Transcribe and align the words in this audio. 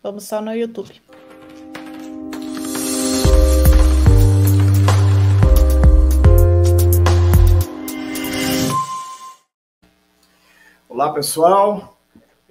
Vamos 0.00 0.22
só 0.22 0.40
no 0.40 0.54
YouTube. 0.54 1.02
Olá, 10.88 11.12
pessoal. 11.12 11.98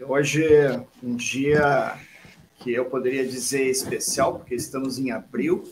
Hoje 0.05 0.45
é 0.45 0.85
um 1.01 1.15
dia 1.15 1.97
que 2.55 2.73
eu 2.73 2.83
poderia 2.89 3.25
dizer 3.25 3.67
especial, 3.67 4.39
porque 4.39 4.55
estamos 4.55 4.99
em 4.99 5.11
abril, 5.11 5.63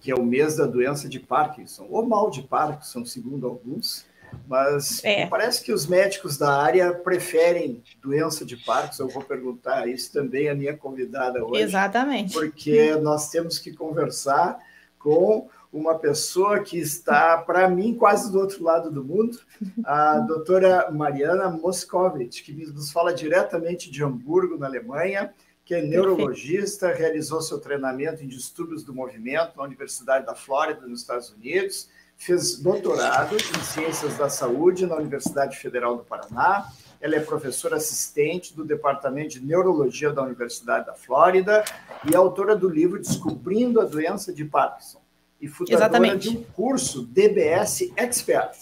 que 0.00 0.10
é 0.10 0.16
o 0.16 0.24
mês 0.24 0.56
da 0.56 0.66
doença 0.66 1.08
de 1.08 1.20
Parkinson, 1.20 1.86
ou 1.88 2.04
mal 2.04 2.28
de 2.28 2.42
Parkinson, 2.42 3.04
segundo 3.04 3.46
alguns. 3.46 4.04
Mas 4.46 5.02
é. 5.04 5.26
parece 5.26 5.62
que 5.62 5.72
os 5.72 5.86
médicos 5.86 6.38
da 6.38 6.62
área 6.62 6.92
preferem 6.92 7.82
doença 8.00 8.44
de 8.44 8.56
Parkinson. 8.56 9.04
Eu 9.04 9.08
vou 9.08 9.22
perguntar 9.22 9.88
isso 9.88 10.12
também 10.12 10.48
à 10.48 10.54
minha 10.54 10.76
convidada 10.76 11.44
hoje. 11.44 11.62
Exatamente. 11.62 12.32
Porque 12.32 12.94
nós 12.96 13.28
temos 13.28 13.58
que 13.58 13.72
conversar 13.72 14.58
com 14.98 15.48
uma 15.72 15.98
pessoa 15.98 16.60
que 16.60 16.78
está, 16.78 17.38
para 17.38 17.68
mim, 17.68 17.94
quase 17.94 18.30
do 18.32 18.38
outro 18.38 18.62
lado 18.62 18.90
do 18.90 19.04
mundo, 19.04 19.38
a 19.84 20.18
doutora 20.20 20.90
Mariana 20.90 21.50
Moscovitch, 21.50 22.42
que 22.42 22.52
nos 22.52 22.90
fala 22.90 23.12
diretamente 23.12 23.90
de 23.90 24.02
Hamburgo, 24.02 24.56
na 24.56 24.66
Alemanha, 24.66 25.32
que 25.64 25.74
é 25.74 25.82
neurologista, 25.82 26.92
realizou 26.92 27.42
seu 27.42 27.58
treinamento 27.58 28.22
em 28.22 28.28
distúrbios 28.28 28.84
do 28.84 28.94
movimento 28.94 29.56
na 29.56 29.64
Universidade 29.64 30.24
da 30.24 30.34
Flórida, 30.34 30.86
nos 30.86 31.00
Estados 31.00 31.30
Unidos, 31.30 31.90
fez 32.16 32.56
doutorado 32.56 33.36
em 33.36 33.62
Ciências 33.62 34.16
da 34.16 34.28
Saúde 34.28 34.86
na 34.86 34.96
Universidade 34.96 35.56
Federal 35.56 35.96
do 35.96 36.04
Paraná. 36.04 36.66
Ela 37.00 37.16
é 37.16 37.20
professora 37.20 37.76
assistente 37.76 38.54
do 38.54 38.64
Departamento 38.64 39.30
de 39.30 39.40
Neurologia 39.40 40.12
da 40.12 40.22
Universidade 40.22 40.86
da 40.86 40.94
Flórida 40.94 41.64
e 42.10 42.16
autora 42.16 42.56
do 42.56 42.68
livro 42.68 42.98
Descobrindo 42.98 43.80
a 43.80 43.84
Doença 43.84 44.32
de 44.32 44.44
Parkinson 44.44 45.00
e 45.40 45.46
fundadora 45.46 45.84
Exatamente. 45.84 46.30
de 46.30 46.38
um 46.38 46.42
curso 46.42 47.02
DBS 47.02 47.92
Expert. 47.96 48.56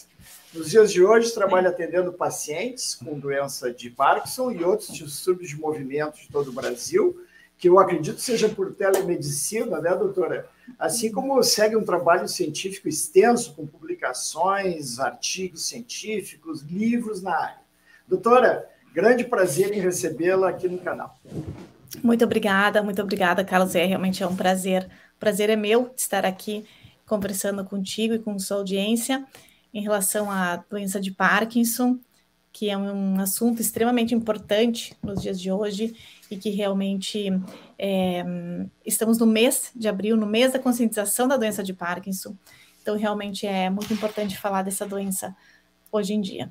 Nos 0.53 0.71
dias 0.71 0.93
de 0.93 1.03
hoje, 1.03 1.33
trabalha 1.33 1.71
atendendo 1.71 2.13
pacientes 2.13 2.95
com 2.95 3.19
doença 3.19 3.73
de 3.73 3.91
Parkinson 3.91 4.51
e 4.53 4.63
outros 4.63 4.93
distúrbios 4.93 5.51
de 5.51 5.57
movimento 5.57 6.17
de 6.17 6.29
todo 6.29 6.49
o 6.49 6.53
Brasil, 6.53 7.21
que 7.59 7.69
eu 7.69 7.79
acredito 7.79 8.21
seja 8.21 8.49
por 8.49 8.73
telemedicina, 8.73 9.81
né, 9.81 9.95
doutora? 9.95 10.49
Assim 10.79 11.11
como 11.13 11.43
segue 11.43 11.77
um 11.77 11.85
trabalho 11.85 12.29
científico 12.29 12.89
extenso, 12.89 13.55
com 13.55 13.67
publicações, 13.67 14.99
artigos 14.99 15.67
científicos, 15.67 16.63
livros 16.63 17.23
na 17.23 17.37
área. 17.37 17.61
Doutora, 18.09 18.69
grande 18.93 19.25
prazer 19.25 19.73
em 19.73 19.81
recebê-la 19.81 20.49
aqui 20.49 20.69
no 20.69 20.79
canal. 20.79 21.19
Muito 22.03 22.25
obrigada, 22.25 22.83
muito 22.83 23.01
obrigada, 23.01 23.45
Carlos. 23.45 23.75
É 23.75 23.85
realmente 23.85 24.23
é 24.23 24.27
um 24.27 24.37
prazer. 24.37 24.89
O 25.17 25.21
prazer 25.21 25.51
é 25.51 25.57
meu 25.57 25.93
estar 25.97 26.25
aqui 26.25 26.65
conversando 27.07 27.65
contigo 27.65 28.15
e 28.15 28.19
com 28.19 28.39
sua 28.39 28.59
audiência 28.59 29.25
em 29.73 29.83
relação 29.83 30.31
à 30.31 30.57
doença 30.57 31.01
de 31.01 31.11
Parkinson, 31.11 31.99
que 32.53 32.71
é 32.71 32.79
um 32.79 33.21
assunto 33.21 33.61
extremamente 33.61 34.15
importante 34.15 34.97
nos 35.03 35.21
dias 35.21 35.41
de 35.41 35.51
hoje 35.51 35.95
e 36.35 36.37
que 36.37 36.51
realmente 36.51 37.31
é, 37.79 38.25
estamos 38.85 39.19
no 39.19 39.27
mês 39.27 39.71
de 39.75 39.89
abril, 39.89 40.17
no 40.17 40.27
mês 40.27 40.53
da 40.53 40.59
conscientização 40.59 41.29
da 41.29 41.37
doença 41.37 41.63
de 41.63 41.73
Parkinson. 41.73 42.37
Então, 42.83 42.97
realmente 42.97 43.47
é 43.47 43.71
muito 43.71 43.93
importante 43.95 44.39
falar 44.39 44.63
dessa 44.63 44.85
doença 44.85 45.35
hoje 45.93 46.13
em 46.13 46.21
dia. 46.21 46.51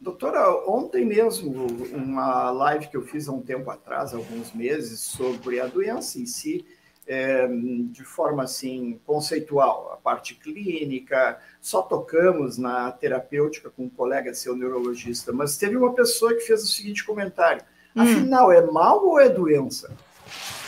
Doutora, 0.00 0.50
ontem 0.68 1.04
mesmo, 1.04 1.66
uma 1.92 2.50
live 2.50 2.88
que 2.88 2.96
eu 2.96 3.02
fiz 3.02 3.28
há 3.28 3.32
um 3.32 3.42
tempo 3.42 3.70
atrás, 3.70 4.12
alguns 4.14 4.52
meses, 4.52 4.98
sobre 4.98 5.60
a 5.60 5.66
doença 5.66 6.18
em 6.18 6.26
si, 6.26 6.64
é, 7.06 7.46
de 7.46 8.02
forma 8.02 8.42
assim 8.44 8.98
conceitual, 9.04 9.92
a 9.92 9.96
parte 9.96 10.34
clínica, 10.34 11.38
só 11.60 11.82
tocamos 11.82 12.56
na 12.56 12.90
terapêutica 12.90 13.70
com 13.70 13.84
um 13.84 13.90
colega 13.90 14.34
seu 14.34 14.56
neurologista, 14.56 15.32
mas 15.32 15.56
teve 15.56 15.76
uma 15.76 15.94
pessoa 15.94 16.34
que 16.34 16.40
fez 16.40 16.62
o 16.62 16.66
seguinte 16.66 17.04
comentário: 17.04 17.62
Hum. 17.94 18.02
Afinal, 18.02 18.52
é 18.52 18.60
mal 18.62 19.04
ou 19.04 19.20
é 19.20 19.28
doença? 19.28 19.94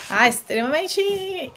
Ah, 0.08 0.28
extremamente 0.28 1.00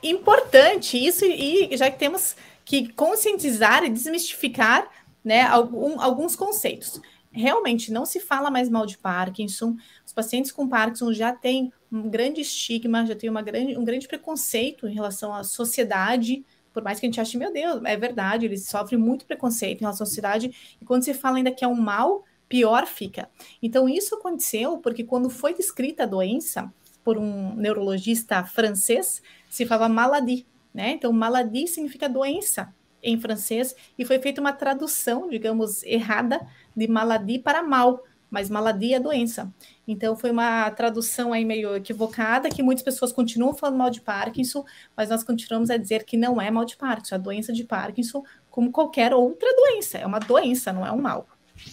importante 0.01 0.97
isso, 0.97 1.25
e 1.25 1.75
já 1.75 1.91
que 1.91 2.00
temos 2.00 2.35
que 2.63 2.91
conscientizar 2.94 3.83
e 3.83 3.89
desmistificar 3.89 4.88
né, 5.23 5.44
algum, 5.44 6.00
alguns 6.00 6.35
conceitos. 6.35 7.01
Realmente 7.31 7.91
não 7.91 8.06
se 8.06 8.19
fala 8.19 8.50
mais 8.50 8.69
mal 8.69 8.85
de 8.85 8.97
Parkinson. 8.97 9.75
Os 10.06 10.13
pacientes 10.13 10.51
com 10.51 10.67
Parkinson 10.67 11.13
já 11.13 11.31
têm 11.33 11.72
um 11.91 12.09
grande 12.09 12.41
estigma, 12.41 13.06
já 13.06 13.16
tem 13.16 13.29
uma 13.29 13.41
grande, 13.41 13.77
um 13.77 13.83
grande 13.83 14.07
preconceito 14.07 14.88
em 14.88 14.94
relação 14.94 15.33
à 15.33 15.44
sociedade, 15.44 16.45
por 16.73 16.83
mais 16.83 17.00
que 17.00 17.06
a 17.06 17.07
gente 17.07 17.19
ache, 17.19 17.38
meu 17.38 17.51
Deus, 17.51 17.81
é 17.85 17.97
verdade, 17.97 18.45
eles 18.45 18.67
sofrem 18.67 19.00
muito 19.00 19.25
preconceito 19.25 19.79
em 19.79 19.81
relação 19.81 20.03
à 20.03 20.07
sociedade, 20.07 20.77
e 20.79 20.85
quando 20.85 21.03
se 21.03 21.13
fala 21.13 21.38
ainda 21.38 21.51
que 21.51 21.66
é 21.66 21.67
um 21.67 21.75
mal, 21.75 22.23
pior 22.47 22.85
fica. 22.85 23.30
Então, 23.62 23.88
isso 23.88 24.16
aconteceu 24.16 24.78
porque 24.78 25.03
quando 25.03 25.30
foi 25.30 25.53
descrita 25.53 26.03
a 26.03 26.08
doença 26.08 26.72
por 27.03 27.18
um 27.18 27.56
neurologista 27.56 28.44
francês, 28.44 29.22
se 29.50 29.66
falava 29.66 29.94
maladie, 29.94 30.46
né? 30.74 30.91
Então, 30.91 31.12
maladie 31.13 31.68
significa 31.68 32.09
doença 32.09 32.74
em 33.02 33.19
francês, 33.19 33.75
e 33.97 34.03
foi 34.03 34.19
feita 34.19 34.41
uma 34.41 34.52
tradução, 34.52 35.30
digamos, 35.30 35.84
errada 35.84 36.46
de 36.75 36.88
maladie 36.88 37.40
para 37.40 37.63
mal, 37.63 38.03
mas 38.30 38.50
maladie 38.50 38.94
é 38.94 39.00
doença. 39.00 39.53
Então, 39.88 40.18
foi 40.18 40.31
uma 40.31 40.69
tradução 40.72 41.31
aí 41.31 41.46
meio 41.46 41.75
equivocada, 41.75 42.50
que 42.50 42.62
muitas 42.62 42.84
pessoas 42.84 43.13
continuam 43.13 43.53
falando 43.53 43.78
mal 43.78 43.90
de 43.90 44.02
Parkinson, 44.02 44.66
mas 44.96 45.09
nós 45.09 45.24
continuamos 45.24 45.69
a 45.69 45.78
dizer 45.78 46.03
que 46.03 46.18
não 46.18 46.41
é 46.41 46.52
mal 46.52 46.66
de 46.66 46.75
Parkinson, 46.75 47.16
a 47.16 47.19
doença 47.19 47.53
de 47.53 47.63
Parkinson, 47.63 48.24
como 48.50 48.72
qualquer 48.72 49.13
outra 49.13 49.47
doença, 49.56 49.97
é 49.97 50.06
uma 50.06 50.19
doença, 50.19 50.74
não 50.74 50.86
é 50.86 50.91
um 50.91 51.02
mal. 51.02 51.28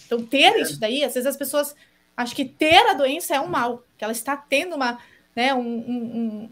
Então, 0.05 0.23
ter 0.25 0.55
é. 0.55 0.61
isso 0.61 0.79
daí, 0.79 1.03
às 1.03 1.13
vezes 1.13 1.27
as 1.27 1.37
pessoas 1.37 1.75
acham 2.15 2.35
que 2.35 2.45
ter 2.45 2.87
a 2.87 2.93
doença 2.93 3.35
é 3.35 3.39
um 3.39 3.47
mal, 3.47 3.83
que 3.97 4.03
ela 4.03 4.13
está 4.13 4.37
tendo 4.37 4.75
uma, 4.75 4.99
né, 5.35 5.53
um, 5.53 5.59
um, 5.59 6.03
um 6.15 6.49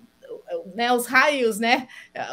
né, 0.74 0.92
os 0.92 1.06
raios, 1.06 1.60
né, 1.60 1.88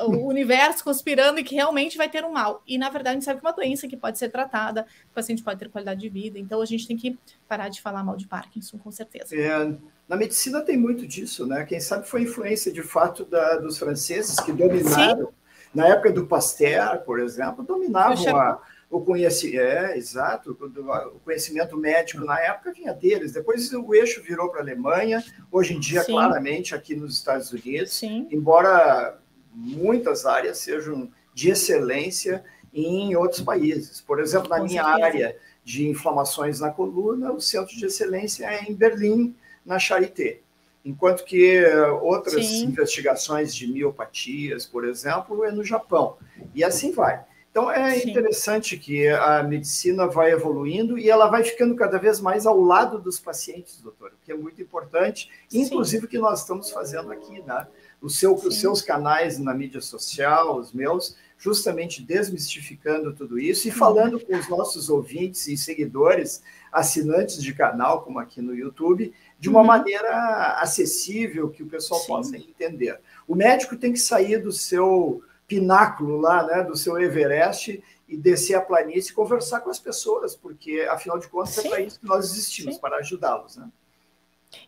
o 0.07 0.27
universo 0.27 0.83
conspirando 0.83 1.41
e 1.41 1.45
que 1.45 1.55
realmente 1.55 1.97
vai 1.97 2.09
ter 2.09 2.25
um 2.25 2.33
mal. 2.33 2.63
E, 2.67 2.79
na 2.79 2.89
verdade, 2.89 3.11
a 3.11 3.13
gente 3.15 3.25
sabe 3.25 3.41
que 3.41 3.47
é 3.47 3.49
uma 3.49 3.55
doença 3.55 3.89
que 3.89 3.97
pode 3.97 4.19
ser 4.19 4.29
tratada, 4.29 4.87
o 5.11 5.15
paciente 5.15 5.43
pode 5.43 5.59
ter 5.59 5.69
qualidade 5.69 6.01
de 6.01 6.09
vida. 6.09 6.39
Então, 6.39 6.61
a 6.61 6.67
gente 6.67 6.87
tem 6.87 6.97
que 6.97 7.19
parar 7.49 7.69
de 7.69 7.81
falar 7.81 8.03
mal 8.03 8.17
de 8.17 8.27
Parkinson, 8.27 8.79
com 8.79 8.91
certeza. 8.91 9.35
É, 9.37 9.73
na 10.09 10.17
medicina 10.17 10.61
tem 10.61 10.77
muito 10.77 11.07
disso, 11.07 11.47
né? 11.47 11.65
Quem 11.65 11.81
sabe 11.81 12.09
foi 12.09 12.23
influência, 12.23 12.73
de 12.73 12.83
fato, 12.83 13.25
da, 13.25 13.57
dos 13.57 13.79
franceses 13.79 14.39
que 14.41 14.53
dominaram. 14.53 15.27
Sim. 15.27 15.33
Na 15.73 15.87
época 15.87 16.13
do 16.13 16.27
Pasteur, 16.27 16.99
por 17.03 17.21
exemplo, 17.21 17.63
dominavam 17.63 18.37
a 18.37 18.61
o 18.91 19.01
conhecimento, 19.01 19.61
é, 19.61 19.97
exato, 19.97 20.51
o 20.51 21.21
conhecimento 21.21 21.77
médico 21.77 22.25
na 22.25 22.41
época 22.41 22.73
vinha 22.73 22.93
deles. 22.93 23.33
Depois 23.33 23.73
o 23.73 23.95
eixo 23.95 24.21
virou 24.21 24.49
para 24.49 24.59
a 24.59 24.63
Alemanha, 24.65 25.23
hoje 25.51 25.75
em 25.75 25.81
dia, 25.81 26.03
Sim. 26.03 26.13
claramente, 26.13 26.75
aqui 26.75 26.97
nos 26.97 27.15
Estados 27.15 27.53
Unidos, 27.53 27.93
Sim. 27.93 28.27
embora 28.33 29.17
muitas 29.55 30.27
áreas 30.27 30.59
sejam 30.59 31.09
de 31.33 31.51
excelência 31.51 32.45
em 32.75 33.15
outros 33.15 33.41
países. 33.41 34.01
Por 34.01 34.19
exemplo, 34.19 34.49
na 34.49 34.59
Com 34.59 34.65
minha 34.65 34.83
certeza. 34.83 35.07
área 35.07 35.37
de 35.63 35.89
inflamações 35.89 36.59
na 36.59 36.71
coluna, 36.71 37.33
o 37.33 37.41
centro 37.41 37.77
de 37.77 37.87
excelência 37.87 38.47
é 38.47 38.65
em 38.65 38.75
Berlim, 38.75 39.37
na 39.65 39.79
Charité. 39.79 40.41
Enquanto 40.85 41.25
que 41.25 41.65
outras 42.03 42.45
Sim. 42.45 42.65
investigações 42.65 43.55
de 43.55 43.69
miopatias, 43.69 44.67
por 44.67 44.85
exemplo, 44.85 45.45
é 45.45 45.53
no 45.53 45.63
Japão. 45.63 46.17
E 46.55 46.65
assim 46.65 46.91
vai. 46.91 47.23
Então 47.51 47.69
é 47.69 47.99
Sim. 47.99 48.11
interessante 48.11 48.77
que 48.77 49.09
a 49.09 49.43
medicina 49.43 50.07
vai 50.07 50.31
evoluindo 50.31 50.97
e 50.97 51.11
ela 51.11 51.27
vai 51.27 51.43
ficando 51.43 51.75
cada 51.75 51.99
vez 51.99 52.21
mais 52.21 52.47
ao 52.47 52.61
lado 52.61 52.99
dos 52.99 53.19
pacientes, 53.19 53.81
doutor, 53.81 54.11
o 54.11 54.25
que 54.25 54.31
é 54.31 54.37
muito 54.37 54.63
importante, 54.63 55.29
inclusive 55.53 56.05
o 56.07 56.09
que 56.09 56.19
nós 56.19 56.41
estamos 56.41 56.71
fazendo 56.71 57.11
aqui, 57.11 57.43
né? 57.43 57.67
Seu, 58.09 58.35
os 58.35 58.59
seus 58.59 58.81
canais 58.81 59.39
na 59.39 59.53
mídia 59.53 59.81
social, 59.81 60.59
os 60.59 60.73
meus, 60.73 61.17
justamente 61.37 62.03
desmistificando 62.03 63.13
tudo 63.13 63.39
isso 63.39 63.67
e 63.67 63.71
falando 63.71 64.21
com 64.21 64.37
os 64.37 64.49
nossos 64.49 64.89
ouvintes 64.89 65.49
e 65.49 65.57
seguidores, 65.57 66.43
assinantes 66.73 67.43
de 67.43 67.53
canal, 67.53 68.03
como 68.03 68.19
aqui 68.19 68.41
no 68.41 68.55
YouTube, 68.55 69.13
de 69.39 69.49
uma 69.49 69.61
uhum. 69.61 69.67
maneira 69.67 70.59
acessível 70.61 71.51
que 71.51 71.63
o 71.63 71.67
pessoal 71.67 72.01
Sim. 72.01 72.07
possa 72.07 72.37
entender. 72.37 73.01
O 73.27 73.35
médico 73.35 73.77
tem 73.77 73.93
que 73.93 73.99
sair 73.99 74.39
do 74.39 74.53
seu 74.53 75.23
pináculo 75.51 76.21
lá, 76.21 76.47
né, 76.47 76.63
do 76.63 76.77
seu 76.77 76.97
Everest 76.97 77.83
e 78.09 78.17
descer 78.17 78.55
a 78.55 78.61
planície 78.61 79.11
e 79.11 79.15
conversar 79.15 79.61
com 79.61 79.69
as 79.69 79.81
pessoas, 79.81 80.37
porque 80.37 80.87
afinal 80.89 81.19
de 81.19 81.27
contas 81.27 81.59
é 81.59 81.63
Sim. 81.63 81.67
é 81.67 81.71
para 81.71 81.81
isso 81.81 81.99
que 81.99 82.07
nós 82.07 82.25
existimos, 82.27 82.77
Sim. 82.77 82.81
para 82.81 82.99
ajudá-los, 82.99 83.57
né? 83.57 83.69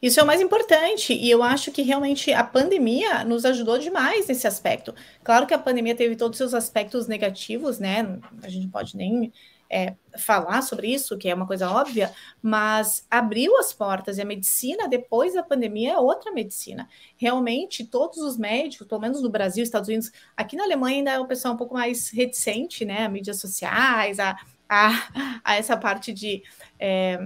Isso 0.00 0.20
é 0.20 0.22
o 0.22 0.26
mais 0.26 0.40
importante, 0.40 1.12
e 1.12 1.28
eu 1.28 1.42
acho 1.42 1.72
que 1.72 1.82
realmente 1.82 2.32
a 2.32 2.44
pandemia 2.44 3.24
nos 3.24 3.44
ajudou 3.44 3.78
demais 3.78 4.28
nesse 4.28 4.46
aspecto. 4.46 4.94
Claro 5.24 5.44
que 5.46 5.54
a 5.54 5.58
pandemia 5.58 5.94
teve 5.94 6.14
todos 6.14 6.36
os 6.36 6.38
seus 6.38 6.54
aspectos 6.54 7.08
negativos, 7.08 7.80
né? 7.80 8.18
A 8.42 8.48
gente 8.48 8.68
pode 8.68 8.96
nem 8.96 9.32
é, 9.72 9.96
falar 10.18 10.60
sobre 10.60 10.92
isso, 10.92 11.16
que 11.16 11.30
é 11.30 11.34
uma 11.34 11.46
coisa 11.46 11.70
óbvia, 11.70 12.12
mas 12.42 13.06
abriu 13.10 13.56
as 13.56 13.72
portas 13.72 14.18
e 14.18 14.20
a 14.22 14.24
medicina, 14.24 14.86
depois 14.86 15.32
da 15.32 15.42
pandemia, 15.42 15.94
é 15.94 15.98
outra 15.98 16.30
medicina. 16.30 16.86
Realmente, 17.16 17.86
todos 17.86 18.18
os 18.18 18.36
médicos, 18.36 18.86
pelo 18.86 19.00
menos 19.00 19.22
no 19.22 19.30
Brasil, 19.30 19.64
Estados 19.64 19.88
Unidos, 19.88 20.12
aqui 20.36 20.56
na 20.56 20.64
Alemanha 20.64 20.98
ainda 20.98 21.10
é 21.12 21.18
o 21.18 21.26
pessoal 21.26 21.54
um 21.54 21.56
pouco 21.56 21.72
mais 21.72 22.10
reticente, 22.10 22.84
né? 22.84 23.06
A 23.06 23.08
mídias 23.08 23.40
sociais, 23.40 24.18
a, 24.20 24.36
a, 24.68 25.40
a 25.42 25.56
essa 25.56 25.76
parte 25.76 26.12
de. 26.12 26.42
É, 26.78 27.18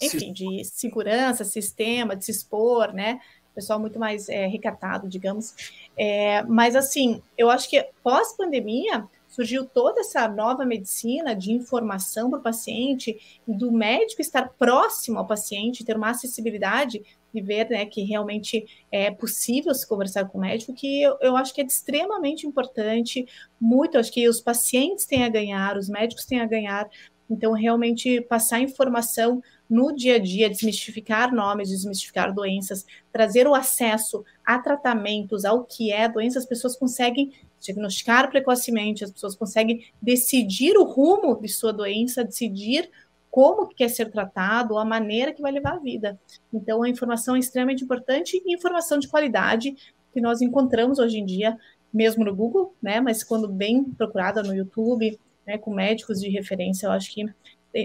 enfim, 0.00 0.32
de 0.32 0.64
segurança, 0.64 1.44
sistema, 1.44 2.16
de 2.16 2.24
se 2.24 2.32
expor, 2.32 2.92
né? 2.92 3.20
pessoal 3.54 3.78
muito 3.78 3.98
mais 3.98 4.28
é, 4.28 4.46
recatado, 4.46 5.08
digamos. 5.08 5.54
É, 5.96 6.42
mas, 6.44 6.74
assim, 6.74 7.22
eu 7.36 7.50
acho 7.50 7.68
que 7.68 7.86
pós-pandemia 8.02 9.06
surgiu 9.32 9.64
toda 9.64 10.00
essa 10.00 10.28
nova 10.28 10.64
medicina 10.64 11.34
de 11.34 11.52
informação 11.52 12.28
para 12.30 12.38
o 12.38 12.42
paciente, 12.42 13.18
do 13.48 13.72
médico 13.72 14.20
estar 14.20 14.50
próximo 14.58 15.18
ao 15.18 15.26
paciente, 15.26 15.84
ter 15.84 15.96
uma 15.96 16.10
acessibilidade 16.10 17.02
e 17.32 17.40
ver 17.40 17.70
né, 17.70 17.86
que 17.86 18.02
realmente 18.02 18.62
é 18.92 19.10
possível 19.10 19.74
se 19.74 19.88
conversar 19.88 20.26
com 20.26 20.36
o 20.36 20.40
médico, 20.42 20.74
que 20.74 21.00
eu, 21.00 21.16
eu 21.22 21.34
acho 21.34 21.54
que 21.54 21.62
é 21.62 21.64
extremamente 21.64 22.46
importante, 22.46 23.24
muito, 23.58 23.96
acho 23.96 24.12
que 24.12 24.28
os 24.28 24.38
pacientes 24.38 25.06
têm 25.06 25.24
a 25.24 25.30
ganhar, 25.30 25.78
os 25.78 25.88
médicos 25.88 26.26
têm 26.26 26.40
a 26.40 26.46
ganhar, 26.46 26.86
então 27.30 27.52
realmente 27.52 28.20
passar 28.20 28.60
informação 28.60 29.42
no 29.72 29.90
dia 29.90 30.16
a 30.16 30.18
dia, 30.18 30.50
desmistificar 30.50 31.34
nomes, 31.34 31.70
desmistificar 31.70 32.34
doenças, 32.34 32.84
trazer 33.10 33.46
o 33.46 33.54
acesso 33.54 34.22
a 34.44 34.58
tratamentos, 34.58 35.46
ao 35.46 35.64
que 35.64 35.90
é 35.90 36.06
doença, 36.06 36.38
as 36.38 36.44
pessoas 36.44 36.76
conseguem 36.76 37.32
diagnosticar 37.58 38.30
precocemente, 38.30 39.02
as 39.02 39.10
pessoas 39.10 39.34
conseguem 39.34 39.86
decidir 40.00 40.76
o 40.76 40.84
rumo 40.84 41.40
de 41.40 41.48
sua 41.48 41.72
doença, 41.72 42.22
decidir 42.22 42.90
como 43.30 43.66
quer 43.66 43.88
ser 43.88 44.10
tratado, 44.10 44.76
a 44.76 44.84
maneira 44.84 45.32
que 45.32 45.40
vai 45.40 45.50
levar 45.50 45.76
a 45.76 45.78
vida. 45.78 46.20
Então, 46.52 46.82
a 46.82 46.88
informação 46.90 47.34
é 47.34 47.38
extremamente 47.38 47.82
importante 47.82 48.42
e 48.44 48.54
informação 48.54 48.98
de 48.98 49.08
qualidade 49.08 49.74
que 50.12 50.20
nós 50.20 50.42
encontramos 50.42 50.98
hoje 50.98 51.18
em 51.18 51.24
dia, 51.24 51.56
mesmo 51.90 52.26
no 52.26 52.36
Google, 52.36 52.74
né? 52.82 53.00
Mas 53.00 53.24
quando 53.24 53.48
bem 53.48 53.84
procurada 53.84 54.42
no 54.42 54.54
YouTube, 54.54 55.18
né, 55.46 55.56
com 55.56 55.72
médicos 55.72 56.20
de 56.20 56.28
referência, 56.28 56.86
eu 56.86 56.92
acho 56.92 57.10
que 57.10 57.24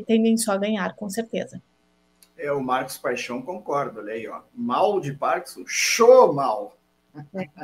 tendem 0.06 0.36
só 0.36 0.52
a 0.52 0.58
ganhar, 0.58 0.94
com 0.98 1.10
certeza. 1.10 1.62
É, 2.38 2.52
o 2.52 2.62
Marcos 2.62 2.98
Paixão 2.98 3.42
concorda, 3.42 4.00
olha 4.00 4.14
aí, 4.14 4.28
ó. 4.28 4.42
Mal 4.54 5.00
de 5.00 5.14
Parkinson, 5.14 5.64
show 5.66 6.34
mal. 6.34 6.78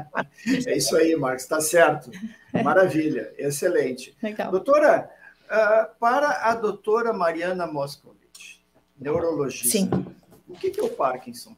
É 0.65 0.75
isso 0.75 0.95
aí, 0.95 1.15
Marcos, 1.15 1.43
está 1.43 1.61
certo. 1.61 2.09
Maravilha, 2.63 3.33
excelente. 3.37 4.15
Legal. 4.21 4.49
Doutora, 4.49 5.11
uh, 5.45 5.95
para 5.99 6.49
a 6.49 6.55
doutora 6.55 7.13
Mariana 7.13 7.67
Moscovitch, 7.67 8.57
neurologista, 8.99 9.69
Sim. 9.69 9.89
o 10.47 10.53
que 10.53 10.73
é 10.79 10.83
o 10.83 10.89
Parkinson? 10.89 11.55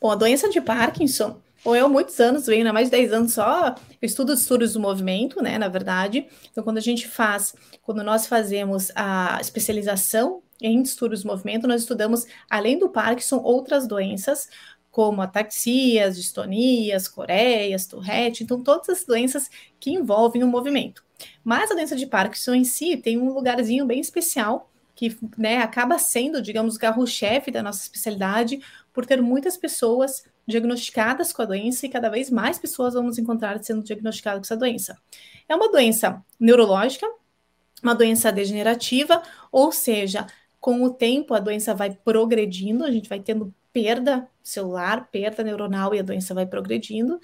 Bom, 0.00 0.10
a 0.10 0.14
doença 0.14 0.48
de 0.48 0.60
Parkinson, 0.60 1.40
ou 1.64 1.76
eu 1.76 1.86
há 1.86 1.88
muitos 1.88 2.18
anos, 2.20 2.46
venho 2.46 2.68
há 2.68 2.72
mais 2.72 2.86
de 2.88 2.92
10 2.92 3.12
anos 3.12 3.34
só, 3.34 3.74
eu 4.00 4.06
estudo 4.06 4.34
distúrbios 4.34 4.72
do 4.72 4.80
movimento, 4.80 5.42
né, 5.42 5.58
na 5.58 5.68
verdade. 5.68 6.26
Então, 6.50 6.64
quando 6.64 6.78
a 6.78 6.82
gente 6.82 7.06
faz, 7.06 7.54
quando 7.82 8.02
nós 8.02 8.26
fazemos 8.26 8.90
a 8.94 9.38
especialização 9.40 10.42
em 10.62 10.82
distúrbios 10.82 11.22
do 11.22 11.28
movimento, 11.28 11.66
nós 11.66 11.82
estudamos, 11.82 12.26
além 12.48 12.78
do 12.78 12.88
Parkinson, 12.88 13.38
outras 13.38 13.86
doenças, 13.86 14.48
como 14.90 15.22
ataxias, 15.22 16.16
distonias, 16.16 17.08
coreias, 17.08 17.86
Tourette, 17.86 18.44
então 18.44 18.62
todas 18.62 18.88
as 18.90 19.04
doenças 19.04 19.50
que 19.80 19.90
envolvem 19.90 20.44
o 20.44 20.46
movimento. 20.46 21.02
Mas 21.42 21.70
a 21.70 21.74
doença 21.74 21.96
de 21.96 22.06
Parkinson 22.06 22.54
em 22.54 22.64
si 22.64 22.96
tem 22.96 23.18
um 23.18 23.32
lugarzinho 23.32 23.86
bem 23.86 24.00
especial, 24.00 24.70
que 24.94 25.16
né, 25.38 25.58
acaba 25.58 25.98
sendo, 25.98 26.42
digamos, 26.42 26.76
o 26.76 26.78
carro-chefe 26.78 27.50
da 27.50 27.62
nossa 27.62 27.82
especialidade, 27.82 28.60
por 28.92 29.06
ter 29.06 29.22
muitas 29.22 29.56
pessoas 29.56 30.24
diagnosticadas 30.46 31.32
com 31.32 31.42
a 31.42 31.46
doença 31.46 31.86
e 31.86 31.88
cada 31.88 32.10
vez 32.10 32.30
mais 32.30 32.58
pessoas 32.58 32.94
vamos 32.94 33.18
encontrar 33.18 33.62
sendo 33.62 33.82
diagnosticadas 33.82 34.40
com 34.40 34.44
essa 34.44 34.56
doença. 34.56 34.98
É 35.48 35.54
uma 35.54 35.70
doença 35.70 36.22
neurológica, 36.38 37.06
uma 37.82 37.94
doença 37.94 38.30
degenerativa, 38.30 39.22
ou 39.50 39.72
seja, 39.72 40.26
com 40.62 40.84
o 40.84 40.90
tempo 40.90 41.34
a 41.34 41.40
doença 41.40 41.74
vai 41.74 41.90
progredindo, 41.90 42.84
a 42.84 42.90
gente 42.92 43.08
vai 43.08 43.18
tendo 43.18 43.52
perda 43.72 44.28
celular, 44.44 45.08
perda 45.10 45.42
neuronal 45.42 45.92
e 45.92 45.98
a 45.98 46.04
doença 46.04 46.32
vai 46.32 46.46
progredindo. 46.46 47.20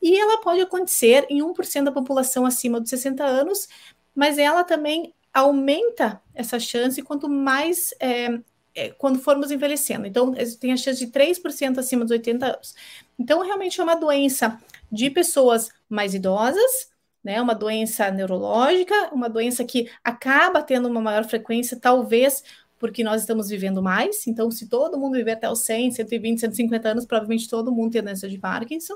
E 0.00 0.16
ela 0.16 0.40
pode 0.40 0.60
acontecer 0.60 1.26
em 1.28 1.42
1% 1.42 1.82
da 1.82 1.90
população 1.90 2.46
acima 2.46 2.80
dos 2.80 2.88
60 2.88 3.24
anos, 3.24 3.66
mas 4.14 4.38
ela 4.38 4.62
também 4.62 5.12
aumenta 5.34 6.22
essa 6.32 6.60
chance 6.60 7.02
quanto 7.02 7.28
mais 7.28 7.92
é, 7.98 8.38
é, 8.72 8.90
quando 8.90 9.18
formos 9.18 9.50
envelhecendo. 9.50 10.06
Então, 10.06 10.32
tem 10.60 10.72
a 10.72 10.76
chance 10.76 11.04
de 11.04 11.10
3% 11.10 11.78
acima 11.78 12.04
dos 12.04 12.12
80 12.12 12.46
anos. 12.46 12.72
Então, 13.18 13.42
realmente 13.42 13.80
é 13.80 13.82
uma 13.84 13.96
doença 13.96 14.60
de 14.92 15.10
pessoas 15.10 15.70
mais 15.88 16.14
idosas, 16.14 16.88
né? 17.24 17.42
Uma 17.42 17.54
doença 17.56 18.12
neurológica, 18.12 19.12
uma 19.12 19.28
doença 19.28 19.64
que 19.64 19.90
acaba 20.04 20.62
tendo 20.62 20.88
uma 20.88 21.00
maior 21.00 21.24
frequência, 21.24 21.76
talvez 21.76 22.44
porque 22.78 23.02
nós 23.02 23.22
estamos 23.22 23.48
vivendo 23.48 23.82
mais. 23.82 24.26
Então, 24.26 24.50
se 24.50 24.68
todo 24.68 24.98
mundo 24.98 25.14
viver 25.14 25.32
até 25.32 25.50
os 25.50 25.60
100, 25.60 25.92
120, 25.92 26.40
150 26.40 26.88
anos, 26.88 27.06
provavelmente 27.06 27.48
todo 27.48 27.72
mundo 27.72 27.92
tem 27.92 28.00
a 28.00 28.04
doença 28.04 28.28
de 28.28 28.38
Parkinson. 28.38 28.94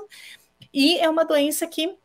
E 0.73 0.97
é 0.99 1.09
uma 1.09 1.25
doença 1.25 1.65
que, 1.67 1.95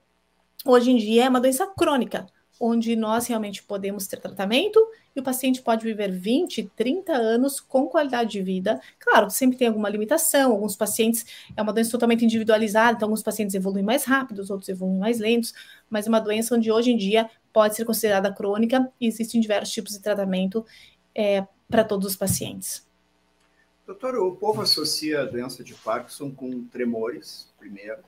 hoje 0.65 0.91
em 0.91 0.97
dia, 0.97 1.25
é 1.25 1.29
uma 1.29 1.41
doença 1.41 1.67
crônica, 1.67 2.27
onde 2.59 2.97
nós 2.97 3.27
realmente 3.27 3.63
podemos 3.63 4.07
ter 4.07 4.19
tratamento 4.19 4.81
e 5.15 5.21
o 5.21 5.23
paciente 5.23 5.63
pode 5.63 5.85
viver 5.85 6.11
20, 6.11 6.71
30 6.75 7.13
anos 7.13 7.61
com 7.61 7.87
qualidade 7.87 8.33
de 8.33 8.43
vida. 8.43 8.81
Claro, 8.99 9.31
sempre 9.31 9.59
tem 9.59 9.69
alguma 9.69 9.89
limitação, 9.89 10.53
alguns 10.53 10.75
pacientes, 10.75 11.25
é 11.55 11.63
uma 11.63 11.73
doença 11.73 11.91
totalmente 11.91 12.25
individualizada, 12.25 12.97
então 12.97 13.07
alguns 13.07 13.23
pacientes 13.23 13.55
evoluem 13.55 13.85
mais 13.85 14.05
rápido, 14.05 14.41
outros 14.51 14.69
evoluem 14.69 14.99
mais 14.99 15.19
lentos, 15.19 15.53
mas 15.89 16.07
é 16.07 16.09
uma 16.09 16.21
doença 16.21 16.55
onde 16.55 16.73
hoje 16.73 16.91
em 16.91 16.97
dia 16.97 17.31
pode 17.53 17.77
ser 17.77 17.85
considerada 17.85 18.33
crônica 18.33 18.91
e 19.01 19.07
existem 19.07 19.41
diversos 19.41 19.73
tipos 19.73 19.93
de 19.93 20.01
tratamento 20.01 20.65
é, 21.15 21.47
para 21.69 21.85
todos 21.85 22.07
os 22.07 22.17
pacientes. 22.17 22.87
Doutor, 23.87 24.17
o 24.17 24.35
povo 24.35 24.63
associa 24.63 25.23
a 25.23 25.25
doença 25.25 25.63
de 25.63 25.75
Parkinson 25.75 26.31
com 26.31 26.65
tremores, 26.65 27.49
primeiro, 27.59 28.03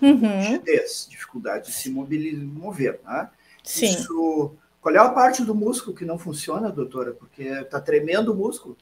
uhum. 0.00 0.40
rigidez, 0.40 1.06
dificuldade 1.08 1.68
de 1.68 1.72
se 1.72 1.90
mover, 1.90 3.00
né? 3.04 3.30
Sim. 3.64 3.86
Isso, 3.86 4.54
qual 4.80 4.94
é 4.94 4.98
a 4.98 5.08
parte 5.08 5.42
do 5.42 5.54
músculo 5.54 5.96
que 5.96 6.04
não 6.04 6.18
funciona, 6.18 6.70
doutora? 6.70 7.12
Porque 7.12 7.44
está 7.44 7.80
tremendo 7.80 8.32
o 8.32 8.36
músculo. 8.36 8.76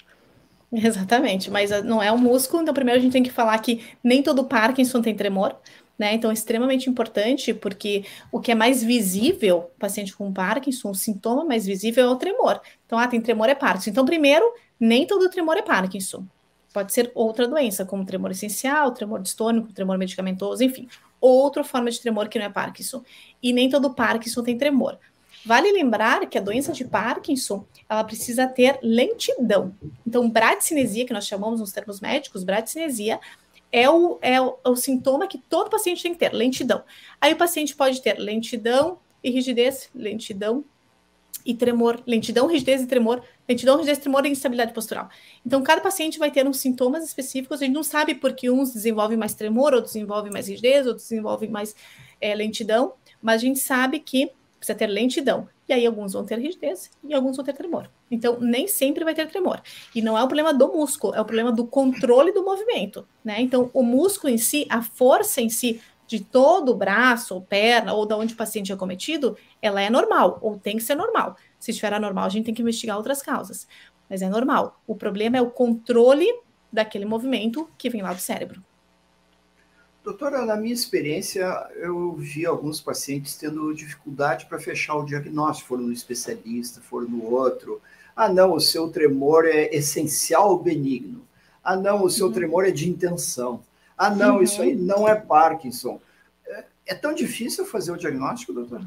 Exatamente, 0.73 1.50
mas 1.50 1.73
ah, 1.73 1.82
não 1.82 2.03
é 2.03 2.11
o 2.11 2.19
músculo, 2.19 2.62
então 2.62 2.73
primeiro 2.73 2.99
a 2.99 3.03
gente 3.03 3.12
tem 3.12 3.23
que 3.23 3.31
falar 3.31 3.59
que 3.59 3.85
nem 4.03 4.23
todo 4.23 4.44
Parkinson 4.44 5.03
tem 5.03 5.15
tremor, 5.15 5.56
né? 6.00 6.14
Então 6.14 6.31
é 6.31 6.32
extremamente 6.32 6.88
importante, 6.88 7.53
porque 7.53 8.06
o 8.32 8.41
que 8.41 8.51
é 8.51 8.55
mais 8.55 8.82
visível, 8.82 9.70
paciente 9.79 10.17
com 10.17 10.32
Parkinson, 10.32 10.93
o 10.93 10.94
sintoma 10.94 11.44
mais 11.44 11.67
visível 11.67 12.06
é 12.06 12.08
o 12.08 12.17
tremor. 12.17 12.58
Então, 12.86 12.98
ah, 12.98 13.06
tem 13.06 13.20
tremor 13.20 13.51
é 13.51 13.55
Parkinson. 13.55 13.91
Então, 13.91 14.06
primeiro, 14.06 14.51
nem 14.81 15.06
todo 15.06 15.29
tremor 15.29 15.58
é 15.58 15.63
Parkinson. 15.63 16.24
Pode 16.72 16.94
ser 16.94 17.13
outra 17.15 17.46
doença, 17.46 17.84
como 17.84 18.06
tremor 18.06 18.31
essencial, 18.31 18.93
tremor 18.93 19.20
distônico, 19.20 19.74
tremor 19.74 19.98
medicamentoso, 19.98 20.65
enfim, 20.65 20.89
outra 21.20 21.63
forma 21.63 21.91
de 21.91 22.01
tremor 22.01 22.31
que 22.31 22.39
não 22.39 22.46
é 22.46 22.48
Parkinson. 22.51 23.03
E 23.43 23.53
nem 23.53 23.69
todo 23.69 23.93
Parkinson 23.93 24.43
tem 24.43 24.56
tremor. 24.56 24.98
Vale 25.44 25.70
lembrar 25.70 26.24
que 26.31 26.39
a 26.39 26.41
doença 26.41 26.72
de 26.72 26.86
Parkinson, 26.86 27.67
ela 27.86 28.05
precisa 28.05 28.46
ter 28.46 28.79
lentidão. 28.82 29.74
Então, 30.06 30.31
bradicinesia, 30.31 31.05
que 31.05 31.13
nós 31.13 31.27
chamamos 31.27 31.60
nos 31.60 31.72
termos 31.72 32.01
médicos, 32.01 32.43
bradicinesia, 32.43 33.20
é 33.72 33.89
o, 33.89 34.19
é 34.20 34.41
o, 34.41 34.58
é 34.65 34.69
o 34.69 34.77
sintoma 34.77 35.27
que 35.27 35.39
todo 35.39 35.70
paciente 35.70 36.03
tem 36.03 36.12
que 36.12 36.19
ter, 36.19 36.32
lentidão. 36.32 36.82
Aí 37.20 37.32
o 37.32 37.36
paciente 37.36 37.74
pode 37.74 38.03
ter 38.03 38.19
lentidão 38.19 38.98
e 39.22 39.31
rigidez, 39.31 39.91
lentidão 39.94 40.65
e 41.44 41.55
tremor, 41.55 42.03
lentidão, 42.06 42.46
rigidez 42.46 42.82
e 42.82 42.86
tremor, 42.86 43.22
lentidão, 43.48 43.77
rigidez, 43.77 43.98
tremor 43.98 44.27
e 44.27 44.31
instabilidade 44.31 44.72
postural. 44.72 45.08
Então, 45.44 45.62
cada 45.62 45.81
paciente 45.81 46.19
vai 46.19 46.31
ter 46.31 46.46
uns 46.46 46.58
sintomas 46.58 47.05
específicos, 47.05 47.60
a 47.60 47.65
gente 47.65 47.74
não 47.74 47.82
sabe 47.82 48.15
porque 48.15 48.50
uns 48.50 48.72
desenvolvem 48.72 49.17
mais 49.17 49.34
tremor, 49.34 49.72
outros 49.72 49.94
desenvolvem 49.94 50.32
mais 50.32 50.48
rigidez, 50.48 50.86
outros 50.86 51.08
desenvolvem 51.08 51.48
mais 51.48 51.74
é, 52.20 52.34
lentidão, 52.34 52.94
mas 53.22 53.36
a 53.36 53.44
gente 53.44 53.60
sabe 53.60 54.00
que 54.00 54.31
precisa 54.60 54.79
ter 54.79 54.86
lentidão. 54.86 55.48
E 55.67 55.72
aí 55.72 55.86
alguns 55.86 56.12
vão 56.12 56.24
ter 56.24 56.38
rigidez 56.38 56.90
e 57.02 57.14
alguns 57.14 57.36
vão 57.36 57.44
ter 57.44 57.55
tremor. 57.55 57.90
Então, 58.10 58.38
nem 58.38 58.69
sempre 58.69 59.02
vai 59.02 59.14
ter 59.14 59.26
tremor. 59.26 59.60
E 59.94 60.02
não 60.02 60.17
é 60.17 60.22
o 60.22 60.29
problema 60.29 60.52
do 60.52 60.69
músculo, 60.69 61.14
é 61.14 61.20
o 61.20 61.24
problema 61.24 61.50
do 61.50 61.67
controle 61.67 62.31
do 62.32 62.44
movimento, 62.44 63.08
né? 63.24 63.40
Então, 63.40 63.70
o 63.72 63.82
músculo 63.82 64.32
em 64.32 64.38
si, 64.38 64.67
a 64.69 64.82
força 64.82 65.40
em 65.40 65.48
si 65.48 65.81
de 66.06 66.20
todo 66.20 66.72
o 66.72 66.74
braço 66.74 67.34
ou 67.34 67.40
perna 67.40 67.94
ou 67.94 68.05
da 68.05 68.17
onde 68.17 68.34
o 68.34 68.36
paciente 68.36 68.72
é 68.72 68.76
cometido, 68.76 69.36
ela 69.62 69.81
é 69.81 69.88
normal 69.88 70.38
ou 70.43 70.58
tem 70.58 70.76
que 70.76 70.82
ser 70.82 70.94
normal. 70.94 71.36
Se 71.58 71.70
estiver 71.70 71.94
anormal, 71.94 72.26
a 72.26 72.29
gente 72.29 72.44
tem 72.44 72.55
que 72.55 72.62
investigar 72.62 72.96
outras 72.96 73.22
causas. 73.22 73.67
Mas 74.08 74.20
é 74.20 74.29
normal. 74.29 74.82
O 74.86 74.94
problema 74.94 75.36
é 75.36 75.40
o 75.40 75.50
controle 75.50 76.26
daquele 76.72 77.05
movimento 77.05 77.69
que 77.79 77.88
vem 77.88 78.02
lá 78.02 78.12
do 78.12 78.20
cérebro. 78.20 78.62
Doutora, 80.02 80.46
na 80.46 80.56
minha 80.56 80.72
experiência, 80.72 81.44
eu 81.76 82.14
vi 82.14 82.46
alguns 82.46 82.80
pacientes 82.80 83.36
tendo 83.36 83.74
dificuldade 83.74 84.46
para 84.46 84.58
fechar 84.58 84.94
o 84.94 85.04
diagnóstico, 85.04 85.69
foram 85.69 85.84
no 85.84 85.92
especialista, 85.92 86.80
foram 86.80 87.08
no 87.08 87.24
outro. 87.24 87.82
Ah, 88.16 88.28
não, 88.28 88.54
o 88.54 88.60
seu 88.60 88.88
tremor 88.88 89.44
é 89.46 89.74
essencial 89.74 90.58
benigno. 90.58 91.22
Ah, 91.62 91.76
não, 91.76 92.02
o 92.02 92.10
seu 92.10 92.28
uhum. 92.28 92.32
tremor 92.32 92.66
é 92.66 92.70
de 92.70 92.88
intenção. 92.88 93.62
Ah, 93.96 94.08
não, 94.08 94.36
uhum. 94.36 94.42
isso 94.42 94.62
aí 94.62 94.74
não 94.74 95.06
é 95.06 95.14
Parkinson. 95.14 96.00
É, 96.46 96.64
é, 96.86 96.94
tão 96.94 97.14
difícil 97.14 97.66
fazer 97.66 97.92
o 97.92 97.98
diagnóstico, 97.98 98.54
doutora? 98.54 98.82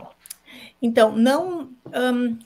Então, 0.82 1.16
não. 1.16 1.70
Um, 1.86 2.38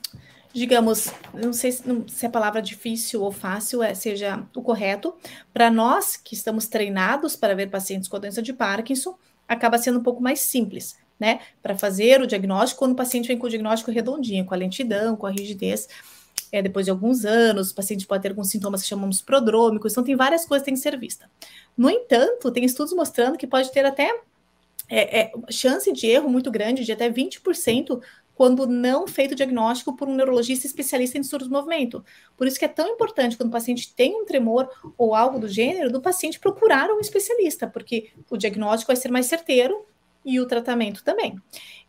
digamos, 0.58 1.12
não 1.32 1.52
sei 1.52 1.72
se, 1.72 2.26
a 2.26 2.30
palavra 2.30 2.60
difícil 2.60 3.22
ou 3.22 3.32
fácil 3.32 3.82
é, 3.82 3.94
seja 3.94 4.44
o 4.54 4.62
correto. 4.62 5.14
Para 5.52 5.70
nós 5.70 6.16
que 6.16 6.34
estamos 6.34 6.66
treinados 6.66 7.36
para 7.36 7.54
ver 7.54 7.70
pacientes 7.70 8.08
com 8.08 8.18
doença 8.18 8.42
de 8.42 8.52
Parkinson, 8.52 9.16
acaba 9.46 9.78
sendo 9.78 9.98
um 9.98 10.02
pouco 10.02 10.22
mais 10.22 10.40
simples, 10.40 10.96
né? 11.18 11.40
Para 11.62 11.76
fazer 11.76 12.20
o 12.20 12.26
diagnóstico, 12.26 12.80
quando 12.80 12.92
o 12.92 12.96
paciente 12.96 13.28
vem 13.28 13.38
com 13.38 13.46
o 13.46 13.50
diagnóstico 13.50 13.90
redondinho, 13.90 14.44
com 14.44 14.54
a 14.54 14.56
lentidão, 14.56 15.16
com 15.16 15.26
a 15.26 15.30
rigidez 15.30 15.88
é, 16.50 16.62
depois 16.62 16.86
de 16.86 16.90
alguns 16.90 17.24
anos, 17.24 17.70
o 17.70 17.74
paciente 17.74 18.06
pode 18.06 18.22
ter 18.22 18.30
alguns 18.30 18.48
sintomas 18.48 18.82
que 18.82 18.88
chamamos 18.88 19.20
prodrômicos, 19.20 19.92
então 19.92 20.04
tem 20.04 20.16
várias 20.16 20.46
coisas 20.46 20.62
que 20.62 20.70
têm 20.70 20.74
que 20.74 20.80
ser 20.80 20.98
vista. 20.98 21.30
No 21.76 21.90
entanto, 21.90 22.50
tem 22.50 22.64
estudos 22.64 22.92
mostrando 22.94 23.36
que 23.36 23.46
pode 23.46 23.70
ter 23.70 23.84
até 23.84 24.10
é, 24.88 25.20
é, 25.20 25.32
chance 25.50 25.92
de 25.92 26.06
erro 26.06 26.28
muito 26.28 26.50
grande, 26.50 26.84
de 26.84 26.92
até 26.92 27.10
20%, 27.10 28.00
quando 28.38 28.68
não 28.68 29.04
feito 29.08 29.32
o 29.32 29.34
diagnóstico 29.34 29.96
por 29.96 30.08
um 30.08 30.14
neurologista 30.14 30.64
especialista 30.64 31.18
em 31.18 31.22
distúrbios 31.22 31.50
do 31.50 31.52
movimento. 31.52 32.04
Por 32.36 32.46
isso 32.46 32.56
que 32.56 32.64
é 32.64 32.68
tão 32.68 32.86
importante, 32.86 33.36
quando 33.36 33.48
o 33.48 33.52
paciente 33.52 33.92
tem 33.92 34.14
um 34.14 34.24
tremor 34.24 34.70
ou 34.96 35.12
algo 35.12 35.40
do 35.40 35.48
gênero, 35.48 35.90
do 35.90 36.00
paciente 36.00 36.38
procurar 36.38 36.88
um 36.88 37.00
especialista, 37.00 37.66
porque 37.66 38.12
o 38.30 38.36
diagnóstico 38.36 38.92
vai 38.92 38.96
ser 38.96 39.10
mais 39.10 39.26
certeiro 39.26 39.84
e 40.24 40.38
o 40.38 40.46
tratamento 40.46 41.02
também. 41.02 41.36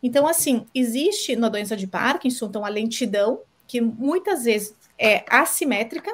Então, 0.02 0.26
assim, 0.26 0.66
existe 0.74 1.36
na 1.36 1.48
doença 1.48 1.76
de 1.76 1.86
Parkinson, 1.86 2.46
então, 2.46 2.64
a 2.64 2.68
lentidão, 2.68 3.42
que 3.68 3.80
muitas 3.80 4.42
vezes 4.42 4.74
é 4.98 5.24
assimétrica, 5.30 6.10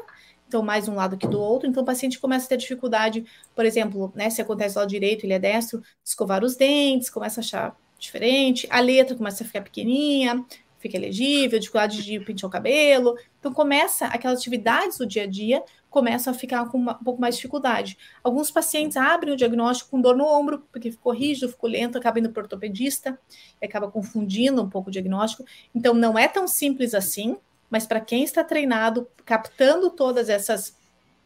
então 0.46 0.62
mais 0.62 0.86
um 0.86 0.96
lado 0.96 1.16
que 1.16 1.26
do 1.26 1.40
outro, 1.40 1.66
então 1.66 1.82
o 1.82 1.86
paciente 1.86 2.20
começa 2.20 2.44
a 2.44 2.48
ter 2.50 2.58
dificuldade, 2.58 3.24
por 3.54 3.64
exemplo, 3.64 4.12
né, 4.14 4.28
se 4.28 4.42
acontece 4.42 4.76
lá 4.76 4.84
direito, 4.84 5.24
ele 5.24 5.32
é 5.32 5.38
destro, 5.38 5.82
escovar 6.04 6.44
os 6.44 6.56
dentes, 6.56 7.08
começa 7.08 7.40
a 7.40 7.42
achar 7.42 7.76
diferente, 7.98 8.66
a 8.70 8.80
letra 8.80 9.16
começa 9.16 9.42
a 9.42 9.46
ficar 9.46 9.62
pequenininha, 9.62 10.44
fica 10.78 10.96
elegível, 10.96 11.58
dificuldade 11.58 12.02
de 12.02 12.20
pentear 12.20 12.48
o 12.48 12.52
cabelo, 12.52 13.16
então 13.38 13.52
começa 13.52 14.06
aquelas 14.06 14.38
atividades 14.38 14.98
do 14.98 15.06
dia 15.06 15.24
a 15.24 15.26
dia 15.26 15.62
começam 15.96 16.30
a 16.30 16.36
ficar 16.36 16.66
com 16.66 16.76
uma, 16.76 16.92
um 17.00 17.02
pouco 17.02 17.18
mais 17.18 17.36
de 17.36 17.38
dificuldade. 17.40 17.96
Alguns 18.22 18.50
pacientes 18.50 18.98
abrem 18.98 19.32
o 19.32 19.36
diagnóstico 19.36 19.92
com 19.92 19.98
dor 19.98 20.14
no 20.14 20.26
ombro, 20.26 20.66
porque 20.70 20.90
ficou 20.90 21.10
rígido, 21.10 21.48
ficou 21.48 21.70
lento, 21.70 21.96
acaba 21.96 22.18
indo 22.18 22.28
para 22.28 22.42
ortopedista, 22.42 23.18
acaba 23.62 23.90
confundindo 23.90 24.62
um 24.62 24.68
pouco 24.68 24.90
o 24.90 24.92
diagnóstico. 24.92 25.46
Então, 25.74 25.94
não 25.94 26.18
é 26.18 26.28
tão 26.28 26.46
simples 26.46 26.92
assim, 26.92 27.38
mas 27.70 27.86
para 27.86 27.98
quem 27.98 28.22
está 28.22 28.44
treinado, 28.44 29.08
captando 29.24 29.88
todas 29.88 30.28
essas 30.28 30.76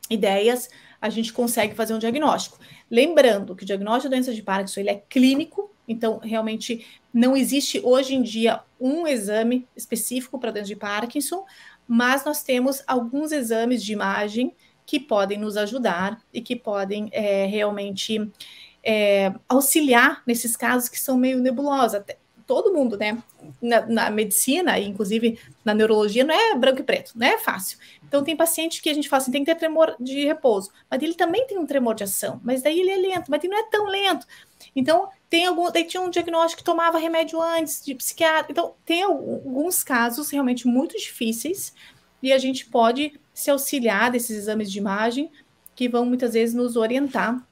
ideias, 0.09 0.69
a 1.01 1.09
gente 1.09 1.33
consegue 1.33 1.75
fazer 1.75 1.93
um 1.93 1.99
diagnóstico. 1.99 2.57
Lembrando 2.89 3.57
que 3.57 3.65
o 3.65 3.67
diagnóstico 3.67 4.09
de 4.09 4.17
doença 4.17 4.33
de 4.33 4.41
Parkinson 4.41 4.81
ele 4.81 4.91
é 4.91 5.03
clínico, 5.09 5.70
então 5.91 6.19
realmente 6.19 6.87
não 7.13 7.37
existe 7.37 7.81
hoje 7.83 8.15
em 8.15 8.23
dia 8.23 8.61
um 8.81 9.07
exame 9.07 9.67
específico 9.77 10.39
para 10.39 10.53
doença 10.53 10.69
de 10.69 10.77
Parkinson, 10.77 11.45
mas 11.87 12.25
nós 12.25 12.43
temos 12.43 12.83
alguns 12.87 13.33
exames 13.33 13.83
de 13.83 13.93
imagem 13.93 14.55
que 14.87 15.01
podem 15.01 15.39
nos 15.39 15.57
ajudar 15.57 16.21
e 16.33 16.41
que 16.41 16.55
podem 16.55 17.09
é, 17.13 17.47
realmente 17.47 18.31
é, 18.83 19.33
auxiliar 19.49 20.23
nesses 20.27 20.57
casos 20.57 20.89
que 20.89 20.99
são 20.99 21.17
meio 21.17 21.41
nebulosos. 21.41 21.97
Até, 21.97 22.17
todo 22.51 22.73
mundo, 22.73 22.97
né? 22.97 23.23
Na, 23.63 23.87
na, 23.87 24.11
medicina, 24.11 24.77
inclusive 24.81 25.39
na 25.65 25.73
neurologia, 25.73 26.25
não 26.25 26.35
é 26.35 26.57
branco 26.57 26.81
e 26.81 26.83
preto, 26.83 27.13
não 27.15 27.25
é 27.25 27.39
fácil. 27.39 27.79
Então, 28.03 28.25
tem 28.25 28.37
paciente 28.37 28.83
que 28.83 28.91
a 28.91 28.95
gente 28.95 29.09
fala 29.09 29.23
assim, 29.23 29.31
tem 29.31 29.45
que 29.45 29.53
ter 29.53 29.57
tremor 29.57 29.95
de 30.01 30.25
repouso, 30.27 30.73
mas 30.91 31.01
ele 31.01 31.15
também 31.15 31.47
tem 31.47 31.57
um 31.57 31.65
tremor 31.65 31.95
de 31.95 32.03
ação, 32.03 32.41
mas 32.43 32.61
daí 32.61 32.81
ele 32.81 32.91
é 32.91 32.97
lento, 32.97 33.31
mas 33.31 33.45
ele 33.45 33.53
não 33.53 33.61
é 33.61 33.71
tão 33.71 33.87
lento. 33.87 34.27
Então, 34.75 35.09
tem 35.31 35.47
algum, 35.47 35.71
daí 35.71 35.85
tinha 35.85 36.03
um 36.03 36.11
diagnóstico 36.11 36.59
que 36.59 36.65
tomava 36.65 36.99
remédio 36.99 37.41
antes 37.41 37.85
de 37.85 37.95
psiquiatra. 37.95 38.51
Então, 38.51 38.75
tem 38.85 39.03
alguns 39.05 39.85
casos 39.85 40.29
realmente 40.29 40.67
muito 40.67 40.99
difíceis 40.99 41.73
e 42.21 42.33
a 42.33 42.39
gente 42.39 42.67
pode 42.67 43.19
se 43.33 43.49
auxiliar 43.49 44.11
desses 44.11 44.37
exames 44.37 44.71
de 44.71 44.79
imagem 44.79 45.31
que 45.77 45.89
vão 45.89 46.05
muitas 46.05 46.35
vezes 46.35 46.53
nos 46.53 46.75
orientar 46.75 47.47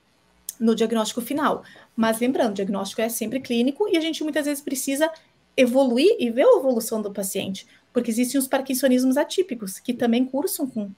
no 0.59 0.75
diagnóstico 0.75 1.21
final. 1.21 1.63
Mas 1.95 2.19
lembrando, 2.19 2.51
o 2.51 2.55
diagnóstico 2.55 3.01
é 3.01 3.09
sempre 3.09 3.41
clínico 3.41 3.89
e 3.89 3.97
a 3.97 4.01
gente 4.01 4.25
muitas 4.25 4.47
vezes 4.47 4.63
precisa 4.63 5.09
evoluir 5.57 6.17
e 6.19 6.31
ver 6.31 6.43
a 6.43 6.57
evolução 6.59 7.01
do 7.01 7.13
paciente, 7.13 7.67
porque 7.93 8.11
existem 8.11 8.41
os 8.41 8.49
parkinsonismos 8.49 9.17
atípicos, 9.17 9.79
que 9.79 9.95
também 9.95 10.25
cursam 10.25 10.69
com 10.69 10.91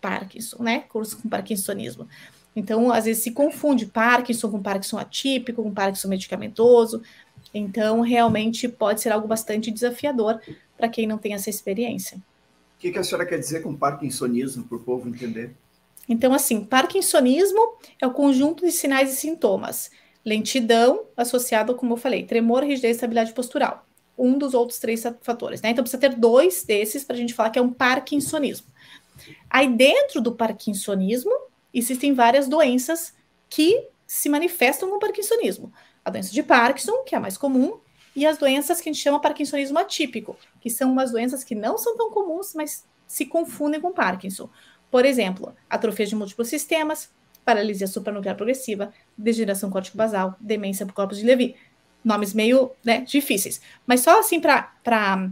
Parkinson, 0.00 0.62
né? 0.62 0.80
Cursam 0.88 1.20
com 1.20 1.28
parkinsonismo. 1.28 2.08
Então, 2.58 2.92
às 2.92 3.04
vezes 3.04 3.22
se 3.22 3.30
confunde 3.30 3.86
Parkinson 3.86 4.50
com 4.50 4.62
Parkinson 4.62 4.98
atípico, 4.98 5.62
com 5.62 5.72
Parkinson 5.72 6.08
medicamentoso. 6.08 7.02
Então, 7.54 8.00
realmente 8.00 8.68
pode 8.68 9.00
ser 9.00 9.10
algo 9.10 9.28
bastante 9.28 9.70
desafiador 9.70 10.40
para 10.76 10.88
quem 10.88 11.06
não 11.06 11.18
tem 11.18 11.34
essa 11.34 11.48
experiência. 11.48 12.18
O 12.18 12.80
que, 12.80 12.90
que 12.90 12.98
a 12.98 13.04
senhora 13.04 13.26
quer 13.26 13.38
dizer 13.38 13.62
com 13.62 13.74
parkinsonismo, 13.74 14.64
para 14.64 14.76
o 14.76 14.80
povo 14.80 15.08
entender? 15.08 15.54
Então, 16.08 16.32
assim, 16.32 16.64
parkinsonismo 16.64 17.76
é 18.00 18.06
o 18.06 18.12
conjunto 18.12 18.64
de 18.64 18.72
sinais 18.72 19.12
e 19.12 19.16
sintomas 19.16 19.90
lentidão 20.24 21.06
associada, 21.16 21.72
como 21.72 21.94
eu 21.94 21.96
falei, 21.96 22.24
tremor, 22.24 22.62
rigidez 22.62 22.96
e 22.96 22.96
estabilidade 22.96 23.32
postural. 23.32 23.86
Um 24.16 24.36
dos 24.36 24.52
outros 24.52 24.78
três 24.78 25.02
fatores, 25.22 25.62
né? 25.62 25.70
Então 25.70 25.82
precisa 25.82 26.00
ter 26.00 26.14
dois 26.14 26.64
desses 26.64 27.04
para 27.04 27.14
a 27.14 27.18
gente 27.18 27.32
falar 27.32 27.50
que 27.50 27.58
é 27.58 27.62
um 27.62 27.72
parkinsonismo. 27.72 28.66
Aí 29.48 29.68
dentro 29.68 30.20
do 30.20 30.32
parkinsonismo 30.32 31.32
existem 31.72 32.12
várias 32.14 32.48
doenças 32.48 33.14
que 33.48 33.88
se 34.06 34.28
manifestam 34.28 34.90
com 34.90 34.98
parkinsonismo. 34.98 35.72
A 36.04 36.10
doença 36.10 36.32
de 36.32 36.42
Parkinson, 36.42 37.04
que 37.04 37.14
é 37.14 37.18
a 37.18 37.20
mais 37.20 37.36
comum, 37.36 37.78
e 38.16 38.26
as 38.26 38.38
doenças 38.38 38.80
que 38.80 38.88
a 38.88 38.92
gente 38.92 39.02
chama 39.02 39.20
parkinsonismo 39.20 39.78
atípico, 39.78 40.36
que 40.60 40.70
são 40.70 40.90
umas 40.90 41.12
doenças 41.12 41.44
que 41.44 41.54
não 41.54 41.78
são 41.78 41.96
tão 41.96 42.10
comuns, 42.10 42.54
mas 42.54 42.84
se 43.06 43.26
confundem 43.26 43.80
com 43.80 43.92
Parkinson. 43.92 44.48
Por 44.90 45.04
exemplo, 45.04 45.54
atrofia 45.68 46.06
de 46.06 46.16
múltiplos 46.16 46.48
sistemas, 46.48 47.10
paralisia 47.44 47.86
supranuclear 47.86 48.36
progressiva, 48.36 48.92
degeneração 49.16 49.70
córtico-basal, 49.70 50.34
demência 50.40 50.84
por 50.84 50.94
corpos 50.94 51.18
de 51.18 51.24
Levy. 51.24 51.56
Nomes 52.04 52.32
meio 52.32 52.72
né, 52.84 53.00
difíceis. 53.00 53.60
Mas 53.86 54.00
só 54.00 54.20
assim 54.20 54.40
para 54.40 55.30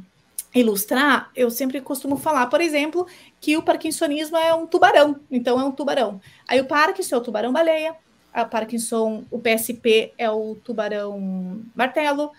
ilustrar, 0.58 1.30
eu 1.36 1.50
sempre 1.50 1.80
costumo 1.80 2.16
falar, 2.16 2.46
por 2.46 2.60
exemplo, 2.60 3.06
que 3.40 3.56
o 3.56 3.62
parkinsonismo 3.62 4.36
é 4.36 4.54
um 4.54 4.66
tubarão. 4.66 5.20
Então, 5.30 5.60
é 5.60 5.64
um 5.64 5.72
tubarão. 5.72 6.20
Aí 6.48 6.60
o 6.60 6.66
Parkinson 6.66 7.16
é 7.16 7.18
o 7.18 7.22
tubarão-baleia, 7.22 7.96
a 8.32 8.44
Parkinson, 8.44 9.24
o 9.30 9.38
PSP 9.38 10.12
é 10.16 10.30
o 10.30 10.54
tubarão 10.56 11.62
martelo, 11.74 12.32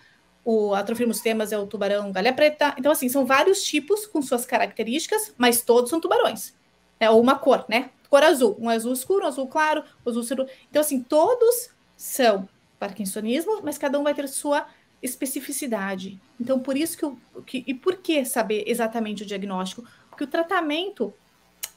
o 0.44 0.74
atrofia 0.74 1.08
temas 1.22 1.52
é 1.52 1.58
o 1.58 1.68
tubarão 1.68 2.12
galha 2.12 2.34
preta. 2.34 2.74
Então, 2.78 2.92
assim, 2.92 3.10
são 3.10 3.26
vários 3.26 3.64
tipos 3.64 4.06
com 4.06 4.22
suas 4.22 4.46
características, 4.46 5.34
mas 5.38 5.62
todos 5.62 5.90
são 5.90 6.00
tubarões. 6.00 6.56
É, 7.00 7.10
ou 7.10 7.22
uma 7.22 7.38
cor, 7.38 7.66
né? 7.70 7.90
cor 8.10 8.24
azul, 8.24 8.56
um 8.60 8.70
azul 8.70 8.94
escuro, 8.94 9.26
um 9.26 9.28
azul 9.28 9.48
claro, 9.48 9.84
um 10.06 10.10
azul 10.10 10.24
escuro. 10.24 10.48
Então, 10.70 10.82
assim, 10.82 11.02
todos 11.02 11.70
são 11.96 12.48
parkinsonismo, 12.80 13.62
mas 13.64 13.78
cada 13.78 14.00
um 14.00 14.04
vai 14.04 14.14
ter 14.14 14.28
sua 14.28 14.66
especificidade. 15.02 16.20
Então, 16.40 16.60
por 16.60 16.76
isso 16.76 16.98
que, 16.98 17.06
o, 17.06 17.18
que 17.46 17.64
e 17.68 17.74
por 17.74 17.98
que 17.98 18.26
saber 18.26 18.64
exatamente 18.68 19.24
o 19.24 19.26
diagnóstico? 19.26 19.84
Porque 20.10 20.24
o 20.24 20.28
tratamento 20.28 21.14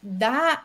da 0.03 0.65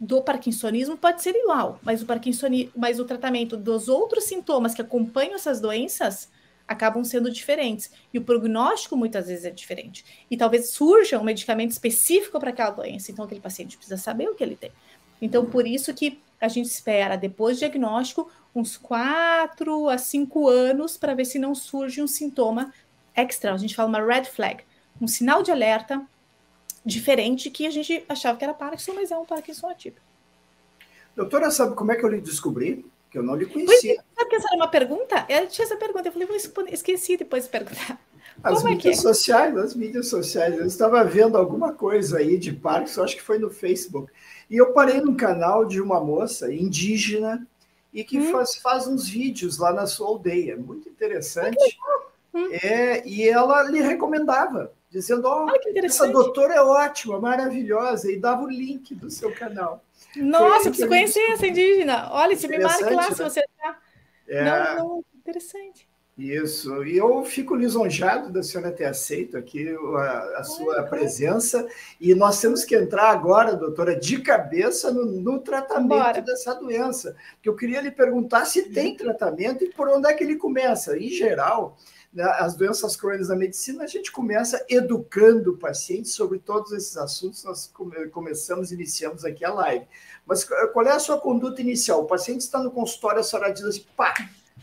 do 0.00 0.20
parkinsonismo 0.22 0.96
pode 0.96 1.22
ser 1.22 1.36
igual, 1.36 1.78
mas 1.82 2.02
o 2.02 2.06
parkinsonismo, 2.06 2.72
mas 2.76 2.98
o 2.98 3.04
tratamento 3.04 3.56
dos 3.56 3.88
outros 3.88 4.24
sintomas 4.24 4.74
que 4.74 4.82
acompanham 4.82 5.36
essas 5.36 5.60
doenças 5.60 6.28
acabam 6.66 7.04
sendo 7.04 7.30
diferentes. 7.30 7.90
E 8.12 8.18
o 8.18 8.24
prognóstico 8.24 8.96
muitas 8.96 9.28
vezes 9.28 9.44
é 9.44 9.50
diferente. 9.50 10.04
E 10.30 10.36
talvez 10.36 10.70
surja 10.70 11.18
um 11.18 11.24
medicamento 11.24 11.70
específico 11.70 12.38
para 12.40 12.50
aquela 12.50 12.70
doença. 12.70 13.10
Então, 13.10 13.24
aquele 13.24 13.40
paciente 13.40 13.76
precisa 13.76 13.96
saber 13.96 14.28
o 14.28 14.34
que 14.34 14.42
ele 14.42 14.56
tem. 14.56 14.72
Então, 15.20 15.44
por 15.44 15.66
isso 15.66 15.92
que 15.94 16.20
a 16.40 16.48
gente 16.48 16.66
espera, 16.66 17.16
depois 17.16 17.56
do 17.56 17.60
diagnóstico, 17.60 18.30
uns 18.54 18.76
quatro 18.76 19.88
a 19.88 19.96
cinco 19.98 20.48
anos 20.48 20.96
para 20.96 21.14
ver 21.14 21.24
se 21.24 21.38
não 21.38 21.54
surge 21.54 22.02
um 22.02 22.06
sintoma 22.06 22.72
extra. 23.14 23.52
A 23.52 23.56
gente 23.56 23.74
fala 23.74 23.88
uma 23.88 24.00
red 24.00 24.24
flag, 24.24 24.62
um 25.00 25.08
sinal 25.08 25.42
de 25.42 25.50
alerta 25.50 26.02
diferente 26.84 27.50
que 27.50 27.66
a 27.66 27.70
gente 27.70 28.04
achava 28.08 28.36
que 28.36 28.44
era 28.44 28.54
Parkinson, 28.54 28.92
mas 28.94 29.10
é 29.10 29.16
um 29.16 29.24
Parkinson 29.24 29.68
atípico. 29.68 30.04
Doutora, 31.14 31.50
sabe 31.50 31.74
como 31.74 31.92
é 31.92 31.96
que 31.96 32.04
eu 32.04 32.08
lhe 32.08 32.20
descobri? 32.20 32.84
Que 33.10 33.18
eu 33.18 33.22
não 33.22 33.36
lhe 33.36 33.46
conhecia. 33.46 33.94
Pois, 33.94 34.06
sabe 34.16 34.30
que 34.30 34.36
essa 34.36 34.48
era 34.48 34.56
uma 34.56 34.68
pergunta? 34.68 35.26
Eu 35.28 35.46
tinha 35.46 35.66
essa 35.66 35.76
pergunta, 35.76 36.08
eu 36.08 36.12
falei, 36.12 36.26
vou 36.26 36.36
esqueci 36.68 37.16
depois 37.16 37.44
de 37.44 37.50
perguntar. 37.50 38.00
As 38.42 38.58
Como 38.58 38.70
mídias 38.70 38.96
é 38.96 38.98
é? 38.98 39.02
sociais, 39.02 39.56
as 39.56 39.74
mídias 39.74 40.08
sociais. 40.08 40.58
Eu 40.58 40.66
estava 40.66 41.04
vendo 41.04 41.36
alguma 41.36 41.72
coisa 41.72 42.18
aí 42.18 42.38
de 42.38 42.52
Parkinson, 42.52 43.04
acho 43.04 43.16
que 43.16 43.22
foi 43.22 43.38
no 43.38 43.50
Facebook. 43.50 44.10
E 44.48 44.56
eu 44.56 44.72
parei 44.72 45.00
num 45.00 45.14
canal 45.14 45.66
de 45.66 45.80
uma 45.80 46.00
moça 46.00 46.52
indígena 46.52 47.46
e 47.92 48.02
que 48.02 48.18
hum. 48.18 48.32
faz, 48.32 48.56
faz 48.56 48.86
uns 48.86 49.08
vídeos 49.08 49.58
lá 49.58 49.72
na 49.72 49.86
sua 49.86 50.08
aldeia. 50.08 50.56
Muito 50.56 50.88
interessante. 50.88 51.78
Hum. 52.32 52.48
É, 52.62 53.06
e 53.06 53.28
ela 53.28 53.62
lhe 53.64 53.80
recomendava, 53.80 54.72
dizendo: 54.88 55.26
Ó, 55.26 55.46
oh, 55.46 55.78
essa 55.84 56.08
doutora 56.08 56.54
é 56.54 56.62
ótima, 56.62 57.20
maravilhosa, 57.20 58.10
e 58.10 58.18
dava 58.18 58.44
o 58.44 58.50
link 58.50 58.94
do 58.94 59.10
seu 59.10 59.34
canal. 59.34 59.84
Nossa, 60.16 60.68
preciso 60.68 60.88
conhecer 60.88 61.20
essa 61.30 61.46
indígena. 61.46 62.08
Olha, 62.10 62.36
se 62.36 62.48
me 62.48 62.58
marque 62.58 62.84
lá 62.84 63.08
né? 63.08 63.14
se 63.14 63.22
você 63.22 63.40
está. 63.40 63.78
É... 64.26 64.44
Não, 64.44 64.76
não, 64.76 65.04
interessante. 65.14 65.86
Isso, 66.22 66.84
e 66.84 66.96
eu 66.96 67.24
fico 67.24 67.56
lisonjado 67.56 68.30
da 68.30 68.44
senhora 68.44 68.70
ter 68.70 68.84
aceito 68.84 69.36
aqui 69.36 69.68
a, 69.68 70.38
a 70.38 70.44
sua 70.44 70.84
presença, 70.84 71.66
e 72.00 72.14
nós 72.14 72.40
temos 72.40 72.64
que 72.64 72.76
entrar 72.76 73.10
agora, 73.10 73.56
doutora, 73.56 73.98
de 73.98 74.20
cabeça 74.20 74.92
no, 74.92 75.04
no 75.04 75.40
tratamento 75.40 75.88
Bora. 75.88 76.22
dessa 76.22 76.54
doença, 76.54 77.16
que 77.42 77.48
eu 77.48 77.56
queria 77.56 77.80
lhe 77.80 77.90
perguntar 77.90 78.44
se 78.44 78.70
tem 78.70 78.96
tratamento 78.96 79.64
e 79.64 79.70
por 79.70 79.88
onde 79.88 80.08
é 80.08 80.14
que 80.14 80.22
ele 80.22 80.36
começa. 80.36 80.96
Em 80.96 81.08
geral, 81.08 81.76
né, 82.14 82.22
as 82.38 82.54
doenças 82.54 82.94
crônicas 82.94 83.26
da 83.26 83.34
medicina, 83.34 83.82
a 83.82 83.88
gente 83.88 84.12
começa 84.12 84.64
educando 84.68 85.50
o 85.50 85.58
paciente 85.58 86.08
sobre 86.08 86.38
todos 86.38 86.70
esses 86.70 86.96
assuntos, 86.96 87.42
nós 87.42 87.66
come, 87.74 88.06
começamos, 88.10 88.70
iniciamos 88.70 89.24
aqui 89.24 89.44
a 89.44 89.52
live. 89.52 89.86
Mas 90.24 90.44
qual 90.44 90.86
é 90.86 90.92
a 90.92 91.00
sua 91.00 91.18
conduta 91.18 91.60
inicial? 91.60 92.02
O 92.02 92.06
paciente 92.06 92.42
está 92.42 92.62
no 92.62 92.70
consultório, 92.70 93.18
a 93.18 93.24
senhora 93.24 93.52
diz 93.52 93.64
assim, 93.64 93.84
pá, 93.96 94.14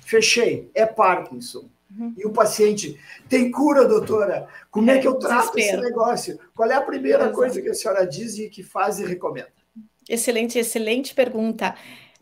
fechei, 0.10 0.72
é 0.74 0.86
Parkinson. 0.86 1.70
Uhum. 1.96 2.13
E 2.18 2.25
o 2.25 2.32
paciente 2.32 3.00
tem 3.28 3.51
cura, 3.51 3.88
doutora. 3.88 4.48
Como 4.72 4.89
é, 4.89 4.98
é 4.98 5.00
que 5.00 5.08
eu 5.08 5.16
trato 5.16 5.56
desespero. 5.56 5.82
esse 5.82 5.89
negócio? 5.89 6.39
Qual 6.56 6.70
é 6.70 6.75
a 6.75 6.82
primeira 6.82 7.24
Exato. 7.24 7.36
coisa 7.36 7.62
que 7.62 7.70
a 7.70 7.74
senhora 7.74 8.06
diz 8.06 8.38
e 8.38 8.50
que 8.50 8.63
faz 8.63 9.00
e 9.00 9.06
recomenda? 9.06 9.51
Excelente, 10.08 10.58
excelente 10.58 11.13
pergunta. 11.13 11.75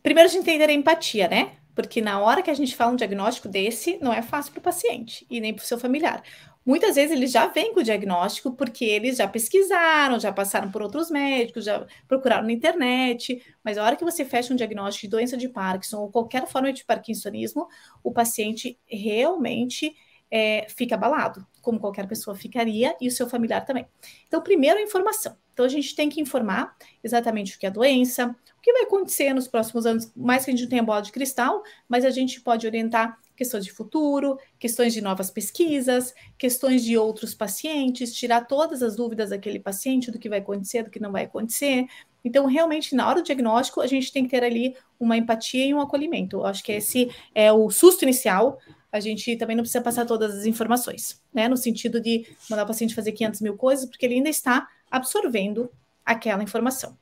Primeiro, 0.03 0.29
a 0.29 0.31
gente 0.31 0.41
entender 0.41 0.69
a 0.69 0.73
empatia, 0.73 1.27
né? 1.27 1.53
Porque 1.73 2.01
na 2.01 2.19
hora 2.19 2.41
que 2.41 2.49
a 2.49 2.53
gente 2.53 2.75
fala 2.75 2.91
um 2.91 2.95
diagnóstico 2.95 3.47
desse, 3.47 3.97
não 4.01 4.13
é 4.13 4.21
fácil 4.21 4.51
para 4.51 4.59
o 4.59 4.63
paciente 4.63 5.25
e 5.29 5.39
nem 5.39 5.53
para 5.53 5.63
o 5.63 5.65
seu 5.65 5.77
familiar. 5.77 6.23
Muitas 6.67 6.97
vezes 6.97 7.15
eles 7.15 7.31
já 7.31 7.47
vêm 7.47 7.73
com 7.73 7.79
o 7.79 7.83
diagnóstico 7.83 8.51
porque 8.51 8.83
eles 8.83 9.15
já 9.15 9.25
pesquisaram, 9.25 10.19
já 10.19 10.33
passaram 10.33 10.69
por 10.69 10.81
outros 10.81 11.09
médicos, 11.09 11.63
já 11.63 11.87
procuraram 12.09 12.45
na 12.45 12.51
internet, 12.51 13.41
mas 13.63 13.77
a 13.77 13.85
hora 13.85 13.95
que 13.95 14.03
você 14.03 14.25
fecha 14.25 14.53
um 14.53 14.57
diagnóstico 14.57 15.07
de 15.07 15.11
doença 15.11 15.37
de 15.37 15.47
Parkinson 15.47 15.99
ou 15.99 16.11
qualquer 16.11 16.45
forma 16.45 16.73
de 16.73 16.83
parkinsonismo, 16.83 17.69
o 18.03 18.11
paciente 18.11 18.77
realmente 18.85 19.95
é, 20.29 20.67
fica 20.67 20.95
abalado, 20.95 21.47
como 21.61 21.79
qualquer 21.79 22.05
pessoa 22.05 22.35
ficaria, 22.35 22.93
e 22.99 23.07
o 23.07 23.11
seu 23.11 23.29
familiar 23.29 23.65
também. 23.65 23.87
Então, 24.27 24.41
primeiro, 24.41 24.77
a 24.77 24.81
informação. 24.81 25.37
Então, 25.53 25.65
a 25.65 25.69
gente 25.69 25.95
tem 25.95 26.09
que 26.09 26.19
informar 26.19 26.75
exatamente 27.01 27.55
o 27.55 27.59
que 27.59 27.65
é 27.65 27.69
a 27.69 27.71
doença, 27.71 28.35
o 28.57 28.61
que 28.61 28.73
vai 28.73 28.81
acontecer 28.81 29.33
nos 29.33 29.47
próximos 29.47 29.85
anos, 29.85 30.11
mais 30.13 30.43
que 30.43 30.51
a 30.51 30.53
gente 30.53 30.63
não 30.63 30.69
tenha 30.69 30.83
bola 30.83 31.01
de 31.01 31.13
cristal, 31.13 31.63
mas 31.87 32.03
a 32.03 32.09
gente 32.09 32.41
pode 32.41 32.67
orientar 32.67 33.17
questões 33.37 33.63
de 33.63 33.71
futuro, 33.71 34.37
questões 34.59 34.93
de 34.93 34.99
novas 34.99 35.29
pesquisas, 35.29 36.13
questões 36.37 36.83
de 36.83 36.97
outros 36.97 37.35
pacientes, 37.35 38.13
tirar 38.13 38.41
todas 38.41 38.81
as 38.81 38.95
dúvidas 38.95 39.29
daquele 39.29 39.59
paciente 39.59 40.11
do 40.11 40.17
que 40.17 40.27
vai 40.27 40.39
acontecer, 40.39 40.83
do 40.83 40.89
que 40.89 40.99
não 40.99 41.11
vai 41.11 41.25
acontecer. 41.25 41.85
Então, 42.25 42.47
realmente, 42.47 42.95
na 42.95 43.07
hora 43.07 43.21
do 43.21 43.25
diagnóstico, 43.25 43.79
a 43.79 43.87
gente 43.87 44.11
tem 44.11 44.23
que 44.23 44.31
ter 44.31 44.43
ali 44.43 44.75
uma 44.99 45.15
empatia 45.15 45.65
e 45.65 45.73
um 45.73 45.79
acolhimento. 45.79 46.37
Eu 46.37 46.45
acho 46.45 46.63
que 46.63 46.71
esse 46.71 47.09
é 47.33 47.53
o 47.53 47.69
susto 47.69 48.03
inicial. 48.03 48.59
A 48.91 48.99
gente 48.99 49.37
também 49.37 49.55
não 49.55 49.63
precisa 49.63 49.83
passar 49.83 50.05
todas 50.05 50.35
as 50.35 50.45
informações, 50.45 51.21
né? 51.31 51.47
No 51.47 51.55
sentido 51.55 52.01
de 52.01 52.25
mandar 52.49 52.63
o 52.63 52.67
paciente 52.67 52.95
fazer 52.95 53.11
500 53.11 53.41
mil 53.41 53.55
coisas, 53.55 53.85
porque 53.85 54.05
ele 54.05 54.15
ainda 54.15 54.29
está 54.29 54.67
absorvendo 54.89 55.71
aquela 56.03 56.41
informação 56.41 56.97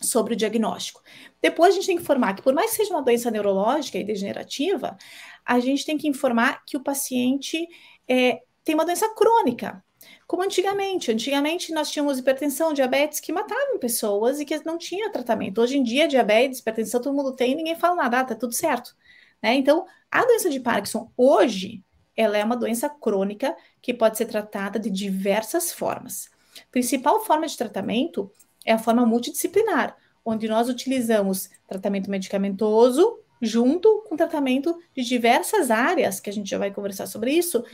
sobre 0.00 0.34
o 0.34 0.36
diagnóstico. 0.36 1.02
Depois 1.42 1.72
a 1.72 1.76
gente 1.76 1.86
tem 1.86 1.96
que 1.96 2.02
informar 2.02 2.34
que, 2.34 2.42
por 2.42 2.54
mais 2.54 2.70
que 2.70 2.76
seja 2.78 2.94
uma 2.94 3.02
doença 3.02 3.30
neurológica 3.30 3.98
e 3.98 4.04
degenerativa, 4.04 4.96
a 5.44 5.60
gente 5.60 5.84
tem 5.84 5.98
que 5.98 6.08
informar 6.08 6.64
que 6.64 6.76
o 6.76 6.82
paciente 6.82 7.66
é, 8.08 8.40
tem 8.64 8.74
uma 8.74 8.84
doença 8.84 9.08
crônica. 9.14 9.82
Como 10.26 10.42
antigamente. 10.42 11.10
Antigamente 11.10 11.72
nós 11.72 11.90
tínhamos 11.90 12.18
hipertensão, 12.18 12.72
diabetes 12.72 13.20
que 13.20 13.32
matavam 13.32 13.78
pessoas 13.78 14.40
e 14.40 14.44
que 14.44 14.64
não 14.64 14.78
tinha 14.78 15.10
tratamento. 15.10 15.60
Hoje 15.60 15.76
em 15.76 15.82
dia, 15.82 16.08
diabetes, 16.08 16.60
hipertensão, 16.60 17.02
todo 17.02 17.14
mundo 17.14 17.34
tem 17.34 17.54
ninguém 17.54 17.74
fala 17.74 17.96
nada, 17.96 18.20
ah, 18.20 18.24
tá 18.24 18.34
tudo 18.34 18.54
certo. 18.54 18.94
Né? 19.42 19.54
Então, 19.54 19.84
a 20.10 20.24
doença 20.24 20.48
de 20.48 20.60
Parkinson, 20.60 21.10
hoje, 21.16 21.82
ela 22.16 22.38
é 22.38 22.44
uma 22.44 22.56
doença 22.56 22.88
crônica 22.88 23.56
que 23.80 23.94
pode 23.94 24.16
ser 24.16 24.26
tratada 24.26 24.78
de 24.78 24.90
diversas 24.90 25.72
formas. 25.72 26.28
Principal 26.70 27.24
forma 27.24 27.46
de 27.46 27.56
tratamento 27.56 28.30
é 28.64 28.72
a 28.72 28.78
forma 28.78 29.06
multidisciplinar, 29.06 29.96
onde 30.24 30.48
nós 30.48 30.68
utilizamos 30.68 31.50
tratamento 31.66 32.10
medicamentoso 32.10 33.18
junto 33.40 34.04
com 34.08 34.16
tratamento 34.16 34.78
de 34.94 35.02
diversas 35.02 35.70
áreas, 35.70 36.20
que 36.20 36.28
a 36.28 36.32
gente 36.32 36.50
já 36.50 36.58
vai 36.58 36.70
conversar 36.70 37.06
sobre 37.06 37.32
isso, 37.32 37.64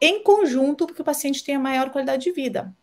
em 0.00 0.22
conjunto, 0.22 0.86
porque 0.86 1.00
o 1.00 1.04
paciente 1.04 1.42
tenha 1.42 1.58
maior 1.58 1.90
qualidade 1.90 2.24
de 2.24 2.32
vida. 2.32 2.74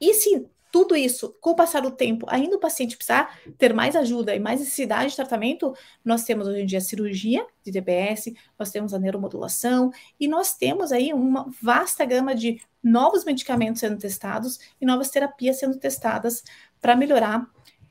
E 0.00 0.14
se 0.14 0.46
tudo 0.72 0.96
isso, 0.96 1.36
com 1.38 1.50
o 1.50 1.54
passar 1.54 1.82
do 1.82 1.90
tempo, 1.90 2.24
ainda 2.30 2.56
o 2.56 2.58
paciente 2.58 2.96
precisar 2.96 3.38
ter 3.58 3.74
mais 3.74 3.94
ajuda 3.94 4.34
e 4.34 4.40
mais 4.40 4.58
necessidade 4.58 5.10
de 5.10 5.16
tratamento, 5.16 5.74
nós 6.02 6.24
temos 6.24 6.48
hoje 6.48 6.62
em 6.62 6.66
dia 6.66 6.80
cirurgia 6.80 7.46
de 7.62 7.70
DBS, 7.70 8.32
nós 8.58 8.70
temos 8.70 8.94
a 8.94 8.98
neuromodulação 8.98 9.92
e 10.18 10.26
nós 10.26 10.54
temos 10.54 10.90
aí 10.90 11.12
uma 11.12 11.46
vasta 11.60 12.06
gama 12.06 12.34
de 12.34 12.58
novos 12.82 13.22
medicamentos 13.22 13.80
sendo 13.80 13.98
testados 13.98 14.58
e 14.80 14.86
novas 14.86 15.10
terapias 15.10 15.58
sendo 15.58 15.78
testadas 15.78 16.42
para 16.80 16.96
melhorar 16.96 17.46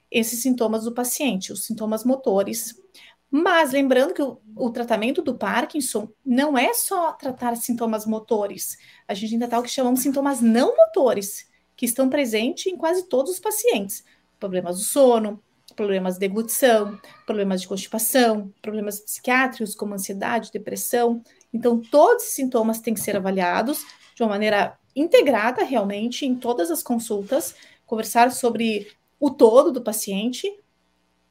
esses 0.10 0.42
sintomas 0.42 0.84
do 0.84 0.92
paciente, 0.92 1.54
os 1.54 1.64
sintomas 1.64 2.04
motores. 2.04 2.82
Mas 3.30 3.72
lembrando 3.72 4.14
que 4.16 4.24
o, 4.24 4.42
o, 4.56 4.72
tratamento 4.72 5.22
do 5.22 5.38
Parkinson 5.38 6.10
não 6.26 6.58
é 6.58 6.74
só 6.74 7.14
tratar 7.14 7.56
sintomas 7.58 8.08
motores, 8.08 8.76
a 9.08 9.14
gente 9.14 9.34
ainda 9.34 9.46
está 9.46 9.60
o 9.60 9.64
que 9.64 9.70
chamamos 9.70 10.02
sintomas 10.02 10.42
não 10.42 10.76
motores, 10.76 11.51
que 11.82 11.86
estão 11.88 12.08
presentes 12.08 12.68
em 12.68 12.78
quase 12.78 13.08
todos 13.08 13.32
os 13.32 13.40
pacientes. 13.40 14.06
Problemas 14.40 14.78
do 14.78 14.84
sono, 14.84 15.42
problemas 15.76 16.14
de 16.14 16.20
deglutição, 16.20 17.02
problemas 17.26 17.60
de 17.60 17.68
constipação, 17.68 18.54
problemas 18.62 19.00
psiquiátricos 19.00 19.74
como 19.74 19.96
ansiedade, 19.96 20.52
depressão. 20.52 21.24
Então, 21.52 21.82
todos 21.82 22.22
esses 22.22 22.36
sintomas 22.36 22.80
têm 22.80 22.94
que 22.94 23.00
ser 23.00 23.16
avaliados 23.16 23.84
de 24.14 24.22
uma 24.22 24.30
maneira 24.30 24.78
integrada 24.96 25.64
realmente 25.64 26.24
em 26.24 26.36
todas 26.36 26.70
as 26.70 26.84
consultas, 26.84 27.56
conversar 27.84 28.32
sobre 28.32 28.92
o 29.20 29.32
todo 29.32 29.72
do 29.72 29.82
paciente 29.82 30.56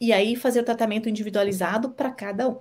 e 0.01 0.13
aí 0.13 0.35
fazer 0.35 0.63
o 0.63 0.65
tratamento 0.65 1.09
individualizado 1.09 1.91
para 1.91 2.11
cada 2.11 2.49
um. 2.49 2.59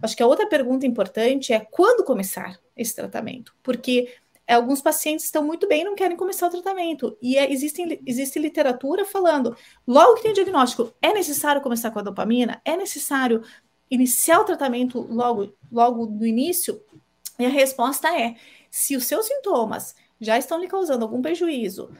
Acho 0.00 0.16
que 0.16 0.22
a 0.22 0.26
outra 0.26 0.48
pergunta 0.48 0.86
importante 0.86 1.52
é 1.52 1.60
quando 1.60 2.02
começar 2.02 2.58
esse 2.74 2.96
tratamento, 2.96 3.54
porque 3.62 4.08
alguns 4.54 4.80
pacientes 4.80 5.24
estão 5.24 5.44
muito 5.44 5.66
bem 5.66 5.82
e 5.82 5.84
não 5.84 5.94
querem 5.94 6.16
começar 6.16 6.46
o 6.46 6.50
tratamento. 6.50 7.16
E 7.20 7.36
é, 7.36 7.50
existem, 7.52 8.00
existe 8.06 8.38
literatura 8.38 9.04
falando, 9.04 9.56
logo 9.86 10.14
que 10.14 10.22
tem 10.22 10.30
o 10.30 10.34
diagnóstico, 10.34 10.92
é 11.02 11.12
necessário 11.12 11.60
começar 11.60 11.90
com 11.90 11.98
a 11.98 12.02
dopamina? 12.02 12.60
É 12.64 12.76
necessário 12.76 13.42
iniciar 13.90 14.40
o 14.40 14.44
tratamento 14.44 15.00
logo, 15.10 15.52
logo 15.70 16.06
no 16.06 16.24
início? 16.24 16.80
E 17.38 17.44
a 17.44 17.48
resposta 17.48 18.08
é: 18.08 18.36
se 18.70 18.96
os 18.96 19.04
seus 19.04 19.26
sintomas 19.26 19.94
já 20.20 20.38
estão 20.38 20.60
lhe 20.60 20.68
causando 20.68 21.04
algum 21.04 21.20
prejuízo 21.20 21.90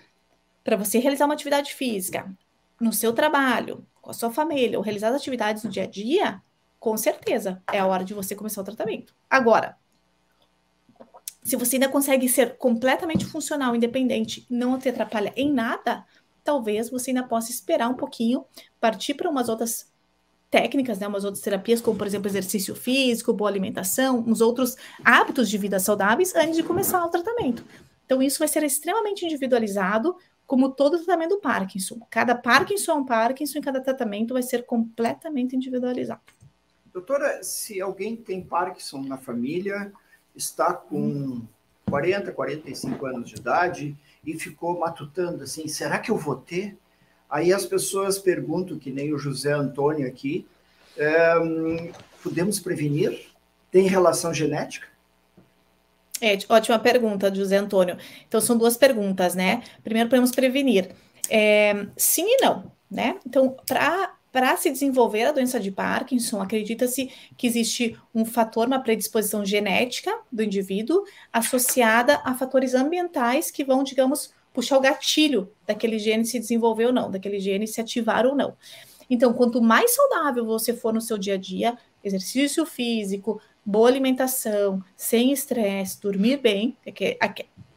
para 0.62 0.76
você 0.76 0.98
realizar 0.98 1.26
uma 1.26 1.35
atividade 1.35 1.74
física 1.74 2.32
no 2.80 2.92
seu 2.92 3.12
trabalho, 3.12 3.87
com 4.00 4.11
a 4.11 4.14
sua 4.14 4.30
família, 4.30 4.78
ou 4.78 4.85
realizar 4.85 5.14
atividades 5.14 5.64
no 5.64 5.70
dia 5.70 5.85
a 5.85 5.87
dia, 5.87 6.40
com 6.78 6.96
certeza 6.96 7.62
é 7.72 7.78
a 7.78 7.87
hora 7.87 8.04
de 8.04 8.14
você 8.14 8.35
começar 8.35 8.61
o 8.61 8.64
tratamento. 8.64 9.14
Agora, 9.28 9.76
se 11.46 11.54
você 11.54 11.76
ainda 11.76 11.88
consegue 11.88 12.28
ser 12.28 12.56
completamente 12.59 13.24
funcional, 13.24 13.76
independente, 13.76 14.44
não 14.50 14.76
te 14.76 14.88
atrapalha 14.88 15.32
em 15.37 15.52
nada, 15.52 16.04
talvez 16.42 16.90
você 16.90 17.11
ainda 17.11 17.22
possa 17.22 17.52
esperar 17.52 17.88
um 17.88 17.94
pouquinho, 17.94 18.44
partir 18.80 19.14
para 19.14 19.30
umas 19.30 19.48
outras 19.48 19.92
técnicas, 20.50 20.98
né, 20.98 21.06
umas 21.06 21.24
outras 21.24 21.40
terapias, 21.44 21.80
como 21.80 21.96
por 21.96 22.04
exemplo 22.04 22.26
exercício 22.26 22.74
físico, 22.74 23.32
boa 23.32 23.48
alimentação, 23.48 24.24
uns 24.26 24.40
outros 24.40 24.74
hábitos 25.04 25.48
de 25.48 25.56
vida 25.56 25.78
saudáveis 25.78 26.35
antes 26.35 26.56
de 26.56 26.64
começar 26.64 27.04
o 27.04 27.11
tratamento. 27.11 27.64
Então, 28.04 28.20
isso 28.20 28.40
vai 28.40 28.48
ser 28.48 28.64
extremamente 28.64 29.24
individualizado, 29.24 30.16
como 30.48 30.72
todo 30.72 30.98
tratamento 30.98 31.37
do 31.37 31.40
Parkinson. 31.40 32.00
Cada 32.11 32.35
Parkinson 32.35 32.90
é 32.90 32.94
um 32.96 33.04
Parkinson 33.04 33.59
e 33.59 33.62
cada 33.62 33.80
tratamento 33.80 34.35
vai 34.35 34.42
ser 34.42 34.66
completamente 34.66 35.54
individualizado. 35.54 36.22
Doutora, 36.92 37.40
se 37.44 37.80
alguém 37.80 38.16
tem 38.16 38.42
Parkinson 38.42 39.02
na 39.02 39.16
família, 39.16 39.92
está 40.37 40.72
com 40.72 41.42
40, 41.88 42.33
45 42.33 43.07
anos 43.07 43.31
de 43.31 43.37
idade 43.37 43.96
e 44.25 44.38
ficou 44.38 44.79
matutando 44.79 45.42
assim, 45.42 45.66
será 45.68 45.99
que 45.99 46.11
eu 46.11 46.16
vou 46.16 46.37
ter? 46.37 46.77
Aí 47.29 47.53
as 47.53 47.64
pessoas 47.64 48.18
perguntam, 48.18 48.79
que 48.79 48.90
nem 48.90 49.12
o 49.12 49.18
José 49.18 49.53
Antônio 49.53 50.07
aqui, 50.07 50.46
ehm, 50.96 51.92
podemos 52.22 52.61
prevenir? 52.61 53.27
Tem 53.70 53.87
relação 53.87 54.33
genética? 54.33 54.87
É, 56.20 56.38
ótima 56.49 56.79
pergunta, 56.79 57.35
José 57.35 57.57
Antônio. 57.57 57.99
Então, 58.27 58.40
são 58.40 58.57
duas 58.57 58.77
perguntas, 58.77 59.35
né? 59.35 59.62
Primeiro, 59.83 60.09
podemos 60.09 60.31
prevenir. 60.31 60.90
É, 61.29 61.87
sim 61.96 62.25
e 62.27 62.42
não, 62.42 62.72
né? 62.90 63.18
Então, 63.27 63.55
para 63.66 64.15
para 64.37 64.55
se 64.59 64.70
desenvolver 64.70 65.25
a 65.25 65.33
doença 65.33 65.59
de 65.59 65.70
Parkinson, 65.70 66.42
acredita-se 66.42 67.11
que 67.38 67.46
existe 67.46 67.99
um 68.14 68.22
fator, 68.22 68.66
uma 68.66 68.83
predisposição 68.83 69.42
genética 69.46 70.14
do 70.31 70.42
indivíduo 70.42 71.05
associada 71.33 72.20
a 72.22 72.35
fatores 72.35 72.75
ambientais 72.75 73.51
que 73.51 73.64
vão, 73.64 73.83
digamos, 73.83 74.35
puxar 74.53 74.77
o 74.77 74.81
gatilho 74.83 75.51
daquele 75.66 75.99
gene 75.99 76.27
se 76.27 76.38
desenvolver 76.38 76.85
ou 76.85 76.92
não, 76.92 77.11
daquele 77.11 77.40
gene 77.40 77.66
se 77.66 77.81
ativar 77.81 78.27
ou 78.27 78.35
não. 78.35 78.55
Então, 79.09 79.33
quanto 79.33 79.62
mais 79.62 79.94
saudável 79.94 80.44
você 80.44 80.75
for 80.75 80.92
no 80.92 81.01
seu 81.01 81.16
dia 81.16 81.33
a 81.33 81.38
dia, 81.38 81.75
exercício 82.05 82.66
físico, 82.66 83.40
boa 83.64 83.88
alimentação, 83.88 84.85
sem 84.94 85.33
estresse, 85.33 85.99
dormir 85.99 86.42
bem, 86.42 86.77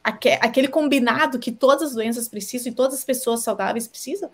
aquele 0.04 0.68
combinado 0.68 1.40
que 1.40 1.54
todas 1.54 1.92
as 1.92 1.96
doenças 1.96 2.28
precisam 2.28 2.70
e 2.70 2.76
todas 2.76 2.96
as 2.96 3.06
pessoas 3.06 3.44
saudáveis 3.44 3.88
precisam, 3.88 4.30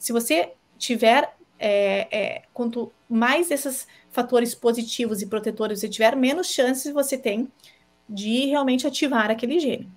se 0.00 0.12
você 0.12 0.54
tiver 0.76 1.32
é, 1.60 2.08
é, 2.10 2.42
quanto 2.54 2.90
mais 3.06 3.50
esses 3.50 3.86
fatores 4.10 4.54
positivos 4.54 5.20
e 5.20 5.26
protetores 5.26 5.80
você 5.80 5.88
tiver, 5.88 6.16
menos 6.16 6.48
chances 6.48 6.92
você 6.92 7.18
tem 7.18 7.52
de 8.08 8.46
realmente 8.46 8.86
ativar 8.86 9.30
aquele 9.30 9.60
gene. 9.60 9.92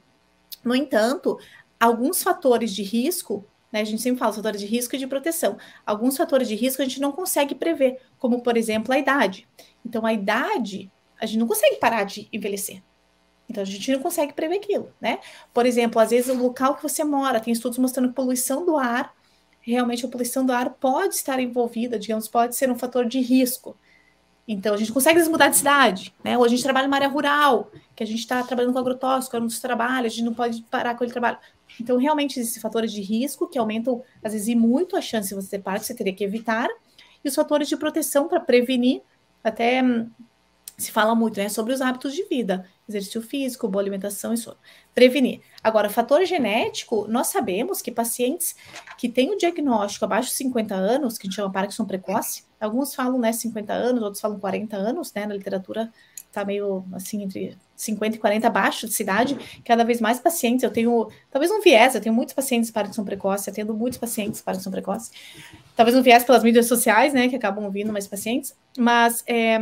No 0.64 0.76
entanto, 0.76 1.40
alguns 1.80 2.22
fatores 2.22 2.76
de 2.76 2.84
risco, 2.84 3.46
né, 3.72 3.80
a 3.80 3.86
gente 3.86 4.02
sempre 4.02 4.20
fala 4.20 4.34
fatores 4.34 4.60
de 4.60 4.68
risco 4.68 4.96
e 4.96 5.00
de 5.00 5.08
proteção, 5.08 5.58
alguns 5.86 6.18
fatores 6.18 6.50
de 6.50 6.56
risco 6.56 6.82
a 6.82 6.86
gente 6.86 7.00
não 7.00 7.14
consegue 7.14 7.56
prever, 7.56 8.02
como 8.20 8.42
por 8.42 8.58
exemplo 8.58 8.94
a 8.94 9.00
idade. 9.00 9.48
Então, 9.86 10.06
a 10.06 10.14
idade, 10.14 10.92
a 11.20 11.26
gente 11.26 11.40
não 11.40 11.48
consegue 11.48 11.78
parar 11.78 12.04
de 12.04 12.28
envelhecer. 12.32 12.84
Então, 13.50 13.62
a 13.62 13.66
gente 13.66 13.92
não 13.92 14.00
consegue 14.00 14.34
prever 14.34 14.58
aquilo, 14.58 14.94
né? 15.00 15.20
Por 15.54 15.66
exemplo, 15.66 16.00
às 16.00 16.10
vezes 16.10 16.30
o 16.30 16.38
local 16.38 16.76
que 16.76 16.84
você 16.84 17.04
mora, 17.04 17.40
tem 17.40 17.54
estudos 17.54 17.78
mostrando 17.78 18.10
que 18.10 18.16
poluição 18.16 18.66
do 18.66 18.78
ar 18.78 19.14
realmente 19.72 20.06
a 20.06 20.10
poluição 20.10 20.46
do 20.46 20.52
ar 20.52 20.70
pode 20.72 21.16
estar 21.16 21.40
envolvida, 21.40 21.98
digamos, 21.98 22.28
pode 22.28 22.56
ser 22.56 22.70
um 22.70 22.76
fator 22.78 23.06
de 23.06 23.20
risco. 23.20 23.76
Então, 24.46 24.74
a 24.74 24.78
gente 24.78 24.92
consegue 24.92 25.24
mudar 25.30 25.48
de 25.48 25.56
cidade, 25.56 26.14
né? 26.22 26.38
Ou 26.38 26.44
a 26.44 26.50
gente 26.50 26.62
trabalha 26.62 26.86
numa 26.86 26.98
área 26.98 27.08
rural, 27.08 27.72
que 27.96 28.04
a 28.04 28.06
gente 28.06 28.20
está 28.20 28.44
trabalhando 28.44 28.74
com 28.74 28.80
agrotóxico, 28.80 29.38
é 29.38 29.40
um 29.40 29.46
dos 29.46 29.62
trabalhos, 29.62 30.12
a 30.12 30.16
gente 30.16 30.26
não 30.26 30.34
pode 30.34 30.62
parar 30.64 30.92
com 30.92 30.98
aquele 30.98 31.12
trabalho. 31.12 31.38
Então, 31.80 31.98
realmente, 31.98 32.38
existem 32.40 32.62
fatores 32.62 32.92
de 32.92 33.02
risco 33.02 33.48
que 33.48 33.58
aumentam, 33.58 34.04
às 34.22 34.34
vezes, 34.34 34.54
muito 34.54 34.98
a 34.98 35.02
chance 35.02 35.30
de 35.30 35.36
você 35.36 35.52
ter 35.52 35.64
parto, 35.64 35.82
que 35.82 35.88
você 35.88 35.96
teria 35.96 36.14
que 36.14 36.26
evitar, 36.26 36.68
e 37.24 37.30
os 37.30 37.34
fatores 37.34 37.70
de 37.70 37.78
proteção 37.78 38.28
para 38.28 38.42
prevenir, 38.42 39.02
até 39.42 39.82
hum, 39.82 40.10
se 40.78 40.92
fala 40.92 41.16
muito, 41.16 41.38
né, 41.40 41.50
sobre 41.50 41.74
os 41.74 41.82
hábitos 41.82 42.14
de 42.14 42.24
vida 42.26 42.66
exercício 42.88 43.22
físico, 43.22 43.68
boa 43.68 43.82
alimentação 43.82 44.34
e 44.34 44.38
sono. 44.38 44.58
Prevenir. 44.94 45.42
Agora, 45.64 45.90
fator 45.90 46.26
genético, 46.26 47.08
nós 47.08 47.28
sabemos 47.28 47.82
que 47.82 47.92
pacientes 47.92 48.56
que 48.98 49.08
têm 49.08 49.32
o 49.32 49.38
diagnóstico 49.38 50.06
abaixo 50.06 50.30
de 50.30 50.36
50 50.36 50.76
anos, 50.76 51.18
que 51.18 51.26
a 51.26 51.30
gente 51.30 51.36
chama 51.36 51.52
Parkinson 51.52 51.86
precoce, 51.86 52.44
alguns 52.60 52.94
falam, 52.94 53.18
né, 53.20 53.32
50 53.32 53.74
anos, 53.74 54.04
outros 54.04 54.22
falam 54.22 54.40
40 54.40 54.76
anos, 54.76 55.14
né, 55.14 55.26
na 55.26 55.34
literatura 55.34 55.92
tá 56.32 56.44
meio 56.44 56.84
assim 56.92 57.22
entre 57.22 57.56
50 57.76 58.16
e 58.16 58.20
40 58.20 58.48
abaixo 58.48 58.88
de 58.88 58.94
cidade, 58.94 59.38
cada 59.64 59.84
vez 59.84 60.02
mais 60.02 60.20
pacientes, 60.20 60.64
eu 60.64 60.72
tenho, 60.72 61.08
talvez 61.30 61.52
um 61.52 61.62
viés, 61.62 61.94
eu 61.94 62.02
tenho 62.02 62.16
muitos 62.16 62.34
pacientes 62.34 62.72
Parkinson 62.72 63.04
precoce, 63.06 63.52
atendo 63.52 63.74
muitos 63.76 64.00
pacientes 64.00 64.42
Parkinson 64.42 64.72
precoce, 64.72 65.12
talvez 65.76 65.96
um 65.96 66.02
viés 66.02 66.24
pelas 66.24 66.44
mídias 66.44 66.66
sociais, 66.66 67.14
né, 67.14 67.30
que 67.30 67.36
acabam 67.36 67.64
ouvindo 67.66 67.94
mais 67.94 68.08
pacientes, 68.08 68.56
mas 68.76 69.24
é, 69.28 69.60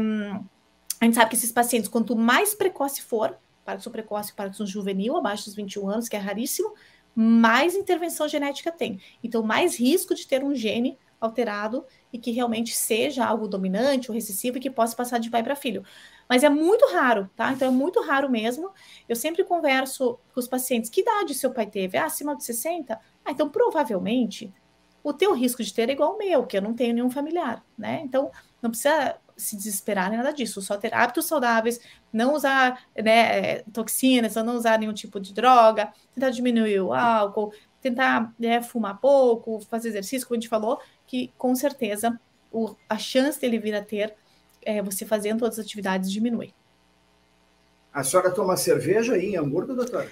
a 1.01 1.05
gente 1.05 1.15
sabe 1.15 1.31
que 1.31 1.35
esses 1.35 1.51
pacientes, 1.51 1.89
quanto 1.89 2.15
mais 2.15 2.53
precoce 2.53 3.01
for, 3.01 3.35
Parkinson 3.65 3.89
precoce, 3.89 4.33
Parkinson 4.33 4.67
juvenil, 4.67 5.17
abaixo 5.17 5.45
dos 5.45 5.55
21 5.55 5.89
anos, 5.89 6.07
que 6.07 6.15
é 6.15 6.19
raríssimo, 6.19 6.73
mais 7.15 7.75
intervenção 7.75 8.27
genética 8.27 8.71
tem. 8.71 9.01
Então, 9.23 9.41
mais 9.41 9.75
risco 9.75 10.13
de 10.13 10.27
ter 10.27 10.43
um 10.43 10.53
gene 10.53 10.97
alterado 11.19 11.85
e 12.13 12.19
que 12.19 12.31
realmente 12.31 12.75
seja 12.75 13.25
algo 13.25 13.47
dominante 13.47 14.09
ou 14.09 14.15
recessivo 14.15 14.57
e 14.57 14.61
que 14.61 14.69
possa 14.69 14.95
passar 14.95 15.19
de 15.19 15.29
pai 15.29 15.43
para 15.43 15.55
filho. 15.55 15.83
Mas 16.29 16.43
é 16.43 16.49
muito 16.49 16.85
raro, 16.91 17.29
tá? 17.35 17.51
Então 17.51 17.67
é 17.67 17.71
muito 17.71 18.01
raro 18.01 18.29
mesmo. 18.29 18.71
Eu 19.07 19.15
sempre 19.15 19.43
converso 19.43 20.19
com 20.33 20.39
os 20.39 20.47
pacientes: 20.47 20.89
que 20.89 21.01
idade 21.01 21.35
seu 21.35 21.51
pai 21.51 21.67
teve? 21.67 21.97
Ah, 21.97 22.05
acima 22.05 22.35
de 22.35 22.43
60? 22.43 22.99
Ah, 23.23 23.31
então 23.31 23.49
provavelmente 23.49 24.51
o 25.03 25.13
teu 25.13 25.33
risco 25.33 25.63
de 25.63 25.73
ter 25.73 25.89
é 25.89 25.93
igual 25.93 26.13
ao 26.13 26.17
meu, 26.17 26.45
que 26.45 26.57
eu 26.57 26.61
não 26.61 26.73
tenho 26.73 26.93
nenhum 26.93 27.09
familiar, 27.09 27.63
né? 27.77 28.01
Então 28.03 28.31
não 28.61 28.69
precisa 28.69 29.19
se 29.35 29.55
desesperar 29.55 30.09
nem 30.09 30.17
nada 30.17 30.33
disso, 30.33 30.61
só 30.61 30.77
ter 30.77 30.93
hábitos 30.93 31.25
saudáveis, 31.25 31.79
não 32.11 32.33
usar 32.33 32.83
né, 32.95 33.59
toxinas, 33.73 34.35
não 34.35 34.55
usar 34.55 34.79
nenhum 34.79 34.93
tipo 34.93 35.19
de 35.19 35.33
droga, 35.33 35.91
tentar 36.13 36.29
diminuir 36.29 36.79
o 36.81 36.93
álcool, 36.93 37.53
tentar 37.81 38.33
né, 38.39 38.61
fumar 38.61 38.99
pouco, 38.99 39.59
fazer 39.61 39.89
exercício, 39.89 40.27
como 40.27 40.37
a 40.37 40.39
gente 40.39 40.49
falou, 40.49 40.79
que 41.05 41.31
com 41.37 41.55
certeza 41.55 42.19
o, 42.51 42.75
a 42.89 42.97
chance 42.97 43.39
dele 43.39 43.59
vir 43.59 43.75
a 43.75 43.83
ter 43.83 44.15
é, 44.63 44.81
você 44.81 45.05
fazendo 45.05 45.39
todas 45.39 45.57
as 45.57 45.65
atividades 45.65 46.11
diminui. 46.11 46.53
A 47.93 48.03
senhora 48.03 48.31
toma 48.31 48.55
cerveja 48.55 49.13
aí 49.13 49.33
em 49.33 49.37
Hamburgo, 49.37 49.73
doutora? 49.73 50.09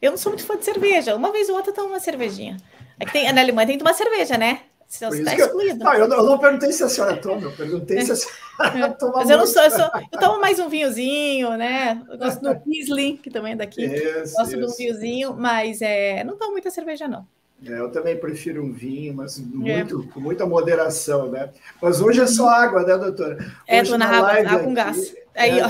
Eu 0.00 0.12
não 0.12 0.18
sou 0.18 0.32
muito 0.32 0.44
fã 0.44 0.56
de 0.56 0.64
cerveja. 0.64 1.14
Uma 1.14 1.32
vez 1.32 1.48
ou 1.48 1.56
outra 1.56 1.70
eu 1.70 1.74
tomo 1.74 1.88
uma 1.88 2.00
cervejinha. 2.00 2.56
É 2.98 3.04
tem, 3.04 3.30
na 3.32 3.40
Alemanha 3.40 3.66
tem 3.66 3.76
que 3.78 3.84
tomar 3.84 3.94
cerveja, 3.94 4.38
né? 4.38 4.62
Você 4.98 5.18
está 5.18 5.34
excluído. 5.34 5.82
Eu, 5.82 6.08
não, 6.08 6.16
eu, 6.16 6.22
eu, 6.22 6.24
não 6.24 6.38
perguntei 6.38 6.72
se 6.72 6.84
a 6.84 6.88
senhora 6.88 7.16
toma, 7.16 7.42
eu 7.42 7.52
perguntei 7.52 8.00
se 8.02 8.12
a 8.12 8.16
senhora 8.16 8.86
é. 8.86 8.88
toma. 8.90 9.12
Mas 9.16 9.30
eu 9.30 9.38
não 9.38 9.46
sou, 9.46 9.62
eu, 9.62 9.70
sou, 9.70 9.90
eu 10.12 10.20
tomo 10.20 10.40
mais 10.40 10.58
um 10.60 10.68
vinhozinho, 10.68 11.56
né? 11.56 12.00
Eu 12.08 12.16
gosto 12.16 12.40
do 12.40 12.60
Riesling, 12.64 13.16
que 13.16 13.30
também 13.30 13.54
é 13.54 13.56
daqui. 13.56 13.84
Isso, 13.84 14.34
gosto 14.36 14.50
isso. 14.50 14.56
de 14.58 14.64
um 14.64 14.76
vinhozinho, 14.76 15.34
mas 15.34 15.82
é, 15.82 16.22
não 16.22 16.36
tomo 16.36 16.52
muita 16.52 16.70
cerveja, 16.70 17.08
não. 17.08 17.26
É, 17.66 17.78
eu 17.78 17.90
também 17.90 18.16
prefiro 18.16 18.62
um 18.62 18.72
vinho, 18.72 19.14
mas 19.14 19.38
muito, 19.38 20.06
é. 20.08 20.12
com 20.12 20.20
muita 20.20 20.46
moderação, 20.46 21.30
né? 21.30 21.50
Mas 21.80 22.00
hoje 22.00 22.20
é 22.20 22.26
só 22.26 22.48
água, 22.48 22.82
né, 22.82 22.96
doutora? 22.96 23.38
É, 23.66 23.80
hoje 23.80 23.90
é, 23.90 23.92
tô 23.92 23.98
na, 23.98 24.08
na 24.08 24.30
água, 24.30 24.58
com 24.60 24.74
gás. 24.74 25.14
Aí, 25.34 25.60
ó. 25.60 25.68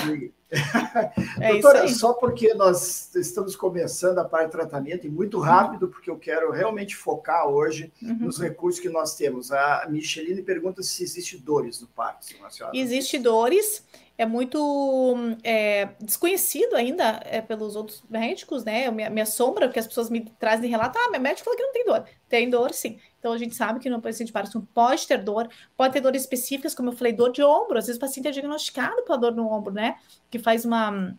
É 1.41 1.53
Doutora, 1.53 1.89
só 1.89 2.13
porque 2.13 2.55
nós 2.55 3.15
estamos 3.15 3.57
começando 3.57 4.19
a 4.19 4.25
parte 4.25 4.47
de 4.47 4.53
tratamento 4.53 5.07
e 5.07 5.11
muito 5.11 5.41
rápido, 5.41 5.89
porque 5.89 6.09
eu 6.11 6.17
quero 6.17 6.51
realmente 6.51 6.95
focar 6.97 7.49
hoje 7.49 7.93
uhum. 8.03 8.17
nos 8.21 8.39
recursos 8.39 8.81
que 8.81 8.89
nós 8.89 9.17
temos. 9.17 9.51
A 9.51 9.87
Micheline 9.89 10.43
pergunta 10.43 10.83
se 10.83 11.03
existe 11.03 11.37
dores 11.37 11.81
no 11.81 11.89
Parkinson. 11.89 12.37
Existe 12.73 13.19
dores, 13.19 13.85
é 14.17 14.25
muito 14.25 15.17
é, 15.43 15.89
desconhecido 16.01 16.75
ainda 16.77 17.21
é, 17.25 17.41
pelos 17.41 17.75
outros 17.75 18.05
médicos, 18.09 18.65
né? 18.65 18.89
Me, 18.91 19.09
me 19.11 19.21
assombra 19.21 19.67
porque 19.67 19.81
as 19.81 19.89
pessoas 19.89 20.09
me 20.09 20.21
trazem 20.39 20.71
relato, 20.71 20.97
ah, 20.99 21.11
meu 21.11 21.21
médico 21.21 21.45
falou 21.45 21.57
que 21.57 21.65
não 21.65 21.73
tem 21.73 21.85
dor. 21.85 22.05
Tem 22.29 22.49
dor, 22.49 22.73
sim. 22.73 22.99
Então 23.19 23.33
a 23.33 23.39
gente 23.39 23.57
sabe 23.57 23.81
que 23.81 23.91
no 23.91 24.01
paciente 24.01 24.29
de 24.29 24.33
Parkinson 24.33 24.61
pode 24.73 25.07
ter 25.07 25.19
dor, 25.19 25.49
pode 25.77 25.95
ter 25.95 26.01
dores 26.01 26.23
específicas, 26.23 26.75
como 26.75 26.91
eu 26.91 26.93
falei, 26.97 27.13
dor 27.13 27.33
de 27.33 27.43
ombro. 27.43 27.77
Às 27.77 27.87
vezes 27.87 27.97
o 27.97 28.01
paciente 28.01 28.29
é 28.29 28.31
diagnosticado 28.31 29.03
pela 29.03 29.19
dor 29.19 29.35
no 29.35 29.51
ombro, 29.51 29.75
né? 29.75 29.97
Que 30.31 30.39
faz 30.39 30.65
uma, 30.65 31.17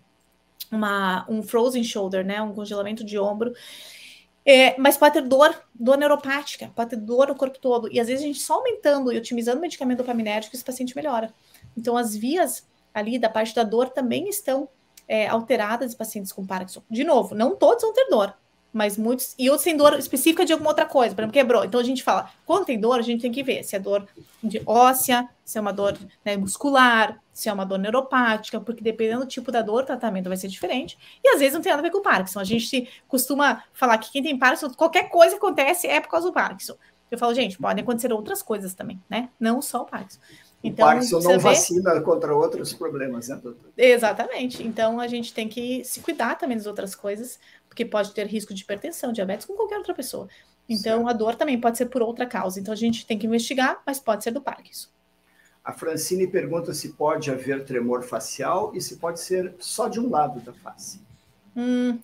uma 0.71 1.25
um 1.27 1.43
frozen 1.43 1.83
shoulder, 1.83 2.25
né? 2.25 2.41
Um 2.41 2.53
congelamento 2.53 3.03
de 3.03 3.19
ombro. 3.19 3.53
É, 4.45 4.79
mas 4.79 4.95
pode 4.95 5.15
ter 5.15 5.23
dor, 5.23 5.53
dor 5.73 5.97
neuropática, 5.97 6.71
pode 6.75 6.91
ter 6.91 6.97
dor 6.97 7.27
no 7.27 7.35
corpo 7.35 7.59
todo. 7.59 7.91
E 7.91 7.99
às 7.99 8.07
vezes 8.07 8.23
a 8.23 8.27
gente 8.27 8.39
só 8.39 8.53
aumentando 8.53 9.11
e 9.11 9.17
otimizando 9.17 9.57
o 9.57 9.61
medicamento 9.61 9.97
dopaminérgico, 9.97 10.55
esse 10.55 10.63
paciente 10.63 10.95
melhora. 10.95 11.33
Então 11.75 11.97
as 11.97 12.15
vias 12.15 12.65
ali 12.95 13.19
da 13.19 13.29
parte 13.29 13.53
da 13.53 13.63
dor 13.63 13.89
também 13.89 14.29
estão 14.29 14.69
é, 15.05 15.27
alteradas 15.27 15.93
em 15.93 15.97
pacientes 15.97 16.31
com 16.31 16.45
Parkinson. 16.47 16.81
De 16.89 17.03
novo, 17.03 17.35
não 17.35 17.55
todos 17.55 17.83
vão 17.83 17.93
ter 17.93 18.07
dor, 18.09 18.33
mas 18.71 18.97
muitos. 18.97 19.35
E 19.37 19.49
outros 19.49 19.65
têm 19.65 19.75
dor 19.75 19.99
específica 19.99 20.45
de 20.45 20.53
alguma 20.53 20.71
outra 20.71 20.85
coisa, 20.85 21.13
por 21.13 21.21
exemplo, 21.21 21.33
quebrou. 21.33 21.65
Então 21.65 21.79
a 21.79 21.83
gente 21.83 22.01
fala, 22.01 22.31
quando 22.45 22.65
tem 22.65 22.79
dor, 22.79 22.97
a 22.97 23.01
gente 23.01 23.21
tem 23.21 23.31
que 23.31 23.43
ver 23.43 23.63
se 23.63 23.75
é 23.75 23.79
dor 23.79 24.07
de 24.41 24.61
óssea, 24.65 25.29
se 25.43 25.57
é 25.57 25.61
uma 25.61 25.73
dor 25.73 25.97
né, 26.23 26.37
muscular, 26.37 27.21
se 27.33 27.49
é 27.49 27.53
uma 27.53 27.65
dor 27.65 27.79
neuropática, 27.79 28.59
porque 28.61 28.81
dependendo 28.81 29.21
do 29.21 29.27
tipo 29.27 29.51
da 29.51 29.61
dor, 29.61 29.83
o 29.83 29.85
tratamento 29.85 30.29
vai 30.29 30.37
ser 30.37 30.47
diferente. 30.47 30.97
E 31.21 31.29
às 31.29 31.39
vezes 31.39 31.53
não 31.53 31.61
tem 31.61 31.71
nada 31.71 31.81
a 31.81 31.83
ver 31.83 31.91
com 31.91 31.97
o 31.97 32.01
Parkinson. 32.01 32.39
A 32.39 32.45
gente 32.45 32.89
costuma 33.09 33.63
falar 33.73 33.97
que 33.97 34.09
quem 34.09 34.23
tem 34.23 34.39
Parkinson, 34.39 34.69
qualquer 34.69 35.09
coisa 35.09 35.31
que 35.31 35.37
acontece 35.37 35.85
é 35.85 35.99
por 35.99 36.09
causa 36.09 36.27
do 36.27 36.33
Parkinson. 36.33 36.75
Eu 37.11 37.17
falo, 37.17 37.33
gente, 37.33 37.57
podem 37.57 37.83
acontecer 37.83 38.11
outras 38.11 38.41
coisas 38.41 38.73
também, 38.73 39.01
né? 39.09 39.29
Não 39.39 39.61
só 39.61 39.81
o 39.81 39.85
Parkinson. 39.85 40.19
Então, 40.67 40.85
o 40.85 40.89
Parkinson 40.89 41.19
não 41.19 41.39
vacina 41.39 42.01
contra 42.01 42.35
outros 42.35 42.73
problemas, 42.73 43.27
né, 43.27 43.35
doutor? 43.35 43.71
Exatamente. 43.77 44.65
Então, 44.65 44.99
a 44.99 45.07
gente 45.07 45.31
tem 45.31 45.47
que 45.47 45.83
se 45.83 45.99
cuidar 45.99 46.35
também 46.35 46.57
das 46.57 46.65
outras 46.65 46.95
coisas, 46.95 47.39
porque 47.69 47.85
pode 47.85 48.11
ter 48.13 48.25
risco 48.25 48.53
de 48.53 48.63
hipertensão, 48.63 49.13
diabetes 49.13 49.45
com 49.45 49.53
qualquer 49.53 49.77
outra 49.77 49.93
pessoa. 49.93 50.27
Então, 50.67 51.03
certo. 51.03 51.09
a 51.09 51.13
dor 51.13 51.35
também 51.35 51.61
pode 51.61 51.77
ser 51.77 51.85
por 51.85 52.01
outra 52.01 52.25
causa. 52.25 52.59
Então, 52.59 52.73
a 52.73 52.77
gente 52.77 53.05
tem 53.05 53.17
que 53.17 53.27
investigar, 53.27 53.81
mas 53.85 53.99
pode 53.99 54.23
ser 54.23 54.31
do 54.31 54.41
Parkinson. 54.41 54.89
A 55.63 55.71
Francine 55.71 56.27
pergunta 56.27 56.73
se 56.73 56.89
pode 56.93 57.29
haver 57.29 57.63
tremor 57.63 58.03
facial 58.03 58.71
e 58.73 58.81
se 58.81 58.97
pode 58.97 59.19
ser 59.19 59.53
só 59.59 59.87
de 59.87 59.99
um 59.99 60.09
lado 60.09 60.39
da 60.39 60.53
face. 60.53 60.99
Hum, 61.55 61.99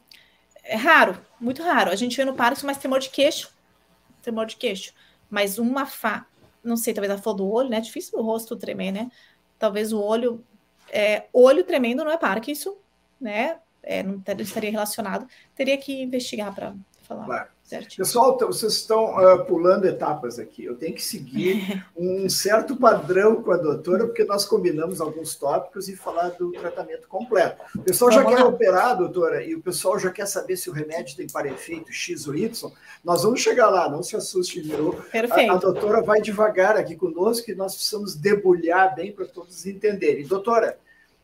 é 0.63 0.75
raro, 0.75 1.17
muito 1.39 1.63
raro. 1.63 1.89
A 1.89 1.95
gente 1.95 2.15
vê 2.15 2.25
no 2.25 2.35
Parkinson 2.35 2.67
mais 2.67 2.77
tremor 2.77 2.99
de 2.99 3.09
queixo, 3.09 3.51
tremor 4.21 4.45
de 4.45 4.55
queixo. 4.55 4.93
Mas 5.29 5.57
uma 5.57 5.85
fa 5.85 6.27
não 6.63 6.77
sei, 6.77 6.93
talvez 6.93 7.13
a 7.13 7.17
flor 7.17 7.33
do 7.33 7.49
olho, 7.49 7.69
né? 7.69 7.79
Difícil 7.79 8.19
o 8.19 8.21
rosto 8.21 8.55
tremer, 8.55 8.91
né? 8.91 9.09
Talvez 9.57 9.91
o 9.93 10.01
olho, 10.01 10.43
é, 10.91 11.25
olho 11.33 11.63
tremendo 11.63 12.03
não 12.03 12.11
é 12.11 12.17
Parkinson, 12.17 12.75
né? 13.19 13.59
É, 13.83 14.03
não 14.03 14.21
estaria 14.39 14.71
relacionado. 14.71 15.27
Teria 15.55 15.77
que 15.77 16.01
investigar 16.01 16.53
para 16.53 16.75
falar. 17.03 17.25
Claro, 17.25 17.49
Certo. 17.71 17.95
Pessoal, 17.95 18.37
vocês 18.37 18.73
estão 18.73 19.15
uh, 19.15 19.45
pulando 19.45 19.85
etapas 19.85 20.37
aqui. 20.37 20.65
Eu 20.65 20.75
tenho 20.75 20.93
que 20.93 21.01
seguir 21.01 21.81
um 21.95 22.27
certo 22.27 22.75
padrão 22.75 23.41
com 23.41 23.49
a 23.49 23.55
doutora, 23.55 24.07
porque 24.07 24.25
nós 24.25 24.43
combinamos 24.43 24.99
alguns 24.99 25.35
tópicos 25.35 25.87
e 25.87 25.95
falar 25.95 26.31
do 26.31 26.51
tratamento 26.51 27.07
completo. 27.07 27.63
O 27.73 27.81
pessoal 27.81 28.11
já 28.11 28.25
quer 28.25 28.43
operar, 28.43 28.97
doutora, 28.97 29.41
e 29.41 29.55
o 29.55 29.61
pessoal 29.61 29.97
já 29.97 30.11
quer 30.11 30.25
saber 30.25 30.57
se 30.57 30.69
o 30.69 30.73
remédio 30.73 31.15
tem 31.15 31.27
para 31.27 31.47
efeito 31.47 31.93
X 31.93 32.27
ou 32.27 32.35
Y. 32.35 32.69
Nós 33.05 33.23
vamos 33.23 33.39
chegar 33.39 33.69
lá, 33.69 33.89
não 33.89 34.03
se 34.03 34.17
assuste, 34.17 34.59
virou. 34.59 34.91
Perfeito. 35.09 35.53
A, 35.53 35.55
a 35.55 35.57
doutora 35.57 36.01
vai 36.01 36.19
devagar 36.19 36.75
aqui 36.75 36.97
conosco 36.97 37.49
e 37.49 37.55
nós 37.55 37.73
precisamos 37.73 38.15
debulhar 38.15 38.93
bem 38.93 39.13
para 39.13 39.23
todos 39.23 39.65
entenderem. 39.65 40.27
Doutora, 40.27 40.77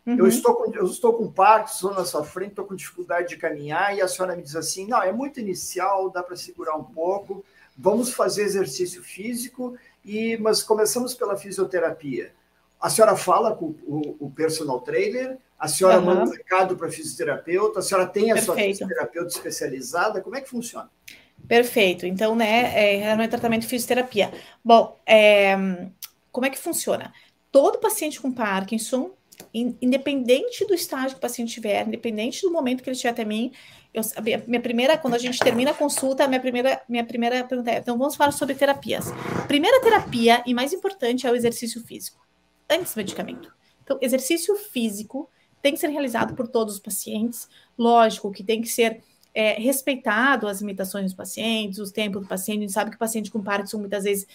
Uhum. 0.07 0.19
Eu, 0.19 0.27
estou 0.27 0.55
com, 0.55 0.73
eu 0.73 0.85
estou 0.85 1.11
com 1.11 1.29
Parkinson 1.29 1.91
na 1.91 2.05
sua 2.05 2.23
frente, 2.23 2.51
estou 2.51 2.63
com 2.63 2.75
dificuldade 2.75 3.27
de 3.27 3.35
caminhar, 3.35 3.93
e 3.93 4.01
a 4.01 4.07
senhora 4.07 4.37
me 4.37 4.41
diz 4.41 4.55
assim: 4.55 4.87
não, 4.87 5.03
é 5.03 5.11
muito 5.11 5.37
inicial, 5.41 6.09
dá 6.09 6.23
para 6.23 6.37
segurar 6.37 6.77
um 6.77 6.83
pouco, 6.83 7.43
vamos 7.77 8.13
fazer 8.13 8.43
exercício 8.43 9.03
físico, 9.03 9.77
e 10.05 10.37
mas 10.37 10.63
começamos 10.63 11.13
pela 11.13 11.35
fisioterapia. 11.35 12.31
A 12.79 12.89
senhora 12.89 13.17
fala 13.17 13.53
com 13.53 13.75
o, 13.85 14.15
o 14.27 14.31
personal 14.31 14.79
trainer, 14.79 15.37
a 15.59 15.67
senhora 15.67 15.99
uhum. 15.99 16.05
manda 16.05 16.23
um 16.23 16.29
recado 16.29 16.77
para 16.77 16.89
fisioterapeuta, 16.89 17.79
a 17.79 17.81
senhora 17.81 18.07
tem 18.07 18.31
a 18.31 18.35
Perfeito. 18.35 18.45
sua 18.45 18.55
fisioterapeuta 18.55 19.27
especializada, 19.27 20.21
como 20.21 20.37
é 20.37 20.41
que 20.41 20.49
funciona? 20.49 20.89
Perfeito. 21.49 22.05
Então, 22.05 22.33
né, 22.33 23.01
é, 23.01 23.15
não 23.15 23.23
é 23.23 23.27
tratamento 23.27 23.63
de 23.63 23.67
fisioterapia. 23.67 24.31
Bom, 24.63 24.97
é, 25.05 25.53
como 26.31 26.45
é 26.45 26.49
que 26.49 26.57
funciona? 26.57 27.13
Todo 27.51 27.79
paciente 27.79 28.21
com 28.21 28.31
Parkinson 28.31 29.16
independente 29.81 30.65
do 30.65 30.73
estágio 30.73 31.11
que 31.11 31.17
o 31.17 31.21
paciente 31.21 31.53
tiver, 31.53 31.87
independente 31.87 32.41
do 32.41 32.51
momento 32.51 32.83
que 32.83 32.89
ele 32.89 32.95
estiver 32.95 33.11
até 33.11 33.25
mim, 33.25 33.51
eu, 33.93 34.01
minha 34.47 34.61
primeira, 34.61 34.97
quando 34.97 35.15
a 35.15 35.17
gente 35.17 35.39
termina 35.39 35.71
a 35.71 35.73
consulta, 35.73 36.27
minha 36.27 36.39
primeira, 36.39 36.81
minha 36.87 37.05
primeira 37.05 37.43
pergunta 37.43 37.71
é: 37.71 37.77
então 37.77 37.97
vamos 37.97 38.15
falar 38.15 38.31
sobre 38.31 38.55
terapias. 38.55 39.05
Primeira 39.47 39.81
terapia 39.81 40.43
e 40.45 40.53
mais 40.53 40.73
importante 40.73 41.25
é 41.25 41.31
o 41.31 41.35
exercício 41.35 41.81
físico, 41.83 42.19
antes 42.69 42.93
do 42.93 42.97
medicamento. 42.97 43.51
Então, 43.83 43.97
exercício 44.01 44.55
físico 44.55 45.29
tem 45.61 45.73
que 45.73 45.79
ser 45.79 45.87
realizado 45.87 46.35
por 46.35 46.47
todos 46.47 46.75
os 46.75 46.79
pacientes, 46.79 47.47
lógico 47.77 48.31
que 48.31 48.43
tem 48.43 48.61
que 48.61 48.67
ser 48.67 49.01
é, 49.33 49.53
respeitado 49.53 50.47
as 50.47 50.61
limitações 50.61 51.05
dos 51.05 51.13
pacientes, 51.13 51.79
os 51.79 51.91
tempos 51.91 52.21
do 52.21 52.27
paciente. 52.27 52.57
A 52.57 52.61
gente 52.61 52.73
sabe 52.73 52.89
que 52.89 52.95
o 52.95 52.99
paciente 52.99 53.31
com 53.31 53.41
Parkinson 53.41 53.77
muitas 53.77 54.03
vezes 54.03 54.27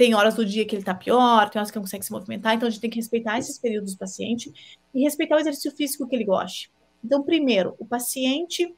tem 0.00 0.14
horas 0.14 0.34
do 0.34 0.46
dia 0.46 0.64
que 0.64 0.74
ele 0.74 0.80
está 0.80 0.94
pior, 0.94 1.50
tem 1.50 1.60
horas 1.60 1.70
que 1.70 1.76
não 1.76 1.82
consegue 1.82 2.06
se 2.06 2.10
movimentar, 2.10 2.54
então 2.54 2.66
a 2.66 2.70
gente 2.70 2.80
tem 2.80 2.88
que 2.88 2.96
respeitar 2.96 3.38
esses 3.38 3.58
períodos 3.58 3.92
do 3.92 3.98
paciente 3.98 4.50
e 4.94 5.02
respeitar 5.02 5.36
o 5.36 5.38
exercício 5.38 5.70
físico 5.72 6.08
que 6.08 6.16
ele 6.16 6.24
goste. 6.24 6.70
Então, 7.04 7.22
primeiro, 7.22 7.74
o 7.78 7.84
paciente 7.84 8.74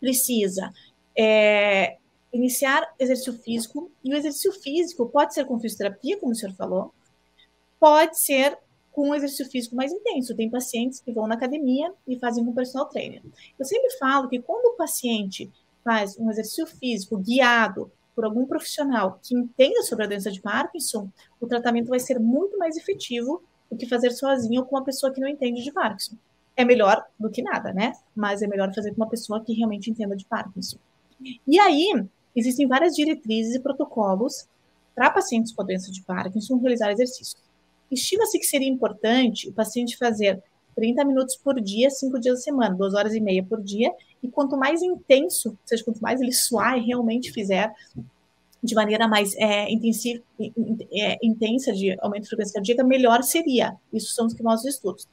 precisa 0.00 0.72
é, 1.14 1.98
iniciar 2.32 2.90
exercício 2.98 3.34
físico, 3.34 3.92
e 4.02 4.14
o 4.14 4.16
exercício 4.16 4.50
físico 4.62 5.10
pode 5.10 5.34
ser 5.34 5.44
com 5.44 5.60
fisioterapia, 5.60 6.18
como 6.18 6.32
o 6.32 6.34
senhor 6.34 6.54
falou, 6.54 6.94
pode 7.78 8.18
ser 8.18 8.56
com 8.92 9.10
um 9.10 9.14
exercício 9.14 9.44
físico 9.44 9.76
mais 9.76 9.92
intenso. 9.92 10.34
Tem 10.34 10.48
pacientes 10.48 11.00
que 11.00 11.12
vão 11.12 11.26
na 11.26 11.34
academia 11.34 11.92
e 12.08 12.18
fazem 12.18 12.42
com 12.42 12.54
personal 12.54 12.88
trainer. 12.88 13.20
Eu 13.58 13.66
sempre 13.66 13.90
falo 13.98 14.26
que 14.26 14.40
quando 14.40 14.72
o 14.72 14.76
paciente 14.78 15.50
faz 15.84 16.18
um 16.18 16.30
exercício 16.30 16.66
físico 16.66 17.18
guiado 17.18 17.92
por 18.20 18.26
algum 18.26 18.44
profissional 18.44 19.18
que 19.22 19.34
entenda 19.34 19.82
sobre 19.82 20.04
a 20.04 20.06
doença 20.08 20.30
de 20.30 20.42
Parkinson, 20.42 21.08
o 21.40 21.46
tratamento 21.46 21.88
vai 21.88 21.98
ser 21.98 22.20
muito 22.20 22.58
mais 22.58 22.76
efetivo 22.76 23.42
do 23.70 23.78
que 23.78 23.86
fazer 23.86 24.10
sozinho 24.10 24.62
com 24.66 24.76
uma 24.76 24.84
pessoa 24.84 25.10
que 25.10 25.18
não 25.18 25.26
entende 25.26 25.64
de 25.64 25.72
Parkinson. 25.72 26.16
É 26.54 26.62
melhor 26.62 27.02
do 27.18 27.30
que 27.30 27.40
nada, 27.40 27.72
né? 27.72 27.92
Mas 28.14 28.42
é 28.42 28.46
melhor 28.46 28.74
fazer 28.74 28.90
com 28.90 28.98
uma 28.98 29.08
pessoa 29.08 29.42
que 29.42 29.54
realmente 29.54 29.90
entenda 29.90 30.14
de 30.14 30.26
Parkinson. 30.26 30.76
E 31.48 31.58
aí, 31.58 31.90
existem 32.36 32.68
várias 32.68 32.94
diretrizes 32.94 33.54
e 33.54 33.60
protocolos 33.60 34.46
para 34.94 35.10
pacientes 35.10 35.54
com 35.54 35.62
a 35.62 35.64
doença 35.64 35.90
de 35.90 36.02
Parkinson 36.02 36.58
realizar 36.58 36.92
exercícios. 36.92 37.42
Estima-se 37.90 38.38
que 38.38 38.44
seria 38.44 38.68
importante 38.68 39.48
o 39.48 39.52
paciente 39.54 39.96
fazer 39.96 40.42
30 40.76 41.06
minutos 41.06 41.36
por 41.36 41.58
dia, 41.58 41.88
5 41.88 42.20
dias 42.20 42.34
da 42.34 42.42
semana, 42.42 42.76
2 42.76 42.92
horas 42.92 43.14
e 43.14 43.20
meia 43.20 43.42
por 43.42 43.62
dia, 43.62 43.90
e 44.22 44.28
quanto 44.28 44.56
mais 44.56 44.82
intenso, 44.82 45.50
ou 45.50 45.58
seja, 45.64 45.84
quanto 45.84 46.00
mais 46.00 46.20
ele 46.20 46.32
suar 46.32 46.78
e 46.78 46.86
realmente 46.86 47.32
fizer 47.32 47.72
de 48.62 48.74
maneira 48.74 49.08
mais 49.08 49.34
é, 49.36 49.70
intensiva, 49.70 50.22
é, 50.92 51.18
intensa 51.22 51.72
de 51.72 51.96
aumento 52.00 52.24
de 52.24 52.28
frequência 52.28 52.54
cardíaca, 52.54 52.84
melhor 52.84 53.22
seria. 53.22 53.76
Isso 53.92 54.14
são 54.14 54.26
os 54.26 54.34
que 54.34 54.42
nossos 54.42 54.66
estudos. 54.66 55.08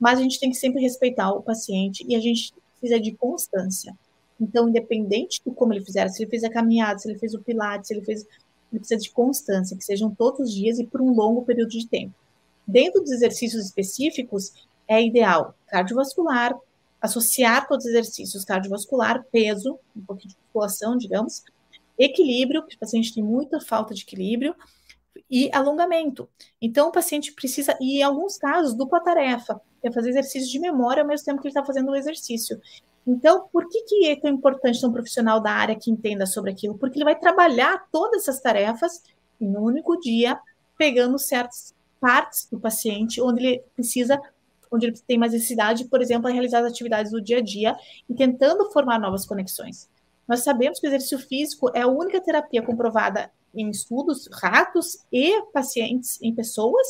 Mas 0.00 0.18
a 0.18 0.22
gente 0.22 0.40
tem 0.40 0.50
que 0.50 0.56
sempre 0.56 0.82
respeitar 0.82 1.30
o 1.30 1.42
paciente 1.42 2.04
e 2.08 2.16
a 2.16 2.20
gente 2.20 2.52
precisa 2.80 3.00
de 3.00 3.12
constância. 3.12 3.96
Então, 4.40 4.68
independente 4.68 5.40
de 5.46 5.54
como 5.54 5.72
ele 5.72 5.84
fizer, 5.84 6.08
se 6.08 6.22
ele 6.22 6.30
fez 6.30 6.42
a 6.42 6.50
caminhada, 6.50 6.98
se 6.98 7.08
ele 7.08 7.18
fez 7.18 7.34
o 7.34 7.40
pilates, 7.40 7.86
se 7.86 7.94
ele 7.94 8.04
fez, 8.04 8.26
ele 8.72 8.80
precisa 8.80 9.00
de 9.00 9.10
constância, 9.12 9.76
que 9.76 9.84
sejam 9.84 10.12
todos 10.12 10.40
os 10.40 10.52
dias 10.52 10.80
e 10.80 10.84
por 10.84 11.00
um 11.00 11.14
longo 11.14 11.42
período 11.42 11.70
de 11.70 11.86
tempo. 11.86 12.12
Dentro 12.66 13.00
dos 13.00 13.12
exercícios 13.12 13.64
específicos, 13.64 14.52
é 14.88 15.00
ideal 15.00 15.54
cardiovascular, 15.68 16.58
associar 17.02 17.66
todos 17.66 17.84
os 17.84 17.90
exercícios 17.90 18.44
cardiovascular, 18.44 19.24
peso, 19.30 19.78
um 19.94 20.02
pouquinho 20.02 20.30
de 20.30 20.38
musculação, 20.44 20.96
digamos, 20.96 21.42
equilíbrio, 21.98 22.62
porque 22.62 22.76
o 22.76 22.78
paciente 22.78 23.12
tem 23.12 23.22
muita 23.22 23.60
falta 23.60 23.92
de 23.92 24.02
equilíbrio, 24.02 24.54
e 25.30 25.50
alongamento. 25.52 26.28
Então, 26.60 26.88
o 26.88 26.92
paciente 26.92 27.32
precisa, 27.32 27.76
e 27.80 27.98
em 27.98 28.02
alguns 28.02 28.36
casos, 28.36 28.74
dupla 28.74 29.00
tarefa, 29.00 29.60
é 29.82 29.90
fazer 29.90 30.10
exercício 30.10 30.50
de 30.50 30.58
memória 30.58 31.02
ao 31.02 31.08
mesmo 31.08 31.24
tempo 31.24 31.40
que 31.40 31.48
ele 31.48 31.52
está 31.52 31.64
fazendo 31.64 31.90
o 31.90 31.96
exercício. 31.96 32.60
Então, 33.06 33.48
por 33.52 33.68
que, 33.68 33.82
que 33.82 34.08
é 34.08 34.16
tão 34.16 34.30
importante 34.30 34.80
ter 34.80 34.86
um 34.86 34.92
profissional 34.92 35.40
da 35.40 35.50
área 35.50 35.74
que 35.74 35.90
entenda 35.90 36.26
sobre 36.26 36.52
aquilo? 36.52 36.78
Porque 36.78 36.98
ele 36.98 37.04
vai 37.04 37.18
trabalhar 37.18 37.86
todas 37.90 38.22
essas 38.22 38.40
tarefas 38.40 39.02
em 39.40 39.56
um 39.56 39.60
único 39.60 39.98
dia, 39.98 40.38
pegando 40.78 41.18
certas 41.18 41.74
partes 42.00 42.48
do 42.50 42.60
paciente 42.60 43.20
onde 43.20 43.44
ele 43.44 43.64
precisa 43.74 44.20
onde 44.72 44.86
ele 44.86 44.96
tem 45.06 45.18
mais 45.18 45.32
necessidade, 45.32 45.84
por 45.84 46.00
exemplo, 46.00 46.28
a 46.28 46.32
realizar 46.32 46.60
as 46.60 46.66
atividades 46.66 47.12
do 47.12 47.20
dia 47.20 47.38
a 47.38 47.42
dia 47.42 47.76
e 48.08 48.14
tentando 48.14 48.70
formar 48.72 48.98
novas 48.98 49.26
conexões. 49.26 49.88
Nós 50.26 50.42
sabemos 50.42 50.80
que 50.80 50.86
o 50.86 50.88
exercício 50.88 51.18
físico 51.18 51.70
é 51.74 51.82
a 51.82 51.86
única 51.86 52.20
terapia 52.20 52.62
comprovada 52.62 53.30
em 53.54 53.68
estudos, 53.68 54.28
ratos 54.32 55.04
e 55.12 55.42
pacientes 55.52 56.20
em 56.22 56.34
pessoas, 56.34 56.86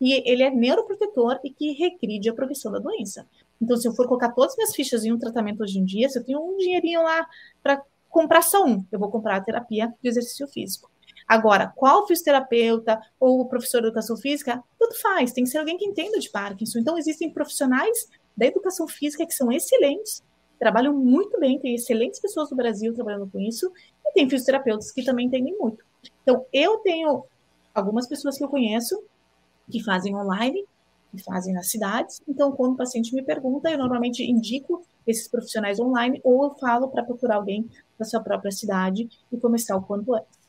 e 0.00 0.28
ele 0.28 0.42
é 0.42 0.50
neuroprotetor 0.50 1.38
e 1.44 1.50
que 1.50 1.72
regride 1.72 2.28
a 2.28 2.34
progressão 2.34 2.72
da 2.72 2.80
doença. 2.80 3.24
Então, 3.60 3.76
se 3.76 3.86
eu 3.86 3.92
for 3.92 4.08
colocar 4.08 4.32
todas 4.32 4.52
as 4.52 4.56
minhas 4.56 4.74
fichas 4.74 5.04
em 5.04 5.12
um 5.12 5.18
tratamento 5.18 5.62
hoje 5.62 5.78
em 5.78 5.84
dia, 5.84 6.08
se 6.08 6.18
eu 6.18 6.24
tenho 6.24 6.40
um 6.40 6.56
dinheirinho 6.56 7.02
lá 7.02 7.24
para 7.62 7.80
comprar 8.10 8.42
só 8.42 8.64
um, 8.64 8.84
eu 8.90 8.98
vou 8.98 9.08
comprar 9.08 9.36
a 9.36 9.40
terapia 9.40 9.94
de 10.02 10.08
exercício 10.08 10.48
físico. 10.48 10.90
Agora, 11.32 11.72
qual 11.74 12.06
fisioterapeuta 12.06 13.00
ou 13.18 13.48
professor 13.48 13.80
de 13.80 13.86
educação 13.86 14.18
física, 14.18 14.62
tudo 14.78 14.94
faz, 15.00 15.32
tem 15.32 15.44
que 15.44 15.48
ser 15.48 15.56
alguém 15.56 15.78
que 15.78 15.86
entenda 15.86 16.18
de 16.18 16.28
Parkinson. 16.28 16.80
Então, 16.80 16.98
existem 16.98 17.32
profissionais 17.32 18.06
da 18.36 18.44
educação 18.44 18.86
física 18.86 19.24
que 19.24 19.32
são 19.32 19.50
excelentes, 19.50 20.22
trabalham 20.58 20.92
muito 20.92 21.40
bem, 21.40 21.58
tem 21.58 21.74
excelentes 21.74 22.20
pessoas 22.20 22.50
no 22.50 22.56
Brasil 22.58 22.92
trabalhando 22.92 23.30
com 23.30 23.40
isso, 23.40 23.72
e 24.04 24.12
tem 24.12 24.28
fisioterapeutas 24.28 24.92
que 24.92 25.02
também 25.02 25.26
entendem 25.26 25.56
muito. 25.58 25.82
Então, 26.22 26.44
eu 26.52 26.76
tenho 26.80 27.24
algumas 27.74 28.06
pessoas 28.06 28.36
que 28.36 28.44
eu 28.44 28.48
conheço 28.50 29.02
que 29.70 29.82
fazem 29.82 30.14
online, 30.14 30.66
que 31.16 31.22
fazem 31.24 31.54
nas 31.54 31.70
cidades. 31.70 32.20
Então, 32.28 32.52
quando 32.52 32.74
o 32.74 32.76
paciente 32.76 33.14
me 33.14 33.22
pergunta, 33.22 33.70
eu 33.70 33.78
normalmente 33.78 34.22
indico 34.22 34.82
esses 35.06 35.26
profissionais 35.28 35.80
online 35.80 36.20
ou 36.22 36.44
eu 36.44 36.54
falo 36.56 36.88
para 36.88 37.02
procurar 37.02 37.36
alguém 37.36 37.70
da 37.98 38.04
sua 38.04 38.20
própria 38.20 38.52
cidade 38.52 39.08
e 39.32 39.38
começar 39.38 39.74
o 39.76 39.82
quanto 39.82 40.14
antes. 40.14 40.41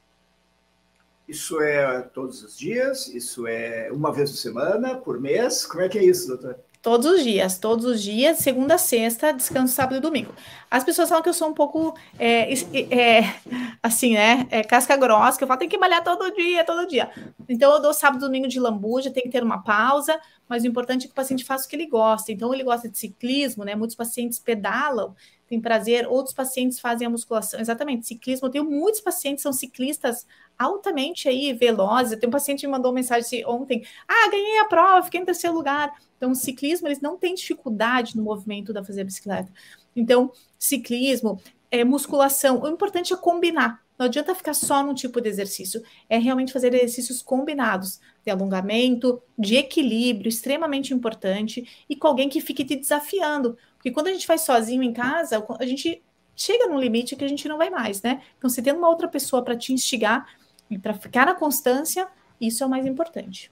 Isso 1.33 1.59
é 1.59 1.99
todos 2.13 2.43
os 2.43 2.55
dias? 2.55 3.07
Isso 3.07 3.47
é 3.47 3.89
uma 3.91 4.13
vez 4.13 4.29
por 4.29 4.37
semana, 4.37 4.95
por 4.97 5.19
mês? 5.19 5.65
Como 5.65 5.81
é 5.81 5.89
que 5.89 5.97
é 5.97 6.03
isso, 6.03 6.27
doutor? 6.27 6.59
Todos 6.79 7.07
os 7.07 7.23
dias, 7.23 7.57
todos 7.57 7.85
os 7.85 8.03
dias, 8.03 8.37
segunda 8.37 8.77
sexta, 8.77 9.33
descanso 9.33 9.73
sábado 9.73 9.95
e 9.95 9.99
domingo. 9.99 10.31
As 10.69 10.83
pessoas 10.83 11.09
falam 11.09 11.23
que 11.23 11.29
eu 11.29 11.33
sou 11.33 11.47
um 11.47 11.53
pouco, 11.53 11.95
é, 12.19 12.53
é, 12.91 13.33
assim, 13.81 14.13
né, 14.13 14.45
é, 14.51 14.63
casca 14.63 14.95
grossa, 14.95 15.39
que 15.39 15.43
eu 15.43 15.47
falo, 15.47 15.59
tem 15.59 15.69
que 15.69 15.77
malhar 15.77 16.03
todo 16.03 16.29
dia, 16.35 16.63
todo 16.63 16.87
dia. 16.87 17.09
Então, 17.49 17.71
eu 17.71 17.81
dou 17.81 17.95
sábado 17.95 18.17
e 18.17 18.27
domingo 18.27 18.47
de 18.47 18.59
lambuja, 18.59 19.09
tem 19.09 19.23
que 19.23 19.29
ter 19.29 19.41
uma 19.41 19.63
pausa, 19.63 20.19
mas 20.53 20.63
o 20.63 20.67
importante 20.67 21.05
é 21.05 21.07
que 21.07 21.13
o 21.13 21.15
paciente 21.15 21.43
faça 21.43 21.65
o 21.65 21.67
que 21.67 21.75
ele 21.75 21.87
gosta. 21.87 22.31
Então, 22.31 22.53
ele 22.53 22.63
gosta 22.63 22.87
de 22.87 22.95
ciclismo, 22.95 23.63
né, 23.63 23.73
muitos 23.73 23.95
pacientes 23.95 24.37
pedalam, 24.37 25.15
tem 25.47 25.59
prazer, 25.59 26.07
outros 26.07 26.31
pacientes 26.31 26.79
fazem 26.79 27.07
a 27.07 27.09
musculação. 27.09 27.59
Exatamente, 27.59 28.05
ciclismo. 28.05 28.45
Eu 28.45 28.51
tenho 28.51 28.63
muitos 28.63 29.01
pacientes 29.01 29.39
que 29.39 29.49
são 29.49 29.51
ciclistas 29.51 30.27
altamente 30.55 31.27
aí 31.27 31.53
velozes. 31.53 32.19
Tem 32.19 32.29
um 32.29 32.31
paciente 32.31 32.61
que 32.61 32.67
me 32.67 32.71
mandou 32.71 32.91
uma 32.91 32.95
mensagem 32.95 33.43
ontem: 33.47 33.83
ah, 34.07 34.29
ganhei 34.29 34.59
a 34.59 34.65
prova, 34.65 35.01
fiquei 35.01 35.21
em 35.21 35.25
terceiro 35.25 35.55
lugar. 35.55 35.91
Então, 36.17 36.29
o 36.29 36.35
ciclismo, 36.35 36.87
eles 36.87 37.01
não 37.01 37.17
têm 37.17 37.33
dificuldade 37.33 38.15
no 38.15 38.21
movimento 38.21 38.71
da 38.71 38.83
fazer 38.83 39.03
bicicleta. 39.03 39.51
Então, 39.95 40.31
ciclismo, 40.59 41.41
é, 41.71 41.83
musculação, 41.83 42.61
o 42.61 42.67
importante 42.67 43.11
é 43.11 43.17
combinar. 43.17 43.82
Não 43.97 44.07
adianta 44.07 44.33
ficar 44.33 44.53
só 44.53 44.83
num 44.83 44.93
tipo 44.93 45.21
de 45.21 45.29
exercício, 45.29 45.83
é 46.09 46.17
realmente 46.17 46.51
fazer 46.51 46.73
exercícios 46.73 47.21
combinados, 47.21 47.99
de 48.25 48.31
alongamento, 48.31 49.21
de 49.37 49.55
equilíbrio, 49.55 50.29
extremamente 50.29 50.93
importante, 50.93 51.85
e 51.87 51.95
com 51.95 52.07
alguém 52.07 52.29
que 52.29 52.41
fique 52.41 52.65
te 52.65 52.75
desafiando, 52.75 53.57
porque 53.75 53.91
quando 53.91 54.07
a 54.07 54.13
gente 54.13 54.25
faz 54.25 54.41
sozinho 54.41 54.81
em 54.81 54.93
casa, 54.93 55.45
a 55.59 55.65
gente 55.65 56.01
chega 56.35 56.67
num 56.67 56.79
limite 56.79 57.15
que 57.15 57.23
a 57.25 57.27
gente 57.27 57.47
não 57.47 57.57
vai 57.57 57.69
mais, 57.69 58.01
né? 58.01 58.21
Então, 58.37 58.49
você 58.49 58.61
tendo 58.61 58.77
uma 58.77 58.89
outra 58.89 59.07
pessoa 59.07 59.43
para 59.43 59.57
te 59.57 59.73
instigar 59.73 60.25
e 60.69 60.77
para 60.77 60.93
ficar 60.93 61.25
na 61.25 61.35
constância, 61.35 62.07
isso 62.39 62.63
é 62.63 62.65
o 62.65 62.69
mais 62.69 62.85
importante. 62.85 63.51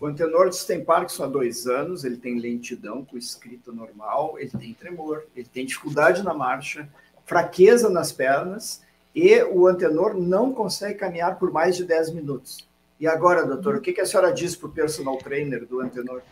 O 0.00 0.06
Antenor 0.06 0.50
tem 0.66 0.84
Parkinson 0.84 1.24
há 1.24 1.26
dois 1.26 1.66
anos, 1.66 2.04
ele 2.04 2.16
tem 2.16 2.38
lentidão 2.38 3.04
com 3.04 3.16
escrita 3.16 3.70
normal, 3.70 4.36
ele 4.38 4.50
tem 4.50 4.74
tremor, 4.74 5.26
ele 5.34 5.48
tem 5.48 5.66
dificuldade 5.66 6.22
na 6.22 6.34
marcha, 6.34 6.88
fraqueza 7.24 7.88
nas 7.88 8.10
pernas 8.10 8.82
e 9.14 9.42
o 9.44 9.66
Antenor 9.66 10.14
não 10.14 10.52
consegue 10.52 10.98
caminhar 10.98 11.38
por 11.38 11.52
mais 11.52 11.76
de 11.76 11.84
10 11.84 12.12
minutos. 12.12 12.66
E 12.98 13.06
agora, 13.06 13.44
doutor, 13.44 13.76
o 13.76 13.80
que, 13.80 14.00
a 14.00 14.06
senhora 14.06 14.32
diz 14.32 14.54
para 14.54 14.68
o 14.68 14.72
personal 14.72 15.16
trainer 15.16 15.66
do 15.66 15.80
Antenor? 15.80 16.22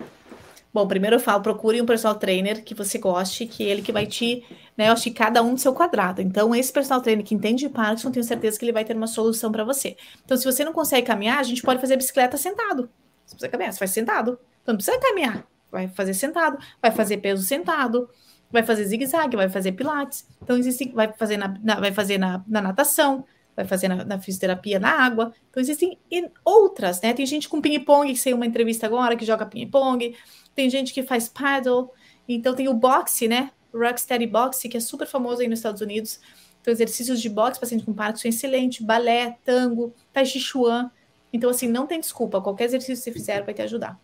Bom, 0.72 0.86
primeiro 0.86 1.16
eu 1.16 1.20
falo, 1.20 1.42
procure 1.42 1.82
um 1.82 1.86
personal 1.86 2.16
trainer 2.16 2.62
que 2.62 2.74
você 2.74 2.96
goste, 2.96 3.44
que 3.44 3.64
ele 3.64 3.82
que 3.82 3.90
vai 3.90 4.06
te, 4.06 4.44
né, 4.78 4.88
eu 4.88 4.92
acho 4.92 5.02
que 5.02 5.10
cada 5.10 5.42
um 5.42 5.54
do 5.54 5.60
seu 5.60 5.74
quadrado. 5.74 6.22
Então, 6.22 6.54
esse 6.54 6.72
personal 6.72 7.02
trainer 7.02 7.24
que 7.24 7.34
entende 7.34 7.66
de 7.66 7.68
Parkinson, 7.68 8.12
tenho 8.12 8.24
certeza 8.24 8.56
que 8.56 8.64
ele 8.64 8.72
vai 8.72 8.84
ter 8.84 8.96
uma 8.96 9.08
solução 9.08 9.50
para 9.50 9.64
você. 9.64 9.96
Então, 10.24 10.36
se 10.36 10.44
você 10.44 10.64
não 10.64 10.72
consegue 10.72 11.04
caminhar, 11.04 11.40
a 11.40 11.42
gente 11.42 11.60
pode 11.60 11.80
fazer 11.80 11.96
bicicleta 11.96 12.36
sentado. 12.36 12.88
Você 13.26 13.34
precisa 13.34 13.48
caminhar, 13.48 13.72
você 13.72 13.78
faz 13.80 13.90
sentado. 13.90 14.38
Então, 14.62 14.72
não 14.72 14.76
precisa 14.76 14.96
caminhar, 15.00 15.44
vai 15.72 15.88
fazer 15.88 16.14
sentado, 16.14 16.56
vai 16.80 16.92
fazer 16.92 17.16
peso 17.16 17.42
sentado, 17.42 18.08
vai 18.50 18.62
fazer 18.62 18.84
zigue-zague, 18.84 19.36
vai 19.36 19.48
fazer 19.48 19.72
pilates. 19.72 20.26
Então, 20.42 20.56
existe, 20.56 20.90
vai 20.92 21.12
fazer 21.12 21.36
na, 21.36 21.56
na 21.62 21.80
vai 21.80 21.92
fazer 21.92 22.18
na, 22.18 22.42
na 22.46 22.60
natação, 22.60 23.24
vai 23.56 23.64
fazer 23.64 23.88
na, 23.88 24.04
na, 24.04 24.18
fisioterapia 24.18 24.78
na 24.78 24.90
água. 24.90 25.32
Então, 25.50 25.60
existem 25.60 25.98
outras, 26.44 27.00
né? 27.00 27.12
Tem 27.12 27.26
gente 27.26 27.48
com 27.48 27.60
ping-pong, 27.60 28.12
que 28.12 28.18
saiu 28.18 28.36
uma 28.36 28.46
entrevista 28.46 28.86
agora, 28.86 29.16
que 29.16 29.24
joga 29.24 29.46
ping-pong 29.46 30.14
tem 30.54 30.68
gente 30.68 30.92
que 30.92 31.02
faz 31.02 31.28
paddle, 31.28 31.90
então 32.28 32.54
tem 32.54 32.68
o 32.68 32.74
boxe, 32.74 33.28
né? 33.28 33.50
Rocksteady 33.72 34.26
Boxe, 34.26 34.68
que 34.68 34.76
é 34.76 34.80
super 34.80 35.06
famoso 35.06 35.40
aí 35.40 35.48
nos 35.48 35.60
Estados 35.60 35.80
Unidos. 35.80 36.20
Então, 36.60 36.72
exercícios 36.72 37.20
de 37.20 37.28
boxe, 37.28 37.58
paciente 37.58 37.84
com 37.84 37.94
Parkinson, 37.94 38.28
excelente, 38.28 38.82
balé, 38.82 39.38
tango, 39.44 39.94
tai 40.12 40.26
chi 40.26 40.40
chuan. 40.40 40.90
Então, 41.32 41.48
assim, 41.48 41.68
não 41.68 41.86
tem 41.86 42.00
desculpa, 42.00 42.40
qualquer 42.40 42.64
exercício 42.64 42.96
que 42.96 43.02
você 43.02 43.12
fizer 43.12 43.44
vai 43.44 43.54
te 43.54 43.62
ajudar. 43.62 43.98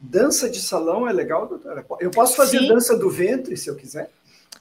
Dança 0.00 0.48
de 0.48 0.60
salão 0.60 1.06
é 1.06 1.12
legal, 1.12 1.46
doutora? 1.46 1.84
Eu 2.00 2.10
posso 2.10 2.34
fazer 2.34 2.58
Sim. 2.58 2.68
dança 2.68 2.96
do 2.96 3.10
ventre, 3.10 3.56
se 3.56 3.68
eu 3.68 3.76
quiser? 3.76 4.10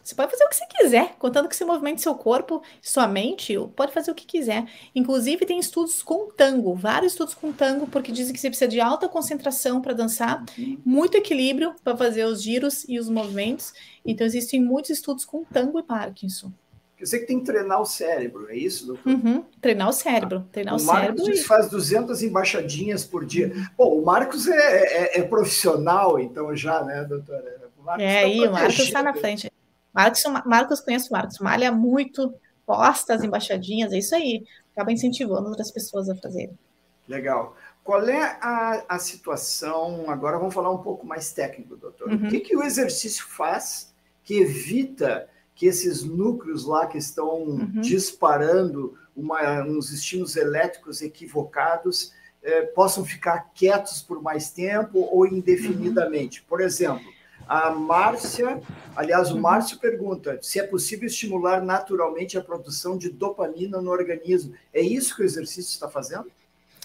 Você 0.04 0.16
pode 0.16 0.32
fazer 0.32 0.44
o 0.44 0.50
que 0.50 0.56
você 0.56 0.66
quiser, 0.66 1.16
contando 1.20 1.48
que 1.48 1.56
você 1.56 1.64
movimente 1.64 2.02
seu 2.02 2.16
corpo, 2.16 2.64
sua 2.82 3.08
mente, 3.08 3.56
pode 3.76 3.94
fazer 3.94 4.10
o 4.10 4.16
que 4.16 4.26
quiser. 4.26 4.66
Inclusive, 4.96 5.46
tem 5.46 5.60
estudos 5.60 6.02
com 6.02 6.32
tango, 6.32 6.74
vários 6.74 7.14
estudos 7.14 7.36
com 7.36 7.52
tango, 7.52 7.86
porque 7.86 8.12
dizem 8.12 8.34
que 8.34 8.40
você 8.40 8.50
precisa 8.50 8.68
de 8.68 8.82
alta 8.82 9.08
concentração 9.08 9.82
para 9.82 9.94
dançar, 9.94 10.44
muito 10.84 11.16
equilíbrio 11.16 11.76
para 11.84 11.96
fazer 11.96 12.26
os 12.26 12.42
giros 12.42 12.86
e 12.90 12.98
os 12.98 13.08
movimentos. 13.08 13.72
Então, 14.04 14.26
existem 14.26 14.60
muitos 14.60 14.90
estudos 14.90 15.26
com 15.26 15.44
tango 15.44 15.80
e 15.80 15.84
Parkinson. 15.84 16.52
Quer 17.00 17.06
dizer 17.06 17.20
que 17.20 17.28
tem 17.28 17.40
que 17.40 17.46
treinar 17.46 17.80
o 17.80 17.86
cérebro, 17.86 18.52
é 18.52 18.58
isso, 18.58 18.88
doutor? 18.88 19.10
Uhum, 19.10 19.46
treinar 19.62 19.88
o 19.88 19.94
cérebro. 19.94 20.46
Treinar 20.52 20.76
o, 20.76 20.82
o 20.82 20.86
Marcos 20.86 21.22
cérebro 21.22 21.34
e... 21.34 21.44
faz 21.44 21.70
200 21.70 22.22
embaixadinhas 22.22 23.06
por 23.06 23.26
dia. 23.26 23.54
Uhum. 23.56 23.66
Bom, 23.78 24.02
o 24.02 24.06
Marcos 24.06 24.50
é, 24.50 24.58
é, 24.58 25.20
é, 25.20 25.24
profissional, 25.24 26.20
então, 26.20 26.54
já, 26.54 26.84
né, 26.84 27.06
doutora? 27.06 27.70
O 27.80 27.84
Marcos 27.84 28.04
é, 28.04 28.20
tá 28.20 28.28
aí, 28.28 28.46
o 28.46 28.52
Marcos 28.52 28.80
está 28.80 29.02
na 29.02 29.14
frente. 29.14 29.50
Marcos, 29.94 30.24
Marcos 30.46 30.82
conheço 30.82 31.08
o 31.08 31.14
Marcos, 31.14 31.40
malha 31.40 31.72
muito, 31.72 32.34
posta 32.66 33.14
as 33.14 33.24
embaixadinhas, 33.24 33.94
é 33.94 34.00
isso 34.00 34.14
aí. 34.14 34.44
Acaba 34.74 34.92
incentivando 34.92 35.48
outras 35.48 35.72
pessoas 35.72 36.10
a 36.10 36.16
fazerem. 36.18 36.60
Legal. 37.08 37.56
Qual 37.82 38.06
é 38.10 38.38
a, 38.42 38.84
a 38.90 39.00
situação? 39.00 40.10
Agora 40.10 40.38
vamos 40.38 40.54
falar 40.54 40.70
um 40.70 40.80
pouco 40.80 41.08
mais 41.08 41.32
técnico, 41.32 41.78
doutor. 41.78 42.10
Uhum. 42.10 42.28
O 42.28 42.30
que, 42.30 42.42
que 42.42 42.58
o 42.58 42.62
exercício 42.62 43.26
faz 43.26 43.94
que 44.22 44.42
evita 44.42 45.30
que 45.60 45.66
esses 45.66 46.06
núcleos 46.06 46.64
lá 46.64 46.88
que 46.88 46.98
estão 46.98 47.40
uhum. 47.40 47.82
disparando 47.82 48.98
uma, 49.14 49.62
uns 49.64 49.92
estímulos 49.92 50.38
elétricos 50.38 51.02
equivocados 51.02 52.14
eh, 52.42 52.62
possam 52.62 53.04
ficar 53.04 53.52
quietos 53.54 54.02
por 54.02 54.22
mais 54.24 54.50
tempo 54.50 55.10
ou 55.12 55.28
indefinidamente? 55.28 56.40
Uhum. 56.40 56.46
Por 56.48 56.62
exemplo, 56.62 57.06
a 57.46 57.72
Márcia, 57.72 58.62
aliás, 58.96 59.32
o 59.32 59.36
uhum. 59.36 59.42
Márcio 59.42 59.78
pergunta 59.80 60.40
se 60.42 60.62
é 60.62 60.64
possível 60.64 61.08
estimular 61.08 61.62
naturalmente 61.62 62.38
a 62.38 62.42
produção 62.42 62.98
de 62.98 63.10
dopamina 63.10 63.82
no 63.82 63.92
organismo. 63.92 64.54
É 64.74 64.80
isso 64.80 65.14
que 65.14 65.24
o 65.24 65.26
exercício 65.26 65.74
está 65.74 65.90
fazendo? 65.90 66.32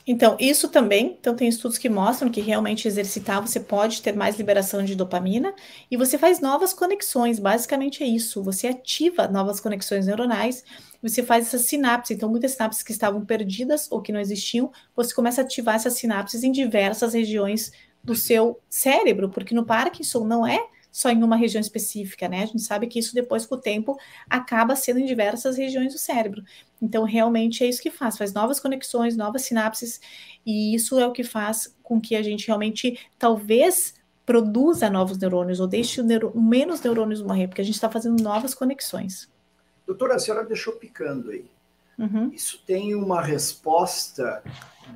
Então, 0.06 0.36
isso 0.38 0.68
também, 0.68 1.16
então 1.18 1.34
tem 1.34 1.48
estudos 1.48 1.78
que 1.78 1.88
mostram 1.88 2.30
que 2.30 2.42
realmente 2.42 2.86
exercitar 2.86 3.40
você 3.40 3.58
pode 3.58 4.02
ter 4.02 4.14
mais 4.14 4.36
liberação 4.36 4.84
de 4.84 4.94
dopamina 4.94 5.54
e 5.90 5.96
você 5.96 6.18
faz 6.18 6.40
novas 6.40 6.74
conexões, 6.74 7.38
basicamente 7.38 8.02
é 8.02 8.06
isso, 8.06 8.42
você 8.42 8.68
ativa 8.68 9.26
novas 9.28 9.60
conexões 9.60 10.04
neuronais, 10.06 10.62
você 11.00 11.22
faz 11.22 11.46
essas 11.46 11.62
sinapses, 11.62 12.16
então 12.16 12.28
muitas 12.28 12.52
sinapses 12.52 12.82
que 12.82 12.92
estavam 12.92 13.24
perdidas 13.24 13.90
ou 13.90 14.02
que 14.02 14.12
não 14.12 14.20
existiam, 14.20 14.70
você 14.94 15.14
começa 15.14 15.40
a 15.40 15.44
ativar 15.44 15.76
essas 15.76 15.94
sinapses 15.94 16.42
em 16.42 16.52
diversas 16.52 17.14
regiões 17.14 17.72
do 18.02 18.14
seu 18.14 18.60
cérebro, 18.68 19.30
porque 19.30 19.54
no 19.54 19.64
Parkinson 19.64 20.24
não 20.24 20.46
é 20.46 20.58
só 20.94 21.10
em 21.10 21.24
uma 21.24 21.34
região 21.34 21.60
específica, 21.60 22.28
né? 22.28 22.44
A 22.44 22.46
gente 22.46 22.62
sabe 22.62 22.86
que 22.86 23.00
isso 23.00 23.16
depois 23.16 23.44
com 23.44 23.56
o 23.56 23.60
tempo 23.60 23.98
acaba 24.30 24.76
sendo 24.76 25.00
em 25.00 25.04
diversas 25.04 25.56
regiões 25.56 25.92
do 25.92 25.98
cérebro. 25.98 26.44
Então, 26.80 27.02
realmente 27.02 27.64
é 27.64 27.66
isso 27.66 27.82
que 27.82 27.90
faz, 27.90 28.16
faz 28.16 28.32
novas 28.32 28.60
conexões, 28.60 29.16
novas 29.16 29.42
sinapses, 29.42 30.00
e 30.46 30.72
isso 30.72 30.96
é 30.96 31.04
o 31.04 31.10
que 31.10 31.24
faz 31.24 31.76
com 31.82 32.00
que 32.00 32.14
a 32.14 32.22
gente 32.22 32.46
realmente 32.46 32.96
talvez 33.18 33.94
produza 34.24 34.88
novos 34.88 35.18
neurônios 35.18 35.58
ou 35.58 35.66
deixe 35.66 36.00
neuro, 36.00 36.32
menos 36.40 36.80
neurônios 36.80 37.20
morrer, 37.20 37.48
porque 37.48 37.60
a 37.60 37.64
gente 37.64 37.74
está 37.74 37.90
fazendo 37.90 38.22
novas 38.22 38.54
conexões. 38.54 39.28
Doutora, 39.84 40.14
a 40.14 40.18
senhora 40.20 40.46
deixou 40.46 40.74
picando 40.74 41.32
aí. 41.32 41.50
Uhum. 41.98 42.30
Isso 42.32 42.62
tem 42.64 42.94
uma 42.94 43.20
resposta 43.20 44.44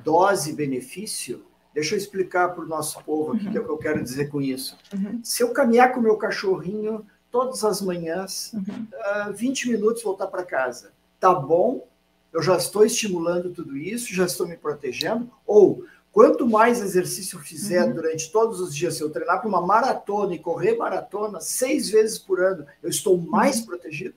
dose-benefício? 0.01 1.45
Deixa 1.73 1.95
eu 1.95 1.97
explicar 1.97 2.49
para 2.49 2.63
o 2.63 2.67
nosso 2.67 3.03
povo 3.03 3.33
aqui 3.33 3.45
uhum. 3.45 3.51
que 3.51 3.57
é 3.57 3.61
o 3.61 3.65
que 3.65 3.71
eu 3.71 3.77
quero 3.77 4.03
dizer 4.03 4.29
com 4.29 4.41
isso. 4.41 4.77
Uhum. 4.93 5.19
Se 5.23 5.43
eu 5.43 5.51
caminhar 5.51 5.93
com 5.93 5.99
o 5.99 6.03
meu 6.03 6.17
cachorrinho 6.17 7.05
todas 7.31 7.63
as 7.63 7.81
manhãs, 7.81 8.51
uhum. 8.53 8.61
uh, 8.61 8.97
ah, 9.03 9.31
20 9.35 9.69
minutos 9.69 10.03
voltar 10.03 10.27
para 10.27 10.43
casa, 10.43 10.91
tá 11.19 11.33
bom? 11.33 11.87
Eu 12.33 12.41
já 12.41 12.55
estou 12.57 12.85
estimulando 12.85 13.51
tudo 13.51 13.77
isso, 13.77 14.13
já 14.13 14.25
estou 14.25 14.47
me 14.47 14.57
protegendo? 14.57 15.29
Ou 15.45 15.83
quanto 16.11 16.47
mais 16.47 16.81
exercício 16.81 17.37
eu 17.37 17.41
fizer 17.41 17.87
uhum. 17.87 17.93
durante 17.93 18.31
todos 18.31 18.59
os 18.59 18.75
dias, 18.75 18.95
se 18.95 19.03
eu 19.03 19.09
treinar 19.09 19.39
para 19.39 19.47
uma 19.47 19.61
maratona 19.61 20.33
e 20.33 20.39
correr 20.39 20.75
maratona 20.75 21.39
seis 21.39 21.89
vezes 21.89 22.17
por 22.17 22.41
ano, 22.41 22.65
eu 22.81 22.89
estou 22.89 23.17
mais 23.17 23.59
uhum. 23.59 23.65
protegido? 23.67 24.15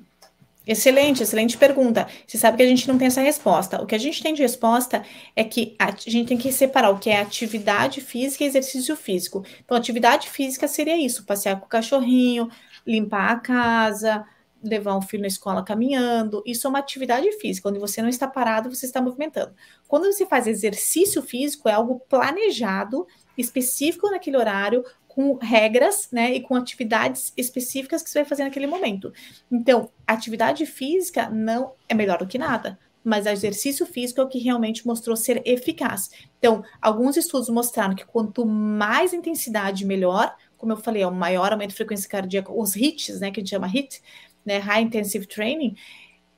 Excelente, 0.64 1.24
excelente 1.24 1.58
pergunta. 1.58 2.06
Você 2.26 2.38
sabe 2.38 2.56
que 2.56 2.62
a 2.62 2.66
gente 2.66 2.86
não 2.86 2.96
tem 2.96 3.08
essa 3.08 3.20
resposta. 3.20 3.82
O 3.82 3.86
que 3.86 3.96
a 3.96 3.98
gente 3.98 4.22
tem 4.22 4.32
de 4.32 4.42
resposta 4.42 5.04
é 5.34 5.42
que 5.42 5.74
a 5.78 5.90
gente 5.90 6.28
tem 6.28 6.38
que 6.38 6.52
separar 6.52 6.90
o 6.90 6.98
que 6.98 7.10
é 7.10 7.20
atividade 7.20 8.00
física 8.00 8.44
e 8.44 8.46
exercício 8.46 8.94
físico. 8.96 9.44
Então, 9.64 9.76
atividade 9.76 10.30
física 10.30 10.68
seria 10.68 10.96
isso: 10.96 11.26
passear 11.26 11.58
com 11.58 11.66
o 11.66 11.68
cachorrinho, 11.68 12.48
limpar 12.86 13.32
a 13.32 13.40
casa, 13.40 14.24
levar 14.62 14.96
um 14.96 15.02
filho 15.02 15.22
na 15.22 15.26
escola 15.26 15.64
caminhando. 15.64 16.42
Isso 16.46 16.66
é 16.66 16.70
uma 16.70 16.78
atividade 16.78 17.30
física, 17.40 17.68
onde 17.68 17.80
você 17.80 18.00
não 18.00 18.08
está 18.08 18.28
parado, 18.28 18.72
você 18.72 18.86
está 18.86 19.02
movimentando. 19.02 19.52
Quando 19.88 20.04
você 20.04 20.24
faz 20.24 20.46
exercício 20.46 21.22
físico, 21.22 21.68
é 21.68 21.72
algo 21.72 22.00
planejado, 22.08 23.06
específico 23.36 24.10
naquele 24.10 24.36
horário, 24.36 24.84
com 25.14 25.36
regras, 25.36 26.08
né, 26.10 26.32
e 26.32 26.40
com 26.40 26.54
atividades 26.54 27.34
específicas 27.36 28.02
que 28.02 28.08
você 28.08 28.20
vai 28.20 28.28
fazer 28.28 28.44
naquele 28.44 28.66
momento. 28.66 29.12
Então, 29.50 29.90
atividade 30.06 30.64
física 30.64 31.28
não 31.28 31.74
é 31.86 31.92
melhor 31.92 32.18
do 32.18 32.26
que 32.26 32.38
nada, 32.38 32.78
mas 33.04 33.26
exercício 33.26 33.84
físico 33.84 34.22
é 34.22 34.24
o 34.24 34.28
que 34.28 34.38
realmente 34.38 34.86
mostrou 34.86 35.14
ser 35.14 35.42
eficaz. 35.44 36.08
Então, 36.38 36.64
alguns 36.80 37.18
estudos 37.18 37.50
mostraram 37.50 37.94
que 37.94 38.06
quanto 38.06 38.46
mais 38.46 39.12
intensidade, 39.12 39.84
melhor. 39.84 40.34
Como 40.56 40.72
eu 40.72 40.78
falei, 40.78 41.02
é 41.02 41.10
maior 41.10 41.52
aumento 41.52 41.70
de 41.70 41.76
frequência 41.76 42.08
cardíaca, 42.08 42.50
os 42.50 42.74
HITs, 42.74 43.20
né, 43.20 43.30
que 43.30 43.38
a 43.38 43.42
gente 43.42 43.50
chama 43.50 43.66
HIT, 43.66 44.00
né, 44.46 44.56
High 44.56 44.84
Intensive 44.84 45.26
Training, 45.26 45.76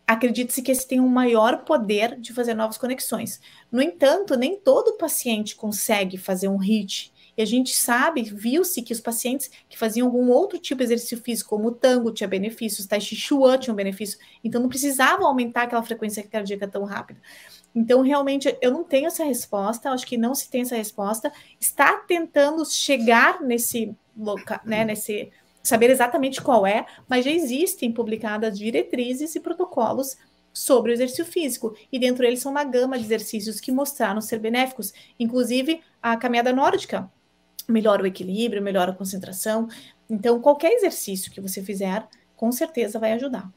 acredite-se 0.05 0.63
que 0.63 0.73
esse 0.73 0.89
tem 0.89 0.99
um 0.99 1.09
maior 1.09 1.65
poder 1.65 2.19
de 2.19 2.33
fazer 2.33 2.55
novas 2.55 2.77
conexões. 2.77 3.41
No 3.71 3.81
entanto, 3.81 4.37
nem 4.37 4.59
todo 4.59 4.99
paciente 4.99 5.55
consegue 5.55 6.19
fazer 6.19 6.49
um 6.49 6.59
HIT 6.59 7.14
e 7.37 7.43
a 7.43 7.45
gente 7.45 7.75
sabe, 7.75 8.23
viu-se 8.23 8.83
que 8.83 8.93
os 8.93 9.01
pacientes 9.01 9.51
que 9.69 9.79
faziam 9.79 10.07
algum 10.07 10.29
outro 10.31 10.59
tipo 10.59 10.79
de 10.79 10.85
exercício 10.85 11.21
físico, 11.21 11.51
como 11.51 11.69
o 11.69 11.73
tango, 11.73 12.13
tinha 12.13 12.29
benefícios, 12.29 12.87
tai 12.87 13.01
chi 13.01 13.17
chuan 13.17 13.59
tinha 13.59 13.73
um 13.73 13.77
benefício, 13.77 14.19
então 14.43 14.61
não 14.61 14.69
precisavam 14.69 15.27
aumentar 15.27 15.63
aquela 15.63 15.83
frequência 15.83 16.23
cardíaca 16.23 16.69
tão 16.69 16.85
rápida. 16.85 17.21
Então, 17.75 18.03
realmente, 18.03 18.57
eu 18.63 18.71
não 18.71 18.85
tenho 18.85 19.09
essa 19.09 19.25
resposta, 19.25 19.91
acho 19.91 20.07
que 20.07 20.17
não 20.17 20.35
se 20.35 20.49
tem 20.49 20.61
essa 20.61 20.77
resposta. 20.77 21.33
Está 21.61 21.97
tentando 21.97 22.65
chegar 22.65 23.43
nesse 23.43 23.97
local, 24.17 24.61
né, 24.65 24.85
nesse 24.85 25.33
saber 25.61 25.91
exatamente 25.91 26.41
qual 26.41 26.67
é, 26.67 26.87
mas 27.09 27.25
já 27.25 27.31
existem 27.31 27.91
publicadas 27.91 28.57
diretrizes 28.57 29.35
e 29.35 29.41
protocolos 29.41 30.17
sobre 30.53 30.93
o 30.93 30.95
exercício 30.95 31.25
físico, 31.25 31.75
e 31.91 31.99
dentro 31.99 32.23
deles 32.23 32.39
são 32.39 32.53
uma 32.53 32.63
gama 32.63 32.97
de 32.97 33.05
exercícios 33.05 33.59
que 33.59 33.73
mostraram 33.73 34.21
ser 34.21 34.39
benéficos, 34.39 34.93
inclusive 35.19 35.81
a 36.01 36.17
caminhada 36.17 36.53
nórdica, 36.53 37.11
melhora 37.69 38.03
o 38.03 38.07
equilíbrio, 38.07 38.63
melhora 38.63 38.93
a 38.93 38.95
concentração. 38.95 39.69
Então, 40.09 40.41
qualquer 40.41 40.73
exercício 40.73 41.31
que 41.31 41.41
você 41.41 41.63
fizer 41.63 42.07
com 42.37 42.51
certeza 42.53 42.99
vai 42.99 43.13
ajudar. 43.13 43.51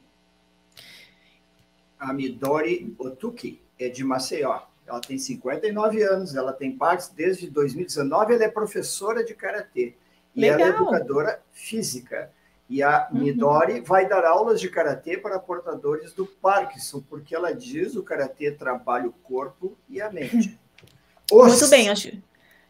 A 1.99 2.14
Midori 2.14 2.95
Otuki 2.97 3.62
é 3.80 3.89
de 3.89 4.03
Maceió. 4.03 4.62
Ela 4.86 5.01
tem 5.01 5.18
59 5.18 6.01
anos, 6.03 6.36
ela 6.36 6.53
tem 6.53 6.72
partes 6.72 7.10
desde 7.10 7.49
2019, 7.49 8.36
ela 8.36 8.43
é 8.45 8.49
professora 8.49 9.24
de 9.24 9.34
karatê 9.34 9.95
e 10.34 10.41
Legal. 10.41 10.60
ela 10.60 10.70
é 10.70 10.76
educadora 10.76 11.41
física. 11.51 12.32
E 12.70 12.84
a 12.84 13.10
uhum. 13.12 13.20
Midori 13.20 13.82
vai 13.82 14.08
dar 14.08 14.26
aulas 14.26 14.60
de 14.60 14.70
karatê 14.70 15.18
para 15.18 15.39
portadores 15.39 16.14
do 16.14 16.26
Parkinson, 16.26 17.01
porque 17.10 17.34
ela 17.34 17.53
diz 17.53 17.95
o 17.95 18.03
karatê 18.03 18.51
trabalha 18.51 19.08
o 19.08 19.14
corpo 19.14 19.76
e 19.89 20.01
a 20.01 20.12
mente. 20.12 20.58
Os... 21.32 21.47
Muito 21.47 21.70
bem, 21.70 21.89
acho. 21.89 22.12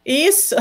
Isso, 0.08 0.56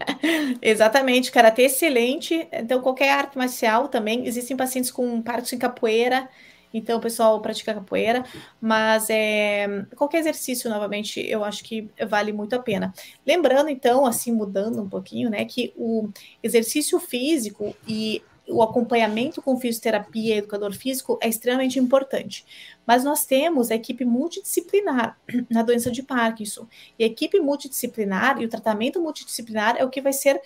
exatamente, 0.60 1.32
karatê 1.32 1.62
excelente. 1.62 2.46
Então, 2.52 2.82
qualquer 2.82 3.08
arte 3.08 3.38
marcial 3.38 3.88
também. 3.88 4.26
Existem 4.26 4.54
pacientes 4.54 4.90
com 4.90 5.22
Parkinson 5.22 5.56
em 5.56 5.58
capoeira, 5.58 6.28
então 6.74 6.98
o 6.98 7.00
pessoal 7.00 7.40
pratica 7.40 7.72
capoeira, 7.72 8.22
mas 8.60 9.08
é, 9.08 9.86
qualquer 9.96 10.18
exercício, 10.18 10.68
novamente, 10.68 11.20
eu 11.26 11.42
acho 11.42 11.64
que 11.64 11.88
vale 12.06 12.34
muito 12.34 12.54
a 12.54 12.58
pena. 12.58 12.92
Lembrando, 13.26 13.70
então, 13.70 14.04
assim, 14.04 14.30
mudando 14.30 14.82
um 14.82 14.88
pouquinho, 14.88 15.30
né, 15.30 15.46
que 15.46 15.72
o 15.74 16.10
exercício 16.42 17.00
físico 17.00 17.74
e 17.88 18.22
o 18.52 18.62
acompanhamento 18.62 19.40
com 19.40 19.58
fisioterapia 19.58 20.34
e 20.34 20.38
educador 20.38 20.72
físico 20.72 21.18
é 21.20 21.28
extremamente 21.28 21.78
importante. 21.78 22.44
Mas 22.86 23.04
nós 23.04 23.24
temos 23.24 23.70
a 23.70 23.74
equipe 23.74 24.04
multidisciplinar 24.04 25.18
na 25.50 25.62
doença 25.62 25.90
de 25.90 26.02
Parkinson. 26.02 26.66
E 26.98 27.04
a 27.04 27.06
equipe 27.06 27.40
multidisciplinar 27.40 28.40
e 28.40 28.44
o 28.44 28.48
tratamento 28.48 29.00
multidisciplinar 29.00 29.76
é 29.78 29.84
o 29.84 29.90
que 29.90 30.00
vai 30.00 30.12
ser 30.12 30.40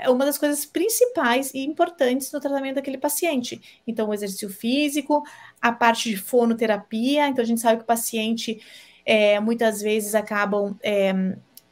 é 0.00 0.08
uma 0.08 0.24
das 0.24 0.38
coisas 0.38 0.64
principais 0.64 1.52
e 1.52 1.58
importantes 1.64 2.30
no 2.30 2.38
tratamento 2.38 2.76
daquele 2.76 2.98
paciente. 2.98 3.60
Então, 3.84 4.08
o 4.08 4.14
exercício 4.14 4.48
físico, 4.48 5.24
a 5.60 5.72
parte 5.72 6.10
de 6.10 6.16
fonoterapia. 6.16 7.26
Então, 7.26 7.42
a 7.42 7.46
gente 7.46 7.60
sabe 7.60 7.78
que 7.78 7.82
o 7.82 7.86
paciente 7.86 8.60
é, 9.04 9.40
muitas 9.40 9.80
vezes 9.80 10.14
acabam 10.14 10.78
é, 10.82 11.12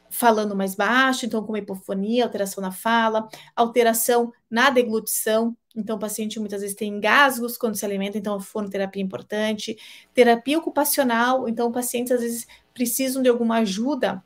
falando 0.09 0.55
mais 0.55 0.75
baixo, 0.75 1.25
então, 1.25 1.43
com 1.43 1.55
hipofonia, 1.57 2.23
alteração 2.23 2.61
na 2.61 2.71
fala, 2.71 3.27
alteração 3.55 4.31
na 4.49 4.69
deglutição. 4.69 5.55
Então, 5.75 5.97
o 5.97 5.99
paciente 5.99 6.39
muitas 6.39 6.61
vezes 6.61 6.75
tem 6.75 6.93
engasgos 6.93 7.57
quando 7.57 7.75
se 7.75 7.85
alimenta, 7.85 8.17
então 8.17 8.35
a 8.35 8.41
fonoterapia 8.41 9.01
é 9.01 9.05
importante. 9.05 9.77
Terapia 10.13 10.57
ocupacional, 10.57 11.47
então, 11.47 11.71
pacientes 11.71 12.11
às 12.11 12.21
vezes 12.21 12.47
precisam 12.73 13.21
de 13.21 13.29
alguma 13.29 13.57
ajuda 13.57 14.23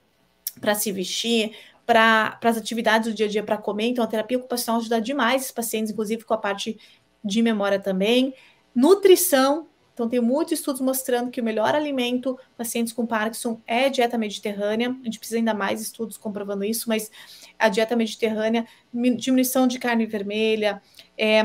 para 0.60 0.76
se 0.76 0.92
vestir, 0.92 1.56
para 1.86 2.40
as 2.44 2.58
atividades 2.58 3.10
do 3.10 3.16
dia 3.16 3.26
a 3.26 3.30
dia 3.30 3.44
para 3.44 3.58
comer. 3.58 3.88
Então, 3.88 4.04
a 4.04 4.08
terapia 4.08 4.38
ocupacional 4.38 4.80
ajuda 4.80 5.02
demais 5.02 5.46
os 5.46 5.52
pacientes, 5.52 5.92
inclusive 5.92 6.24
com 6.24 6.34
a 6.34 6.38
parte 6.38 6.78
de 7.24 7.42
memória 7.42 7.80
também. 7.80 8.34
Nutrição. 8.74 9.68
Então, 9.94 10.08
tem 10.08 10.20
muitos 10.20 10.54
estudos 10.54 10.82
mostrando 10.82 11.30
que 11.30 11.42
o 11.42 11.44
melhor 11.44 11.76
alimento 11.76 12.38
pacientes 12.58 12.94
com 12.94 13.06
Parkinson 13.06 13.62
é 13.68 13.90
dieta 13.90 14.18
mediterrânea. 14.18 14.90
A 14.90 15.06
gente 15.06 15.20
precisa 15.20 15.38
ainda 15.38 15.54
mais 15.54 15.82
estudos 15.82 16.18
comprovando 16.18 16.64
isso, 16.64 16.88
mas 16.88 17.12
a 17.60 17.70
dieta 17.70 17.96
mediterrânea, 17.96 18.66
diminuição 18.94 19.68
de 19.68 19.78
carne 19.78 20.06
vermelha, 20.06 20.82
é, 21.18 21.42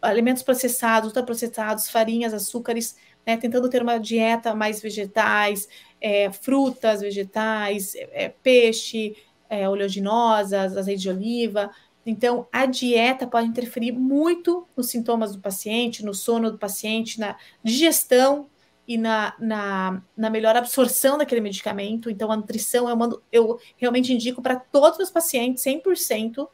alimentos 0.00 0.42
processados, 0.42 1.08
ultraprocessados, 1.08 1.88
farinhas, 1.88 2.34
açúcares, 2.34 2.96
né, 3.26 3.36
tentando 3.36 3.68
ter 3.70 3.82
uma 3.82 3.98
dieta 3.98 4.54
mais 4.54 4.80
vegetais, 4.80 5.68
é, 6.00 6.30
frutas, 6.30 7.00
vegetais, 7.00 7.94
é, 7.94 8.28
peixe, 8.28 9.16
é, 9.48 9.68
oleaginosas, 9.68 10.76
azeite 10.76 11.02
de 11.02 11.10
oliva. 11.10 11.70
Então, 12.04 12.48
a 12.52 12.66
dieta 12.66 13.26
pode 13.26 13.48
interferir 13.48 13.92
muito 13.92 14.66
nos 14.76 14.88
sintomas 14.88 15.32
do 15.32 15.40
paciente, 15.40 16.04
no 16.04 16.12
sono 16.12 16.50
do 16.50 16.58
paciente, 16.58 17.20
na 17.20 17.36
digestão 17.62 18.48
e 18.86 18.98
na, 18.98 19.34
na, 19.38 20.02
na 20.16 20.28
melhor 20.28 20.56
absorção 20.56 21.16
daquele 21.16 21.40
medicamento. 21.40 22.10
Então, 22.10 22.30
a 22.32 22.36
nutrição 22.36 22.88
eu, 22.88 22.96
mando, 22.96 23.22
eu 23.30 23.58
realmente 23.76 24.12
indico 24.12 24.42
para 24.42 24.56
todos 24.56 24.98
os 24.98 25.10
pacientes, 25.10 25.62
100%, 25.64 26.48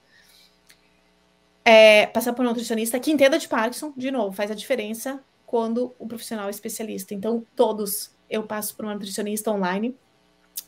é, 1.65 2.07
passar 2.07 2.33
por 2.35 2.45
um 2.45 2.49
nutricionista 2.49 3.01
que 3.01 3.11
entenda 3.11 3.39
de 3.39 3.49
Parkinson, 3.49 3.93
de 3.97 4.11
novo, 4.11 4.33
faz 4.33 4.51
a 4.51 4.55
diferença 4.55 5.23
quando 5.47 5.95
o 5.99 6.07
profissional 6.07 6.49
é 6.49 6.51
especialista. 6.51 7.15
Então, 7.15 7.45
todos 7.57 8.15
eu 8.29 8.43
passo 8.43 8.77
por 8.77 8.85
uma 8.85 8.95
nutricionista 8.95 9.51
online. 9.51 9.97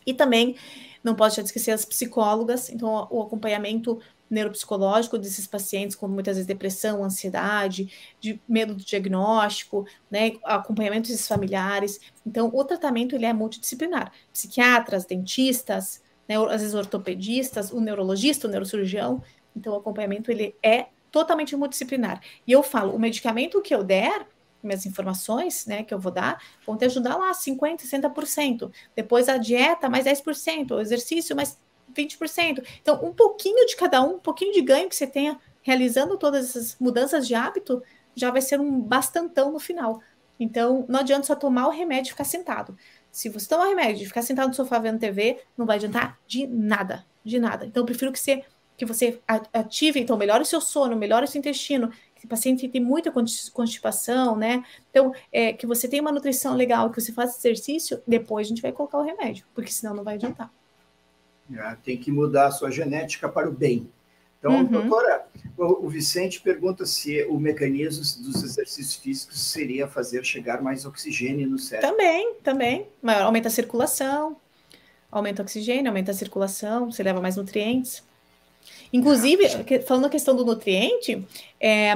E 0.07 0.14
também 0.14 0.57
não 1.05 1.14
posso 1.14 1.41
de 1.41 1.47
esquecer 1.47 1.72
as 1.72 1.85
psicólogas, 1.85 2.70
então 2.70 3.07
o 3.11 3.22
acompanhamento 3.22 4.01
neuropsicológico 4.31 5.18
desses 5.18 5.47
pacientes 5.47 5.97
com 5.97 6.07
muitas 6.07 6.37
vezes 6.37 6.47
depressão, 6.47 7.03
ansiedade, 7.03 7.93
de 8.20 8.41
medo 8.49 8.74
do 8.74 8.85
diagnóstico, 8.85 9.85
né, 10.11 10.33
acompanhamento 10.45 11.09
desses 11.09 11.26
familiares. 11.26 12.01
Então, 12.24 12.51
o 12.55 12.64
tratamento 12.64 13.16
ele 13.16 13.26
é 13.26 13.33
multidisciplinar. 13.33 14.12
Psiquiatras, 14.33 15.05
dentistas, 15.05 16.03
né, 16.28 16.37
às 16.37 16.61
vezes 16.61 16.74
ortopedistas, 16.74 17.72
o 17.72 17.81
neurologista, 17.81 18.47
o 18.47 18.51
neurocirurgião. 18.51 19.22
Então, 19.57 19.74
o 19.74 19.76
acompanhamento 19.76 20.31
ele 20.31 20.55
é 20.62 20.87
totalmente 21.11 21.57
multidisciplinar. 21.57 22.22
E 22.47 22.53
eu 22.53 22.62
falo, 22.62 22.95
o 22.95 22.99
medicamento 22.99 23.61
que 23.61 23.74
eu 23.74 23.83
der, 23.83 24.26
minhas 24.62 24.87
informações, 24.87 25.66
né, 25.66 25.83
que 25.83 25.93
eu 25.93 25.99
vou 25.99 26.12
dar, 26.12 26.41
vão 26.64 26.76
te 26.76 26.85
ajudar 26.85 27.16
lá 27.16 27.33
50%, 27.33 27.81
60%. 27.81 28.70
Depois 28.95 29.28
a 29.28 29.39
dieta, 29.39 29.89
mais 29.89 30.05
10%, 30.05 30.72
o 30.72 30.81
exercício, 30.81 31.35
mais 31.35 31.59
20%. 31.95 32.64
Então, 32.80 33.05
um 33.05 33.12
pouquinho 33.12 33.66
de 33.66 33.76
cada 33.76 34.03
um, 34.03 34.14
um 34.14 34.18
pouquinho 34.18 34.53
de 34.53 34.62
ganho 34.62 34.88
que 34.88 34.97
você 34.97 35.07
tenha 35.07 35.38
realizando 35.62 36.16
todas 36.16 36.51
essas 36.51 36.76
mudanças 36.80 37.26
de 37.26 37.34
hábito, 37.34 37.82
já 38.14 38.30
vai 38.30 38.41
ser 38.41 38.61
um 38.61 38.80
bastantão 38.80 39.53
no 39.53 39.59
final. 39.59 40.01
Então, 40.38 40.86
não 40.88 41.01
adianta 41.01 41.26
só 41.26 41.34
tomar 41.34 41.66
o 41.66 41.70
remédio 41.70 42.09
e 42.09 42.12
ficar 42.12 42.24
sentado. 42.24 42.76
Se 43.11 43.28
você 43.28 43.47
tomar 43.49 43.66
o 43.66 43.68
remédio 43.68 44.03
e 44.03 44.07
ficar 44.07 44.22
sentado 44.22 44.49
no 44.49 44.55
sofá 44.55 44.78
vendo 44.78 44.99
TV, 44.99 45.43
não 45.57 45.66
vai 45.66 45.76
adiantar 45.76 46.18
de 46.26 46.47
nada, 46.47 47.05
de 47.22 47.38
nada. 47.38 47.66
Então, 47.66 47.82
eu 47.82 47.86
prefiro 47.86 48.11
que 48.11 48.18
você 48.18 48.43
que 48.80 48.86
você 48.86 49.20
ative, 49.53 50.01
então, 50.01 50.16
melhore 50.16 50.43
o 50.43 50.47
seu 50.47 50.59
sono, 50.59 50.97
melhore 50.97 51.26
o 51.26 51.28
seu 51.28 51.38
intestino, 51.38 51.91
que 52.14 52.24
o 52.24 52.28
paciente 52.28 52.66
tem 52.66 52.80
muita 52.80 53.12
constipação, 53.53 54.36
né? 54.36 54.64
Então, 54.88 55.12
é, 55.30 55.53
que 55.53 55.66
você 55.66 55.86
tenha 55.86 56.01
uma 56.01 56.11
nutrição 56.11 56.55
legal, 56.57 56.91
que 56.91 56.99
você 56.99 57.12
faça 57.12 57.36
exercício, 57.36 58.03
depois 58.07 58.47
a 58.47 58.49
gente 58.49 58.62
vai 58.62 58.72
colocar 58.72 58.97
o 58.97 59.03
remédio, 59.03 59.47
porque 59.55 59.70
senão 59.70 59.95
não 59.95 60.03
vai 60.03 60.14
adiantar. 60.14 60.51
É, 61.57 61.76
tem 61.82 61.96
que 61.96 62.11
mudar 62.11 62.46
a 62.46 62.51
sua 62.51 62.70
genética 62.70 63.28
para 63.28 63.48
o 63.48 63.53
bem. 63.53 63.90
Então, 64.38 64.53
uhum. 64.53 64.64
doutora, 64.64 65.26
o, 65.57 65.86
o 65.86 65.88
Vicente 65.88 66.40
pergunta 66.40 66.86
se 66.86 67.22
o 67.24 67.38
mecanismo 67.38 68.03
dos 68.24 68.42
exercícios 68.42 68.94
físicos 68.96 69.38
seria 69.38 69.86
fazer 69.86 70.24
chegar 70.24 70.62
mais 70.62 70.86
oxigênio 70.86 71.48
no 71.48 71.59
cérebro. 71.59 71.90
Também, 71.90 72.34
também. 72.42 72.88
Aumenta 73.03 73.48
a 73.48 73.51
circulação, 73.51 74.36
aumenta 75.11 75.42
o 75.42 75.44
oxigênio, 75.44 75.88
aumenta 75.88 76.11
a 76.11 76.14
circulação, 76.14 76.90
você 76.90 77.03
leva 77.03 77.20
mais 77.20 77.36
nutrientes. 77.36 78.03
Inclusive, 78.92 79.44
falando 79.86 80.07
a 80.07 80.11
questão 80.11 80.34
do 80.34 80.44
nutriente, 80.44 81.26
é, 81.61 81.94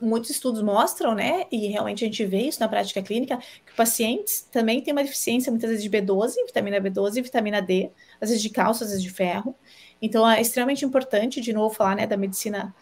muitos 0.00 0.30
estudos 0.30 0.62
mostram, 0.62 1.14
né, 1.14 1.44
e 1.50 1.66
realmente 1.68 2.04
a 2.04 2.06
gente 2.06 2.24
vê 2.24 2.42
isso 2.42 2.60
na 2.60 2.68
prática 2.68 3.02
clínica, 3.02 3.38
que 3.66 3.74
pacientes 3.76 4.42
também 4.50 4.80
têm 4.80 4.92
uma 4.92 5.02
deficiência 5.02 5.50
muitas 5.50 5.70
vezes 5.70 5.82
de 5.82 5.90
B12, 5.90 6.34
vitamina 6.46 6.80
B12 6.80 7.16
e 7.16 7.22
vitamina 7.22 7.60
D, 7.60 7.90
às 8.20 8.28
vezes 8.28 8.42
de 8.42 8.50
cálcio, 8.50 8.84
às 8.84 8.90
vezes 8.90 9.02
de 9.02 9.10
ferro. 9.10 9.54
Então 10.00 10.28
é 10.28 10.40
extremamente 10.40 10.84
importante, 10.84 11.40
de 11.40 11.52
novo, 11.52 11.74
falar 11.74 11.96
né, 11.96 12.06
da 12.06 12.16
medicina 12.16 12.74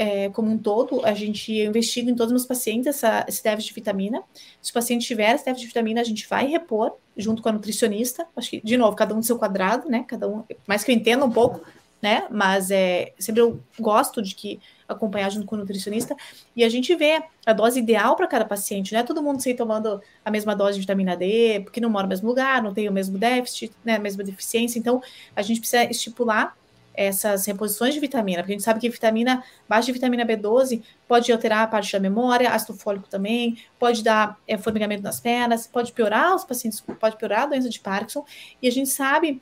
é, 0.00 0.30
como 0.30 0.50
um 0.50 0.56
todo, 0.56 1.04
a 1.04 1.12
gente 1.12 1.52
investiga 1.52 2.10
em 2.10 2.14
todos 2.14 2.32
os 2.32 2.46
pacientes 2.46 2.86
essa, 2.86 3.22
esse 3.28 3.44
déficit 3.44 3.68
de 3.68 3.74
vitamina. 3.74 4.22
Se 4.62 4.70
o 4.70 4.74
paciente 4.74 5.06
tiver 5.06 5.34
esse 5.34 5.44
déficit 5.44 5.60
de 5.60 5.66
vitamina, 5.66 6.00
a 6.00 6.04
gente 6.04 6.26
vai 6.26 6.46
repor 6.46 6.96
junto 7.14 7.42
com 7.42 7.50
a 7.50 7.52
nutricionista. 7.52 8.26
Acho 8.34 8.48
que, 8.48 8.62
de 8.62 8.78
novo, 8.78 8.96
cada 8.96 9.14
um 9.14 9.22
seu 9.22 9.38
quadrado, 9.38 9.90
né? 9.90 10.06
Cada 10.08 10.26
um, 10.26 10.42
mais 10.66 10.82
que 10.82 10.90
eu 10.90 10.96
entenda 10.96 11.22
um 11.22 11.30
pouco, 11.30 11.60
né? 12.00 12.26
Mas 12.30 12.70
é, 12.70 13.12
sempre 13.18 13.42
eu 13.42 13.60
gosto 13.78 14.22
de 14.22 14.34
que 14.34 14.60
acompanhar 14.88 15.30
junto 15.30 15.46
com 15.46 15.54
o 15.54 15.58
nutricionista 15.58 16.16
e 16.54 16.64
a 16.64 16.68
gente 16.68 16.94
vê 16.94 17.22
a 17.46 17.52
dose 17.52 17.78
ideal 17.78 18.16
para 18.16 18.26
cada 18.26 18.44
paciente, 18.44 18.92
né? 18.92 19.02
Todo 19.02 19.22
mundo 19.22 19.40
sai 19.40 19.54
tomando 19.54 20.00
a 20.24 20.30
mesma 20.30 20.54
dose 20.54 20.74
de 20.74 20.80
vitamina 20.80 21.16
D, 21.16 21.60
porque 21.62 21.80
não 21.80 21.90
mora 21.90 22.04
no 22.04 22.08
mesmo 22.08 22.28
lugar, 22.28 22.62
não 22.62 22.74
tem 22.74 22.88
o 22.88 22.92
mesmo 22.92 23.18
déficit, 23.18 23.72
né? 23.84 23.96
A 23.96 24.00
mesma 24.00 24.24
deficiência. 24.24 24.78
Então, 24.78 25.02
a 25.34 25.42
gente 25.42 25.60
precisa 25.60 25.84
estipular 25.84 26.56
essas 26.92 27.46
reposições 27.46 27.94
de 27.94 28.00
vitamina, 28.00 28.42
porque 28.42 28.52
a 28.52 28.56
gente 28.56 28.64
sabe 28.64 28.80
que 28.80 28.88
vitamina, 28.88 29.42
baixa 29.68 29.86
de 29.86 29.92
vitamina 29.92 30.26
B12 30.26 30.82
pode 31.06 31.32
alterar 31.32 31.62
a 31.62 31.66
parte 31.66 31.92
da 31.92 32.00
memória, 32.00 32.50
ácido 32.50 32.76
fólico 32.76 33.08
também, 33.08 33.56
pode 33.78 34.02
dar 34.02 34.38
é, 34.46 34.58
formigamento 34.58 35.02
nas 35.02 35.20
pernas, 35.20 35.66
pode 35.66 35.92
piorar 35.92 36.34
os 36.34 36.44
pacientes, 36.44 36.80
pode 36.80 37.16
piorar 37.16 37.44
a 37.44 37.46
doença 37.46 37.68
de 37.68 37.80
Parkinson, 37.80 38.24
e 38.60 38.68
a 38.68 38.72
gente 38.72 38.90
sabe 38.90 39.40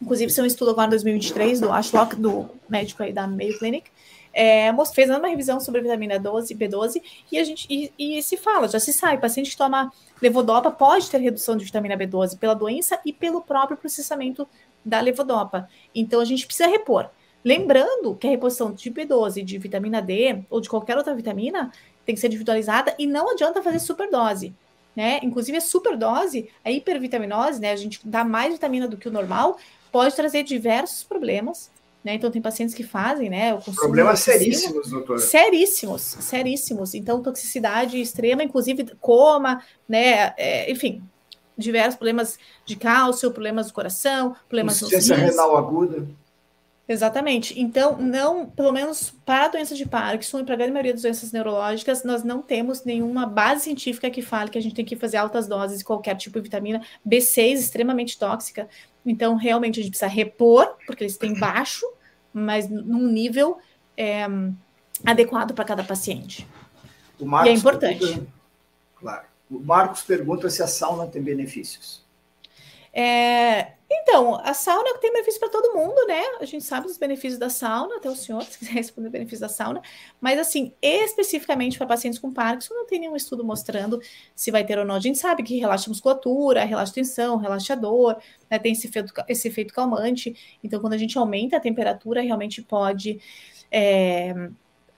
Inclusive, 0.00 0.30
isso 0.30 0.40
é 0.40 0.44
um 0.44 0.46
estudo 0.46 0.70
agora 0.70 0.88
em 0.88 0.90
2023 0.90 1.60
do 1.60 1.72
Ashlock, 1.72 2.16
do 2.16 2.50
médico 2.68 3.02
aí 3.02 3.12
da 3.12 3.26
Mayo 3.26 3.58
Clinic, 3.58 3.90
é, 4.34 4.70
fez 4.92 5.08
uma 5.08 5.28
revisão 5.28 5.60
sobre 5.60 5.80
vitamina 5.80 6.18
12, 6.18 6.54
B12, 6.54 7.00
e 7.30 7.38
a 7.38 7.44
gente 7.44 7.66
e, 7.70 7.92
e, 7.96 8.22
se 8.22 8.36
fala, 8.36 8.66
já 8.66 8.80
se 8.80 8.92
sabe, 8.92 9.20
paciente 9.20 9.50
que 9.50 9.56
toma 9.56 9.92
levodopa 10.20 10.70
pode 10.70 11.08
ter 11.08 11.18
redução 11.18 11.56
de 11.56 11.64
vitamina 11.64 11.96
B12 11.96 12.36
pela 12.38 12.54
doença 12.54 12.98
e 13.04 13.12
pelo 13.12 13.40
próprio 13.40 13.76
processamento 13.76 14.46
da 14.84 15.00
levodopa. 15.00 15.68
Então 15.94 16.20
a 16.20 16.24
gente 16.24 16.46
precisa 16.46 16.68
repor. 16.68 17.08
Lembrando 17.44 18.14
que 18.16 18.26
a 18.26 18.30
reposição 18.30 18.72
de 18.72 18.90
B12, 18.90 19.44
de 19.44 19.58
vitamina 19.58 20.02
D 20.02 20.42
ou 20.50 20.60
de 20.60 20.68
qualquer 20.68 20.96
outra 20.96 21.14
vitamina 21.14 21.70
tem 22.04 22.14
que 22.14 22.20
ser 22.20 22.26
individualizada 22.26 22.94
e 22.98 23.06
não 23.06 23.30
adianta 23.30 23.62
fazer 23.62 23.78
superdose. 23.78 24.54
Né? 24.96 25.18
Inclusive, 25.22 25.58
a 25.58 25.60
superdose, 25.60 26.48
a 26.64 26.70
hipervitaminose, 26.70 27.60
né? 27.60 27.72
A 27.72 27.76
gente 27.76 28.00
dá 28.04 28.24
mais 28.24 28.52
vitamina 28.54 28.86
do 28.86 28.96
que 28.96 29.08
o 29.08 29.12
normal, 29.12 29.58
pode 29.94 30.16
trazer 30.16 30.42
diversos 30.42 31.04
problemas. 31.04 31.70
Né? 32.02 32.14
Então, 32.14 32.28
tem 32.28 32.42
pacientes 32.42 32.74
que 32.74 32.82
fazem, 32.82 33.30
né? 33.30 33.56
Problemas 33.76 34.18
seríssimos, 34.18 34.90
doutora. 34.90 35.20
Seríssimos, 35.20 36.02
seríssimos. 36.02 36.94
Então, 36.94 37.22
toxicidade 37.22 37.98
extrema, 38.00 38.42
inclusive 38.42 38.84
coma, 39.00 39.62
né? 39.88 40.34
É, 40.36 40.70
enfim, 40.70 41.00
diversos 41.56 41.94
problemas 41.94 42.36
de 42.66 42.74
cálcio, 42.74 43.30
problemas 43.30 43.68
do 43.68 43.72
coração, 43.72 44.34
problemas 44.48 44.74
Insuficiência 44.74 45.14
renal 45.14 45.56
aguda. 45.56 46.06
Exatamente. 46.86 47.58
Então, 47.58 47.96
não, 47.96 48.46
pelo 48.46 48.72
menos 48.72 49.14
para 49.24 49.44
a 49.44 49.48
doença 49.48 49.74
de 49.76 49.86
Parkinson 49.86 50.40
e 50.40 50.44
para 50.44 50.54
a 50.54 50.56
grande 50.56 50.72
maioria 50.72 50.92
das 50.92 51.02
doenças 51.02 51.32
neurológicas, 51.32 52.04
nós 52.04 52.22
não 52.24 52.42
temos 52.42 52.84
nenhuma 52.84 53.24
base 53.24 53.62
científica 53.64 54.10
que 54.10 54.20
fale 54.20 54.50
que 54.50 54.58
a 54.58 54.60
gente 54.60 54.74
tem 54.74 54.84
que 54.84 54.96
fazer 54.96 55.16
altas 55.16 55.46
doses 55.46 55.78
de 55.78 55.84
qualquer 55.84 56.16
tipo 56.16 56.38
de 56.38 56.42
vitamina 56.42 56.82
B6 57.08 57.54
extremamente 57.54 58.18
tóxica. 58.18 58.68
Então, 59.04 59.36
realmente 59.36 59.80
a 59.80 59.82
gente 59.82 59.90
precisa 59.90 60.10
repor, 60.10 60.76
porque 60.86 61.04
eles 61.04 61.16
têm 61.16 61.38
baixo, 61.38 61.86
mas 62.32 62.68
num 62.68 63.06
nível 63.06 63.58
é, 63.96 64.26
adequado 65.04 65.54
para 65.54 65.64
cada 65.64 65.84
paciente. 65.84 66.46
e 67.20 67.48
é 67.48 67.52
importante. 67.52 67.98
Pergunta, 67.98 68.26
claro. 68.96 69.26
O 69.50 69.58
Marcos 69.60 70.02
pergunta 70.02 70.48
se 70.48 70.62
a 70.62 70.66
sauna 70.66 71.06
tem 71.06 71.22
benefícios. 71.22 72.02
É, 72.92 73.72
então, 74.02 74.40
a 74.42 74.54
sauna 74.54 74.98
tem 74.98 75.12
benefícios 75.12 75.38
para 75.38 75.48
todo 75.48 75.74
mundo, 75.74 76.06
né? 76.06 76.22
A 76.40 76.44
gente 76.44 76.64
sabe 76.64 76.86
os 76.86 76.96
benefícios 76.96 77.38
da 77.38 77.48
sauna, 77.50 77.96
até 77.96 78.08
o 78.08 78.16
senhor, 78.16 78.42
se 78.44 78.58
quiser 78.58 78.72
responder 78.72 79.10
benefícios 79.10 79.40
da 79.40 79.48
sauna, 79.48 79.82
mas 80.20 80.38
assim, 80.38 80.72
especificamente 80.80 81.76
para 81.76 81.86
pacientes 81.86 82.18
com 82.18 82.32
Parkinson, 82.32 82.74
não 82.74 82.86
tem 82.86 83.00
nenhum 83.00 83.14
estudo 83.16 83.44
mostrando 83.44 84.00
se 84.34 84.50
vai 84.50 84.64
ter 84.64 84.78
ou 84.78 84.84
não. 84.84 84.94
A 84.94 85.00
gente 85.00 85.18
sabe 85.18 85.42
que 85.42 85.58
relaxa 85.58 85.88
a 85.88 85.90
musculatura, 85.90 86.64
relaxa 86.64 86.92
a 86.92 86.94
tensão, 86.94 87.36
relaxa 87.36 87.74
a 87.74 87.76
dor, 87.76 88.16
né? 88.50 88.58
tem 88.58 88.72
esse 88.72 88.86
efeito, 88.86 89.12
esse 89.28 89.48
efeito 89.48 89.74
calmante. 89.74 90.34
Então, 90.62 90.80
quando 90.80 90.94
a 90.94 90.98
gente 90.98 91.16
aumenta 91.18 91.56
a 91.56 91.60
temperatura, 91.60 92.20
realmente 92.20 92.62
pode 92.62 93.20
é, 93.70 94.34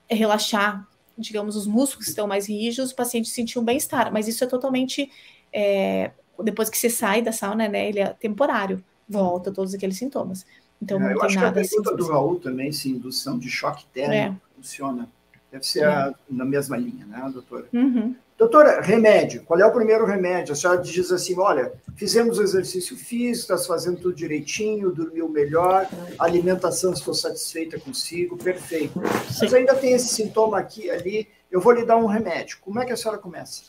relaxar, 0.09 0.87
digamos, 1.17 1.55
os 1.55 1.67
músculos 1.67 2.05
que 2.05 2.11
estão 2.11 2.27
mais 2.27 2.47
rígidos, 2.47 2.91
o 2.91 2.95
paciente 2.95 3.29
sentir 3.29 3.59
um 3.59 3.63
bem-estar, 3.63 4.11
mas 4.11 4.27
isso 4.27 4.43
é 4.43 4.47
totalmente. 4.47 5.11
É, 5.51 6.11
depois 6.43 6.69
que 6.69 6.77
você 6.77 6.89
sai 6.89 7.21
da 7.21 7.31
sauna, 7.31 7.67
né, 7.67 7.89
ele 7.89 7.99
é 7.99 8.07
temporário, 8.13 8.83
volta 9.07 9.51
todos 9.51 9.73
aqueles 9.73 9.97
sintomas. 9.97 10.45
Então, 10.81 11.01
é, 11.01 11.13
eu 11.13 11.21
acho 11.21 11.37
que 11.37 11.43
a 11.43 11.51
pergunta 11.51 11.89
assim, 11.89 11.97
do 11.97 12.07
Raul 12.07 12.39
também, 12.39 12.71
se 12.71 12.89
indução 12.89 13.37
de 13.37 13.49
choque 13.49 13.85
térmico 13.93 14.35
é. 14.35 14.55
funciona. 14.55 15.09
Deve 15.51 15.65
ser 15.65 15.83
é. 15.83 15.85
a, 15.85 16.13
na 16.29 16.45
mesma 16.45 16.77
linha, 16.77 17.05
né, 17.05 17.29
doutora? 17.33 17.67
Uhum. 17.73 18.15
Doutora, 18.37 18.81
remédio. 18.81 19.41
Qual 19.43 19.59
é 19.59 19.65
o 19.65 19.71
primeiro 19.71 20.05
remédio? 20.05 20.53
A 20.53 20.55
senhora 20.55 20.79
diz 20.79 21.11
assim: 21.11 21.39
olha, 21.39 21.73
fizemos 21.95 22.37
o 22.37 22.43
exercício 22.43 22.95
físico, 22.95 23.51
está 23.51 23.57
fazendo 23.57 23.97
tudo 23.97 24.13
direitinho, 24.13 24.91
dormiu 24.91 25.27
melhor, 25.27 25.89
alimentação, 26.19 26.93
estou 26.93 27.15
satisfeita 27.15 27.79
consigo, 27.79 28.37
perfeito. 28.37 29.01
Sim. 29.31 29.39
Mas 29.41 29.53
ainda 29.55 29.73
tem 29.73 29.93
esse 29.93 30.09
sintoma 30.09 30.59
aqui 30.59 30.87
ali, 30.91 31.27
eu 31.49 31.59
vou 31.59 31.71
lhe 31.71 31.83
dar 31.83 31.97
um 31.97 32.05
remédio. 32.05 32.59
Como 32.61 32.79
é 32.79 32.85
que 32.85 32.93
a 32.93 32.97
senhora 32.97 33.17
começa? 33.17 33.63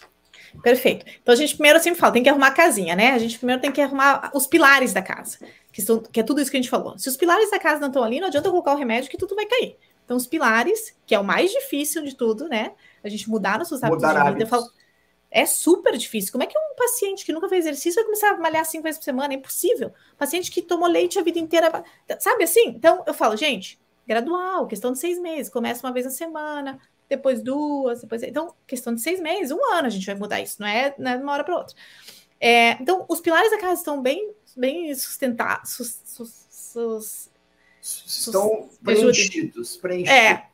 Perfeito. 0.62 1.04
Então 1.22 1.32
a 1.32 1.36
gente 1.36 1.54
primeiro 1.54 1.80
sempre 1.80 1.98
fala, 1.98 2.12
tem 2.12 2.22
que 2.22 2.28
arrumar 2.28 2.48
a 2.48 2.52
casinha, 2.52 2.96
né? 2.96 3.12
A 3.12 3.18
gente 3.18 3.38
primeiro 3.38 3.60
tem 3.60 3.70
que 3.70 3.80
arrumar 3.80 4.30
os 4.34 4.46
pilares 4.46 4.92
da 4.92 5.02
casa, 5.02 5.38
que, 5.72 5.82
são, 5.82 6.00
que 6.00 6.20
é 6.20 6.22
tudo 6.22 6.40
isso 6.40 6.50
que 6.50 6.56
a 6.56 6.60
gente 6.60 6.70
falou. 6.70 6.98
Se 6.98 7.08
os 7.08 7.16
pilares 7.16 7.50
da 7.50 7.58
casa 7.58 7.80
não 7.80 7.88
estão 7.88 8.02
ali, 8.02 8.20
não 8.20 8.28
adianta 8.28 8.50
colocar 8.50 8.74
o 8.74 8.76
remédio 8.76 9.10
que 9.10 9.16
tudo 9.16 9.34
vai 9.34 9.46
cair. 9.46 9.76
Então 10.04 10.16
os 10.16 10.26
pilares, 10.26 10.96
que 11.06 11.14
é 11.14 11.18
o 11.18 11.24
mais 11.24 11.50
difícil 11.50 12.02
de 12.02 12.14
tudo, 12.14 12.48
né? 12.48 12.72
A 13.04 13.08
gente 13.08 13.28
mudar 13.28 13.58
nossos 13.58 13.82
hábitos 13.82 14.02
mudar 14.02 14.24
de 14.24 14.30
vida. 14.30 14.44
Eu 14.44 14.48
falo, 14.48 14.66
é 15.30 15.44
super 15.44 15.96
difícil. 15.96 16.32
Como 16.32 16.42
é 16.42 16.46
que 16.46 16.58
um 16.58 16.74
paciente 16.76 17.24
que 17.24 17.32
nunca 17.32 17.48
fez 17.48 17.66
exercício 17.66 17.96
vai 17.96 18.04
começar 18.04 18.30
a 18.30 18.36
malhar 18.38 18.64
cinco 18.64 18.84
vezes 18.84 18.98
por 18.98 19.04
semana? 19.04 19.34
É 19.34 19.36
impossível. 19.36 19.92
Paciente 20.16 20.50
que 20.50 20.62
tomou 20.62 20.88
leite 20.88 21.18
a 21.18 21.22
vida 21.22 21.38
inteira, 21.38 21.84
sabe 22.18 22.44
assim? 22.44 22.68
Então 22.68 23.04
eu 23.06 23.12
falo, 23.12 23.36
gente, 23.36 23.78
gradual, 24.06 24.66
questão 24.66 24.92
de 24.92 24.98
seis 24.98 25.20
meses, 25.20 25.52
começa 25.52 25.86
uma 25.86 25.92
vez 25.92 26.06
na 26.06 26.12
semana, 26.12 26.80
depois 27.08 27.42
duas, 27.42 28.00
depois. 28.02 28.22
Então, 28.22 28.54
questão 28.66 28.94
de 28.94 29.00
seis 29.00 29.20
meses, 29.20 29.50
um 29.50 29.72
ano 29.72 29.86
a 29.86 29.90
gente 29.90 30.06
vai 30.06 30.14
mudar 30.14 30.40
isso, 30.40 30.56
não 30.60 30.68
é, 30.68 30.94
não 30.98 31.10
é 31.10 31.16
de 31.16 31.22
uma 31.22 31.32
hora 31.32 31.44
para 31.44 31.56
outra. 31.56 31.74
É, 32.40 32.72
então, 32.80 33.04
os 33.08 33.20
pilares 33.20 33.50
da 33.50 33.58
casa 33.58 33.80
estão 33.80 34.00
bem, 34.00 34.32
bem 34.56 34.94
sustentados. 34.94 35.72
Sus, 35.72 36.00
sus, 36.04 36.46
sus, 36.50 37.30
estão 37.80 38.68
preenchidos, 38.82 39.76
preenchidos. 39.76 40.12
É, 40.12 40.46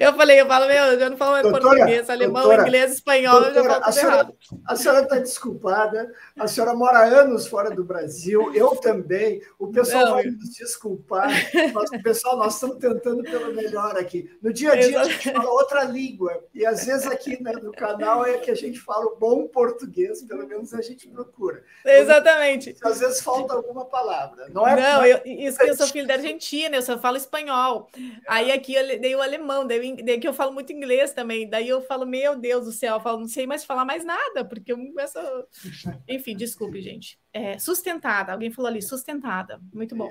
eu 0.00 0.14
falei, 0.14 0.40
eu 0.40 0.46
falo, 0.46 0.66
meu, 0.66 0.84
eu 0.84 1.10
não 1.10 1.16
falo 1.16 1.32
mais 1.32 1.42
doutora, 1.42 1.64
português, 1.64 2.08
alemão, 2.10 2.42
doutora, 2.42 2.62
inglês, 2.62 2.92
espanhol, 2.92 3.40
doutora, 3.40 3.58
eu 3.58 3.64
já 3.64 3.70
falo 3.70 3.82
tudo 3.84 3.92
senhora, 3.94 4.14
errado. 4.14 4.34
A 4.66 4.76
senhora 4.76 5.02
está 5.02 5.18
desculpada, 5.18 6.12
a 6.38 6.46
senhora 6.46 6.74
mora 6.74 6.98
anos 7.04 7.46
fora 7.46 7.70
do 7.70 7.84
Brasil, 7.84 8.54
eu 8.54 8.76
também. 8.76 9.42
O 9.58 9.72
pessoal 9.72 10.04
não, 10.06 10.12
vai 10.12 10.24
nos 10.24 10.50
desculpar, 10.50 11.28
mas, 11.72 11.90
pessoal, 12.02 12.36
nós 12.36 12.54
estamos 12.54 12.78
tentando 12.78 13.22
pelo 13.22 13.54
melhor 13.54 13.96
aqui. 13.96 14.30
No 14.42 14.52
dia 14.52 14.72
a 14.72 14.76
dia 14.76 15.00
a 15.00 15.04
gente 15.04 15.32
fala 15.32 15.50
outra 15.50 15.84
língua, 15.84 16.44
e 16.54 16.64
às 16.64 16.84
vezes 16.84 17.06
aqui 17.06 17.42
né, 17.42 17.52
no 17.52 17.72
canal 17.72 18.24
é 18.26 18.38
que 18.38 18.50
a 18.50 18.54
gente 18.54 18.78
fala 18.80 19.06
o 19.06 19.16
bom 19.16 19.46
português, 19.48 20.22
pelo 20.22 20.46
menos 20.46 20.74
a 20.74 20.80
gente 20.80 21.08
procura. 21.08 21.64
Exatamente. 21.84 22.70
Então, 22.70 22.90
às 22.90 23.00
vezes 23.00 23.20
falta 23.20 23.54
alguma 23.54 23.84
palavra. 23.84 24.48
Não, 24.50 24.66
é 24.66 24.76
não 24.76 25.04
eu, 25.04 25.20
isso 25.24 25.58
que 25.58 25.70
eu 25.70 25.76
sou 25.76 25.86
filho 25.88 26.06
da 26.06 26.14
Argentina, 26.14 26.76
eu 26.76 26.82
só 26.82 26.98
falo 26.98 27.16
espanhol. 27.24 27.90
Aí 28.28 28.52
aqui 28.52 28.74
eu 28.74 29.00
dei 29.00 29.14
o 29.14 29.22
alemão, 29.22 29.66
daí, 29.66 29.96
daí 30.02 30.18
que 30.18 30.28
eu 30.28 30.34
falo 30.34 30.52
muito 30.52 30.72
inglês 30.72 31.12
também. 31.12 31.48
Daí 31.48 31.68
eu 31.68 31.82
falo, 31.82 32.06
meu 32.06 32.38
Deus 32.38 32.64
do 32.64 32.72
céu, 32.72 32.96
eu 32.96 33.00
falo, 33.00 33.20
não 33.20 33.28
sei 33.28 33.46
mais 33.46 33.64
falar 33.64 33.84
mais 33.84 34.04
nada, 34.04 34.44
porque 34.44 34.72
eu 34.72 34.76
começo. 34.76 35.18
Enfim, 36.08 36.36
desculpe, 36.36 36.80
gente. 36.80 37.18
É, 37.32 37.58
sustentada, 37.58 38.32
alguém 38.32 38.50
falou 38.50 38.70
ali, 38.70 38.80
sustentada. 38.80 39.60
Muito 39.72 39.96
bom. 39.96 40.10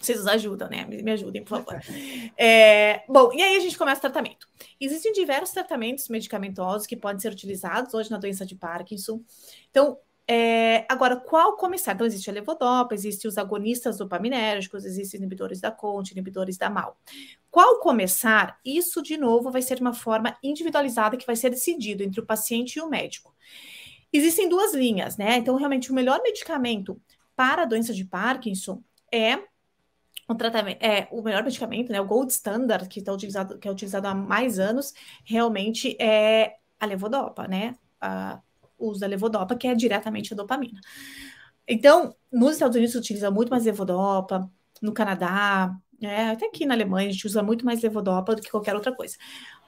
Vocês 0.00 0.18
nos 0.18 0.28
ajudam, 0.28 0.68
né? 0.68 0.84
Me, 0.86 1.10
ajudem, 1.12 1.42
por 1.42 1.58
favor. 1.58 1.80
É, 2.40 3.02
bom, 3.08 3.32
e 3.32 3.42
aí 3.42 3.56
a 3.56 3.60
gente 3.60 3.76
começa 3.76 3.98
o 3.98 4.00
tratamento. 4.02 4.46
Existem 4.80 5.12
diversos 5.12 5.50
tratamentos 5.50 6.08
medicamentosos 6.08 6.86
que 6.86 6.96
podem 6.96 7.18
ser 7.18 7.32
utilizados 7.32 7.92
hoje 7.94 8.10
na 8.10 8.16
doença 8.16 8.46
de 8.46 8.54
Parkinson. 8.54 9.20
Então, 9.70 9.98
é, 10.30 10.84
agora, 10.90 11.16
qual 11.16 11.56
começar? 11.56 11.94
Então, 11.94 12.06
existe 12.06 12.28
a 12.28 12.32
levodopa, 12.34 12.94
existem 12.94 13.26
os 13.26 13.38
agonistas 13.38 13.96
dopaminérgicos, 13.96 14.84
existem 14.84 15.18
inibidores 15.18 15.58
da 15.58 15.70
CONT, 15.70 16.12
inibidores 16.12 16.58
da 16.58 16.68
MAL. 16.68 16.98
Qual 17.50 17.80
começar? 17.80 18.60
Isso, 18.62 19.02
de 19.02 19.16
novo, 19.16 19.50
vai 19.50 19.62
ser 19.62 19.80
uma 19.80 19.94
forma 19.94 20.36
individualizada 20.42 21.16
que 21.16 21.26
vai 21.26 21.34
ser 21.34 21.48
decidido 21.48 22.02
entre 22.02 22.20
o 22.20 22.26
paciente 22.26 22.76
e 22.76 22.82
o 22.82 22.90
médico. 22.90 23.34
Existem 24.12 24.50
duas 24.50 24.74
linhas, 24.74 25.16
né? 25.16 25.38
Então, 25.38 25.56
realmente, 25.56 25.90
o 25.90 25.94
melhor 25.94 26.20
medicamento 26.22 27.00
para 27.34 27.62
a 27.62 27.66
doença 27.66 27.94
de 27.94 28.04
Parkinson 28.04 28.82
é 29.10 29.38
o 30.28 30.34
tratamento, 30.34 30.82
é 30.82 31.08
o 31.10 31.22
melhor 31.22 31.42
medicamento, 31.42 31.90
né? 31.90 32.02
O 32.02 32.06
gold 32.06 32.30
standard 32.30 32.86
que, 32.86 33.00
tá 33.00 33.14
utilizado, 33.14 33.58
que 33.58 33.66
é 33.66 33.70
utilizado 33.70 34.06
há 34.06 34.14
mais 34.14 34.58
anos, 34.58 34.92
realmente 35.24 35.96
é 35.98 36.56
a 36.78 36.84
levodopa, 36.84 37.48
né? 37.48 37.76
A, 37.98 38.42
uso 38.78 39.00
da 39.00 39.06
levodopa, 39.06 39.56
que 39.56 39.66
é 39.66 39.74
diretamente 39.74 40.32
a 40.32 40.36
dopamina. 40.36 40.80
Então, 41.66 42.14
nos 42.32 42.52
Estados 42.52 42.76
Unidos 42.76 42.92
se 42.92 42.98
utiliza 42.98 43.30
muito 43.30 43.50
mais 43.50 43.64
levodopa, 43.64 44.50
no 44.80 44.92
Canadá, 44.92 45.74
é, 46.00 46.30
até 46.30 46.46
aqui 46.46 46.64
na 46.64 46.74
Alemanha 46.74 47.08
a 47.08 47.12
gente 47.12 47.26
usa 47.26 47.42
muito 47.42 47.64
mais 47.64 47.82
levodopa 47.82 48.34
do 48.34 48.42
que 48.42 48.50
qualquer 48.50 48.74
outra 48.74 48.92
coisa. 48.92 49.16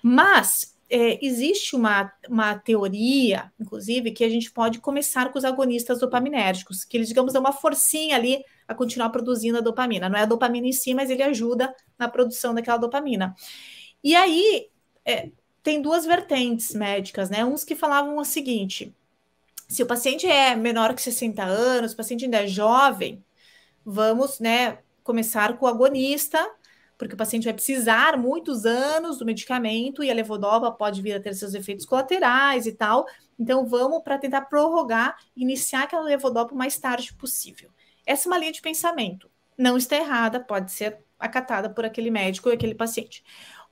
Mas 0.02 0.76
é, 0.88 1.24
existe 1.24 1.74
uma, 1.76 2.12
uma 2.28 2.56
teoria, 2.56 3.52
inclusive, 3.58 4.12
que 4.12 4.24
a 4.24 4.28
gente 4.28 4.50
pode 4.50 4.80
começar 4.80 5.30
com 5.30 5.38
os 5.38 5.44
agonistas 5.44 6.00
dopaminérgicos, 6.00 6.84
que 6.84 6.96
eles, 6.96 7.08
digamos, 7.08 7.32
dão 7.32 7.40
uma 7.40 7.52
forcinha 7.52 8.16
ali 8.16 8.44
a 8.66 8.74
continuar 8.74 9.10
produzindo 9.10 9.58
a 9.58 9.60
dopamina. 9.60 10.08
Não 10.08 10.18
é 10.18 10.22
a 10.22 10.26
dopamina 10.26 10.66
em 10.66 10.72
si, 10.72 10.94
mas 10.94 11.10
ele 11.10 11.22
ajuda 11.22 11.74
na 11.98 12.08
produção 12.08 12.54
daquela 12.54 12.78
dopamina. 12.78 13.34
E 14.02 14.14
aí, 14.14 14.68
é, 15.04 15.30
tem 15.62 15.82
duas 15.82 16.06
vertentes 16.06 16.74
médicas, 16.74 17.30
né? 17.30 17.44
Uns 17.44 17.64
que 17.64 17.74
falavam 17.74 18.16
o 18.16 18.24
seguinte: 18.24 18.94
se 19.70 19.84
o 19.84 19.86
paciente 19.86 20.26
é 20.26 20.56
menor 20.56 20.94
que 20.94 21.00
60 21.00 21.44
anos, 21.44 21.92
o 21.92 21.96
paciente 21.96 22.24
ainda 22.24 22.42
é 22.42 22.46
jovem, 22.48 23.24
vamos, 23.84 24.40
né, 24.40 24.78
começar 25.04 25.56
com 25.56 25.64
o 25.64 25.68
agonista, 25.68 26.44
porque 26.98 27.14
o 27.14 27.16
paciente 27.16 27.44
vai 27.44 27.54
precisar 27.54 28.18
muitos 28.18 28.66
anos 28.66 29.18
do 29.18 29.24
medicamento 29.24 30.02
e 30.02 30.10
a 30.10 30.14
levodopa 30.14 30.72
pode 30.72 31.00
vir 31.00 31.12
a 31.12 31.20
ter 31.20 31.34
seus 31.34 31.54
efeitos 31.54 31.86
colaterais 31.86 32.66
e 32.66 32.72
tal. 32.72 33.06
Então, 33.38 33.64
vamos 33.64 34.02
para 34.02 34.18
tentar 34.18 34.40
prorrogar, 34.42 35.16
iniciar 35.36 35.84
aquela 35.84 36.02
levodopa 36.02 36.52
o 36.52 36.58
mais 36.58 36.76
tarde 36.76 37.14
possível. 37.14 37.70
Essa 38.04 38.28
é 38.28 38.28
uma 38.28 38.38
linha 38.38 38.52
de 38.52 38.60
pensamento. 38.60 39.30
Não 39.56 39.76
está 39.76 39.94
errada, 39.94 40.40
pode 40.40 40.72
ser 40.72 40.98
acatada 41.16 41.70
por 41.70 41.84
aquele 41.84 42.10
médico 42.10 42.48
e 42.48 42.54
aquele 42.54 42.74
paciente. 42.74 43.22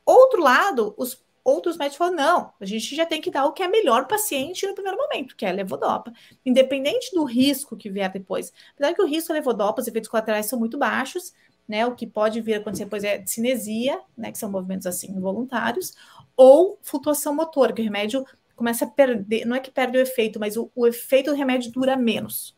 Outro 0.07 0.41
lado, 0.41 0.95
os 0.97 1.21
outros 1.49 1.77
médicos 1.77 1.99
falam: 1.99 2.15
não, 2.15 2.53
a 2.61 2.65
gente 2.65 2.95
já 2.95 3.07
tem 3.07 3.21
que 3.21 3.31
dar 3.31 3.45
o 3.47 3.53
que 3.53 3.63
é 3.63 3.69
melhor 3.69 4.07
para 4.07 4.17
o 4.17 4.19
paciente 4.19 4.67
no 4.67 4.75
primeiro 4.75 4.99
momento, 4.99 5.37
que 5.37 5.45
é 5.45 5.51
a 5.51 5.53
levodopa, 5.53 6.13
independente 6.45 7.11
do 7.15 7.25
risco 7.25 7.77
que 7.77 7.91
vier 7.91 8.11
depois. 8.11 8.53
Apesar 8.75 8.95
que 8.95 9.03
o 9.03 9.07
risco 9.07 9.29
da 9.29 9.35
levodopa, 9.35 9.81
os 9.81 9.89
efeitos 9.89 10.09
colaterais 10.09 10.47
são 10.47 10.59
muito 10.59 10.79
baixos, 10.79 11.33
né? 11.67 11.87
O 11.87 11.95
que 11.95 12.07
pode 12.07 12.41
vir 12.41 12.55
a 12.55 12.59
acontecer 12.59 12.85
depois 12.85 13.05
é 13.05 13.25
cinesia, 13.27 14.01
né? 14.17 14.33
Que 14.33 14.39
são 14.39 14.51
movimentos 14.51 14.87
assim 14.87 15.11
involuntários, 15.11 15.95
ou 16.37 16.79
flutuação 16.83 17.35
motor, 17.35 17.73
que 17.73 17.83
o 17.83 17.85
remédio 17.85 18.25
começa 18.55 18.85
a 18.85 18.89
perder, 18.89 19.47
não 19.47 19.55
é 19.55 19.61
que 19.61 19.71
perde 19.71 19.97
o 19.97 20.01
efeito, 20.01 20.41
mas 20.41 20.57
o, 20.57 20.71
o 20.75 20.87
efeito 20.87 21.31
do 21.31 21.37
remédio 21.37 21.71
dura 21.71 21.97
menos. 21.97 22.57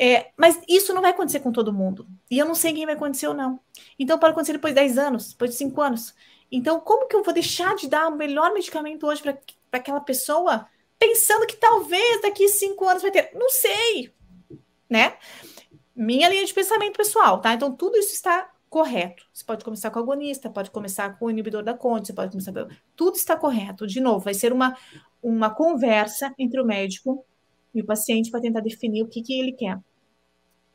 É, 0.00 0.30
mas 0.36 0.60
isso 0.68 0.94
não 0.94 1.02
vai 1.02 1.10
acontecer 1.10 1.40
com 1.40 1.50
todo 1.50 1.72
mundo. 1.72 2.06
E 2.30 2.38
eu 2.38 2.46
não 2.46 2.54
sei 2.54 2.72
quem 2.72 2.86
vai 2.86 2.94
acontecer 2.94 3.26
ou 3.26 3.34
não. 3.34 3.58
Então, 3.98 4.16
pode 4.16 4.30
acontecer 4.30 4.52
depois 4.52 4.72
de 4.72 4.80
10 4.80 4.96
anos, 4.96 5.32
depois 5.32 5.50
de 5.50 5.56
5 5.56 5.80
anos. 5.82 6.14
Então, 6.50 6.80
como 6.80 7.06
que 7.06 7.14
eu 7.14 7.22
vou 7.22 7.34
deixar 7.34 7.76
de 7.76 7.88
dar 7.88 8.08
o 8.08 8.16
melhor 8.16 8.52
medicamento 8.52 9.06
hoje 9.06 9.22
para 9.22 9.38
aquela 9.72 10.00
pessoa, 10.00 10.66
pensando 10.98 11.46
que 11.46 11.56
talvez 11.56 12.22
daqui 12.22 12.48
5 12.48 12.88
anos 12.88 13.02
vai 13.02 13.10
ter? 13.10 13.30
Não 13.34 13.50
sei, 13.50 14.12
né? 14.88 15.16
Minha 15.94 16.28
linha 16.28 16.44
de 16.44 16.54
pensamento 16.54 16.96
pessoal, 16.96 17.40
tá? 17.40 17.52
Então, 17.52 17.74
tudo 17.74 17.96
isso 17.98 18.14
está 18.14 18.50
correto. 18.70 19.26
Você 19.32 19.44
pode 19.44 19.64
começar 19.64 19.90
com 19.90 19.98
o 19.98 20.02
agonista, 20.02 20.50
pode 20.50 20.70
começar 20.70 21.18
com 21.18 21.26
o 21.26 21.30
inibidor 21.30 21.62
da 21.62 21.74
conte, 21.74 22.08
você 22.08 22.12
pode 22.12 22.30
começar. 22.30 22.52
Tudo 22.94 23.16
está 23.16 23.36
correto. 23.36 23.86
De 23.86 24.00
novo, 24.00 24.20
vai 24.20 24.34
ser 24.34 24.52
uma, 24.52 24.76
uma 25.22 25.50
conversa 25.50 26.34
entre 26.38 26.60
o 26.60 26.64
médico 26.64 27.24
e 27.74 27.80
o 27.80 27.86
paciente 27.86 28.30
para 28.30 28.40
tentar 28.40 28.60
definir 28.60 29.02
o 29.02 29.08
que, 29.08 29.22
que 29.22 29.38
ele 29.38 29.52
quer. 29.52 29.78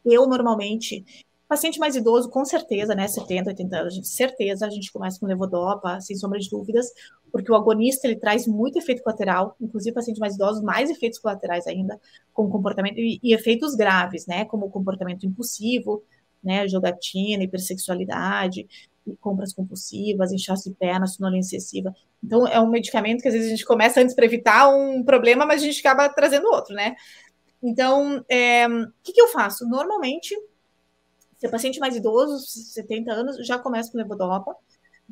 Eu, 0.05 0.27
normalmente, 0.27 1.05
paciente 1.53 1.77
mais 1.77 1.95
idoso, 1.95 2.31
com 2.31 2.43
certeza, 2.43 2.95
né, 2.95 3.07
70, 3.07 3.51
80 3.51 3.77
anos, 3.77 3.99
certeza, 4.09 4.65
a 4.65 4.69
gente 4.71 4.91
começa 4.91 5.19
com 5.19 5.27
levodopa, 5.27 6.01
sem 6.01 6.17
sombra 6.17 6.39
de 6.39 6.49
dúvidas, 6.49 6.91
porque 7.31 7.51
o 7.51 7.55
agonista, 7.55 8.07
ele 8.07 8.15
traz 8.15 8.47
muito 8.47 8.79
efeito 8.79 9.03
colateral, 9.03 9.55
inclusive 9.61 9.93
pacientes 9.93 10.19
mais 10.19 10.33
idosos, 10.33 10.63
mais 10.63 10.89
efeitos 10.89 11.19
colaterais 11.19 11.67
ainda, 11.67 11.99
como 12.33 12.49
comportamento, 12.49 12.97
e, 12.97 13.19
e 13.21 13.35
efeitos 13.35 13.75
graves, 13.75 14.25
né, 14.25 14.45
como 14.45 14.71
comportamento 14.71 15.27
impulsivo, 15.27 16.03
né, 16.43 16.67
jogatina, 16.67 17.43
hipersexualidade, 17.43 18.67
compras 19.21 19.53
compulsivas, 19.53 20.31
inchaço 20.31 20.71
de 20.71 20.75
perna, 20.75 21.05
sonolência 21.05 21.57
excessiva. 21.57 21.93
Então, 22.23 22.47
é 22.47 22.59
um 22.59 22.69
medicamento 22.69 23.21
que 23.21 23.27
às 23.27 23.33
vezes 23.35 23.47
a 23.47 23.51
gente 23.51 23.65
começa 23.65 24.01
antes 24.01 24.15
para 24.15 24.25
evitar 24.25 24.69
um 24.69 25.03
problema, 25.03 25.45
mas 25.45 25.61
a 25.61 25.65
gente 25.65 25.79
acaba 25.81 26.09
trazendo 26.09 26.47
outro, 26.47 26.73
né? 26.73 26.95
Então, 27.61 28.25
é, 28.27 28.67
o 28.67 28.91
que, 29.03 29.13
que 29.13 29.21
eu 29.21 29.27
faço? 29.27 29.67
Normalmente, 29.69 30.35
se 31.43 31.47
é 31.47 31.49
paciente 31.49 31.77
mais 31.77 31.93
idoso, 31.93 32.39
70 32.39 33.11
anos, 33.11 33.45
já 33.45 33.59
começa 33.59 33.91
com 33.91 33.97
levodopa. 33.97 34.55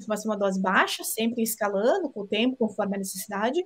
Começa 0.05 0.25
uma 0.25 0.37
dose 0.37 0.61
baixa, 0.61 1.03
sempre 1.03 1.43
escalando 1.43 2.09
com 2.09 2.21
o 2.21 2.27
tempo, 2.27 2.55
conforme 2.55 2.95
a 2.95 2.99
necessidade. 2.99 3.61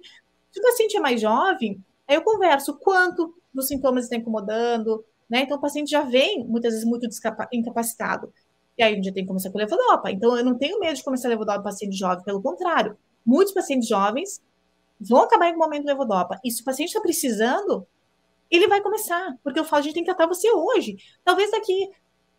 Se 0.52 0.60
o 0.60 0.64
paciente 0.64 0.98
é 0.98 1.00
mais 1.00 1.22
jovem, 1.22 1.80
aí 2.08 2.16
eu 2.16 2.24
converso 2.24 2.76
quanto 2.80 3.36
dos 3.54 3.68
sintomas 3.68 4.06
está 4.06 4.16
incomodando, 4.16 5.06
né? 5.30 5.42
Então, 5.42 5.58
o 5.58 5.62
paciente 5.62 5.92
já 5.92 6.02
vem, 6.02 6.44
muitas 6.44 6.74
vezes, 6.74 6.88
muito 6.88 7.08
incapacitado. 7.54 8.34
E 8.76 8.82
aí, 8.82 8.94
a 8.94 8.96
gente 8.96 9.14
tem 9.14 9.24
que 9.24 9.28
começar 9.28 9.52
com 9.52 9.60
levodopa. 9.60 10.10
Então, 10.10 10.36
eu 10.36 10.44
não 10.44 10.58
tenho 10.58 10.80
medo 10.80 10.96
de 10.96 11.04
começar 11.04 11.28
a 11.28 11.30
levodopa 11.30 11.62
paciente 11.62 11.96
jovem, 11.96 12.26
pelo 12.26 12.42
contrário. 12.42 12.98
Muitos 13.24 13.54
pacientes 13.54 13.88
jovens 13.88 14.42
vão 15.00 15.22
acabar 15.22 15.46
em 15.46 15.50
algum 15.50 15.64
momento 15.64 15.86
levodopa. 15.86 16.40
E 16.44 16.50
se 16.50 16.64
o 16.64 16.66
paciente 16.66 16.88
está 16.88 17.00
precisando, 17.00 17.86
ele 18.50 18.68
vai 18.68 18.82
começar. 18.82 19.38
Porque 19.44 19.60
eu 19.60 19.66
falo, 19.66 19.82
a 19.82 19.84
gente 19.84 19.94
tem 19.94 20.04
que 20.04 20.10
tratar 20.10 20.26
você 20.26 20.52
hoje. 20.52 20.98
Talvez 21.24 21.52
daqui 21.52 21.92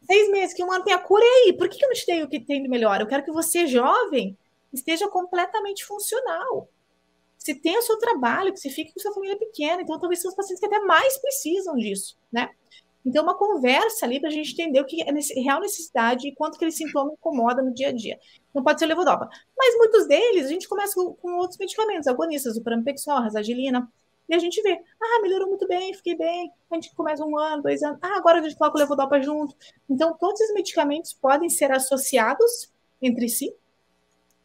seis 0.04 0.30
meses, 0.30 0.54
que 0.54 0.62
um 0.62 0.72
ano 0.72 0.84
tenha 0.84 0.98
cura, 0.98 1.22
e 1.24 1.48
aí? 1.48 1.52
Por 1.52 1.68
que, 1.68 1.84
eu 1.84 1.88
não 1.88 1.94
te 1.94 2.06
dei 2.06 2.22
o 2.22 2.28
que 2.28 2.40
tem 2.40 2.62
de 2.62 2.68
melhor? 2.68 3.00
Eu 3.00 3.06
quero 3.06 3.24
que 3.24 3.32
você, 3.32 3.66
jovem, 3.66 4.36
esteja 4.72 5.08
completamente 5.08 5.84
funcional. 5.84 6.68
Você 7.38 7.54
tenha 7.54 7.78
o 7.78 7.82
seu 7.82 7.98
trabalho, 7.98 8.52
que 8.52 8.58
você 8.58 8.70
fique 8.70 8.92
com 8.92 9.00
sua 9.00 9.12
família 9.12 9.38
pequena. 9.38 9.82
Então, 9.82 9.98
talvez 9.98 10.18
sejam 10.18 10.30
os 10.30 10.36
pacientes 10.36 10.60
que 10.60 10.66
até 10.66 10.80
mais 10.80 11.18
precisam 11.18 11.76
disso, 11.76 12.16
né? 12.32 12.50
Então, 13.04 13.22
uma 13.22 13.38
conversa 13.38 14.04
ali 14.04 14.18
para 14.18 14.28
a 14.28 14.32
gente 14.32 14.50
entender 14.50 14.80
o 14.80 14.84
que 14.84 15.00
é 15.00 15.12
real 15.40 15.60
necessidade 15.60 16.26
e 16.26 16.34
quanto 16.34 16.52
que 16.52 16.64
aquele 16.64 16.72
sintoma 16.72 17.12
incomoda 17.12 17.62
no 17.62 17.72
dia 17.72 17.90
a 17.90 17.92
dia. 17.92 18.18
Não 18.52 18.64
pode 18.64 18.80
ser 18.80 18.86
levodopa. 18.86 19.28
Mas 19.56 19.76
muitos 19.76 20.08
deles, 20.08 20.46
a 20.46 20.48
gente 20.48 20.68
começa 20.68 20.92
com, 20.94 21.14
com 21.14 21.36
outros 21.36 21.56
medicamentos, 21.56 22.08
agonistas, 22.08 22.56
o 22.56 22.62
pramipexol, 22.62 23.14
a 23.14 23.20
razagilina, 23.20 23.88
e 24.28 24.34
a 24.34 24.38
gente 24.38 24.60
vê, 24.62 24.72
ah, 25.00 25.22
melhorou 25.22 25.48
muito 25.48 25.66
bem, 25.68 25.94
fiquei 25.94 26.16
bem. 26.16 26.50
A 26.70 26.74
gente 26.74 26.94
começa 26.94 27.24
um 27.24 27.38
ano, 27.38 27.62
dois 27.62 27.82
anos, 27.82 27.98
ah, 28.02 28.16
agora 28.16 28.40
a 28.40 28.42
gente 28.42 28.56
coloca 28.56 28.76
o 28.76 28.80
levodopa 28.80 29.20
junto. 29.20 29.54
Então, 29.88 30.16
todos 30.18 30.40
os 30.40 30.52
medicamentos 30.52 31.12
podem 31.12 31.48
ser 31.48 31.70
associados 31.70 32.72
entre 33.00 33.28
si. 33.28 33.54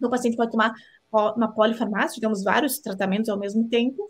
O 0.02 0.10
paciente 0.10 0.38
pode 0.38 0.52
tomar 0.52 0.74
uma 1.12 1.52
polifarmácia, 1.52 2.16
digamos, 2.16 2.44
vários 2.44 2.80
tratamentos 2.80 3.30
ao 3.30 3.38
mesmo 3.38 3.68
tempo, 3.68 4.08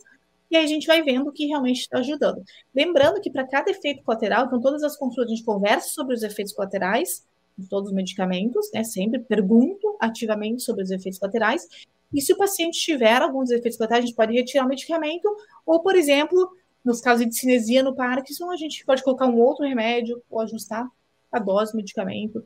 e 0.52 0.58
aí 0.58 0.66
a 0.66 0.68
gente 0.68 0.86
vai 0.86 1.02
vendo 1.02 1.30
o 1.30 1.32
que 1.32 1.46
realmente 1.46 1.80
está 1.80 2.00
ajudando. 2.00 2.44
Lembrando 2.76 3.22
que 3.22 3.32
para 3.32 3.48
cada 3.48 3.72
efeito 3.72 4.04
colateral, 4.04 4.46
então 4.46 4.60
todas 4.60 4.84
as 4.84 4.98
consultas 4.98 5.32
a 5.32 5.36
gente 5.36 5.46
conversa 5.46 5.88
sobre 5.90 6.14
os 6.14 6.24
efeitos 6.24 6.54
colaterais 6.54 7.26
de 7.58 7.68
todos 7.70 7.90
os 7.90 7.96
medicamentos, 7.96 8.70
né? 8.74 8.84
Sempre 8.84 9.20
pergunto 9.20 9.96
ativamente 10.00 10.62
sobre 10.62 10.84
os 10.84 10.92
efeitos 10.92 11.20
colaterais. 11.20 11.66
E 12.14 12.22
se 12.22 12.34
o 12.34 12.38
paciente 12.38 12.80
tiver 12.80 13.22
alguns 13.22 13.52
efeitos 13.52 13.78
colaterais, 13.78 14.04
a 14.04 14.08
gente 14.08 14.16
pode 14.16 14.34
retirar 14.34 14.66
o 14.66 14.68
medicamento, 14.68 15.28
ou, 15.66 15.82
por 15.82 15.96
exemplo, 15.96 16.56
nos 16.84 17.00
casos 17.00 17.26
de 17.26 17.36
cinesia 17.36 17.84
no 17.84 17.96
Parkinson, 17.96 18.50
a 18.50 18.58
gente 18.58 18.86
pode 18.86 19.04
colocar 19.04 19.28
um 19.28 19.40
outro 19.40 19.66
remédio 19.66 20.22
ou 20.30 20.42
ajustar 20.42 20.88
a 21.32 21.40
dose 21.40 21.72
do 21.72 21.78
medicamento. 21.78 22.46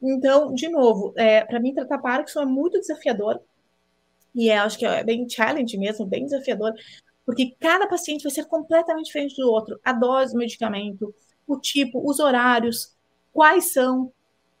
Então, 0.00 0.54
de 0.54 0.68
novo, 0.68 1.12
é, 1.16 1.44
para 1.44 1.60
mim, 1.60 1.74
tratar 1.74 1.98
Parkinson 1.98 2.42
é 2.42 2.46
muito 2.46 2.80
desafiador, 2.80 3.40
e 4.34 4.48
é, 4.48 4.58
acho 4.58 4.78
que 4.78 4.86
é 4.86 5.02
bem 5.02 5.28
challenge 5.28 5.76
mesmo, 5.76 6.06
bem 6.06 6.24
desafiador, 6.24 6.72
porque 7.26 7.54
cada 7.60 7.86
paciente 7.86 8.22
vai 8.22 8.32
ser 8.32 8.46
completamente 8.46 9.06
diferente 9.06 9.36
do 9.36 9.50
outro. 9.50 9.78
A 9.84 9.92
dose 9.92 10.32
do 10.32 10.38
medicamento, 10.38 11.14
o 11.46 11.58
tipo, 11.58 12.00
os 12.08 12.18
horários, 12.18 12.96
quais 13.32 13.72
são. 13.72 14.12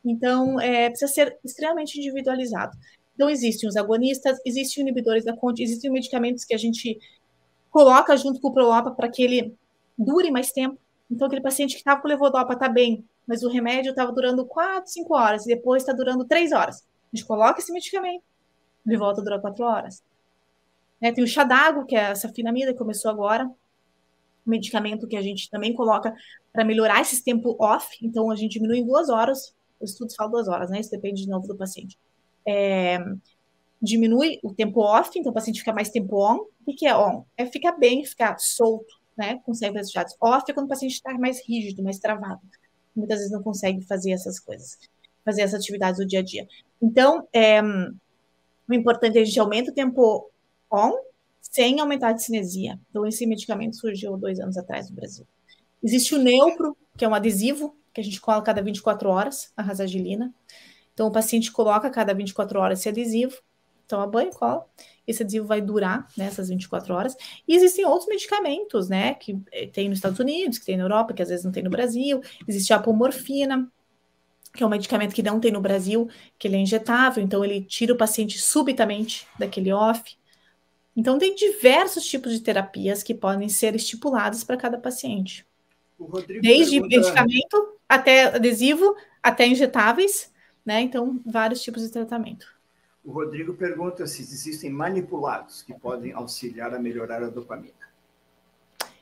Então, 0.04 0.60
é, 0.60 0.88
precisa 0.88 1.12
ser 1.12 1.38
extremamente 1.44 1.98
individualizado. 1.98 2.76
Então, 3.20 3.28
existem 3.28 3.68
os 3.68 3.76
agonistas, 3.76 4.38
existem 4.46 4.80
inibidores 4.80 5.26
da 5.26 5.36
conte, 5.36 5.62
existem 5.62 5.90
medicamentos 5.90 6.42
que 6.42 6.54
a 6.54 6.56
gente 6.56 6.98
coloca 7.70 8.16
junto 8.16 8.40
com 8.40 8.48
o 8.48 8.52
Prolopa 8.54 8.92
para 8.92 9.10
que 9.10 9.22
ele 9.22 9.54
dure 9.98 10.30
mais 10.30 10.52
tempo. 10.52 10.78
Então, 11.10 11.26
aquele 11.26 11.42
paciente 11.42 11.72
que 11.72 11.80
estava 11.80 12.00
com 12.00 12.08
levodopa 12.08 12.54
está 12.54 12.66
bem, 12.66 13.04
mas 13.26 13.42
o 13.42 13.50
remédio 13.50 13.90
estava 13.90 14.10
durando 14.10 14.46
4, 14.46 14.90
5 14.90 15.14
horas, 15.14 15.44
e 15.44 15.48
depois 15.48 15.82
está 15.82 15.92
durando 15.92 16.24
3 16.24 16.50
horas. 16.52 16.76
A 17.12 17.14
gente 17.14 17.26
coloca 17.26 17.60
esse 17.60 17.70
medicamento, 17.70 18.24
ele 18.86 18.96
volta 18.96 19.20
a 19.20 19.24
durar 19.24 19.38
4 19.38 19.66
horas. 19.66 20.02
Né? 20.98 21.12
Tem 21.12 21.22
o 21.22 21.44
d'água, 21.46 21.84
que 21.84 21.94
é 21.94 22.12
essa 22.12 22.30
finamida 22.30 22.72
que 22.72 22.78
começou 22.78 23.10
agora, 23.10 23.44
um 23.44 23.54
medicamento 24.46 25.06
que 25.06 25.16
a 25.18 25.22
gente 25.22 25.50
também 25.50 25.74
coloca 25.74 26.14
para 26.50 26.64
melhorar 26.64 27.02
esse 27.02 27.22
tempo 27.22 27.54
off, 27.60 27.98
então 28.00 28.30
a 28.30 28.34
gente 28.34 28.52
diminui 28.52 28.78
em 28.78 28.86
duas 28.86 29.10
horas, 29.10 29.54
os 29.78 29.90
estudos 29.90 30.14
falam 30.14 30.32
duas 30.32 30.48
horas, 30.48 30.70
né? 30.70 30.80
Isso 30.80 30.90
depende 30.90 31.24
de 31.24 31.28
novo 31.28 31.46
do 31.46 31.54
paciente. 31.54 31.98
É, 32.46 32.98
diminui 33.80 34.38
o 34.42 34.52
tempo 34.52 34.80
off, 34.80 35.18
então 35.18 35.30
o 35.30 35.34
paciente 35.34 35.60
fica 35.60 35.72
mais 35.72 35.90
tempo 35.90 36.16
on. 36.16 36.46
O 36.66 36.74
que 36.74 36.86
é 36.86 36.96
on? 36.96 37.24
É 37.36 37.46
ficar 37.46 37.72
bem, 37.72 38.04
ficar 38.04 38.38
solto, 38.38 39.00
né? 39.16 39.40
Consegue 39.44 39.76
resultados. 39.76 40.14
Off 40.20 40.44
é 40.48 40.54
quando 40.54 40.66
o 40.66 40.68
paciente 40.68 40.92
está 40.92 41.12
mais 41.14 41.40
rígido, 41.46 41.82
mais 41.82 41.98
travado. 41.98 42.40
Muitas 42.94 43.18
vezes 43.18 43.32
não 43.32 43.42
consegue 43.42 43.82
fazer 43.82 44.12
essas 44.12 44.38
coisas, 44.38 44.78
fazer 45.24 45.42
essas 45.42 45.60
atividades 45.60 45.98
do 46.00 46.06
dia 46.06 46.20
a 46.20 46.22
dia. 46.22 46.46
Então, 46.82 47.26
é, 47.32 47.62
o 47.62 48.74
importante 48.74 49.18
é 49.18 49.22
a 49.22 49.24
gente 49.24 49.40
aumenta 49.40 49.70
o 49.70 49.74
tempo 49.74 50.30
on 50.70 50.92
sem 51.40 51.80
aumentar 51.80 52.14
a 52.14 52.18
cinesia. 52.18 52.78
Então, 52.90 53.06
esse 53.06 53.26
medicamento 53.26 53.76
surgiu 53.76 54.16
dois 54.16 54.38
anos 54.38 54.56
atrás 54.56 54.88
no 54.88 54.96
Brasil. 54.96 55.26
Existe 55.82 56.14
o 56.14 56.18
Neupro, 56.18 56.76
que 56.96 57.04
é 57.04 57.08
um 57.08 57.14
adesivo 57.14 57.74
que 57.92 58.00
a 58.00 58.04
gente 58.04 58.20
coloca 58.20 58.42
a 58.42 58.54
cada 58.54 58.62
24 58.62 59.08
horas, 59.08 59.52
a 59.56 59.62
rasagilina. 59.62 60.32
Então, 61.00 61.08
o 61.08 61.10
paciente 61.10 61.50
coloca 61.50 61.88
a 61.88 61.90
cada 61.90 62.12
24 62.12 62.60
horas 62.60 62.80
esse 62.80 62.88
adesivo, 62.90 63.34
toma 63.88 64.06
banho, 64.06 64.30
cola. 64.32 64.66
Esse 65.06 65.22
adesivo 65.22 65.46
vai 65.46 65.62
durar 65.62 66.06
nessas 66.14 66.50
né, 66.50 66.56
24 66.56 66.92
horas. 66.92 67.16
E 67.48 67.56
existem 67.56 67.86
outros 67.86 68.06
medicamentos, 68.06 68.90
né, 68.90 69.14
que 69.14 69.40
eh, 69.50 69.66
tem 69.68 69.88
nos 69.88 69.96
Estados 69.96 70.18
Unidos, 70.18 70.58
que 70.58 70.66
tem 70.66 70.76
na 70.76 70.84
Europa, 70.84 71.14
que 71.14 71.22
às 71.22 71.30
vezes 71.30 71.42
não 71.42 71.52
tem 71.52 71.62
no 71.62 71.70
Brasil. 71.70 72.20
Existe 72.46 72.74
a 72.74 72.76
apomorfina, 72.76 73.66
que 74.52 74.62
é 74.62 74.66
um 74.66 74.68
medicamento 74.68 75.14
que 75.14 75.22
não 75.22 75.40
tem 75.40 75.50
no 75.50 75.62
Brasil, 75.62 76.06
que 76.38 76.46
ele 76.46 76.56
é 76.56 76.60
injetável, 76.60 77.24
então 77.24 77.42
ele 77.42 77.62
tira 77.62 77.94
o 77.94 77.96
paciente 77.96 78.38
subitamente 78.38 79.26
daquele 79.38 79.72
off. 79.72 80.18
Então, 80.94 81.18
tem 81.18 81.34
diversos 81.34 82.04
tipos 82.04 82.30
de 82.30 82.40
terapias 82.40 83.02
que 83.02 83.14
podem 83.14 83.48
ser 83.48 83.74
estipuladas 83.74 84.44
para 84.44 84.58
cada 84.58 84.76
paciente. 84.76 85.46
Desde 86.42 86.78
pergunta... 86.78 86.98
medicamento 86.98 87.78
até 87.88 88.24
adesivo, 88.24 88.94
até 89.22 89.46
injetáveis, 89.46 90.30
né? 90.70 90.80
Então, 90.82 91.20
vários 91.26 91.60
tipos 91.60 91.82
de 91.82 91.90
tratamento. 91.90 92.46
O 93.04 93.10
Rodrigo 93.10 93.54
pergunta 93.54 94.06
se 94.06 94.22
existem 94.22 94.70
manipulados 94.70 95.62
que 95.62 95.74
podem 95.74 96.12
auxiliar 96.12 96.72
a 96.72 96.78
melhorar 96.78 97.24
a 97.24 97.28
dopamina. 97.28 97.74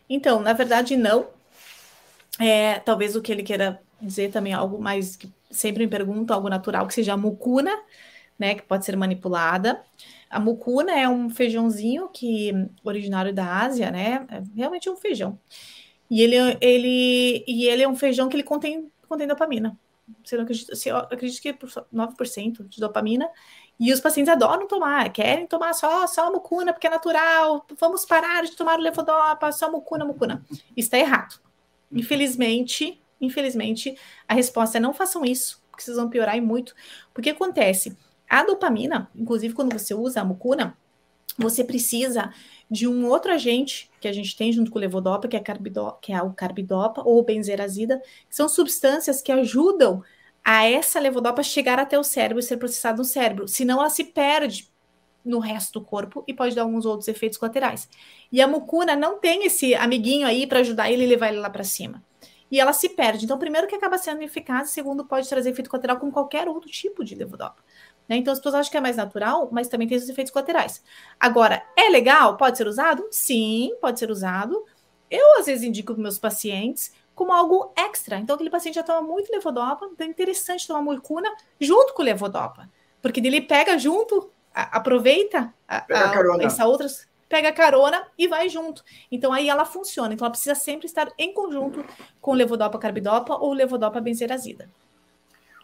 Então, 0.08 0.40
na 0.40 0.54
verdade, 0.54 0.96
não. 0.96 1.28
É, 2.40 2.78
talvez 2.78 3.14
o 3.14 3.20
que 3.20 3.30
ele 3.30 3.42
queira 3.42 3.82
dizer 4.00 4.30
também 4.30 4.54
é 4.54 4.56
algo 4.56 4.80
mais 4.80 5.14
que 5.14 5.30
sempre 5.50 5.84
me 5.84 5.90
pergunto, 5.90 6.32
algo 6.32 6.48
natural, 6.48 6.86
que 6.86 6.94
seja 6.94 7.12
a 7.12 7.18
mucuna, 7.18 7.72
né, 8.38 8.54
que 8.54 8.62
pode 8.62 8.86
ser 8.86 8.96
manipulada. 8.96 9.84
A 10.30 10.40
mucuna 10.40 10.98
é 10.98 11.06
um 11.06 11.28
feijãozinho 11.28 12.08
que 12.08 12.50
originário 12.82 13.34
da 13.34 13.44
Ásia, 13.60 13.90
né? 13.90 14.26
É 14.30 14.42
realmente 14.56 14.88
um 14.88 14.96
feijão. 14.96 15.38
E 16.10 16.22
ele, 16.22 16.36
ele, 16.62 17.44
e 17.46 17.66
ele 17.66 17.82
é 17.82 17.88
um 17.88 17.96
feijão 17.96 18.26
que 18.30 18.36
ele 18.36 18.42
contém, 18.42 18.90
contém 19.06 19.26
dopamina. 19.26 19.78
Você 20.24 20.36
não 20.36 20.44
acredita, 20.44 20.74
você 20.74 20.90
acredita 20.90 21.42
que 21.42 21.48
é 21.48 21.52
9% 21.52 22.68
de 22.68 22.80
dopamina. 22.80 23.28
E 23.80 23.92
os 23.92 24.00
pacientes 24.00 24.32
adoram 24.32 24.66
tomar, 24.66 25.12
querem 25.12 25.46
tomar 25.46 25.72
só, 25.72 26.06
só 26.06 26.26
a 26.26 26.30
mucuna, 26.30 26.72
porque 26.72 26.86
é 26.86 26.90
natural. 26.90 27.64
Vamos 27.78 28.04
parar 28.04 28.42
de 28.44 28.56
tomar 28.56 28.78
o 28.78 28.82
levodopa, 28.82 29.52
só 29.52 29.70
mucuna, 29.70 30.04
mucuna. 30.04 30.44
Isso 30.76 30.86
está 30.86 30.98
errado. 30.98 31.40
Infelizmente, 31.92 33.00
infelizmente, 33.20 33.96
a 34.26 34.34
resposta 34.34 34.78
é 34.78 34.80
não 34.80 34.92
façam 34.92 35.24
isso, 35.24 35.62
porque 35.70 35.82
vocês 35.82 35.96
vão 35.96 36.08
piorar 36.08 36.36
e 36.36 36.40
muito. 36.40 36.74
Porque 37.12 37.30
acontece, 37.30 37.96
a 38.28 38.44
dopamina, 38.44 39.10
inclusive 39.14 39.54
quando 39.54 39.72
você 39.72 39.94
usa 39.94 40.20
a 40.20 40.24
mucuna, 40.24 40.76
você 41.38 41.62
precisa 41.62 42.32
de 42.70 42.86
um 42.86 43.06
outro 43.06 43.32
agente 43.32 43.90
que 44.00 44.08
a 44.08 44.12
gente 44.12 44.36
tem 44.36 44.52
junto 44.52 44.70
com 44.70 44.78
o 44.78 44.80
levodopa, 44.80 45.28
que 45.28 45.36
é, 45.36 45.40
carbido, 45.40 45.96
que 46.02 46.12
é 46.12 46.20
o 46.20 46.32
carbidopa 46.32 47.02
ou 47.04 47.22
benzerazida, 47.24 48.02
que 48.28 48.34
são 48.34 48.48
substâncias 48.48 49.22
que 49.22 49.32
ajudam 49.32 50.02
a 50.44 50.64
essa 50.64 50.98
levodopa 50.98 51.42
chegar 51.42 51.78
até 51.78 51.98
o 51.98 52.04
cérebro 52.04 52.40
e 52.40 52.42
ser 52.42 52.56
processada 52.56 52.98
no 52.98 53.04
cérebro. 53.04 53.46
Senão 53.46 53.80
ela 53.80 53.90
se 53.90 54.04
perde 54.04 54.68
no 55.24 55.38
resto 55.38 55.78
do 55.78 55.84
corpo 55.84 56.24
e 56.26 56.34
pode 56.34 56.54
dar 56.54 56.62
alguns 56.62 56.86
outros 56.86 57.08
efeitos 57.08 57.38
colaterais. 57.38 57.88
E 58.32 58.40
a 58.40 58.48
mucuna 58.48 58.96
não 58.96 59.18
tem 59.18 59.44
esse 59.44 59.74
amiguinho 59.74 60.26
aí 60.26 60.46
para 60.46 60.60
ajudar 60.60 60.90
ele 60.90 61.04
e 61.04 61.06
levar 61.06 61.28
ele 61.28 61.38
lá 61.38 61.50
para 61.50 61.64
cima. 61.64 62.02
E 62.50 62.58
ela 62.58 62.72
se 62.72 62.88
perde. 62.88 63.26
Então, 63.26 63.38
primeiro 63.38 63.66
que 63.66 63.74
acaba 63.74 63.98
sendo 63.98 64.22
eficaz, 64.22 64.70
segundo 64.70 65.04
pode 65.04 65.28
trazer 65.28 65.50
efeito 65.50 65.68
colateral 65.68 65.98
com 65.98 66.10
qualquer 66.10 66.48
outro 66.48 66.70
tipo 66.70 67.04
de 67.04 67.14
levodopa. 67.14 67.62
Né? 68.08 68.16
Então, 68.16 68.32
as 68.32 68.38
pessoas 68.38 68.54
acham 68.54 68.70
que 68.70 68.76
é 68.76 68.80
mais 68.80 68.96
natural, 68.96 69.48
mas 69.52 69.68
também 69.68 69.86
tem 69.86 69.98
os 69.98 70.08
efeitos 70.08 70.32
colaterais. 70.32 70.82
Agora, 71.20 71.62
é 71.76 71.88
legal? 71.90 72.36
Pode 72.36 72.56
ser 72.56 72.66
usado? 72.66 73.06
Sim, 73.10 73.76
pode 73.80 73.98
ser 73.98 74.10
usado. 74.10 74.64
Eu, 75.10 75.38
às 75.38 75.46
vezes, 75.46 75.62
indico 75.62 75.92
para 75.92 76.02
meus 76.02 76.18
pacientes 76.18 76.92
como 77.14 77.32
algo 77.32 77.72
extra. 77.76 78.16
Então, 78.18 78.34
aquele 78.34 78.50
paciente 78.50 78.76
já 78.76 78.82
toma 78.82 79.02
muito 79.02 79.30
levodopa, 79.30 79.88
então 79.92 80.06
é 80.06 80.10
interessante 80.10 80.66
tomar 80.66 80.82
mucuna 80.82 81.28
junto 81.60 81.92
com 81.92 82.02
o 82.02 82.04
levodopa. 82.04 82.70
Porque 83.02 83.20
ele 83.20 83.40
pega 83.40 83.76
junto, 83.76 84.30
a, 84.54 84.76
aproveita 84.78 85.52
a, 85.66 85.78
a, 85.78 86.42
essa 86.42 86.64
outras, 86.66 87.08
pega 87.28 87.52
carona 87.52 88.06
e 88.16 88.26
vai 88.26 88.48
junto. 88.48 88.84
Então, 89.10 89.32
aí 89.32 89.48
ela 89.48 89.64
funciona. 89.64 90.14
Então, 90.14 90.24
ela 90.24 90.30
precisa 90.30 90.54
sempre 90.54 90.86
estar 90.86 91.12
em 91.18 91.34
conjunto 91.34 91.84
com 92.20 92.32
levodopa 92.32 92.78
carbidopa 92.78 93.34
ou 93.34 93.52
levodopa 93.52 94.00
benzerazida. 94.00 94.70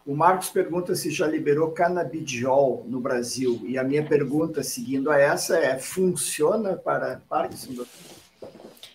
O 0.06 0.14
Marcos 0.14 0.50
pergunta 0.50 0.94
se 0.94 1.10
já 1.10 1.26
liberou 1.26 1.70
canabidiol 1.70 2.84
no 2.86 3.00
Brasil. 3.00 3.62
E 3.64 3.78
a 3.78 3.84
minha 3.84 4.04
pergunta, 4.04 4.62
seguindo 4.62 5.10
a 5.10 5.18
essa, 5.18 5.56
é: 5.56 5.78
funciona 5.78 6.76
para 6.76 7.22
Parkinson? 7.28 7.84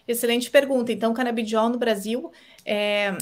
Excelente 0.08 0.52
pergunta. 0.52 0.92
Então, 0.92 1.14
canabidiol 1.14 1.70
no 1.70 1.80
Brasil 1.80 2.32
é, 2.64 3.18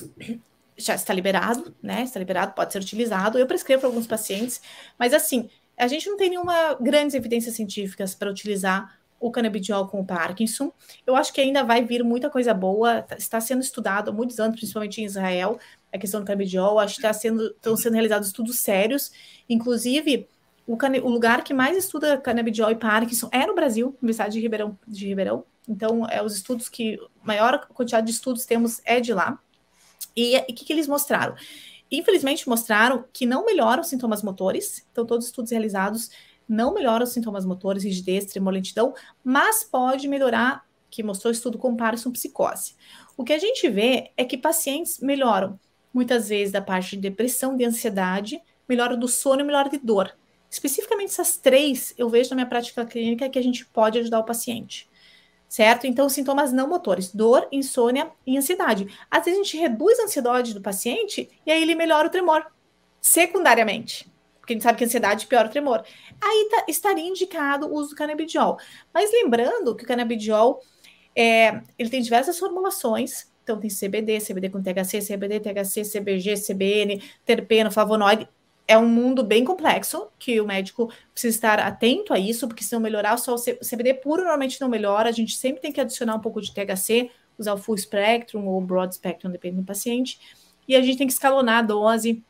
já 0.78 0.96
está 0.96 1.14
liberado, 1.14 1.74
né? 1.82 2.04
Está 2.04 2.20
liberado, 2.20 2.54
pode 2.54 2.74
ser 2.74 2.80
utilizado. 2.80 3.40
Eu 3.40 3.48
prescrevo 3.48 3.82
para 3.82 3.90
alguns 3.90 4.08
pacientes, 4.08 4.62
mas 5.00 5.14
assim, 5.14 5.50
a 5.78 5.88
gente 5.88 6.10
não 6.10 6.18
tem 6.18 6.30
nenhuma 6.30 6.74
grandes 6.76 7.16
evidências 7.16 7.56
científicas 7.56 8.14
para 8.14 8.30
utilizar 8.30 8.98
o 9.20 9.32
canabidiol 9.32 9.88
com 9.88 10.00
o 10.00 10.06
Parkinson. 10.06 10.72
Eu 11.06 11.16
acho 11.16 11.34
que 11.34 11.42
ainda 11.42 11.64
vai 11.64 11.84
vir 11.84 12.04
muita 12.04 12.30
coisa 12.30 12.54
boa, 12.54 13.02
tá, 13.02 13.16
está 13.16 13.42
sendo 13.42 13.62
estudado 13.62 14.10
há 14.10 14.14
muitos 14.14 14.40
anos, 14.40 14.58
principalmente 14.58 15.02
em 15.02 15.06
Israel, 15.06 15.60
a 15.98 16.00
questão 16.00 16.22
do 16.22 16.26
canabidiol, 16.26 16.80
acho 16.80 16.96
que 16.96 17.02
está 17.02 17.14
sendo, 17.14 17.48
estão 17.48 17.76
sendo 17.76 17.94
realizados 17.94 18.28
estudos 18.28 18.60
sérios, 18.60 19.12
inclusive 19.50 20.28
o, 20.66 20.76
o, 20.76 21.10
lugar 21.10 21.44
que 21.44 21.54
mais 21.54 21.78
estuda 21.78 22.18
canabidiol 22.18 22.72
e 22.72 22.76
Parkinson 22.76 23.30
é 23.32 23.46
no 23.46 23.56
Brasil, 23.56 23.96
Universidade 24.02 24.34
de 24.34 24.42
Ribeirão, 24.42 24.78
de 24.88 25.08
Ribeirão. 25.08 25.44
Então, 25.68 26.06
é 26.08 26.24
os 26.24 26.36
estudos 26.36 26.70
que, 26.70 26.98
maior 27.24 27.68
quantidade 27.68 28.08
de 28.08 28.14
estudos 28.14 28.46
temos 28.46 28.82
é 28.86 29.00
de 29.00 29.14
lá. 29.14 29.40
E 30.16 30.38
o 30.38 30.46
que, 30.48 30.66
que 30.66 30.74
eles 30.74 30.88
mostraram? 30.88 31.36
Infelizmente, 31.92 32.48
mostraram 32.50 33.06
que 33.14 33.26
não 33.26 33.46
melhoram 33.46 33.82
os 33.82 33.88
sintomas 33.88 34.22
motores, 34.22 34.86
então 34.92 35.06
todos 35.06 35.26
os 35.26 35.30
estudos 35.30 35.52
realizados 35.52 36.10
não 36.48 36.74
melhoram 36.74 37.04
os 37.04 37.12
sintomas 37.12 37.46
motores, 37.46 37.84
rigidez, 37.84 38.26
tremor, 38.26 38.54
lentidão, 38.54 38.94
mas 39.24 39.64
pode 39.64 40.08
melhorar, 40.08 40.66
que 40.90 41.04
mostrou 41.04 41.32
o 41.32 41.36
estudo 41.36 41.58
com 41.58 41.76
Parkinson, 41.76 42.12
psicose. 42.12 42.76
O 43.16 43.24
que 43.24 43.34
a 43.34 43.40
gente 43.40 43.70
vê 43.70 44.12
é 44.16 44.24
que 44.24 44.38
pacientes 44.38 45.00
melhoram 45.00 45.60
muitas 45.98 46.30
vezes 46.30 46.52
da 46.52 46.62
parte 46.62 46.96
de 46.96 47.02
depressão, 47.02 47.58
de 47.58 47.66
ansiedade, 47.66 48.40
melhora 48.70 48.96
do 48.96 49.08
sono 49.08 49.42
e 49.42 49.44
melhora 49.44 49.68
de 49.68 49.80
dor. 49.80 50.16
Especificamente 50.48 51.10
essas 51.10 51.38
três, 51.38 51.92
eu 51.98 52.08
vejo 52.08 52.30
na 52.30 52.36
minha 52.36 52.46
prática 52.46 52.86
clínica 52.86 53.28
que 53.28 53.40
a 53.40 53.42
gente 53.42 53.66
pode 53.66 53.98
ajudar 53.98 54.20
o 54.20 54.24
paciente. 54.24 54.88
Certo? 55.50 55.88
Então, 55.88 56.08
sintomas 56.08 56.54
não 56.54 56.68
motores, 56.68 57.12
dor, 57.12 57.48
insônia 57.52 58.12
e 58.28 58.38
ansiedade. 58.38 58.88
Às 59.10 59.26
vezes 59.26 59.40
a 59.40 59.44
gente 59.44 59.58
reduz 59.58 60.00
a 60.00 60.04
ansiedade 60.04 60.54
do 60.54 60.62
paciente 60.62 61.30
e 61.46 61.52
aí 61.52 61.64
ele 61.64 61.74
melhora 61.74 62.08
o 62.08 62.12
tremor, 62.12 62.46
secundariamente 63.02 64.12
porque 64.48 64.54
a 64.54 64.56
gente 64.56 64.64
sabe 64.64 64.78
que 64.78 64.86
a 64.86 64.88
ansiedade 64.88 65.28
piora 65.28 65.50
o 65.50 65.52
tremor. 65.52 65.84
Aí 66.22 66.48
tá, 66.50 66.66
estaria 66.70 67.06
indicado 67.06 67.68
o 67.68 67.74
uso 67.74 67.90
do 67.90 67.96
canabidiol. 67.98 68.58
Mas 68.94 69.12
lembrando 69.12 69.76
que 69.76 69.84
o 69.84 69.88
canabidiol 69.88 70.62
é, 71.14 71.62
ele 71.78 71.90
tem 71.90 72.02
diversas 72.02 72.40
formulações. 72.40 73.30
Então 73.48 73.58
tem 73.58 73.70
CBD, 73.70 74.20
CBD 74.20 74.50
com 74.50 74.62
THC, 74.62 75.00
CBD, 75.00 75.40
THC, 75.40 75.84
CBG, 75.84 76.34
CBN, 76.36 77.02
terpeno, 77.24 77.72
flavonoide. 77.72 78.28
É 78.68 78.78
um 78.78 78.86
mundo 78.86 79.24
bem 79.24 79.46
complexo 79.46 80.10
que 80.20 80.42
o 80.42 80.46
médico 80.46 80.92
precisa 81.14 81.34
estar 81.34 81.60
atento 81.60 82.14
a 82.14 82.20
isso, 82.20 82.46
porque 82.46 82.62
se 82.62 82.74
não 82.74 82.82
melhorar, 82.82 83.16
só 83.16 83.36
o 83.36 83.38
CBD 83.38 83.94
puro 83.94 84.24
normalmente 84.24 84.60
não 84.60 84.68
melhora. 84.68 85.08
A 85.08 85.14
gente 85.14 85.38
sempre 85.38 85.62
tem 85.62 85.72
que 85.72 85.80
adicionar 85.80 86.16
um 86.16 86.20
pouco 86.20 86.42
de 86.42 86.54
THC, 86.54 87.10
usar 87.38 87.54
o 87.54 87.58
full 87.58 87.78
spectrum 87.78 88.46
ou 88.46 88.60
broad 88.60 88.94
spectrum, 88.94 89.32
depende 89.32 89.56
do 89.56 89.64
paciente. 89.64 90.20
E 90.68 90.76
a 90.76 90.82
gente 90.82 90.98
tem 90.98 91.08
que 91.08 91.14
escalonar 91.14 91.60
a 91.60 91.62
dose 91.62 92.22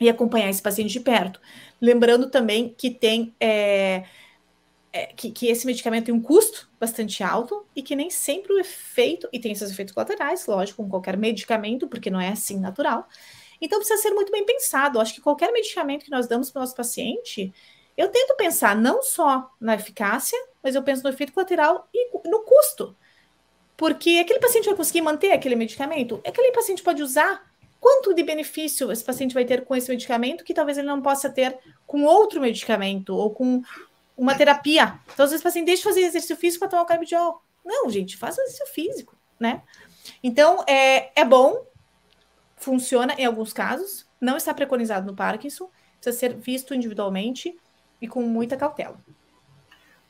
e 0.00 0.08
acompanhar 0.08 0.50
esse 0.50 0.60
paciente 0.60 0.90
de 0.90 0.98
perto. 0.98 1.40
Lembrando 1.80 2.28
também 2.28 2.74
que 2.76 2.90
tem 2.90 3.32
é, 3.38 4.02
é, 4.96 5.06
que, 5.14 5.30
que, 5.30 5.48
esse 5.48 5.66
medicamento 5.66 6.06
tem 6.06 6.14
um 6.14 6.22
custo 6.22 6.70
bastante 6.80 7.22
alto 7.22 7.66
e 7.76 7.82
que 7.82 7.94
nem 7.94 8.08
sempre 8.08 8.54
o 8.54 8.58
efeito, 8.58 9.28
e 9.30 9.38
tem 9.38 9.52
esses 9.52 9.70
efeitos 9.70 9.92
colaterais, 9.92 10.46
lógico, 10.46 10.82
com 10.82 10.88
qualquer 10.88 11.18
medicamento, 11.18 11.86
porque 11.86 12.08
não 12.08 12.18
é 12.18 12.30
assim 12.30 12.58
natural. 12.58 13.06
Então 13.60 13.78
precisa 13.78 14.00
ser 14.00 14.10
muito 14.12 14.32
bem 14.32 14.46
pensado. 14.46 14.98
Acho 14.98 15.14
que 15.14 15.20
qualquer 15.20 15.52
medicamento 15.52 16.04
que 16.04 16.10
nós 16.10 16.26
damos 16.26 16.50
para 16.50 16.60
o 16.60 16.62
nosso 16.62 16.74
paciente, 16.74 17.52
eu 17.94 18.08
tento 18.08 18.36
pensar 18.36 18.74
não 18.74 19.02
só 19.02 19.50
na 19.60 19.74
eficácia, 19.74 20.38
mas 20.62 20.74
eu 20.74 20.82
penso 20.82 21.02
no 21.02 21.10
efeito 21.10 21.32
colateral 21.32 21.88
e 21.92 22.10
no 22.28 22.40
custo. 22.40 22.96
Porque 23.76 24.18
aquele 24.18 24.40
paciente 24.40 24.64
vai 24.66 24.74
conseguir 24.74 25.02
manter 25.02 25.32
aquele 25.32 25.56
medicamento? 25.56 26.22
Aquele 26.26 26.52
paciente 26.52 26.82
pode 26.82 27.02
usar 27.02 27.44
quanto 27.78 28.14
de 28.14 28.22
benefício 28.22 28.90
esse 28.90 29.04
paciente 29.04 29.34
vai 29.34 29.44
ter 29.44 29.64
com 29.64 29.76
esse 29.76 29.90
medicamento 29.90 30.42
que 30.42 30.54
talvez 30.54 30.78
ele 30.78 30.86
não 30.86 31.02
possa 31.02 31.28
ter 31.28 31.58
com 31.86 32.04
outro 32.04 32.40
medicamento 32.40 33.14
ou 33.14 33.30
com 33.30 33.62
uma 34.16 34.34
terapia. 34.34 34.98
Então, 35.12 35.24
às 35.24 35.30
vezes 35.30 35.42
paciente 35.42 35.66
deixa 35.66 35.82
de 35.82 35.88
fazer 35.88 36.00
exercício 36.00 36.36
físico 36.36 36.60
para 36.60 36.68
tomar 36.68 36.82
o 36.82 36.86
carbidiol. 36.86 37.42
Não, 37.64 37.90
gente, 37.90 38.16
faça 38.16 38.40
exercício 38.40 38.66
físico, 38.68 39.16
né? 39.38 39.62
Então, 40.22 40.64
é, 40.66 41.20
é 41.20 41.24
bom, 41.24 41.66
funciona 42.56 43.14
em 43.18 43.24
alguns 43.24 43.52
casos, 43.52 44.06
não 44.20 44.36
está 44.36 44.54
preconizado 44.54 45.06
no 45.06 45.16
Parkinson, 45.16 45.68
precisa 46.00 46.18
ser 46.18 46.34
visto 46.34 46.74
individualmente 46.74 47.56
e 48.00 48.08
com 48.08 48.22
muita 48.22 48.56
cautela. 48.56 48.96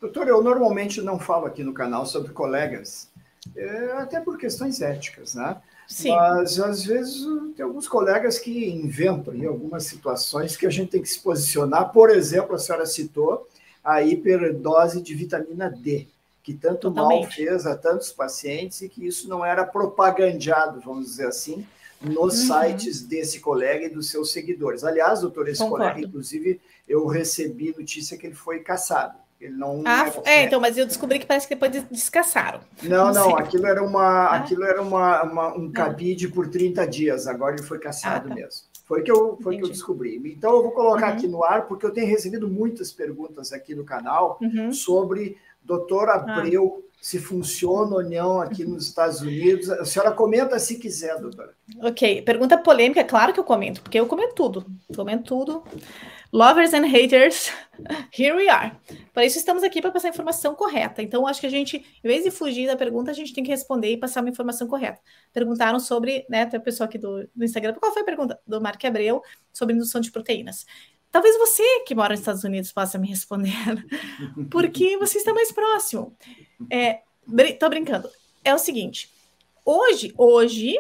Doutor, 0.00 0.28
eu 0.28 0.42
normalmente 0.42 1.00
não 1.00 1.18
falo 1.18 1.46
aqui 1.46 1.64
no 1.64 1.72
canal 1.72 2.04
sobre 2.04 2.32
colegas, 2.32 3.10
é, 3.56 3.92
até 3.92 4.20
por 4.20 4.36
questões 4.36 4.82
éticas, 4.82 5.34
né? 5.34 5.60
Sim. 5.88 6.10
Mas, 6.10 6.58
às 6.58 6.84
vezes, 6.84 7.24
tem 7.56 7.64
alguns 7.64 7.86
colegas 7.86 8.38
que 8.38 8.70
inventam 8.70 9.34
em 9.34 9.46
algumas 9.46 9.84
situações 9.84 10.56
que 10.56 10.66
a 10.66 10.70
gente 10.70 10.90
tem 10.90 11.02
que 11.02 11.08
se 11.08 11.20
posicionar. 11.20 11.92
Por 11.92 12.10
exemplo, 12.10 12.56
a 12.56 12.58
senhora 12.58 12.84
citou 12.84 13.48
a 13.86 14.02
hiperdose 14.02 15.00
de 15.00 15.14
vitamina 15.14 15.70
D, 15.70 16.08
que 16.42 16.52
tanto 16.52 16.90
Totalmente. 16.90 17.22
mal 17.22 17.30
fez 17.30 17.66
a 17.66 17.76
tantos 17.76 18.10
pacientes 18.10 18.82
e 18.82 18.88
que 18.88 19.06
isso 19.06 19.28
não 19.28 19.44
era 19.44 19.64
propagandeado, 19.64 20.80
vamos 20.80 21.06
dizer 21.06 21.28
assim, 21.28 21.64
nos 22.00 22.40
uhum. 22.40 22.46
sites 22.48 23.02
desse 23.02 23.38
colega 23.38 23.86
e 23.86 23.88
dos 23.88 24.10
seus 24.10 24.32
seguidores. 24.32 24.82
Aliás, 24.82 25.20
doutor, 25.20 25.48
esse 25.48 25.62
Concordo. 25.62 25.84
colega, 25.84 26.00
inclusive, 26.00 26.60
eu 26.88 27.06
recebi 27.06 27.72
notícia 27.78 28.18
que 28.18 28.26
ele 28.26 28.34
foi 28.34 28.58
caçado. 28.58 29.14
Ele 29.40 29.54
não. 29.54 29.82
Ah, 29.86 30.10
é, 30.24 30.30
é, 30.30 30.42
então, 30.44 30.60
mas 30.60 30.76
eu 30.76 30.84
descobri 30.84 31.20
que 31.20 31.26
parece 31.26 31.46
que 31.46 31.54
depois 31.54 31.70
descassaram. 31.88 32.60
Não, 32.82 33.12
não, 33.12 33.30
não 33.30 33.36
aquilo 33.36 33.66
era, 33.66 33.84
uma, 33.84 34.02
ah. 34.02 34.36
aquilo 34.36 34.64
era 34.64 34.82
uma, 34.82 35.22
uma 35.22 35.54
um 35.54 35.70
cabide 35.70 36.26
por 36.26 36.48
30 36.48 36.86
dias, 36.88 37.28
agora 37.28 37.54
ele 37.54 37.62
foi 37.62 37.78
caçado 37.78 38.26
ah, 38.26 38.28
tá. 38.30 38.34
mesmo. 38.34 38.62
Foi 38.86 39.02
que 39.02 39.10
eu, 39.10 39.36
foi 39.42 39.56
que 39.56 39.64
eu 39.64 39.68
descobri. 39.68 40.16
Então, 40.32 40.52
eu 40.52 40.62
vou 40.62 40.70
colocar 40.70 41.08
uhum. 41.08 41.12
aqui 41.12 41.26
no 41.26 41.44
ar, 41.44 41.66
porque 41.66 41.84
eu 41.84 41.90
tenho 41.90 42.06
recebido 42.06 42.48
muitas 42.48 42.92
perguntas 42.92 43.52
aqui 43.52 43.74
no 43.74 43.84
canal 43.84 44.38
uhum. 44.40 44.72
sobre 44.72 45.36
Doutor 45.62 46.08
Abreu, 46.08 46.84
ah. 46.84 46.85
Se 47.00 47.18
funciona 47.18 47.96
ou 47.96 48.02
não 48.02 48.40
aqui 48.40 48.64
nos 48.64 48.86
Estados 48.86 49.20
Unidos. 49.20 49.70
A 49.70 49.84
senhora 49.84 50.12
comenta 50.12 50.58
se 50.58 50.78
quiser, 50.78 51.18
doutora. 51.20 51.54
Ok, 51.80 52.22
pergunta 52.22 52.58
polêmica, 52.58 53.00
é 53.00 53.04
claro 53.04 53.32
que 53.32 53.40
eu 53.40 53.44
comento, 53.44 53.80
porque 53.82 53.98
eu 53.98 54.06
comento 54.06 54.34
tudo. 54.34 54.66
Comento 54.94 55.24
tudo. 55.24 55.64
Lovers 56.32 56.74
and 56.74 56.86
haters, 56.86 57.50
here 58.12 58.34
we 58.36 58.48
are. 58.48 58.72
Para 59.14 59.24
isso 59.24 59.38
estamos 59.38 59.62
aqui 59.62 59.80
para 59.80 59.92
passar 59.92 60.08
a 60.08 60.10
informação 60.10 60.54
correta. 60.54 61.00
Então, 61.00 61.26
acho 61.26 61.40
que 61.40 61.46
a 61.46 61.50
gente, 61.50 61.76
em 61.76 62.08
vez 62.08 62.24
de 62.24 62.30
fugir 62.30 62.66
da 62.66 62.76
pergunta, 62.76 63.10
a 63.10 63.14
gente 63.14 63.32
tem 63.32 63.44
que 63.44 63.50
responder 63.50 63.92
e 63.92 63.96
passar 63.96 64.20
uma 64.20 64.30
informação 64.30 64.66
correta. 64.66 65.00
Perguntaram 65.32 65.78
sobre, 65.78 66.26
né, 66.28 66.44
tem 66.46 66.58
a 66.58 66.62
pessoa 66.62 66.86
aqui 66.88 66.98
do, 66.98 67.28
do 67.34 67.44
Instagram, 67.44 67.74
qual 67.74 67.92
foi 67.92 68.02
a 68.02 68.04
pergunta? 68.04 68.38
Do 68.46 68.60
Mark 68.60 68.84
Abreu, 68.84 69.22
sobre 69.52 69.74
indução 69.74 70.00
de 70.00 70.10
proteínas. 70.10 70.66
Talvez 71.16 71.38
você 71.38 71.80
que 71.86 71.94
mora 71.94 72.10
nos 72.10 72.20
Estados 72.20 72.44
Unidos 72.44 72.70
possa 72.70 72.98
me 72.98 73.08
responder, 73.08 73.50
porque 74.52 74.98
você 74.98 75.16
está 75.16 75.32
mais 75.32 75.50
próximo. 75.50 76.14
É, 76.70 77.00
tô 77.58 77.70
brincando. 77.70 78.06
É 78.44 78.54
o 78.54 78.58
seguinte, 78.58 79.10
hoje, 79.64 80.12
hoje, 80.14 80.76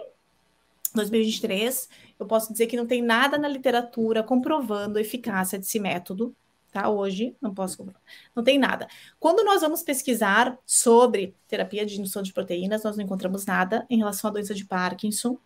2023, 0.94 1.88
eu 2.20 2.26
posso 2.26 2.52
dizer 2.52 2.66
que 2.66 2.76
não 2.76 2.86
tem 2.86 3.00
nada 3.00 3.38
na 3.38 3.48
literatura 3.48 4.22
comprovando 4.22 4.98
a 4.98 5.00
eficácia 5.00 5.58
desse 5.58 5.80
método, 5.80 6.36
tá? 6.70 6.90
Hoje, 6.90 7.34
não 7.40 7.54
posso 7.54 7.78
comprovar. 7.78 8.02
Não 8.34 8.44
tem 8.44 8.58
nada. 8.58 8.86
Quando 9.18 9.42
nós 9.42 9.62
vamos 9.62 9.82
pesquisar 9.82 10.58
sobre 10.66 11.34
terapia 11.48 11.86
de 11.86 11.98
indução 11.98 12.22
de 12.22 12.34
proteínas, 12.34 12.84
nós 12.84 12.94
não 12.94 13.04
encontramos 13.06 13.46
nada 13.46 13.86
em 13.88 13.96
relação 13.96 14.28
à 14.28 14.32
doença 14.34 14.54
de 14.54 14.66
Parkinson. 14.66 15.38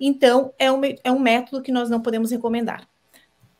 Então, 0.00 0.54
é 0.58 0.72
um, 0.72 0.80
é 1.04 1.12
um 1.12 1.18
método 1.18 1.62
que 1.62 1.70
nós 1.70 1.90
não 1.90 2.00
podemos 2.00 2.30
recomendar. 2.30 2.88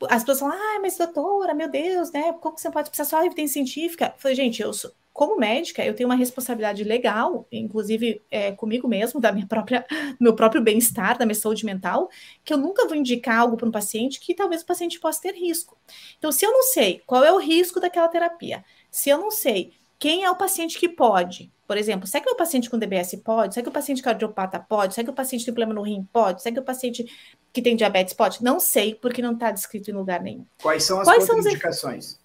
As 0.08 0.22
pessoas 0.22 0.40
falam, 0.40 0.56
ah, 0.56 0.80
mas 0.80 0.96
doutora, 0.96 1.54
meu 1.54 1.68
Deus, 1.68 2.12
né? 2.12 2.32
Como 2.34 2.54
que 2.54 2.60
você 2.60 2.70
pode 2.70 2.90
precisar 2.90 3.08
só 3.08 3.24
evidência 3.24 3.54
científica? 3.54 4.12
Eu 4.14 4.20
falei, 4.20 4.36
gente, 4.36 4.62
eu 4.62 4.72
sou, 4.72 4.92
como 5.12 5.36
médica, 5.36 5.84
eu 5.84 5.94
tenho 5.94 6.08
uma 6.08 6.14
responsabilidade 6.14 6.84
legal, 6.84 7.44
inclusive 7.50 8.22
é, 8.30 8.52
comigo 8.52 8.86
mesmo, 8.86 9.20
da 9.20 9.32
minha 9.32 9.46
própria, 9.48 9.84
meu 10.20 10.32
próprio 10.36 10.62
bem-estar, 10.62 11.18
da 11.18 11.26
minha 11.26 11.34
saúde 11.34 11.66
mental, 11.66 12.08
que 12.44 12.52
eu 12.52 12.56
nunca 12.56 12.86
vou 12.86 12.94
indicar 12.94 13.40
algo 13.40 13.56
para 13.56 13.68
um 13.68 13.72
paciente 13.72 14.20
que 14.20 14.32
talvez 14.32 14.62
o 14.62 14.66
paciente 14.66 15.00
possa 15.00 15.22
ter 15.22 15.34
risco. 15.34 15.76
Então, 16.18 16.30
se 16.30 16.46
eu 16.46 16.52
não 16.52 16.62
sei 16.62 17.02
qual 17.04 17.24
é 17.24 17.32
o 17.32 17.38
risco 17.38 17.80
daquela 17.80 18.06
terapia, 18.06 18.64
se 18.92 19.10
eu 19.10 19.18
não 19.18 19.32
sei 19.32 19.72
quem 19.98 20.22
é 20.22 20.30
o 20.30 20.36
paciente 20.36 20.78
que 20.78 20.88
pode, 20.88 21.50
por 21.68 21.76
exemplo, 21.76 22.06
será 22.06 22.24
que 22.24 22.30
o 22.30 22.34
paciente 22.34 22.70
com 22.70 22.78
DBS 22.78 23.14
pode? 23.22 23.52
Será 23.52 23.62
que 23.62 23.68
o 23.68 23.72
paciente 23.72 24.00
cardiopata 24.00 24.58
pode? 24.58 24.94
Será 24.94 25.04
que 25.04 25.10
o 25.10 25.14
paciente 25.14 25.44
tem 25.44 25.52
problema 25.52 25.74
no 25.74 25.82
rim 25.82 26.08
pode? 26.10 26.42
Será 26.42 26.54
que 26.54 26.60
o 26.60 26.64
paciente 26.64 27.04
que 27.52 27.60
tem 27.60 27.76
diabetes 27.76 28.14
pode? 28.14 28.42
Não 28.42 28.58
sei, 28.58 28.94
porque 28.94 29.20
não 29.20 29.34
está 29.34 29.50
descrito 29.50 29.90
em 29.90 29.92
lugar 29.92 30.22
nenhum. 30.22 30.46
Quais 30.62 30.84
são 30.84 30.98
as 30.98 31.06
Quais 31.06 31.26
contraindicações? 31.26 32.06
São 32.06 32.18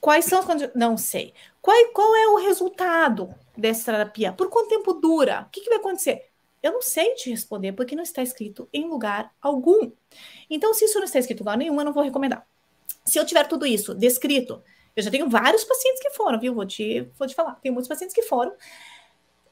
Quais 0.00 0.24
são 0.24 0.40
as 0.40 0.74
Não 0.74 0.96
sei. 0.96 1.32
Qual, 1.62 1.76
qual 1.92 2.16
é 2.16 2.26
o 2.26 2.38
resultado 2.38 3.32
dessa 3.56 3.92
terapia? 3.92 4.32
Por 4.32 4.50
quanto 4.50 4.68
tempo 4.68 4.92
dura? 4.94 5.42
O 5.46 5.50
que, 5.52 5.60
que 5.60 5.70
vai 5.70 5.78
acontecer? 5.78 6.24
Eu 6.60 6.72
não 6.72 6.82
sei 6.82 7.14
te 7.14 7.30
responder 7.30 7.74
porque 7.74 7.94
não 7.94 8.02
está 8.02 8.20
escrito 8.20 8.68
em 8.72 8.88
lugar 8.88 9.30
algum. 9.40 9.92
Então, 10.50 10.74
se 10.74 10.86
isso 10.86 10.98
não 10.98 11.04
está 11.04 11.20
escrito 11.20 11.38
em 11.38 11.44
lugar 11.44 11.56
nenhum, 11.56 11.78
eu 11.78 11.84
não 11.84 11.92
vou 11.92 12.02
recomendar. 12.02 12.44
Se 13.04 13.16
eu 13.16 13.24
tiver 13.24 13.46
tudo 13.46 13.64
isso 13.64 13.94
descrito, 13.94 14.60
eu 14.98 15.04
já 15.04 15.12
tenho 15.12 15.28
vários 15.28 15.62
pacientes 15.62 16.02
que 16.02 16.10
foram, 16.10 16.40
viu? 16.40 16.52
Vou 16.52 16.66
te, 16.66 17.08
vou 17.16 17.28
te 17.28 17.32
falar. 17.32 17.54
Tenho 17.62 17.72
muitos 17.72 17.88
pacientes 17.88 18.12
que 18.12 18.22
foram. 18.22 18.52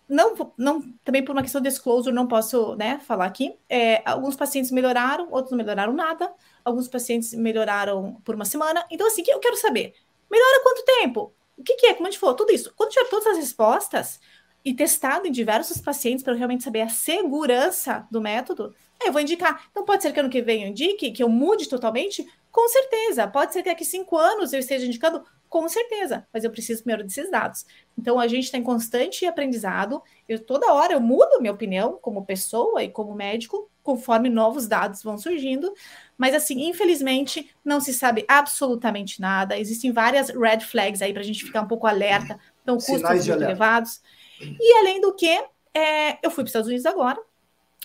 Não, 0.08 0.34
não, 0.58 0.82
também 1.04 1.24
por 1.24 1.30
uma 1.32 1.42
questão 1.42 1.60
de 1.60 1.68
disclosure, 1.68 2.12
não 2.12 2.26
posso 2.26 2.74
né, 2.74 2.98
falar 3.06 3.26
aqui. 3.26 3.56
É, 3.68 4.02
alguns 4.04 4.34
pacientes 4.34 4.72
melhoraram, 4.72 5.28
outros 5.30 5.52
não 5.52 5.58
melhoraram 5.58 5.92
nada. 5.92 6.32
Alguns 6.64 6.88
pacientes 6.88 7.32
melhoraram 7.32 8.20
por 8.24 8.34
uma 8.34 8.44
semana. 8.44 8.84
Então, 8.90 9.06
assim, 9.06 9.22
que 9.22 9.30
eu 9.30 9.38
quero 9.38 9.56
saber? 9.56 9.94
Melhora 10.28 10.62
quanto 10.64 10.84
tempo? 10.84 11.32
O 11.56 11.62
que, 11.62 11.74
que 11.74 11.86
é? 11.86 11.94
Como 11.94 12.08
a 12.08 12.10
gente 12.10 12.18
falou, 12.18 12.34
tudo 12.34 12.52
isso. 12.52 12.72
Quando 12.74 12.90
tiver 12.90 13.08
todas 13.08 13.28
as 13.28 13.36
respostas 13.36 14.18
e 14.64 14.74
testado 14.74 15.28
em 15.28 15.30
diversos 15.30 15.80
pacientes 15.80 16.24
para 16.24 16.34
realmente 16.34 16.64
saber 16.64 16.80
a 16.80 16.88
segurança 16.88 18.04
do 18.10 18.20
método, 18.20 18.74
eu 19.00 19.12
vou 19.12 19.22
indicar. 19.22 19.68
Então, 19.70 19.84
pode 19.84 20.02
ser 20.02 20.12
que 20.12 20.18
ano 20.18 20.28
que 20.28 20.42
vem 20.42 20.64
eu 20.64 20.70
indique, 20.70 21.12
que 21.12 21.22
eu 21.22 21.28
mude 21.28 21.68
totalmente? 21.68 22.26
Com 22.50 22.66
certeza. 22.68 23.28
Pode 23.28 23.52
ser 23.52 23.62
que 23.62 23.68
daqui 23.68 23.84
cinco 23.84 24.16
anos 24.16 24.50
eu 24.54 24.58
esteja 24.58 24.86
indicando? 24.86 25.22
Com 25.56 25.70
certeza. 25.70 26.26
Mas 26.34 26.44
eu 26.44 26.50
preciso 26.50 26.82
primeiro 26.82 27.02
desses 27.02 27.30
dados. 27.30 27.64
Então, 27.96 28.20
a 28.20 28.28
gente 28.28 28.44
está 28.44 28.58
em 28.58 28.62
constante 28.62 29.24
aprendizado. 29.24 30.02
Eu 30.28 30.38
toda 30.38 30.70
hora 30.70 30.92
eu 30.92 31.00
mudo 31.00 31.40
minha 31.40 31.50
opinião 31.50 31.98
como 32.02 32.26
pessoa 32.26 32.84
e 32.84 32.90
como 32.90 33.14
médico, 33.14 33.70
conforme 33.82 34.28
novos 34.28 34.68
dados 34.68 35.02
vão 35.02 35.16
surgindo. 35.16 35.72
Mas, 36.18 36.34
assim, 36.34 36.68
infelizmente, 36.68 37.50
não 37.64 37.80
se 37.80 37.94
sabe 37.94 38.22
absolutamente 38.28 39.18
nada. 39.18 39.58
Existem 39.58 39.92
várias 39.92 40.28
red 40.28 40.60
flags 40.60 41.00
aí 41.00 41.14
para 41.14 41.22
a 41.22 41.24
gente 41.24 41.42
ficar 41.42 41.62
um 41.62 41.66
pouco 41.66 41.86
alerta. 41.86 42.38
Então, 42.62 42.76
custos 42.76 43.00
muito 43.00 43.30
elevados. 43.30 44.02
E, 44.38 44.74
além 44.80 45.00
do 45.00 45.14
que, 45.14 45.42
é, 45.72 46.18
eu 46.22 46.30
fui 46.30 46.44
para 46.44 46.44
os 46.44 46.50
Estados 46.50 46.68
Unidos 46.68 46.84
agora, 46.84 47.18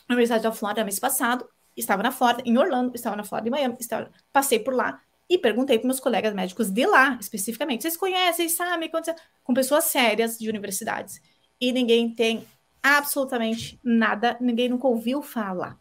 na 0.09 0.15
Universidade 0.15 0.43
da 0.43 0.51
Flórida, 0.51 0.83
mês 0.83 0.99
passado, 0.99 1.47
estava 1.77 2.03
na 2.03 2.11
Flórida, 2.11 2.43
em 2.45 2.57
Orlando, 2.57 2.91
estava 2.93 3.15
na 3.15 3.23
Flórida, 3.23 3.47
em 3.47 3.51
Miami, 3.51 3.77
estava, 3.79 4.11
passei 4.33 4.59
por 4.59 4.73
lá 4.73 4.99
e 5.31 5.37
perguntei 5.37 5.79
para 5.79 5.87
meus 5.87 6.01
colegas 6.01 6.33
médicos 6.33 6.69
de 6.69 6.85
lá, 6.85 7.17
especificamente, 7.17 7.83
vocês 7.83 7.95
conhecem, 7.95 8.49
sabem, 8.49 8.91
com 9.41 9.53
pessoas 9.53 9.85
sérias 9.85 10.37
de 10.37 10.49
universidades. 10.49 11.21
E 11.59 11.71
ninguém 11.71 12.13
tem 12.13 12.45
absolutamente 12.83 13.79
nada, 13.81 14.35
ninguém 14.41 14.67
nunca 14.67 14.89
ouviu 14.89 15.21
falar. 15.21 15.79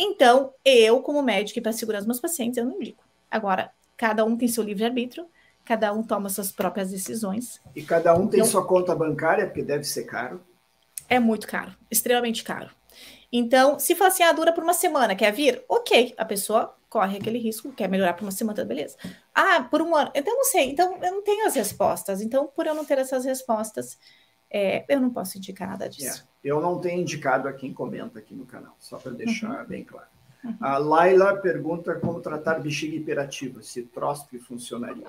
Então, 0.00 0.54
eu, 0.64 1.02
como 1.02 1.20
médico 1.22 1.58
e 1.58 1.62
para 1.62 1.72
segurar 1.72 1.98
os 1.98 2.06
meus 2.06 2.20
pacientes, 2.20 2.56
eu 2.56 2.64
não 2.64 2.76
indico. 2.76 3.04
Agora, 3.30 3.70
cada 3.98 4.24
um 4.24 4.34
tem 4.34 4.48
seu 4.48 4.64
livre-arbítrio, 4.64 5.26
cada 5.62 5.92
um 5.92 6.02
toma 6.02 6.30
suas 6.30 6.50
próprias 6.50 6.90
decisões. 6.90 7.60
E 7.76 7.82
cada 7.82 8.14
um 8.14 8.26
tem 8.26 8.40
então, 8.40 8.50
sua 8.50 8.66
conta 8.66 8.96
bancária, 8.96 9.44
porque 9.44 9.62
deve 9.62 9.84
ser 9.84 10.04
caro. 10.04 10.40
É 11.06 11.18
muito 11.18 11.46
caro, 11.46 11.76
extremamente 11.90 12.42
caro. 12.42 12.70
Então, 13.30 13.78
se 13.78 13.94
for 13.94 14.06
assim, 14.06 14.22
ah, 14.22 14.32
dura 14.32 14.54
por 14.54 14.64
uma 14.64 14.72
semana, 14.72 15.14
quer 15.14 15.34
vir? 15.34 15.62
Ok, 15.68 16.14
a 16.16 16.24
pessoa 16.24 16.74
corre 16.94 17.16
aquele 17.16 17.40
risco, 17.40 17.72
quer 17.72 17.88
melhorar 17.88 18.12
por 18.12 18.22
uma 18.22 18.30
semana, 18.30 18.64
beleza. 18.64 18.96
Ah, 19.34 19.66
por 19.68 19.82
um 19.82 19.96
ano, 19.96 20.12
então 20.14 20.32
eu 20.32 20.36
não 20.36 20.44
sei, 20.44 20.70
então 20.70 20.96
eu 21.02 21.10
não 21.10 21.24
tenho 21.24 21.44
as 21.44 21.56
respostas. 21.56 22.20
Então, 22.20 22.46
por 22.46 22.68
eu 22.68 22.74
não 22.74 22.84
ter 22.84 22.98
essas 22.98 23.24
respostas, 23.24 23.98
é, 24.48 24.84
eu 24.88 25.00
não 25.00 25.10
posso 25.10 25.36
indicar 25.36 25.68
nada 25.68 25.88
disso. 25.88 26.22
É, 26.22 26.48
eu 26.48 26.60
não 26.60 26.78
tenho 26.78 27.00
indicado 27.00 27.48
a 27.48 27.52
quem 27.52 27.74
comenta 27.74 28.20
aqui 28.20 28.32
no 28.32 28.46
canal, 28.46 28.76
só 28.78 28.96
para 28.96 29.10
deixar 29.10 29.62
uhum. 29.62 29.66
bem 29.66 29.82
claro. 29.82 30.06
Uhum. 30.44 30.56
A 30.60 30.78
Laila 30.78 31.36
pergunta 31.36 31.96
como 31.96 32.20
tratar 32.20 32.60
bexiga 32.60 32.94
hiperativa, 32.94 33.60
se 33.60 33.82
tróspido 33.82 34.44
funcionaria. 34.44 35.08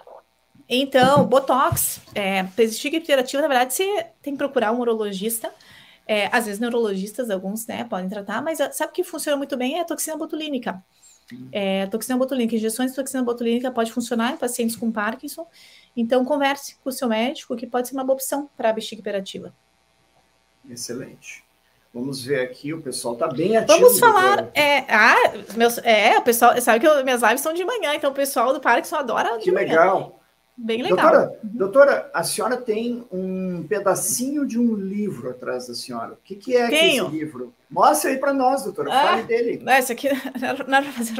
Então, 0.67 1.23
Botox, 1.27 2.01
é, 2.15 2.41
bexiga 2.41 2.97
hiperativa, 2.97 3.43
na 3.43 3.47
verdade, 3.47 3.75
você 3.75 4.07
tem 4.23 4.33
que 4.33 4.39
procurar 4.39 4.71
um 4.71 4.79
urologista, 4.79 5.53
é, 6.07 6.35
às 6.35 6.47
vezes 6.47 6.59
neurologistas, 6.59 7.29
alguns, 7.29 7.67
né, 7.67 7.83
podem 7.83 8.09
tratar, 8.09 8.41
mas 8.41 8.57
sabe 8.75 8.91
que 8.91 9.03
funciona 9.03 9.37
muito 9.37 9.55
bem 9.55 9.77
é 9.77 9.81
a 9.81 9.85
toxina 9.85 10.17
botulínica. 10.17 10.83
É, 11.51 11.87
toxina 11.87 12.17
botulínica, 12.17 12.55
injeções 12.55 12.91
de 12.91 12.95
toxina 12.95 13.23
botulínica 13.23 13.71
pode 13.71 13.91
funcionar 13.91 14.33
em 14.33 14.37
pacientes 14.37 14.75
com 14.75 14.91
Parkinson, 14.91 15.47
então, 15.95 16.25
converse 16.25 16.75
com 16.83 16.89
o 16.89 16.91
seu 16.91 17.07
médico, 17.07 17.55
que 17.55 17.65
pode 17.65 17.87
ser 17.87 17.93
uma 17.93 18.03
boa 18.03 18.15
opção 18.15 18.49
para 18.57 18.69
a 18.69 18.73
bexiga 18.73 18.99
hiperativa. 18.99 19.53
Excelente. 20.69 21.43
Vamos 21.93 22.25
ver 22.25 22.41
aqui, 22.41 22.73
o 22.73 22.81
pessoal 22.81 23.13
está 23.13 23.27
bem 23.27 23.55
ativo. 23.55 23.79
Vamos 23.79 23.99
falar. 23.99 24.49
É, 24.53 24.79
ah, 24.93 25.31
meus, 25.55 25.77
é, 25.77 26.17
o 26.17 26.21
pessoal 26.21 26.59
sabe 26.61 26.81
que 26.81 26.87
eu, 26.87 27.01
minhas 27.05 27.21
lives 27.21 27.39
são 27.39 27.53
de 27.53 27.63
manhã, 27.63 27.95
então 27.95 28.11
o 28.11 28.13
pessoal 28.13 28.51
do 28.51 28.59
Parkinson 28.59 28.97
adora. 28.97 29.37
Que 29.37 29.49
legal. 29.49 30.19
Bem 30.57 30.81
legal. 30.81 30.97
Doutora, 30.97 31.39
doutora, 31.43 32.11
a 32.13 32.23
senhora 32.23 32.55
tem 32.55 33.05
um 33.11 33.65
pedacinho 33.67 34.47
de 34.47 34.57
um 34.57 34.73
livro 34.73 35.29
atrás 35.29 35.67
da 35.67 35.73
senhora. 35.73 36.13
O 36.13 36.17
que, 36.23 36.33
que 36.35 36.55
é 36.55 36.71
esse 36.71 37.07
livro? 37.09 37.53
Mostra 37.69 38.11
aí 38.11 38.17
para 38.17 38.33
nós, 38.33 38.63
doutora. 38.63 38.89
Ah, 38.89 39.07
Fale 39.07 39.23
dele. 39.23 39.61
Esse 39.67 39.91
aqui 39.91 40.07
não 40.65 40.77
era 40.77 40.91
fazer 40.93 41.13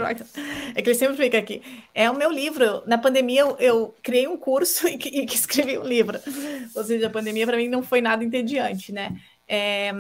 É 0.74 0.82
que 0.82 0.90
ele 0.90 0.98
sempre 0.98 1.18
fica 1.18 1.38
aqui. 1.38 1.62
É 1.94 2.10
o 2.10 2.16
meu 2.16 2.32
livro. 2.32 2.82
Na 2.86 2.98
pandemia, 2.98 3.42
eu, 3.42 3.58
eu 3.60 3.96
criei 4.02 4.26
um 4.26 4.38
curso 4.38 4.88
e, 4.90 4.98
e 5.04 5.26
escrevi 5.26 5.78
um 5.78 5.84
livro. 5.84 6.18
Ou 6.74 6.84
seja, 6.86 7.08
a 7.08 7.10
pandemia 7.10 7.46
para 7.46 7.58
mim 7.58 7.68
não 7.68 7.84
foi 7.84 8.00
nada 8.00 8.24
entediante, 8.24 8.94
né? 8.94 9.20
É, 9.46 9.92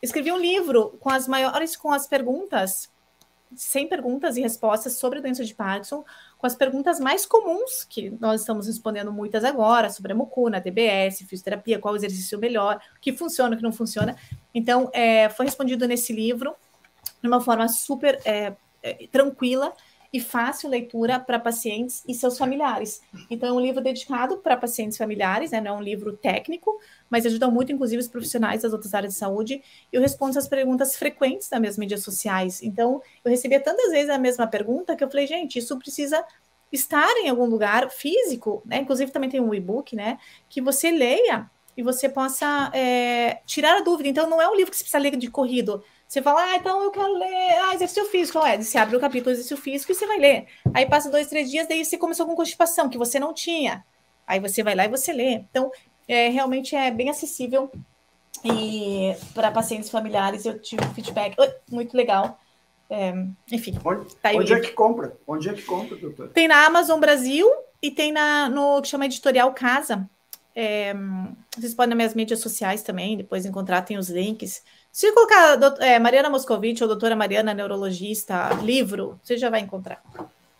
escrevi 0.00 0.30
um 0.30 0.38
livro 0.38 0.96
com 1.00 1.10
as 1.10 1.26
maiores, 1.26 1.74
com 1.74 1.92
as 1.92 2.06
perguntas, 2.06 2.88
100 3.56 3.88
perguntas 3.88 4.36
e 4.36 4.40
respostas 4.40 4.92
sobre 4.92 5.18
a 5.18 5.22
doença 5.22 5.44
de 5.44 5.52
Parkinson 5.52 6.04
com 6.40 6.46
as 6.46 6.54
perguntas 6.54 6.98
mais 6.98 7.26
comuns, 7.26 7.84
que 7.84 8.10
nós 8.18 8.40
estamos 8.40 8.66
respondendo 8.66 9.12
muitas 9.12 9.44
agora, 9.44 9.90
sobre 9.90 10.12
a 10.12 10.14
mucuna, 10.14 10.58
DBS, 10.58 11.18
fisioterapia, 11.28 11.78
qual 11.78 11.94
exercício 11.94 12.38
melhor, 12.38 12.80
o 12.96 13.00
que 13.00 13.12
funciona, 13.12 13.54
o 13.54 13.58
que 13.58 13.62
não 13.62 13.72
funciona. 13.72 14.16
Então, 14.54 14.90
é, 14.94 15.28
foi 15.28 15.44
respondido 15.44 15.86
nesse 15.86 16.14
livro 16.14 16.56
de 17.20 17.28
uma 17.28 17.42
forma 17.42 17.68
super 17.68 18.18
é, 18.24 18.54
é, 18.82 19.06
tranquila 19.12 19.74
e 20.12 20.20
fácil 20.20 20.68
leitura 20.68 21.20
para 21.20 21.38
pacientes 21.38 22.02
e 22.06 22.14
seus 22.14 22.36
familiares. 22.36 23.00
Então, 23.30 23.48
é 23.48 23.52
um 23.52 23.60
livro 23.60 23.80
dedicado 23.80 24.38
para 24.38 24.56
pacientes 24.56 24.98
familiares, 24.98 25.52
né? 25.52 25.60
não 25.60 25.76
é 25.76 25.78
um 25.78 25.82
livro 25.82 26.16
técnico, 26.16 26.80
mas 27.08 27.24
ajuda 27.24 27.48
muito, 27.48 27.70
inclusive, 27.70 28.00
os 28.00 28.08
profissionais 28.08 28.62
das 28.62 28.72
outras 28.72 28.92
áreas 28.92 29.12
de 29.12 29.18
saúde. 29.18 29.62
Eu 29.92 30.00
respondo 30.00 30.30
essas 30.30 30.48
perguntas 30.48 30.96
frequentes 30.96 31.48
nas 31.50 31.60
minhas 31.60 31.78
mídias 31.78 32.02
sociais. 32.02 32.60
Então, 32.62 33.00
eu 33.24 33.30
recebia 33.30 33.60
tantas 33.60 33.90
vezes 33.92 34.10
a 34.10 34.18
mesma 34.18 34.46
pergunta 34.46 34.96
que 34.96 35.04
eu 35.04 35.10
falei, 35.10 35.26
gente, 35.26 35.58
isso 35.58 35.78
precisa 35.78 36.24
estar 36.72 37.10
em 37.18 37.28
algum 37.28 37.46
lugar 37.46 37.90
físico, 37.90 38.62
né? 38.64 38.78
Inclusive 38.78 39.10
também 39.10 39.30
tem 39.30 39.40
um 39.40 39.54
e-book, 39.54 39.94
né? 39.94 40.18
Que 40.48 40.60
você 40.60 40.90
leia 40.90 41.50
e 41.76 41.82
você 41.82 42.08
possa 42.08 42.70
é, 42.74 43.40
tirar 43.46 43.78
a 43.78 43.80
dúvida. 43.80 44.08
Então, 44.08 44.28
não 44.28 44.42
é 44.42 44.48
um 44.48 44.54
livro 44.54 44.70
que 44.70 44.76
você 44.76 44.84
precisa 44.84 45.02
ler 45.02 45.16
de 45.16 45.30
corrido. 45.30 45.82
Você 46.10 46.20
fala, 46.20 46.42
ah, 46.42 46.56
então 46.56 46.82
eu 46.82 46.90
quero 46.90 47.16
ler 47.16 47.52
ah, 47.60 47.72
exercício 47.72 48.04
físico. 48.06 48.44
É, 48.44 48.60
você 48.60 48.76
abre 48.76 48.96
o 48.96 49.00
capítulo 49.00 49.30
exercício 49.30 49.56
físico 49.56 49.92
e 49.92 49.94
você 49.94 50.08
vai 50.08 50.18
ler. 50.18 50.46
Aí 50.74 50.84
passa 50.84 51.08
dois, 51.08 51.28
três 51.28 51.48
dias, 51.48 51.68
daí 51.68 51.84
você 51.84 51.96
começou 51.96 52.26
com 52.26 52.34
constipação, 52.34 52.88
que 52.88 52.98
você 52.98 53.20
não 53.20 53.32
tinha. 53.32 53.84
Aí 54.26 54.40
você 54.40 54.60
vai 54.60 54.74
lá 54.74 54.86
e 54.86 54.88
você 54.88 55.12
lê. 55.12 55.34
Então, 55.34 55.70
é, 56.08 56.28
realmente 56.28 56.74
é 56.74 56.90
bem 56.90 57.10
acessível. 57.10 57.70
E 58.44 59.14
para 59.34 59.52
pacientes 59.52 59.88
familiares, 59.88 60.44
eu 60.44 60.58
tive 60.58 60.84
um 60.84 60.92
feedback 60.92 61.36
muito 61.70 61.96
legal. 61.96 62.40
É, 62.90 63.14
enfim. 63.52 63.78
Onde, 63.84 64.16
tá 64.16 64.32
onde 64.32 64.52
é 64.52 64.58
que 64.58 64.72
compra? 64.72 65.16
Onde 65.24 65.48
é 65.48 65.52
que 65.52 65.62
compra, 65.62 65.96
doutor? 65.96 66.30
Tem 66.30 66.48
na 66.48 66.66
Amazon 66.66 66.98
Brasil 66.98 67.48
e 67.80 67.88
tem 67.88 68.10
na, 68.10 68.48
no 68.48 68.82
que 68.82 68.88
chama 68.88 69.06
Editorial 69.06 69.54
Casa. 69.54 70.10
É, 70.56 70.92
vocês 71.56 71.72
podem 71.72 71.90
nas 71.90 71.96
minhas 71.96 72.14
mídias 72.14 72.40
sociais 72.40 72.82
também, 72.82 73.16
depois 73.16 73.46
encontrar, 73.46 73.82
tem 73.82 73.96
os 73.96 74.10
links. 74.10 74.64
Se 74.92 75.12
colocar 75.12 75.58
é, 75.80 75.98
Mariana 75.98 76.28
Moscovitch 76.28 76.80
ou 76.82 76.88
doutora 76.88 77.14
Mariana, 77.14 77.54
neurologista, 77.54 78.50
livro, 78.62 79.20
você 79.22 79.36
já 79.36 79.48
vai 79.48 79.60
encontrar. 79.60 80.02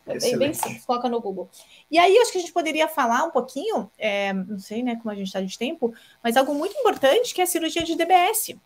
É 0.06 0.18
bem, 0.18 0.38
bem 0.38 0.54
simples, 0.54 0.84
coloca 0.84 1.08
no 1.08 1.20
Google. 1.20 1.48
E 1.90 1.98
aí, 1.98 2.16
acho 2.18 2.32
que 2.32 2.38
a 2.38 2.40
gente 2.40 2.52
poderia 2.52 2.88
falar 2.88 3.24
um 3.24 3.30
pouquinho, 3.30 3.90
é, 3.98 4.32
não 4.32 4.58
sei 4.58 4.82
né, 4.82 4.96
como 4.96 5.10
a 5.10 5.14
gente 5.14 5.26
está 5.26 5.40
de 5.40 5.58
tempo, 5.58 5.94
mas 6.22 6.36
algo 6.36 6.54
muito 6.54 6.76
importante 6.76 7.34
que 7.34 7.40
é 7.40 7.44
a 7.44 7.46
cirurgia 7.46 7.82
de 7.82 7.96
DBS. 7.96 8.56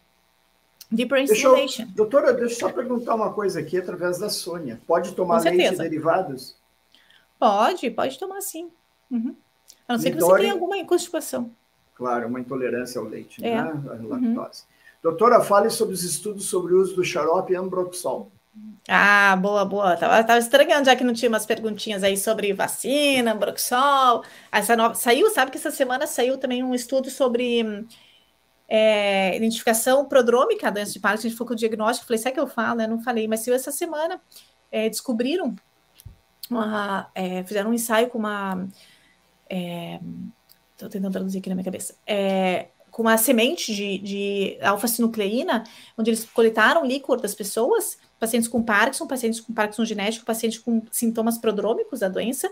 Deep 0.91 1.09
Brain 1.09 1.27
Stimulation. 1.27 1.87
Doutora, 1.95 2.33
deixa 2.33 2.55
eu 2.55 2.61
só 2.61 2.73
perguntar 2.73 3.15
uma 3.15 3.33
coisa 3.33 3.61
aqui 3.61 3.79
através 3.79 4.19
da 4.19 4.29
Sônia. 4.29 4.81
Pode 4.87 5.13
tomar 5.13 5.43
leite 5.43 5.77
derivados? 5.77 6.57
Pode, 7.39 7.91
pode 7.91 8.19
tomar 8.19 8.41
sim. 8.41 8.71
Uhum. 9.11 9.35
A 9.89 9.95
não 9.95 10.01
ser 10.01 10.13
que 10.13 10.21
você 10.21 10.37
tenha 10.39 10.53
alguma 10.53 10.83
constipação. 10.85 11.51
Claro, 11.95 12.29
uma 12.29 12.41
intolerância 12.41 13.01
ao 13.01 13.07
leite, 13.07 13.45
é. 13.45 13.55
né? 13.55 13.61
A 13.61 14.07
lactose. 14.07 14.63
Uhum. 14.63 14.74
Doutora, 15.05 15.43
fale 15.43 15.69
sobre 15.69 15.93
os 15.93 16.03
estudos 16.03 16.47
sobre 16.47 16.73
o 16.73 16.81
uso 16.81 16.97
do 16.97 17.05
xarope 17.05 17.55
Ambroxol. 17.55 18.33
Ah, 18.89 19.37
boa, 19.37 19.63
boa. 19.63 19.95
Tava, 19.99 20.25
tava 20.25 20.39
estranhando 20.39 20.87
já 20.87 20.97
que 20.97 21.05
não 21.05 21.13
tinha 21.13 21.29
umas 21.29 21.45
perguntinhas 21.45 22.03
aí 22.03 22.17
sobre 22.17 22.55
vacina, 22.55 23.35
Broxol. 23.35 24.25
Essa 24.51 24.75
nova, 24.75 24.95
saiu, 24.95 25.31
sabe 25.31 25.51
que 25.51 25.59
essa 25.59 25.71
semana 25.71 26.07
saiu 26.07 26.39
também 26.39 26.63
um 26.63 26.75
estudo 26.75 27.11
sobre 27.11 27.87
é, 28.67 29.37
identificação 29.37 30.07
prodrômica 30.07 30.69
da 30.69 30.71
doença 30.81 30.95
de 30.95 31.01
Parkinson. 31.01 31.27
A 31.27 31.29
gente 31.29 31.37
foi 31.37 31.47
com 31.49 31.53
o 31.53 31.57
diagnóstico, 31.57 32.07
falei, 32.07 32.23
sabe 32.23 32.35
que 32.37 32.41
eu 32.41 32.47
falo? 32.47 32.81
Eu 32.81 32.89
não 32.89 33.03
falei, 33.03 33.29
mas 33.29 33.41
saiu 33.41 33.55
essa 33.55 33.71
semana. 33.71 34.19
É, 34.73 34.89
descobriram, 34.89 35.55
uma, 36.51 37.11
é, 37.15 37.45
fizeram 37.45 37.73
um 37.73 37.75
ensaio 37.75 38.09
com 38.09 38.17
uma. 38.17 38.67
Estou 39.51 40.89
é, 40.89 40.91
tentando 40.91 41.13
traduzir 41.13 41.41
aqui 41.41 41.51
na 41.51 41.57
minha 41.57 41.65
cabeça. 41.65 41.95
É, 42.07 42.69
com 42.95 43.03
uma 43.03 43.19
semente 43.19 43.75
de, 43.75 43.99
de 43.99 44.57
alfa-sinucleína, 44.63 45.65
onde 45.99 46.11
eles 46.11 46.25
coletaram 46.27 46.87
líquor 46.87 47.21
das 47.21 47.35
pessoas 47.35 47.99
pacientes 48.21 48.49
com 48.49 48.63
Parkinson, 48.63 49.05
pacientes 49.05 49.41
com 49.41 49.53
Parkinson 49.53 49.85
genético, 49.85 50.25
pacientes 50.25 50.61
com 50.61 50.81
sintomas 50.93 51.37
prodrômicos 51.37 51.99
da 51.99 52.09
doença, 52.09 52.49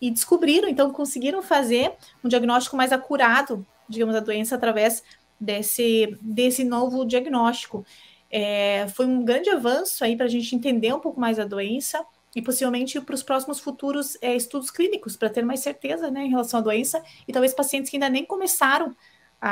e 0.00 0.10
descobriram, 0.10 0.68
então 0.68 0.90
conseguiram 0.90 1.40
fazer 1.40 1.92
um 2.22 2.28
diagnóstico 2.28 2.76
mais 2.76 2.90
acurado, 2.92 3.64
digamos, 3.88 4.12
da 4.12 4.20
doença 4.20 4.56
através 4.56 5.04
desse, 5.38 6.18
desse 6.20 6.64
novo 6.64 7.04
diagnóstico. 7.04 7.86
É, 8.28 8.88
foi 8.88 9.06
um 9.06 9.24
grande 9.24 9.50
avanço 9.50 10.02
aí 10.02 10.16
para 10.16 10.26
a 10.26 10.28
gente 10.28 10.52
entender 10.56 10.92
um 10.92 11.00
pouco 11.00 11.20
mais 11.20 11.38
a 11.38 11.44
doença 11.44 12.04
e 12.34 12.42
possivelmente 12.42 13.00
para 13.00 13.14
os 13.14 13.22
próximos 13.22 13.60
futuros 13.60 14.18
é, 14.20 14.34
estudos 14.34 14.68
clínicos, 14.68 15.16
para 15.16 15.30
ter 15.30 15.44
mais 15.44 15.60
certeza 15.60 16.10
né, 16.10 16.24
em 16.24 16.28
relação 16.28 16.58
à 16.58 16.62
doença, 16.62 17.00
e 17.28 17.32
talvez 17.32 17.54
pacientes 17.54 17.88
que 17.88 17.96
ainda 17.96 18.08
nem 18.10 18.24
começaram 18.24 18.92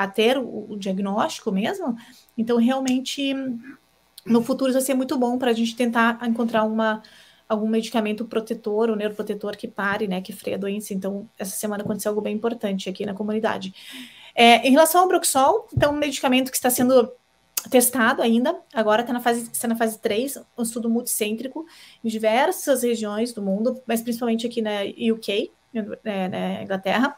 a 0.02 0.08
ter 0.08 0.38
o, 0.38 0.66
o 0.70 0.76
diagnóstico 0.76 1.52
mesmo. 1.52 1.96
Então, 2.36 2.56
realmente 2.56 3.34
no 4.26 4.42
futuro 4.42 4.72
vai 4.72 4.82
ser 4.82 4.94
muito 4.94 5.16
bom 5.18 5.38
para 5.38 5.50
a 5.50 5.54
gente 5.54 5.76
tentar 5.76 6.18
encontrar 6.26 6.64
uma, 6.64 7.02
algum 7.48 7.68
medicamento 7.68 8.24
protetor 8.24 8.90
ou 8.90 8.96
neuroprotetor 8.96 9.56
que 9.56 9.68
pare, 9.68 10.08
né, 10.08 10.20
que 10.20 10.32
freie 10.32 10.54
a 10.54 10.58
doença. 10.58 10.94
Então, 10.94 11.28
essa 11.38 11.56
semana 11.56 11.82
aconteceu 11.82 12.10
algo 12.10 12.20
bem 12.20 12.34
importante 12.34 12.88
aqui 12.88 13.04
na 13.04 13.14
comunidade. 13.14 13.74
É, 14.34 14.66
em 14.66 14.70
relação 14.70 15.02
ao 15.02 15.08
Broxol, 15.08 15.68
então, 15.74 15.92
um 15.92 15.96
medicamento 15.96 16.50
que 16.50 16.56
está 16.56 16.70
sendo 16.70 17.12
testado 17.70 18.20
ainda, 18.20 18.58
agora 18.72 19.02
está 19.02 19.12
na 19.12 19.20
fase, 19.20 19.48
está 19.50 19.68
na 19.68 19.76
fase 19.76 19.98
3, 19.98 20.38
um 20.58 20.62
estudo 20.62 20.90
multicêntrico 20.90 21.64
em 22.02 22.08
diversas 22.08 22.82
regiões 22.82 23.32
do 23.32 23.42
mundo, 23.42 23.80
mas 23.86 24.02
principalmente 24.02 24.46
aqui 24.46 24.60
na 24.60 24.80
UK, 25.12 25.50
né, 26.02 26.28
na 26.28 26.62
Inglaterra, 26.62 27.16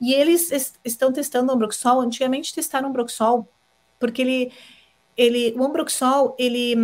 e 0.00 0.12
eles 0.12 0.76
estão 0.84 1.12
testando 1.12 1.52
o 1.52 1.56
Broxol, 1.56 2.00
antigamente 2.00 2.54
testaram 2.54 2.90
o 2.90 2.92
Broxol, 2.92 3.48
porque 3.98 4.22
ele 4.22 4.52
ele, 5.16 5.54
o 5.56 5.64
ambroxol, 5.64 6.34
ele, 6.38 6.74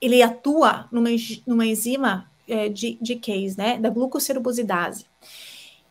ele 0.00 0.22
atua 0.22 0.88
numa, 0.90 1.08
numa 1.46 1.66
enzima 1.66 2.30
é, 2.48 2.68
de, 2.68 2.98
de 3.00 3.16
case, 3.16 3.56
né, 3.56 3.78
da 3.78 3.88
glucocerubosidase. 3.88 5.06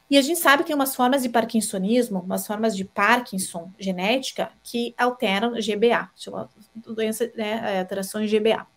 E 0.10 0.18
a 0.18 0.22
gente 0.22 0.42
sabe 0.42 0.64
que 0.64 0.68
tem 0.68 0.76
umas 0.76 0.94
formas 0.94 1.24
de 1.24 1.30
parkinsonismo, 1.30 2.20
umas 2.20 2.46
formas 2.46 2.76
de 2.76 2.84
Parkinson 2.84 3.72
genética 3.80 4.52
que 4.62 4.94
alteram 4.98 5.54
GBA, 5.54 6.10
doença, 6.76 7.32
né, 7.36 7.76
é, 7.76 7.80
alterações 7.80 8.30
GBA. 8.30 8.68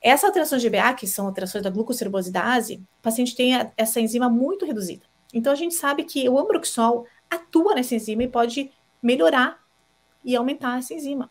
Essa 0.00 0.26
alteração 0.26 0.58
GBA, 0.58 0.94
que 0.94 1.06
são 1.06 1.26
alterações 1.26 1.62
da 1.62 1.70
glucocerubosidase, 1.70 2.76
o 2.98 3.02
paciente 3.02 3.34
tem 3.36 3.52
essa 3.76 4.00
enzima 4.00 4.28
muito 4.28 4.64
reduzida. 4.64 5.07
Então 5.32 5.52
a 5.52 5.56
gente 5.56 5.74
sabe 5.74 6.04
que 6.04 6.28
o 6.28 6.38
ambroxol 6.38 7.06
atua 7.30 7.74
nessa 7.74 7.94
enzima 7.94 8.22
e 8.22 8.28
pode 8.28 8.70
melhorar 9.02 9.58
e 10.24 10.34
aumentar 10.36 10.78
essa 10.78 10.94
enzima. 10.94 11.30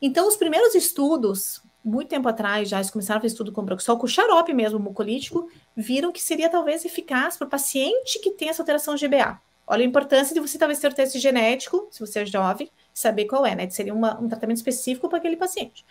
Então, 0.00 0.26
os 0.26 0.36
primeiros 0.36 0.74
estudos, 0.74 1.62
muito 1.84 2.08
tempo 2.08 2.28
atrás, 2.28 2.68
já 2.68 2.78
eles 2.78 2.90
começaram 2.90 3.18
a 3.18 3.20
fazer 3.20 3.34
estudo 3.34 3.52
com 3.52 3.64
Broxol, 3.64 3.98
com 3.98 4.06
xarope 4.06 4.52
mesmo, 4.52 4.78
mucolítico, 4.78 5.48
viram 5.76 6.10
que 6.10 6.20
seria 6.20 6.48
talvez 6.48 6.84
eficaz 6.84 7.36
para 7.36 7.46
o 7.46 7.50
paciente 7.50 8.18
que 8.18 8.32
tem 8.32 8.48
essa 8.48 8.62
alteração 8.62 8.96
GBA. 8.96 9.40
Olha 9.64 9.82
a 9.82 9.86
importância 9.86 10.34
de 10.34 10.40
você 10.40 10.58
talvez 10.58 10.80
ter 10.80 10.90
o 10.90 10.94
teste 10.94 11.20
genético, 11.20 11.86
se 11.90 12.00
você 12.00 12.20
é 12.20 12.26
jovem, 12.26 12.68
saber 12.92 13.26
qual 13.26 13.46
é, 13.46 13.54
né? 13.54 13.70
Seria 13.70 13.94
uma, 13.94 14.20
um 14.20 14.28
tratamento 14.28 14.56
específico 14.56 15.08
para 15.08 15.18
aquele 15.18 15.36
paciente. 15.36 15.86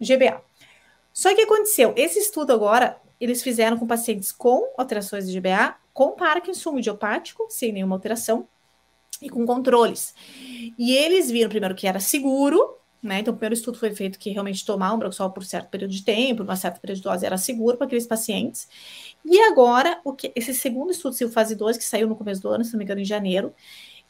GBA. 0.00 0.42
Só 1.12 1.32
que 1.32 1.42
aconteceu, 1.42 1.92
esse 1.96 2.18
estudo 2.18 2.52
agora, 2.52 3.00
eles 3.20 3.42
fizeram 3.42 3.78
com 3.78 3.86
pacientes 3.86 4.32
com 4.32 4.72
alterações 4.76 5.28
de 5.28 5.38
GBA, 5.38 5.76
com 5.92 6.12
Parkinson 6.12 6.78
idiopático, 6.78 7.46
sem 7.48 7.72
nenhuma 7.72 7.96
alteração, 7.96 8.48
e 9.20 9.28
com 9.28 9.46
controles. 9.46 10.14
E 10.78 10.96
eles 10.96 11.30
viram 11.30 11.48
primeiro 11.48 11.74
que 11.74 11.86
era 11.86 12.00
seguro, 12.00 12.76
né? 13.02 13.18
Então, 13.18 13.34
o 13.34 13.36
primeiro 13.36 13.54
estudo 13.54 13.78
foi 13.78 13.92
feito 13.92 14.18
que 14.18 14.30
realmente 14.30 14.64
tomar 14.64 14.92
um 14.92 14.98
Broxol 14.98 15.30
por 15.30 15.44
certo 15.44 15.68
período 15.70 15.90
de 15.90 16.04
tempo, 16.04 16.44
uma 16.44 16.56
certa 16.56 16.78
período 16.78 16.98
de 16.98 17.02
dose, 17.02 17.26
era 17.26 17.36
seguro 17.36 17.76
para 17.76 17.86
aqueles 17.86 18.06
pacientes. 18.06 18.68
E 19.24 19.40
agora, 19.40 20.00
o 20.04 20.12
que 20.12 20.32
esse 20.36 20.54
segundo 20.54 20.92
estudo, 20.92 21.14
o 21.24 21.28
fase 21.28 21.56
2, 21.56 21.76
que 21.76 21.84
saiu 21.84 22.08
no 22.08 22.14
começo 22.14 22.40
do 22.40 22.48
ano, 22.48 22.64
se 22.64 22.72
não 22.72 22.78
me 22.78 22.84
engano, 22.84 23.00
em 23.00 23.04
janeiro, 23.04 23.52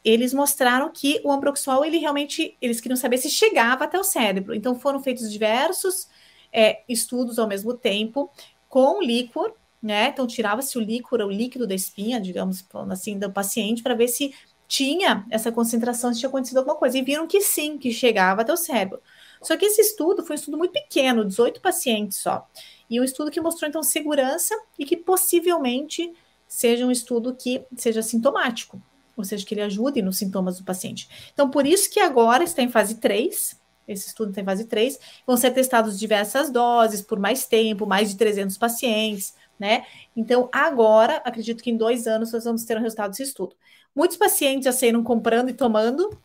eles 0.03 0.33
mostraram 0.33 0.91
que 0.91 1.19
o 1.23 1.31
ambroxol, 1.31 1.83
ele 1.83 1.97
realmente, 1.97 2.55
eles 2.61 2.79
queriam 2.79 2.97
saber 2.97 3.17
se 3.17 3.29
chegava 3.29 3.85
até 3.85 3.97
o 3.99 4.03
cérebro. 4.03 4.53
Então, 4.53 4.75
foram 4.75 5.01
feitos 5.01 5.31
diversos 5.31 6.07
é, 6.51 6.83
estudos 6.87 7.39
ao 7.39 7.47
mesmo 7.47 7.73
tempo, 7.73 8.29
com 8.69 9.01
líquor, 9.01 9.55
né? 9.83 10.07
Então, 10.07 10.25
tirava-se 10.25 10.77
o 10.77 10.81
líquor, 10.81 11.19
o 11.21 11.29
líquido 11.29 11.67
da 11.67 11.75
espinha, 11.75 12.21
digamos, 12.21 12.65
assim, 12.89 13.19
do 13.19 13.29
paciente, 13.29 13.83
para 13.83 13.93
ver 13.93 14.07
se 14.07 14.33
tinha 14.65 15.25
essa 15.29 15.51
concentração 15.51 16.13
se 16.13 16.19
tinha 16.19 16.29
acontecido 16.29 16.57
alguma 16.57 16.77
coisa. 16.77 16.97
E 16.97 17.01
viram 17.01 17.27
que 17.27 17.41
sim, 17.41 17.77
que 17.77 17.91
chegava 17.91 18.41
até 18.41 18.53
o 18.53 18.57
cérebro. 18.57 19.01
Só 19.41 19.57
que 19.57 19.65
esse 19.65 19.81
estudo 19.81 20.23
foi 20.23 20.35
um 20.35 20.39
estudo 20.39 20.57
muito 20.57 20.71
pequeno, 20.71 21.25
18 21.25 21.59
pacientes 21.59 22.19
só. 22.19 22.47
E 22.89 22.99
um 22.99 23.03
estudo 23.03 23.29
que 23.29 23.41
mostrou, 23.41 23.67
então, 23.67 23.83
segurança 23.83 24.55
e 24.79 24.85
que 24.85 24.95
possivelmente 24.95 26.13
seja 26.47 26.85
um 26.85 26.91
estudo 26.91 27.35
que 27.35 27.65
seja 27.75 28.01
sintomático, 28.01 28.81
ou 29.17 29.23
seja, 29.23 29.45
que 29.45 29.53
ele 29.53 29.61
ajude 29.61 30.01
nos 30.01 30.17
sintomas 30.17 30.59
do 30.59 30.63
paciente. 30.63 31.09
Então, 31.33 31.49
por 31.49 31.67
isso 31.67 31.89
que 31.89 31.99
agora 31.99 32.43
está 32.43 32.61
em 32.61 32.69
fase 32.69 32.95
3, 32.95 33.59
esse 33.87 34.07
estudo 34.07 34.29
está 34.29 34.41
em 34.41 34.45
fase 34.45 34.65
3, 34.65 34.99
vão 35.25 35.35
ser 35.35 35.51
testados 35.51 35.99
diversas 35.99 36.49
doses 36.49 37.01
por 37.01 37.19
mais 37.19 37.45
tempo, 37.45 37.85
mais 37.85 38.09
de 38.09 38.17
300 38.17 38.57
pacientes, 38.57 39.33
né? 39.59 39.85
Então, 40.15 40.49
agora, 40.51 41.17
acredito 41.25 41.63
que 41.63 41.71
em 41.71 41.77
dois 41.77 42.07
anos 42.07 42.31
nós 42.31 42.43
vamos 42.43 42.63
ter 42.63 42.77
o 42.77 42.81
resultado 42.81 43.11
desse 43.11 43.23
estudo. 43.23 43.55
Muitos 43.95 44.17
pacientes 44.17 44.65
já 44.65 44.71
saíram 44.71 45.03
comprando 45.03 45.49
e 45.49 45.53
tomando, 45.53 46.17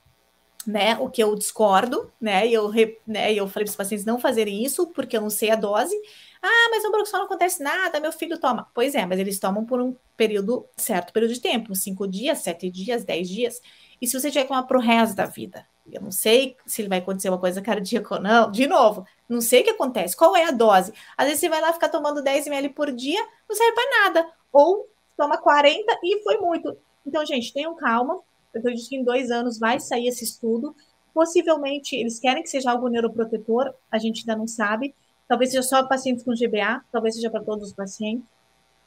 né? 0.67 0.97
O 0.99 1.09
que 1.09 1.23
eu 1.23 1.35
discordo, 1.35 2.13
né? 2.21 2.47
E 2.47 2.55
eu, 2.55 2.71
né, 3.07 3.33
eu 3.33 3.49
falei 3.49 3.65
para 3.65 3.71
os 3.71 3.77
pacientes 3.77 4.05
não 4.05 4.19
fazerem 4.19 4.65
isso, 4.65 4.89
porque 4.89 5.17
eu 5.17 5.21
não 5.21 5.31
sei 5.31 5.51
a 5.51 5.57
dose. 5.57 5.95
Ah, 6.43 6.69
mas 6.71 6.85
no 6.85 6.91
Broxol 6.91 7.21
não 7.21 7.27
acontece 7.27 7.63
nada, 7.63 8.01
meu 8.01 8.13
filho 8.13 8.39
toma. 8.39 8.69
Pois 8.75 8.95
é, 8.95 9.05
mas 9.07 9.19
eles 9.19 9.39
tomam 9.39 9.65
por 9.65 9.81
um 9.81 9.97
período, 10.17 10.67
certo 10.77 11.13
período 11.13 11.35
de 11.35 11.41
tempo, 11.41 11.75
cinco 11.75 12.07
dias, 12.07 12.39
sete 12.39 12.71
dias, 12.71 13.05
dez 13.05 13.29
dias. 13.29 13.61
E 14.01 14.07
se 14.07 14.19
você 14.19 14.31
tiver 14.31 14.43
que 14.43 14.49
tomar 14.49 14.65
pro 14.65 14.81
resto 14.81 15.17
da 15.17 15.27
vida? 15.27 15.67
Eu 15.93 16.01
não 16.01 16.11
sei 16.11 16.57
se 16.67 16.87
vai 16.87 16.99
acontecer 16.99 17.29
uma 17.29 17.39
coisa 17.39 17.63
cardíaca 17.63 18.17
ou 18.17 18.21
não. 18.21 18.51
De 18.51 18.67
novo, 18.67 19.05
não 19.29 19.41
sei 19.41 19.61
o 19.61 19.65
que 19.65 19.71
acontece. 19.71 20.17
Qual 20.17 20.37
é 20.37 20.45
a 20.45 20.51
dose? 20.51 20.93
Às 21.17 21.27
vezes 21.27 21.41
você 21.41 21.49
vai 21.49 21.61
lá 21.61 21.73
ficar 21.73 21.89
tomando 21.89 22.23
10 22.23 22.47
ml 22.47 22.71
por 22.71 22.93
dia, 22.93 23.21
não 23.49 23.57
serve 23.57 23.73
para 23.73 24.05
nada. 24.05 24.33
ou 24.53 24.89
toma 25.17 25.37
40 25.37 25.99
e 26.03 26.23
foi 26.23 26.39
muito. 26.39 26.77
Então, 27.05 27.25
gente, 27.27 27.53
tenham 27.53 27.75
calma. 27.75 28.21
Eu 28.55 28.61
acredito 28.61 28.89
que 28.89 28.97
em 28.97 29.05
dois 29.05 29.31
anos 29.31 29.59
vai 29.59 29.81
sair 29.81 30.07
esse 30.07 30.25
estudo. 30.25 30.75
Possivelmente, 31.13 31.97
eles 31.97 32.19
querem 32.21 32.43
que 32.43 32.49
seja 32.49 32.71
algo 32.71 32.89
neuroprotetor, 32.89 33.75
a 33.91 33.99
gente 33.99 34.21
ainda 34.21 34.37
não 34.37 34.47
sabe. 34.47 34.95
Talvez 35.27 35.51
seja 35.51 35.63
só 35.63 35.87
pacientes 35.87 36.25
com 36.25 36.33
GBA, 36.33 36.83
talvez 36.93 37.17
seja 37.17 37.31
para 37.31 37.43
todos 37.43 37.69
os 37.69 37.75
pacientes. 37.75 38.29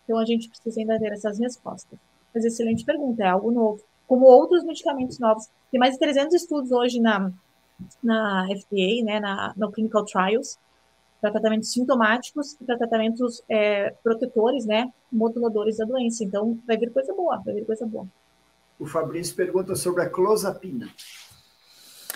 Então, 0.04 0.18
a 0.18 0.26
gente 0.26 0.49
precisa 0.49 0.80
ainda 0.80 0.97
ter 0.97 1.12
essas 1.12 1.38
respostas. 1.38 1.99
Mas 2.34 2.45
excelente 2.45 2.86
pergunta, 2.86 3.24
é 3.24 3.28
algo 3.28 3.52
novo. 3.52 3.84
Como 4.12 4.26
outros 4.26 4.66
medicamentos 4.66 5.20
novos. 5.20 5.47
Tem 5.72 5.80
mais 5.80 5.93
de 5.93 5.99
300 5.99 6.34
estudos 6.34 6.70
hoje 6.70 6.99
na, 6.99 7.32
na 8.03 8.45
FDA, 8.47 9.05
né, 9.05 9.22
na, 9.22 9.53
no 9.55 9.72
Clinical 9.72 10.03
Trials, 10.03 10.59
para 11.22 11.32
tratamentos 11.32 11.72
sintomáticos 11.72 12.57
e 12.59 12.66
para 12.66 12.78
tratamentos 12.78 13.41
é, 13.47 13.91
protetores, 14.03 14.66
né, 14.66 14.91
moduladores 15.09 15.78
da 15.78 15.86
doença. 15.86 16.26
Então, 16.26 16.59
vai 16.68 16.76
vir 16.76 16.91
coisa 16.91 17.14
boa, 17.14 17.41
vai 17.45 17.53
vir 17.53 17.66
coisa 17.66 17.86
boa. 17.86 18.05
O 18.78 18.86
Fabrício 18.86 19.34
pergunta 19.34 19.78
sobre 19.78 20.01
a 20.03 20.09
clozapina. 20.09 20.89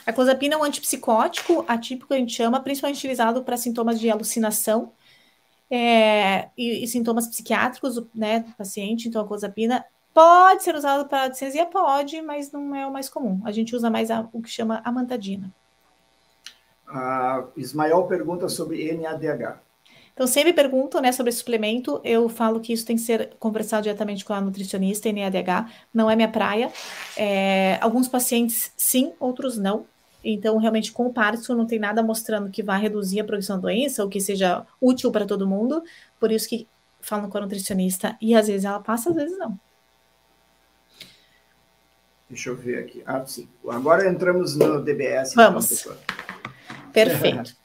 A 0.05 0.11
clozapina 0.11 0.55
é 0.55 0.57
um 0.57 0.65
antipsicótico 0.65 1.63
atípico, 1.65 2.13
a 2.13 2.17
gente 2.17 2.33
chama, 2.33 2.59
principalmente 2.59 2.97
utilizado 2.97 3.41
para 3.41 3.55
sintomas 3.55 4.01
de 4.01 4.09
alucinação 4.09 4.91
é, 5.71 6.49
e, 6.57 6.83
e, 6.83 6.87
sintomas 6.89 7.25
psiquiátricos 7.25 8.03
né, 8.13 8.41
do 8.41 8.51
paciente. 8.51 9.07
Então, 9.07 9.21
a 9.21 9.25
clozapina 9.25 9.85
pode 10.15 10.63
ser 10.63 10.73
usada 10.73 11.03
para 11.03 11.23
adicência, 11.23 11.65
pode, 11.65 12.21
mas 12.21 12.49
não 12.49 12.73
é 12.73 12.87
o 12.87 12.93
mais 12.93 13.09
comum. 13.09 13.41
A 13.43 13.51
gente 13.51 13.75
usa 13.75 13.89
mais 13.89 14.09
a, 14.09 14.25
o 14.31 14.41
que 14.41 14.49
chama 14.49 14.81
amantadina. 14.85 15.53
A 16.87 17.43
Ismael 17.57 18.03
pergunta 18.03 18.47
sobre 18.47 18.93
NADH. 18.93 19.59
Então, 20.13 20.25
sempre 20.25 20.53
perguntam 20.53 21.01
né, 21.01 21.11
sobre 21.11 21.33
suplemento. 21.33 21.99
Eu 22.01 22.29
falo 22.29 22.61
que 22.61 22.71
isso 22.71 22.85
tem 22.85 22.95
que 22.95 23.01
ser 23.01 23.35
conversado 23.37 23.83
diretamente 23.83 24.23
com 24.23 24.31
a 24.31 24.39
nutricionista, 24.39 25.11
NADH, 25.11 25.69
não 25.93 26.09
é 26.09 26.15
minha 26.15 26.29
praia. 26.31 26.71
É, 27.17 27.77
alguns 27.81 28.07
pacientes 28.07 28.71
sim, 28.77 29.11
outros 29.19 29.57
não. 29.57 29.85
Então, 30.23 30.57
realmente, 30.57 30.93
com 30.93 31.07
o 31.07 31.13
Parkinson, 31.13 31.55
não 31.55 31.67
tem 31.67 31.77
nada 31.77 32.01
mostrando 32.01 32.49
que 32.49 32.63
vai 32.63 32.79
reduzir 32.79 33.19
a 33.19 33.25
progressão 33.25 33.57
da 33.57 33.63
doença 33.63 34.01
ou 34.01 34.09
que 34.09 34.21
seja 34.21 34.65
útil 34.79 35.11
para 35.11 35.25
todo 35.25 35.45
mundo. 35.45 35.83
Por 36.17 36.31
isso 36.31 36.47
que 36.47 36.65
falam 37.01 37.29
com 37.29 37.37
a 37.37 37.41
nutricionista 37.41 38.17
e 38.21 38.33
às 38.33 38.47
vezes 38.47 38.63
ela 38.63 38.79
passa, 38.79 39.09
às 39.09 39.15
vezes 39.15 39.37
não. 39.37 39.59
Deixa 42.29 42.49
eu 42.49 42.55
ver 42.55 42.79
aqui. 42.79 43.03
Ah, 43.05 43.23
sim. 43.25 43.47
Agora 43.69 44.07
entramos 44.09 44.55
no 44.55 44.81
DBS. 44.81 45.31
Então, 45.31 45.51
Vamos. 45.51 45.71
Então, 45.71 45.95
Perfeito. 46.91 47.55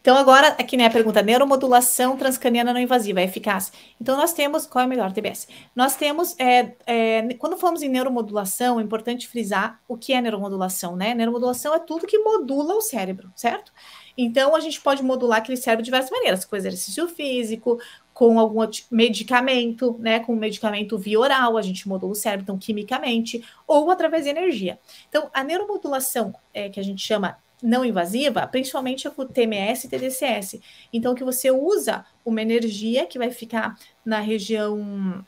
Então, 0.00 0.16
agora, 0.16 0.48
aqui 0.48 0.76
né, 0.76 0.86
a 0.86 0.90
pergunta: 0.90 1.22
neuromodulação 1.22 2.16
transcraniana 2.16 2.72
não 2.72 2.80
invasiva, 2.80 3.20
é 3.20 3.24
eficaz? 3.24 3.72
Então, 4.00 4.16
nós 4.16 4.32
temos. 4.32 4.66
Qual 4.66 4.82
é 4.82 4.86
o 4.86 4.88
melhor 4.88 5.12
TBS? 5.12 5.48
Nós 5.74 5.96
temos. 5.96 6.38
É, 6.38 6.74
é, 6.86 7.34
quando 7.34 7.56
falamos 7.56 7.82
em 7.82 7.88
neuromodulação, 7.88 8.78
é 8.78 8.82
importante 8.82 9.26
frisar 9.26 9.80
o 9.88 9.96
que 9.96 10.12
é 10.12 10.20
neuromodulação, 10.20 10.94
né? 10.94 11.14
Neuromodulação 11.14 11.74
é 11.74 11.78
tudo 11.80 12.06
que 12.06 12.18
modula 12.18 12.74
o 12.74 12.80
cérebro, 12.80 13.32
certo? 13.34 13.72
Então, 14.16 14.54
a 14.54 14.60
gente 14.60 14.80
pode 14.80 15.02
modular 15.02 15.38
aquele 15.38 15.56
cérebro 15.56 15.84
de 15.84 15.90
várias 15.90 16.10
maneiras, 16.10 16.44
com 16.44 16.56
exercício 16.56 17.08
físico, 17.08 17.80
com 18.12 18.38
algum 18.38 18.60
medicamento, 18.90 19.96
né? 19.98 20.20
Com 20.20 20.34
um 20.34 20.38
medicamento 20.38 20.96
via 20.96 21.18
oral, 21.18 21.56
a 21.56 21.62
gente 21.62 21.88
modula 21.88 22.12
o 22.12 22.16
cérebro, 22.16 22.44
então, 22.44 22.58
quimicamente, 22.58 23.44
ou 23.66 23.90
através 23.90 24.24
de 24.24 24.30
energia. 24.30 24.78
Então, 25.08 25.28
a 25.34 25.42
neuromodulação, 25.42 26.34
é, 26.52 26.68
que 26.68 26.78
a 26.78 26.84
gente 26.84 27.04
chama 27.04 27.36
não 27.62 27.84
invasiva, 27.84 28.46
principalmente 28.46 29.08
com 29.10 29.26
TMS 29.26 29.86
e 29.86 29.88
TDCS. 29.88 30.60
Então, 30.92 31.14
que 31.14 31.24
você 31.24 31.50
usa 31.50 32.04
uma 32.24 32.42
energia 32.42 33.06
que 33.06 33.18
vai 33.18 33.30
ficar 33.30 33.76
na 34.04 34.20
região 34.20 35.24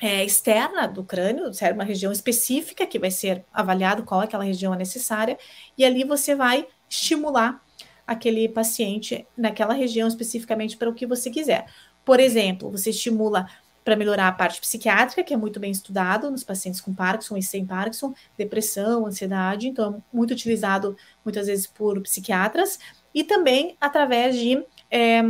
é, 0.00 0.24
externa 0.24 0.86
do 0.86 1.02
crânio, 1.02 1.50
uma 1.74 1.84
região 1.84 2.12
específica 2.12 2.86
que 2.86 2.98
vai 2.98 3.10
ser 3.10 3.44
avaliado 3.52 4.04
qual 4.04 4.22
é 4.22 4.24
aquela 4.24 4.44
região 4.44 4.72
necessária, 4.74 5.36
e 5.76 5.84
ali 5.84 6.04
você 6.04 6.34
vai 6.34 6.66
estimular 6.88 7.60
aquele 8.08 8.48
paciente 8.48 9.26
naquela 9.36 9.74
região 9.74 10.08
especificamente 10.08 10.78
para 10.78 10.88
o 10.88 10.94
que 10.94 11.06
você 11.06 11.30
quiser. 11.30 11.66
Por 12.06 12.18
exemplo, 12.18 12.70
você 12.70 12.88
estimula 12.88 13.46
para 13.84 13.96
melhorar 13.96 14.28
a 14.28 14.32
parte 14.32 14.60
psiquiátrica, 14.60 15.22
que 15.22 15.32
é 15.32 15.36
muito 15.36 15.60
bem 15.60 15.70
estudado 15.70 16.30
nos 16.30 16.42
pacientes 16.42 16.80
com 16.80 16.94
Parkinson 16.94 17.36
e 17.36 17.42
sem 17.42 17.66
Parkinson, 17.66 18.14
depressão, 18.36 19.06
ansiedade, 19.06 19.68
então 19.68 19.94
é 19.94 20.16
muito 20.16 20.30
utilizado 20.30 20.96
muitas 21.24 21.46
vezes 21.46 21.66
por 21.66 22.00
psiquiatras, 22.02 22.78
e 23.14 23.24
também 23.24 23.76
através 23.80 24.36
de 24.36 24.64
é, 24.90 25.20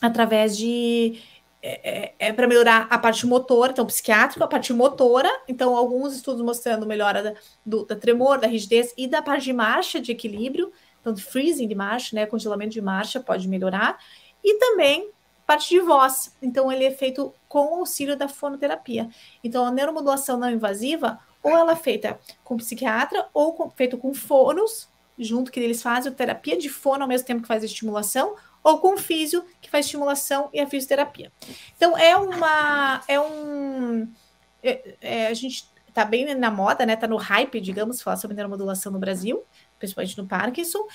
através 0.00 0.56
de 0.56 1.20
é, 1.62 2.14
é, 2.18 2.28
é 2.28 2.32
para 2.32 2.46
melhorar 2.46 2.86
a 2.90 2.98
parte 2.98 3.26
motora, 3.26 3.72
então 3.72 3.86
psiquiátrico, 3.86 4.44
a 4.44 4.48
parte 4.48 4.72
motora, 4.72 5.28
então 5.48 5.76
alguns 5.76 6.14
estudos 6.14 6.42
mostrando 6.42 6.86
melhora 6.86 7.22
da, 7.22 7.34
do, 7.64 7.84
da 7.84 7.96
tremor, 7.96 8.38
da 8.38 8.46
rigidez 8.46 8.94
e 8.96 9.08
da 9.08 9.20
parte 9.20 9.44
de 9.44 9.52
marcha, 9.52 10.00
de 10.00 10.12
equilíbrio, 10.12 10.72
então 11.12 11.16
freezing 11.16 11.68
de 11.68 11.74
marcha, 11.74 12.16
né, 12.16 12.26
congelamento 12.26 12.72
de 12.72 12.82
marcha 12.82 13.20
pode 13.20 13.46
melhorar, 13.48 13.98
e 14.42 14.54
também 14.54 15.10
parte 15.46 15.68
de 15.68 15.80
voz. 15.80 16.34
Então, 16.42 16.70
ele 16.70 16.84
é 16.84 16.90
feito 16.90 17.32
com 17.48 17.66
o 17.66 17.74
auxílio 17.76 18.16
da 18.16 18.28
fonoterapia. 18.28 19.08
Então, 19.44 19.64
a 19.64 19.70
neuromodulação 19.70 20.36
não 20.36 20.50
invasiva, 20.50 21.20
ou 21.42 21.52
ela 21.52 21.72
é 21.72 21.76
feita 21.76 22.18
com 22.42 22.56
psiquiatra, 22.56 23.28
ou 23.32 23.52
com, 23.52 23.70
feito 23.70 23.96
com 23.96 24.12
fonos, 24.12 24.88
junto 25.16 25.52
que 25.52 25.60
eles 25.60 25.80
fazem 25.80 26.12
terapia 26.12 26.58
de 26.58 26.68
fono 26.68 27.02
ao 27.02 27.08
mesmo 27.08 27.26
tempo 27.26 27.42
que 27.42 27.48
faz 27.48 27.62
a 27.62 27.66
estimulação, 27.66 28.34
ou 28.62 28.78
com 28.78 28.98
físio, 28.98 29.44
que 29.60 29.70
faz 29.70 29.86
estimulação 29.86 30.50
e 30.52 30.58
a 30.58 30.66
fisioterapia. 30.66 31.30
Então, 31.76 31.96
é 31.96 32.16
uma. 32.16 33.00
É 33.06 33.20
um. 33.20 34.08
É, 34.62 34.96
é, 35.00 35.26
a 35.28 35.34
gente 35.34 35.68
está 35.88 36.04
bem 36.04 36.34
na 36.34 36.50
moda, 36.50 36.84
né? 36.84 36.94
Está 36.94 37.06
no 37.06 37.16
hype, 37.16 37.60
digamos, 37.60 38.02
falar 38.02 38.16
sobre 38.16 38.36
neuromodulação 38.36 38.90
no 38.90 38.98
Brasil, 38.98 39.42
principalmente 39.78 40.16
no 40.18 40.26
Parkinson. 40.26 40.86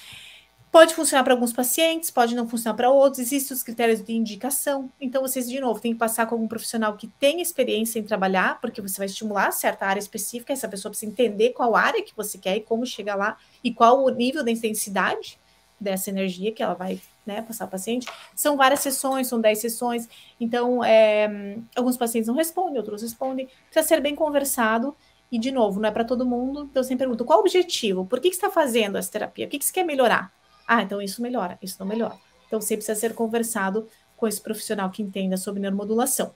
Pode 0.72 0.96
funcionar 0.96 1.26
para 1.26 1.34
alguns 1.34 1.52
pacientes, 1.52 2.10
pode 2.10 2.34
não 2.34 2.48
funcionar 2.48 2.78
para 2.78 2.90
outros, 2.90 3.20
existem 3.20 3.54
os 3.54 3.62
critérios 3.62 4.02
de 4.02 4.14
indicação. 4.14 4.90
Então, 5.02 5.22
vocês, 5.22 5.50
de 5.50 5.60
novo, 5.60 5.82
tem 5.82 5.92
que 5.92 6.00
passar 6.00 6.26
com 6.26 6.36
algum 6.36 6.48
profissional 6.48 6.96
que 6.96 7.08
tem 7.20 7.42
experiência 7.42 8.00
em 8.00 8.04
trabalhar, 8.04 8.62
porque 8.62 8.82
você 8.82 8.98
vai 8.98 9.08
estimular 9.08 9.52
certa 9.52 9.86
área 9.86 10.00
específica, 10.00 10.54
essa 10.54 10.70
pessoa 10.70 10.90
precisa 10.90 11.12
entender 11.12 11.50
qual 11.50 11.76
área 11.76 12.02
que 12.02 12.16
você 12.16 12.38
quer 12.38 12.56
e 12.56 12.62
como 12.62 12.86
chegar 12.86 13.16
lá, 13.16 13.38
e 13.62 13.74
qual 13.74 14.02
o 14.02 14.10
nível 14.10 14.44
de 14.44 14.52
intensidade 14.52 15.38
dessa 15.78 16.10
energia 16.10 16.54
que 16.54 16.64
ela 16.64 16.76
vai 16.76 17.02
né, 17.26 17.42
passar 17.42 17.66
ao 17.66 17.70
paciente. 17.70 18.08
São 18.36 18.56
várias 18.56 18.80
sessões, 18.80 19.28
são 19.28 19.42
10 19.42 19.60
sessões, 19.60 20.08
então 20.40 20.84
é, 20.84 21.58
alguns 21.76 21.98
pacientes 21.98 22.28
não 22.28 22.36
respondem, 22.36 22.78
outros 22.78 23.02
respondem. 23.02 23.50
Precisa 23.70 23.88
ser 23.88 24.00
bem 24.00 24.16
conversado. 24.16 24.96
E, 25.32 25.40
de 25.40 25.52
novo, 25.52 25.80
não 25.80 25.88
é 25.88 25.92
para 25.92 26.04
todo 26.04 26.26
mundo. 26.26 26.68
Então, 26.70 26.82
eu 26.82 26.84
sempre 26.84 27.06
pergunto: 27.06 27.24
qual 27.24 27.40
o 27.40 27.42
objetivo? 27.42 28.06
Por 28.06 28.20
que, 28.20 28.30
que 28.30 28.36
você 28.36 28.46
está 28.46 28.52
fazendo 28.52 28.98
essa 28.98 29.12
terapia? 29.12 29.46
O 29.46 29.50
que, 29.50 29.58
que 29.58 29.66
você 29.66 29.72
quer 29.72 29.86
melhorar? 29.86 30.34
Ah, 30.68 30.82
então 30.82 31.02
isso 31.02 31.22
melhora, 31.22 31.58
isso 31.62 31.78
não 31.80 31.86
melhora. 31.88 32.16
Então 32.48 32.62
sempre 32.62 32.78
precisa 32.78 33.00
ser 33.00 33.14
conversado 33.14 33.88
com 34.16 34.28
esse 34.28 34.40
profissional 34.40 34.90
que 34.90 35.02
entenda 35.02 35.36
sobre 35.38 35.62
neuromodulação 35.62 36.34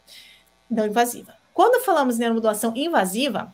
não 0.70 0.86
invasiva. 0.86 1.34
Quando 1.54 1.84
falamos 1.84 2.16
em 2.16 2.20
neuromodulação 2.20 2.74
invasiva, 2.76 3.54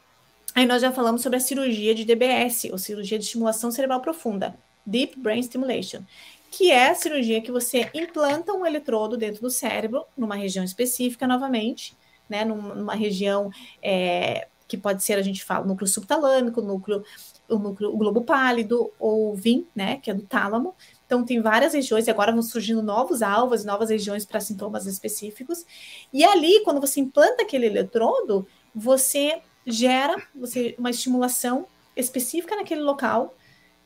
aí 0.56 0.66
nós 0.66 0.82
já 0.82 0.92
falamos 0.92 1.22
sobre 1.22 1.38
a 1.38 1.40
cirurgia 1.40 1.94
de 1.94 2.06
DBS, 2.06 2.70
ou 2.72 2.78
cirurgia 2.78 3.20
de 3.20 3.26
estimulação 3.26 3.72
cerebral 3.72 4.02
profunda, 4.02 4.56
Deep 4.86 5.20
Brain 5.20 5.44
Stimulation, 5.44 6.02
que 6.50 6.72
é 6.72 6.90
a 6.90 6.96
cirurgia 6.96 7.42
que 7.42 7.52
você 7.52 7.90
implanta 7.94 8.54
um 8.54 8.66
eletrodo 8.66 9.18
dentro 9.18 9.42
do 9.42 9.50
cérebro, 9.50 10.06
numa 10.18 10.36
região 10.36 10.66
específica, 10.66 11.28
novamente, 11.28 11.96
né, 12.30 12.44
numa 12.44 12.96
região 12.96 13.52
é, 13.82 14.48
que 14.72 14.78
pode 14.78 15.04
ser, 15.04 15.14
a 15.14 15.22
gente 15.22 15.44
fala, 15.44 15.66
núcleo 15.66 15.88
subtalâmico, 15.88 16.62
núcleo 16.62 17.04
o 17.50 17.60
núcleo, 17.60 17.94
o 17.94 17.98
globo 17.98 18.22
pálido, 18.22 18.92
ou 18.98 19.36
VIM, 19.36 19.68
né, 19.76 19.98
que 19.98 20.10
é 20.10 20.14
do 20.14 20.24
tálamo. 20.24 20.74
Então, 21.06 21.26
tem 21.26 21.42
várias 21.42 21.74
regiões, 21.74 22.08
e 22.08 22.10
agora 22.10 22.32
vão 22.32 22.42
surgindo 22.42 22.82
novos 22.82 23.22
alvos, 23.22 23.66
novas 23.66 23.90
regiões 23.90 24.26
para 24.26 24.40
sintomas 24.40 24.86
específicos. 24.86 25.66
E 26.14 26.24
ali, 26.24 26.64
quando 26.64 26.80
você 26.80 27.02
implanta 27.02 27.44
aquele 27.44 27.66
eletrodo, 27.66 28.48
você 28.74 29.42
gera 29.66 30.16
você, 30.34 30.74
uma 30.80 30.90
estimulação 30.90 31.68
específica 31.96 32.56
naquele 32.56 32.82
local, 32.82 33.36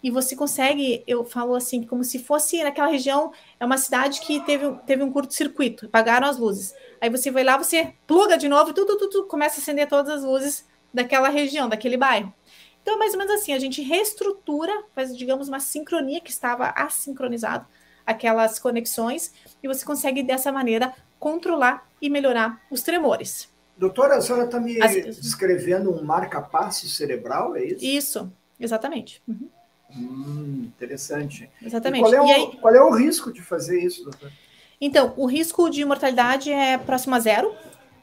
e 0.03 0.11
você 0.11 0.35
consegue, 0.35 1.03
eu 1.07 1.25
falo 1.25 1.55
assim, 1.55 1.81
como 1.81 2.03
se 2.03 2.19
fosse 2.19 2.63
naquela 2.63 2.89
região, 2.89 3.31
é 3.59 3.65
uma 3.65 3.77
cidade 3.77 4.21
que 4.21 4.39
teve, 4.41 4.71
teve 4.85 5.01
um 5.01 5.11
curto-circuito, 5.11 5.87
apagaram 5.87 6.27
as 6.27 6.37
luzes. 6.37 6.75
Aí 7.01 7.09
você 7.09 7.31
vai 7.31 7.43
lá, 7.43 7.57
você 7.57 7.95
pluga 8.05 8.37
de 8.37 8.47
novo, 8.47 8.71
tudo, 8.71 8.95
tudo, 8.97 9.09
tudo, 9.09 9.27
começa 9.27 9.59
a 9.59 9.63
acender 9.63 9.87
todas 9.87 10.13
as 10.13 10.23
luzes 10.23 10.63
daquela 10.95 11.29
região, 11.29 11.67
daquele 11.67 11.97
bairro. 11.97 12.33
Então, 12.81 12.95
é 12.95 12.97
mais 12.97 13.13
ou 13.13 13.19
menos 13.19 13.33
assim, 13.33 13.51
a 13.53 13.59
gente 13.59 13.81
reestrutura, 13.81 14.71
faz, 14.93 15.15
digamos, 15.15 15.47
uma 15.47 15.59
sincronia 15.59 16.21
que 16.21 16.31
estava 16.31 16.69
assincronizado, 16.69 17.65
aquelas 18.05 18.59
conexões, 18.59 19.33
e 19.61 19.67
você 19.67 19.83
consegue, 19.83 20.23
dessa 20.23 20.51
maneira, 20.51 20.93
controlar 21.19 21.87
e 22.01 22.09
melhorar 22.09 22.61
os 22.71 22.81
tremores. 22.81 23.49
Doutora, 23.77 24.15
a 24.15 24.21
senhora 24.21 24.45
está 24.45 24.59
me 24.59 24.81
As... 24.81 24.93
descrevendo 25.17 25.91
um 25.91 26.03
marca-passo 26.03 26.87
cerebral, 26.87 27.55
é 27.55 27.65
isso? 27.65 27.83
Isso, 27.83 28.33
exatamente. 28.59 29.21
Uhum. 29.27 29.49
Hum, 29.91 30.63
interessante. 30.67 31.49
Exatamente. 31.61 32.01
qual 32.01 32.13
é, 32.13 32.21
o, 32.21 32.25
aí... 32.25 32.57
qual 32.61 32.75
é 32.75 32.83
o 32.83 32.91
risco 32.91 33.33
de 33.33 33.41
fazer 33.41 33.81
isso, 33.81 34.03
doutora? 34.03 34.31
Então, 34.79 35.13
o 35.17 35.25
risco 35.25 35.69
de 35.69 35.83
mortalidade 35.83 36.51
é 36.51 36.77
próximo 36.77 37.15
a 37.15 37.19
zero, 37.19 37.53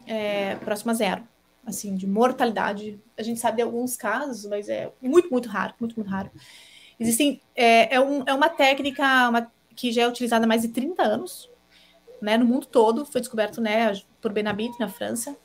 é, 0.06 0.56
próximo 0.56 0.90
a 0.90 0.94
zero, 0.94 1.22
assim, 1.66 1.94
de 1.94 2.06
mortalidade. 2.06 3.00
A 3.16 3.22
gente 3.22 3.40
sabe 3.40 3.56
de 3.56 3.62
alguns 3.62 3.96
casos, 3.96 4.44
mas 4.46 4.68
é 4.68 4.92
muito, 5.00 5.30
muito 5.30 5.48
raro, 5.48 5.74
muito, 5.78 5.96
muito 5.96 6.10
raro. 6.10 6.30
Existem, 6.98 7.40
é, 7.54 7.96
é, 7.96 8.00
um, 8.00 8.22
é 8.26 8.34
uma 8.34 8.48
técnica 8.48 9.28
uma, 9.28 9.50
que 9.74 9.90
já 9.90 10.02
é 10.02 10.08
utilizada 10.08 10.44
há 10.44 10.48
mais 10.48 10.62
de 10.62 10.68
30 10.68 11.02
anos, 11.02 11.50
né, 12.20 12.36
no 12.36 12.46
mundo 12.46 12.66
todo, 12.66 13.04
foi 13.04 13.20
descoberto, 13.20 13.60
né, 13.60 13.92
por 14.20 14.32
Benabit, 14.32 14.78
na 14.78 14.88
França, 14.88 15.36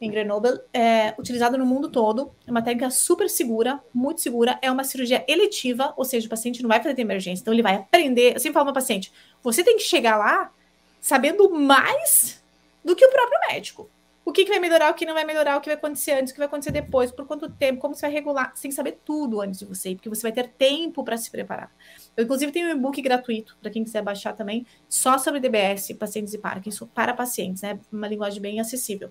em 0.00 0.10
Grenoble, 0.10 0.58
é 0.72 1.14
utilizado 1.18 1.58
no 1.58 1.66
mundo 1.66 1.90
todo, 1.90 2.34
é 2.46 2.50
uma 2.50 2.62
técnica 2.62 2.90
super 2.90 3.28
segura, 3.28 3.82
muito 3.92 4.20
segura, 4.20 4.58
é 4.62 4.70
uma 4.70 4.84
cirurgia 4.84 5.24
eletiva, 5.28 5.92
ou 5.96 6.04
seja, 6.04 6.26
o 6.26 6.30
paciente 6.30 6.62
não 6.62 6.68
vai 6.68 6.82
fazer 6.82 7.00
emergência, 7.00 7.42
então 7.42 7.52
ele 7.52 7.62
vai 7.62 7.76
aprender, 7.76 8.34
eu 8.34 8.40
sempre 8.40 8.54
falo 8.54 8.66
para 8.66 8.74
paciente, 8.74 9.12
você 9.42 9.62
tem 9.62 9.76
que 9.76 9.82
chegar 9.82 10.16
lá 10.16 10.52
sabendo 11.00 11.50
mais 11.50 12.42
do 12.84 12.96
que 12.96 13.04
o 13.04 13.10
próprio 13.10 13.38
médico. 13.50 13.90
O 14.26 14.32
que, 14.32 14.44
que 14.44 14.50
vai 14.50 14.58
melhorar, 14.58 14.90
o 14.90 14.94
que 14.94 15.06
não 15.06 15.14
vai 15.14 15.24
melhorar, 15.24 15.56
o 15.56 15.60
que 15.60 15.68
vai 15.68 15.76
acontecer 15.76 16.10
antes, 16.10 16.32
o 16.32 16.34
que 16.34 16.40
vai 16.40 16.48
acontecer 16.48 16.72
depois, 16.72 17.12
por 17.12 17.24
quanto 17.28 17.48
tempo, 17.48 17.80
como 17.80 17.94
você 17.94 18.02
vai 18.02 18.10
regular. 18.10 18.52
Que 18.60 18.72
saber 18.72 18.98
tudo 19.04 19.40
antes 19.40 19.60
de 19.60 19.64
você, 19.64 19.94
porque 19.94 20.08
você 20.08 20.22
vai 20.22 20.32
ter 20.32 20.48
tempo 20.48 21.04
para 21.04 21.16
se 21.16 21.30
preparar. 21.30 21.70
Eu, 22.16 22.24
inclusive, 22.24 22.50
tenho 22.50 22.66
um 22.66 22.72
e-book 22.72 23.00
gratuito 23.00 23.56
para 23.62 23.70
quem 23.70 23.84
quiser 23.84 24.02
baixar 24.02 24.32
também, 24.32 24.66
só 24.88 25.16
sobre 25.16 25.38
DBS, 25.38 25.94
pacientes 25.94 26.34
e 26.34 26.38
Parkinson, 26.38 26.88
para 26.88 27.14
pacientes, 27.14 27.62
né? 27.62 27.78
Uma 27.92 28.08
linguagem 28.08 28.42
bem 28.42 28.58
acessível. 28.58 29.10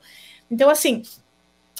Então, 0.51 0.69
assim, 0.69 1.01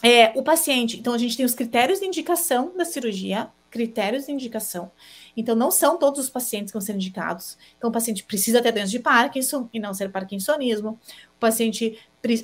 é, 0.02 0.32
o 0.34 0.42
paciente. 0.42 0.98
Então, 0.98 1.14
a 1.14 1.18
gente 1.18 1.36
tem 1.36 1.46
os 1.46 1.54
critérios 1.54 2.00
de 2.00 2.06
indicação 2.06 2.72
da 2.78 2.86
cirurgia, 2.86 3.50
critérios 3.76 4.26
de 4.26 4.32
indicação. 4.32 4.90
Então, 5.36 5.54
não 5.54 5.70
são 5.70 6.00
todos 6.00 6.22
os 6.22 6.30
pacientes 6.30 6.72
que 6.72 6.78
vão 6.78 6.82
ser 6.82 6.94
indicados. 6.94 7.58
Então, 7.78 7.90
o 7.90 7.94
paciente 7.94 8.24
precisa 8.24 8.62
ter 8.62 8.72
doença 8.72 8.90
de 8.90 9.00
Parkinson 9.00 9.70
e 9.74 9.82
não 9.82 9.94
ser 9.94 10.10
parkinsonismo. 10.10 10.98
O 11.36 11.40
paciente, 11.42 12.00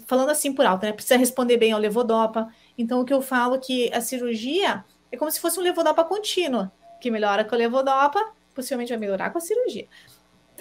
falando 0.08 0.30
assim 0.30 0.52
por 0.52 0.66
alto, 0.66 0.86
né, 0.86 0.92
precisa 0.92 1.16
responder 1.16 1.56
bem 1.56 1.72
ao 1.72 1.80
levodopa. 1.80 2.54
Então, 2.78 3.00
o 3.00 3.06
que 3.06 3.14
eu 3.14 3.22
falo 3.22 3.56
é 3.56 3.60
que 3.60 3.94
a 3.94 4.02
cirurgia 4.02 4.84
é 5.10 5.16
como 5.16 5.32
se 5.32 5.40
fosse 5.40 5.58
um 5.58 5.64
levodopa 5.64 6.04
contínuo, 6.04 6.70
que 7.00 7.10
melhora 7.10 7.46
com 7.46 7.56
a 7.56 7.58
levodopa, 7.58 8.20
possivelmente 8.54 8.90
vai 8.90 9.00
melhorar 9.00 9.30
com 9.30 9.38
a 9.38 9.42
cirurgia. 9.42 9.88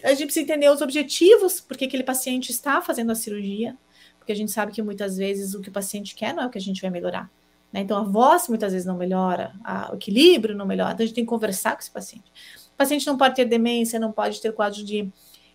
A 0.04 0.10
gente 0.10 0.26
precisa 0.26 0.44
entender 0.44 0.70
os 0.70 0.80
objetivos, 0.80 1.60
porque 1.60 1.86
aquele 1.86 2.04
paciente 2.04 2.52
está 2.52 2.80
fazendo 2.80 3.10
a 3.10 3.16
cirurgia, 3.16 3.76
porque 4.20 4.30
a 4.30 4.36
gente 4.36 4.52
sabe 4.52 4.70
que 4.70 4.82
muitas 4.82 5.16
vezes 5.16 5.52
o 5.52 5.60
que 5.60 5.68
o 5.68 5.72
paciente 5.72 6.14
quer 6.14 6.32
não 6.32 6.44
é 6.44 6.46
o 6.46 6.50
que 6.50 6.58
a 6.58 6.60
gente 6.60 6.80
vai 6.80 6.90
melhorar. 6.90 7.28
Né? 7.72 7.80
Então, 7.80 7.96
a 7.96 8.02
voz 8.02 8.48
muitas 8.48 8.72
vezes 8.72 8.86
não 8.86 8.96
melhora, 8.96 9.52
a, 9.62 9.92
o 9.92 9.96
equilíbrio 9.96 10.56
não 10.56 10.66
melhora, 10.66 10.92
então 10.92 11.04
a 11.04 11.06
gente 11.06 11.14
tem 11.14 11.24
que 11.24 11.30
conversar 11.30 11.72
com 11.72 11.80
esse 11.80 11.90
paciente. 11.90 12.30
O 12.72 12.76
paciente 12.76 13.06
não 13.06 13.16
pode 13.16 13.36
ter 13.36 13.44
demência, 13.44 13.98
não 13.98 14.12
pode 14.12 14.40
ter 14.40 14.52
quadro 14.52 14.84
de, 14.84 15.10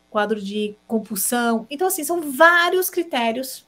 quadro 0.10 0.42
de 0.42 0.76
compulsão. 0.88 1.66
Então, 1.70 1.88
assim, 1.88 2.04
são 2.04 2.32
vários 2.32 2.90
critérios 2.90 3.66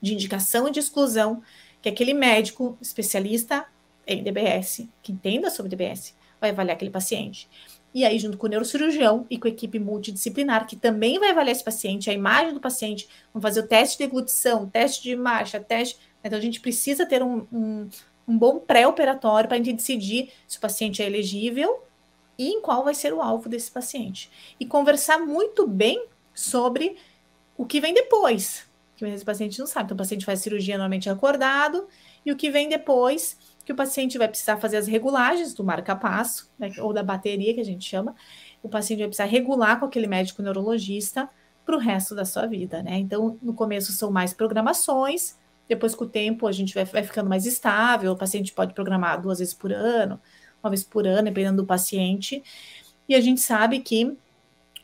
de 0.00 0.14
indicação 0.14 0.68
e 0.68 0.70
de 0.70 0.80
exclusão 0.80 1.42
que 1.80 1.88
aquele 1.88 2.14
médico 2.14 2.76
especialista 2.80 3.66
em 4.06 4.22
DBS, 4.22 4.88
que 5.02 5.12
entenda 5.12 5.50
sobre 5.50 5.70
DBS, 5.70 6.14
vai 6.40 6.50
avaliar 6.50 6.76
aquele 6.76 6.90
paciente. 6.90 7.48
E 7.94 8.04
aí, 8.04 8.18
junto 8.18 8.36
com 8.36 8.46
o 8.46 8.50
neurocirurgião 8.50 9.24
e 9.30 9.38
com 9.38 9.46
a 9.46 9.50
equipe 9.50 9.78
multidisciplinar, 9.78 10.66
que 10.66 10.74
também 10.74 11.18
vai 11.18 11.30
avaliar 11.30 11.52
esse 11.52 11.62
paciente, 11.62 12.10
a 12.10 12.12
imagem 12.12 12.52
do 12.52 12.60
paciente, 12.60 13.08
vão 13.32 13.40
fazer 13.40 13.60
o 13.60 13.68
teste 13.68 13.96
de 13.96 14.04
deglutição, 14.04 14.68
teste 14.68 15.02
de 15.04 15.14
marcha, 15.14 15.60
teste 15.60 15.98
então, 16.24 16.38
a 16.38 16.42
gente 16.42 16.60
precisa 16.60 17.04
ter 17.04 17.22
um, 17.22 17.46
um, 17.52 17.88
um 18.26 18.38
bom 18.38 18.58
pré-operatório 18.58 19.48
para 19.48 19.56
a 19.56 19.62
gente 19.62 19.76
decidir 19.76 20.32
se 20.48 20.58
o 20.58 20.60
paciente 20.60 21.02
é 21.02 21.06
elegível 21.06 21.82
e 22.38 22.48
em 22.48 22.60
qual 22.60 22.82
vai 22.82 22.94
ser 22.94 23.12
o 23.12 23.20
alvo 23.20 23.48
desse 23.48 23.70
paciente. 23.70 24.30
E 24.58 24.66
conversar 24.66 25.18
muito 25.18 25.66
bem 25.66 26.06
sobre 26.34 26.96
o 27.56 27.64
que 27.64 27.80
vem 27.80 27.94
depois, 27.94 28.66
que 28.96 29.04
esse 29.04 29.24
paciente 29.24 29.58
não 29.58 29.66
sabe. 29.66 29.84
Então, 29.84 29.94
o 29.94 29.98
paciente 29.98 30.24
faz 30.24 30.40
cirurgia 30.40 30.74
normalmente 30.76 31.08
acordado, 31.08 31.86
e 32.24 32.32
o 32.32 32.36
que 32.36 32.50
vem 32.50 32.68
depois, 32.68 33.38
que 33.64 33.72
o 33.72 33.76
paciente 33.76 34.18
vai 34.18 34.28
precisar 34.28 34.56
fazer 34.56 34.78
as 34.78 34.86
regulagens 34.86 35.54
do 35.54 35.62
marca-passo, 35.62 36.50
né, 36.58 36.72
ou 36.78 36.92
da 36.92 37.02
bateria, 37.02 37.54
que 37.54 37.60
a 37.60 37.64
gente 37.64 37.88
chama. 37.88 38.14
O 38.62 38.68
paciente 38.68 39.00
vai 39.00 39.08
precisar 39.08 39.26
regular 39.26 39.78
com 39.78 39.86
aquele 39.86 40.06
médico 40.06 40.42
neurologista 40.42 41.28
para 41.64 41.76
o 41.76 41.78
resto 41.78 42.14
da 42.14 42.24
sua 42.24 42.46
vida, 42.46 42.82
né? 42.82 42.98
Então, 42.98 43.38
no 43.40 43.54
começo 43.54 43.92
são 43.92 44.10
mais 44.10 44.34
programações, 44.34 45.36
depois, 45.68 45.94
com 45.94 46.04
o 46.04 46.08
tempo, 46.08 46.46
a 46.46 46.52
gente 46.52 46.74
vai, 46.74 46.84
vai 46.84 47.02
ficando 47.02 47.28
mais 47.28 47.46
estável. 47.46 48.12
O 48.12 48.16
paciente 48.16 48.52
pode 48.52 48.74
programar 48.74 49.20
duas 49.20 49.38
vezes 49.38 49.54
por 49.54 49.72
ano, 49.72 50.20
uma 50.62 50.70
vez 50.70 50.84
por 50.84 51.06
ano, 51.06 51.24
dependendo 51.24 51.62
do 51.62 51.66
paciente. 51.66 52.42
E 53.08 53.14
a 53.14 53.20
gente 53.20 53.40
sabe 53.40 53.80
que 53.80 54.16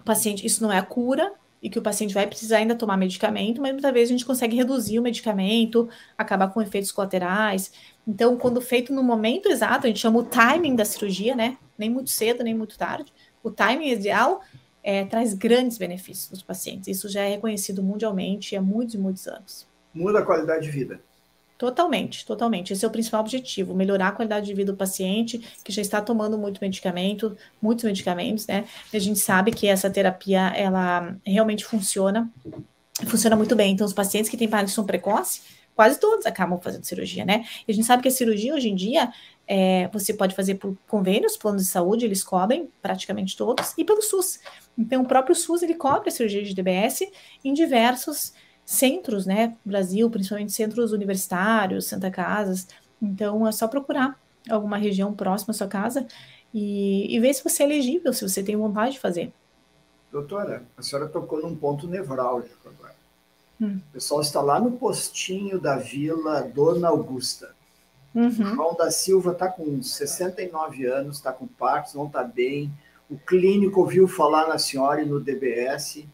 o 0.01 0.05
paciente, 0.05 0.47
isso 0.47 0.62
não 0.62 0.73
é 0.73 0.78
a 0.78 0.82
cura, 0.82 1.32
e 1.62 1.69
que 1.69 1.78
o 1.78 1.82
paciente 1.82 2.15
vai 2.15 2.27
precisar 2.27 2.57
ainda 2.57 2.74
tomar 2.74 2.97
medicamento, 2.97 3.61
mas 3.61 3.73
muitas 3.73 3.93
vezes 3.93 4.09
a 4.09 4.12
gente 4.12 4.24
consegue 4.24 4.57
reduzir 4.57 4.98
o 4.98 5.02
medicamento, 5.02 5.89
acabar 6.16 6.48
com 6.48 6.62
efeitos 6.62 6.90
colaterais. 6.90 7.70
Então, 8.07 8.36
quando 8.39 8.61
feito 8.62 8.94
no 8.94 9.02
momento 9.02 9.51
exato, 9.51 9.86
a 9.86 9.89
gente 9.89 10.01
chama 10.01 10.20
o 10.20 10.23
timing 10.23 10.74
da 10.74 10.86
cirurgia, 10.86 11.35
né? 11.35 11.59
Nem 11.77 11.90
muito 11.90 12.09
cedo, 12.09 12.43
nem 12.43 12.55
muito 12.55 12.78
tarde. 12.78 13.12
O 13.43 13.51
timing 13.51 13.90
ideal 13.90 14.40
é, 14.82 15.05
traz 15.05 15.35
grandes 15.35 15.77
benefícios 15.77 16.28
para 16.28 16.36
os 16.36 16.43
pacientes. 16.43 16.89
Isso 16.89 17.11
já 17.11 17.23
é 17.23 17.32
reconhecido 17.32 17.82
mundialmente 17.82 18.57
há 18.57 18.62
muitos 18.62 18.94
e 18.94 18.98
muitos 18.98 19.28
anos 19.28 19.69
muda 19.94 20.20
a 20.20 20.22
qualidade 20.22 20.64
de 20.64 20.70
vida. 20.70 21.00
Totalmente, 21.60 22.24
totalmente. 22.24 22.72
Esse 22.72 22.86
é 22.86 22.88
o 22.88 22.90
principal 22.90 23.20
objetivo, 23.20 23.74
melhorar 23.74 24.08
a 24.08 24.12
qualidade 24.12 24.46
de 24.46 24.54
vida 24.54 24.72
do 24.72 24.78
paciente 24.78 25.38
que 25.62 25.70
já 25.70 25.82
está 25.82 26.00
tomando 26.00 26.38
muito 26.38 26.58
medicamento, 26.58 27.36
muitos 27.60 27.84
medicamentos, 27.84 28.46
né? 28.46 28.64
E 28.90 28.96
a 28.96 29.00
gente 29.00 29.18
sabe 29.18 29.50
que 29.50 29.66
essa 29.66 29.90
terapia, 29.90 30.54
ela 30.56 31.14
realmente 31.22 31.66
funciona, 31.66 32.30
funciona 33.06 33.36
muito 33.36 33.54
bem. 33.54 33.74
Então, 33.74 33.86
os 33.86 33.92
pacientes 33.92 34.30
que 34.30 34.38
têm 34.38 34.48
Parkinson 34.48 34.84
precoce, 34.84 35.42
quase 35.74 36.00
todos 36.00 36.24
acabam 36.24 36.58
fazendo 36.58 36.84
cirurgia, 36.84 37.26
né? 37.26 37.44
E 37.68 37.72
a 37.72 37.74
gente 37.74 37.86
sabe 37.86 38.02
que 38.02 38.08
a 38.08 38.12
cirurgia, 38.12 38.54
hoje 38.54 38.70
em 38.70 38.74
dia, 38.74 39.12
é, 39.46 39.86
você 39.88 40.14
pode 40.14 40.34
fazer 40.34 40.54
por 40.54 40.74
convênios, 40.88 41.36
planos 41.36 41.64
de 41.64 41.68
saúde, 41.68 42.06
eles 42.06 42.24
cobrem 42.24 42.70
praticamente 42.80 43.36
todos, 43.36 43.74
e 43.76 43.84
pelo 43.84 44.00
SUS. 44.00 44.40
Então, 44.78 45.02
o 45.02 45.06
próprio 45.06 45.34
SUS, 45.34 45.62
ele 45.62 45.74
cobre 45.74 46.08
a 46.08 46.12
cirurgia 46.12 46.42
de 46.42 46.54
DBS 46.54 47.02
em 47.44 47.52
diversos 47.52 48.32
centros, 48.70 49.26
né? 49.26 49.56
Brasil, 49.64 50.09
principalmente 50.09 50.52
centros 50.52 50.92
universitários, 50.92 51.86
Santa 51.86 52.09
Casas. 52.09 52.68
Então 53.02 53.44
é 53.44 53.51
só 53.51 53.66
procurar 53.66 54.16
alguma 54.48 54.76
região 54.76 55.12
próxima 55.12 55.51
à 55.51 55.55
sua 55.55 55.66
casa 55.66 56.06
e, 56.55 57.12
e 57.12 57.18
ver 57.18 57.34
se 57.34 57.42
você 57.42 57.64
é 57.64 57.66
elegível, 57.66 58.12
se 58.12 58.26
você 58.26 58.44
tem 58.44 58.56
vontade 58.56 58.92
de 58.92 59.01
fazer. 59.01 59.32
Doutora, 60.12 60.62
a 60.76 60.82
senhora 60.82 61.09
tocou 61.09 61.42
num 61.42 61.56
ponto 61.56 61.88
nevrálgico 61.88 62.68
agora. 62.68 62.94
Hum. 63.60 63.80
O 63.88 63.92
pessoal 63.92 64.20
está 64.20 64.40
lá 64.40 64.60
no 64.60 64.72
postinho 64.72 65.60
da 65.60 65.76
Vila 65.76 66.40
Dona 66.42 66.88
Augusta. 66.88 67.52
Uhum. 68.14 68.30
João 68.30 68.76
da 68.76 68.90
Silva 68.92 69.32
está 69.32 69.48
com 69.48 69.82
69 69.82 70.86
anos, 70.86 71.16
está 71.16 71.32
com 71.32 71.47
Parkinson, 71.47 71.98
não 71.98 72.06
está 72.06 72.22
bem. 72.22 72.72
O 73.09 73.18
clínico 73.18 73.80
ouviu 73.80 74.06
falar 74.06 74.47
na 74.47 74.59
senhora 74.59 75.02
e 75.02 75.06
no 75.06 75.18
DBS 75.18 76.05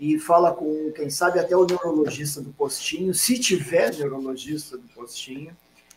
e 0.00 0.18
fala 0.18 0.52
com, 0.52 0.90
quem 0.92 1.10
sabe, 1.10 1.38
até 1.38 1.54
o 1.54 1.66
neurologista 1.66 2.40
do 2.40 2.50
postinho, 2.50 3.12
se 3.12 3.38
tiver 3.38 3.94
neurologista 3.94 4.78
do 4.78 4.88
postinho. 4.94 5.54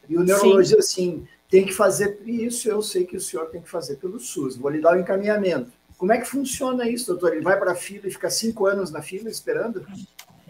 E 0.10 0.18
o 0.18 0.24
neurologista, 0.24 0.80
assim, 0.80 1.26
tem 1.50 1.66
que 1.66 1.74
fazer 1.74 2.22
isso, 2.26 2.68
eu 2.68 2.82
sei 2.82 3.06
que 3.06 3.16
o 3.16 3.22
senhor 3.22 3.46
tem 3.46 3.62
que 3.62 3.70
fazer 3.70 3.96
pelo 3.96 4.20
SUS, 4.20 4.58
vou 4.58 4.70
lhe 4.70 4.82
dar 4.82 4.98
o 4.98 5.00
encaminhamento. 5.00 5.72
Como 5.98 6.12
é 6.12 6.18
que 6.18 6.28
funciona 6.28 6.90
isso, 6.90 7.08
doutor? 7.08 7.32
Ele 7.32 7.42
vai 7.42 7.58
para 7.58 7.72
a 7.72 7.76
fila 7.76 8.06
e 8.06 8.12
fica 8.12 8.30
cinco 8.30 8.66
anos 8.66 8.92
na 8.92 9.02
fila 9.02 9.30
esperando? 9.30 9.86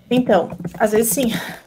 Então, 0.10 0.50
às 0.80 0.92
vezes 0.92 1.12
sim. 1.12 1.32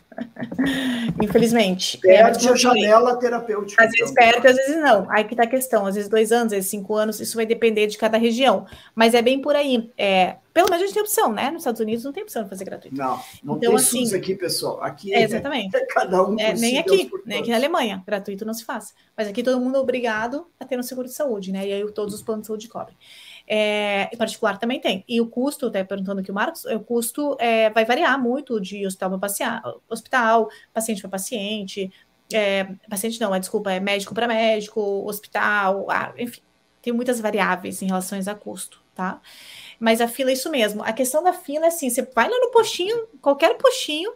Infelizmente. 1.23 1.99
Perde 1.99 2.49
é, 2.49 2.51
a 2.51 2.55
janela 2.55 3.17
terapêutica. 3.17 3.85
Às 3.85 3.91
vezes 3.91 4.11
então. 4.11 4.25
perde, 4.25 4.49
às 4.49 4.57
vezes 4.57 4.77
não. 4.77 5.07
Aí 5.11 5.25
que 5.25 5.35
está 5.35 5.45
a 5.45 5.47
questão. 5.47 5.87
Às 5.87 5.95
vezes 5.95 6.09
dois 6.09 6.33
anos, 6.33 6.53
às 6.53 6.59
vezes 6.59 6.71
cinco 6.71 6.95
anos, 6.95 7.21
isso 7.21 7.37
vai 7.37 7.47
depender 7.47 7.87
de 7.87 7.99
cada 7.99 8.19
região. 8.19 8.67
Mas 8.95 9.15
é 9.15 9.23
bem 9.23 9.41
por 9.41 9.55
aí. 9.55 9.91
É, 9.97 10.37
pelo 10.53 10.71
menos 10.71 10.83
a 10.83 10.87
gente 10.87 10.95
tem 10.95 11.03
opção, 11.03 11.33
né? 11.33 11.51
Nos 11.51 11.61
Estados 11.61 11.81
Unidos 11.81 12.05
não 12.05 12.13
tem 12.13 12.23
opção 12.23 12.45
de 12.45 12.49
fazer 12.49 12.65
gratuito. 12.65 12.97
Não, 12.97 13.21
não 13.43 13.57
então, 13.57 13.59
tem 13.59 13.75
assim, 13.75 14.05
SUS 14.05 14.15
aqui, 14.15 14.35
pessoal. 14.35 14.83
Aqui 14.83 15.13
é, 15.13 15.23
exatamente. 15.23 15.77
É 15.77 15.85
cada 15.87 16.27
um 16.27 16.39
é, 16.39 16.55
Nem 16.55 16.79
aqui, 16.79 17.11
nem 17.25 17.41
aqui 17.41 17.51
na 17.51 17.57
Alemanha. 17.57 18.03
Gratuito 18.07 18.45
não 18.45 18.55
se 18.55 18.65
faz. 18.65 18.95
Mas 19.17 19.29
aqui 19.29 19.43
todo 19.43 19.61
mundo 19.61 19.77
é 19.77 19.81
obrigado 19.81 20.47
a 20.59 20.65
ter 20.65 20.79
um 20.79 20.83
seguro 20.83 21.07
de 21.07 21.15
saúde, 21.15 21.53
né? 21.53 21.67
E 21.67 21.73
aí 21.73 21.93
todos 21.93 22.15
os 22.15 22.23
planos 22.23 22.43
de 22.43 22.47
saúde 22.49 22.69
cobrem. 22.69 22.97
É, 23.49 24.09
em 24.13 24.17
particular 24.17 24.59
também 24.59 24.81
tem. 24.81 25.05
E 25.09 25.21
o 25.21 25.29
custo, 25.29 25.67
até 25.67 25.85
perguntando 25.85 26.21
aqui 26.21 26.31
o 26.31 26.35
Marcos, 26.35 26.65
o 26.65 26.81
custo 26.81 27.37
é, 27.39 27.71
vai 27.71 27.85
variar 27.85 28.21
muito 28.21 28.61
de 28.61 28.85
hospital 28.87 29.19
para 29.19 29.63
hospital, 29.89 30.49
paciente 30.73 31.01
para 31.01 31.11
paciente, 31.11 31.91
é, 32.33 32.65
paciente 32.89 33.21
não, 33.21 33.35
é, 33.35 33.39
desculpa, 33.39 33.73
é 33.73 33.79
médico 33.79 34.15
para 34.15 34.27
médico, 34.27 34.81
hospital, 35.07 35.87
ah, 35.91 36.13
enfim, 36.19 36.41
tem 36.83 36.93
muitas 36.93 37.21
variáveis 37.21 37.83
em 37.83 37.87
relação 37.87 38.19
a 38.19 38.35
custo, 38.35 38.83
tá? 38.95 39.21
Mas 39.79 40.01
a 40.01 40.09
fila 40.09 40.31
é 40.31 40.33
isso 40.33 40.51
mesmo. 40.51 40.83
A 40.83 40.93
questão 40.93 41.23
da 41.23 41.33
fila 41.33 41.67
é 41.67 41.69
assim: 41.69 41.91
você 41.91 42.03
vai 42.03 42.29
lá 42.29 42.39
no 42.39 42.51
postinho, 42.51 43.07
qualquer 43.21 43.57
postinho, 43.57 44.13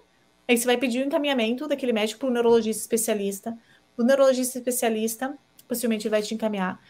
aí 0.49 0.57
você 0.57 0.67
vai 0.67 0.77
pedir 0.77 1.03
o 1.03 1.07
encaminhamento 1.07 1.69
daquele 1.69 1.93
médico 1.93 2.21
para 2.21 2.29
o 2.29 2.33
neurologista 2.33 2.83
especialista. 2.83 3.57
O 3.97 4.03
neurologista 4.03 4.59
especialista 4.59 5.37
possivelmente 5.69 6.09
vai 6.09 6.23
te 6.23 6.35
encaminhar 6.35 6.81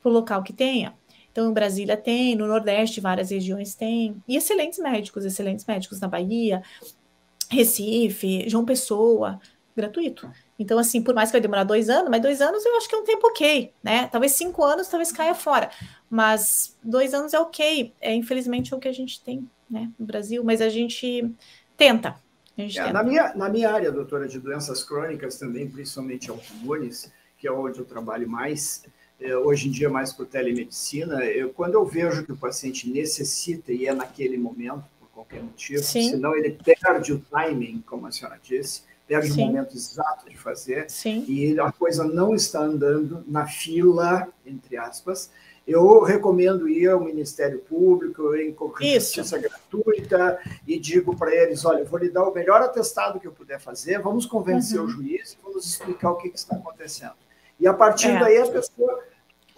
para 0.00 0.10
o 0.10 0.12
local 0.12 0.42
que 0.42 0.52
tenha 0.52 0.94
então, 1.32 1.50
em 1.50 1.52
Brasília 1.52 1.96
tem, 1.96 2.36
no 2.36 2.46
Nordeste, 2.46 3.00
várias 3.00 3.30
regiões 3.30 3.74
tem. 3.74 4.22
E 4.28 4.36
excelentes 4.36 4.78
médicos, 4.78 5.24
excelentes 5.24 5.64
médicos 5.64 5.98
na 5.98 6.06
Bahia. 6.06 6.62
Recife, 7.50 8.48
João 8.48 8.64
Pessoa, 8.64 9.40
gratuito. 9.74 10.30
Então, 10.58 10.78
assim, 10.78 11.02
por 11.02 11.14
mais 11.14 11.30
que 11.30 11.32
vai 11.32 11.40
demorar 11.40 11.64
dois 11.64 11.88
anos, 11.90 12.10
mas 12.10 12.22
dois 12.22 12.40
anos 12.40 12.64
eu 12.64 12.76
acho 12.76 12.88
que 12.88 12.94
é 12.94 12.98
um 12.98 13.04
tempo 13.04 13.26
ok, 13.26 13.72
né? 13.82 14.08
Talvez 14.08 14.32
cinco 14.32 14.62
anos, 14.62 14.88
talvez 14.88 15.10
caia 15.10 15.34
fora. 15.34 15.70
Mas 16.08 16.76
dois 16.82 17.14
anos 17.14 17.32
é 17.34 17.40
ok. 17.40 17.92
É, 18.00 18.14
infelizmente, 18.14 18.72
é 18.72 18.76
o 18.76 18.80
que 18.80 18.88
a 18.88 18.92
gente 18.92 19.22
tem 19.22 19.48
né, 19.68 19.90
no 19.98 20.06
Brasil, 20.06 20.44
mas 20.44 20.60
a 20.60 20.68
gente 20.68 21.30
tenta. 21.76 22.16
A 22.56 22.60
gente 22.60 22.78
é, 22.78 22.84
tenta. 22.84 22.92
Na, 22.92 23.02
minha, 23.02 23.34
na 23.34 23.48
minha 23.48 23.70
área, 23.70 23.90
doutora, 23.90 24.28
de 24.28 24.38
doenças 24.38 24.84
crônicas 24.84 25.38
também, 25.38 25.68
principalmente 25.68 26.30
autoimunes, 26.30 27.10
que 27.38 27.48
é 27.48 27.52
onde 27.52 27.78
eu 27.78 27.84
trabalho 27.84 28.28
mais, 28.28 28.84
hoje 29.44 29.68
em 29.68 29.70
dia 29.70 29.88
mais 29.88 30.12
por 30.12 30.26
telemedicina, 30.26 31.24
eu, 31.24 31.50
quando 31.50 31.74
eu 31.74 31.84
vejo 31.84 32.24
que 32.24 32.32
o 32.32 32.36
paciente 32.36 32.88
necessita 32.88 33.72
e 33.72 33.86
é 33.86 33.94
naquele 33.94 34.36
momento, 34.36 34.84
por 34.98 35.08
qualquer 35.08 35.42
motivo, 35.42 35.82
Sim. 35.82 36.10
senão 36.10 36.34
ele 36.36 36.58
perde 36.64 37.12
o 37.12 37.18
timing, 37.18 37.82
como 37.86 38.06
a 38.06 38.12
senhora 38.12 38.38
disse, 38.42 38.82
perde 39.06 39.32
Sim. 39.32 39.42
o 39.42 39.46
momento 39.46 39.76
exato 39.76 40.28
de 40.28 40.36
fazer, 40.36 40.90
Sim. 40.90 41.24
e 41.28 41.58
a 41.60 41.70
coisa 41.70 42.04
não 42.04 42.34
está 42.34 42.60
andando 42.60 43.24
na 43.26 43.46
fila, 43.46 44.28
entre 44.46 44.76
aspas, 44.76 45.30
eu 45.66 46.02
recomendo 46.02 46.68
ir 46.68 46.88
ao 46.88 47.00
Ministério 47.00 47.60
Público, 47.60 48.34
em 48.34 48.54
justiça 48.94 49.38
gratuita, 49.38 50.40
e 50.66 50.78
digo 50.78 51.16
para 51.16 51.34
eles: 51.34 51.64
olha, 51.64 51.84
vou 51.84 51.98
lhe 51.98 52.10
dar 52.10 52.24
o 52.24 52.34
melhor 52.34 52.60
atestado 52.62 53.20
que 53.20 53.26
eu 53.26 53.32
puder 53.32 53.60
fazer, 53.60 54.00
vamos 54.00 54.26
convencer 54.26 54.80
uhum. 54.80 54.86
o 54.86 54.88
juiz, 54.88 55.38
vamos 55.42 55.64
explicar 55.64 56.10
o 56.10 56.16
que, 56.16 56.30
que, 56.30 56.38
está 56.38 56.56
acontecendo. 56.56 57.14
E 57.60 57.66
a 57.66 57.72
partir 57.72 58.08
é. 58.08 58.18
daí 58.18 58.38
a 58.38 58.46
pessoa. 58.46 59.11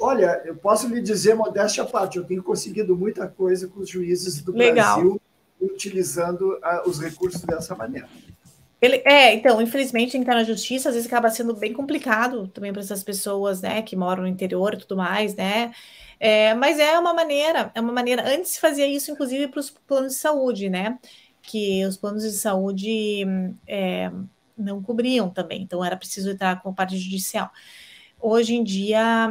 Olha, 0.04 0.42
eu 0.44 0.54
posso 0.54 0.86
lhe 0.86 1.00
dizer, 1.00 1.34
modéstia 1.34 1.82
à 1.82 1.86
parte, 1.86 2.18
eu 2.18 2.24
tenho 2.24 2.42
conseguido 2.42 2.94
muita 2.94 3.26
coisa 3.26 3.66
com 3.68 3.80
os 3.80 3.88
juízes 3.88 4.42
do 4.42 4.52
Legal. 4.52 4.96
Brasil 4.96 5.22
utilizando 5.58 6.58
uh, 6.58 6.86
os 6.86 7.00
recursos 7.00 7.40
dessa 7.40 7.74
maneira. 7.74 8.06
É, 8.82 9.32
então, 9.32 9.62
infelizmente, 9.62 10.14
entrar 10.14 10.34
na 10.34 10.44
justiça 10.44 10.90
às 10.90 10.94
vezes 10.94 11.10
acaba 11.10 11.30
sendo 11.30 11.54
bem 11.54 11.72
complicado 11.72 12.48
também 12.48 12.70
para 12.70 12.82
essas 12.82 13.02
pessoas, 13.02 13.62
né, 13.62 13.80
que 13.80 13.96
moram 13.96 14.24
no 14.24 14.28
interior 14.28 14.74
e 14.74 14.76
tudo 14.76 14.94
mais, 14.94 15.34
né? 15.34 15.72
É, 16.20 16.52
mas 16.52 16.78
é 16.78 16.98
uma 16.98 17.14
maneira, 17.14 17.72
é 17.74 17.80
uma 17.80 17.92
maneira. 17.92 18.28
Antes 18.28 18.50
se 18.50 18.60
fazia 18.60 18.86
isso, 18.86 19.10
inclusive, 19.10 19.48
para 19.48 19.60
os 19.60 19.70
planos 19.70 20.12
de 20.12 20.18
saúde, 20.18 20.68
né? 20.68 20.98
Que 21.40 21.82
os 21.86 21.96
planos 21.96 22.24
de 22.24 22.32
saúde 22.32 23.24
é, 23.66 24.12
não 24.54 24.82
cobriam 24.82 25.30
também, 25.30 25.62
então 25.62 25.82
era 25.82 25.96
preciso 25.96 26.30
entrar 26.30 26.60
com 26.60 26.68
a 26.68 26.74
parte 26.74 26.98
judicial. 26.98 27.50
Hoje 28.20 28.54
em 28.54 28.62
dia, 28.62 29.30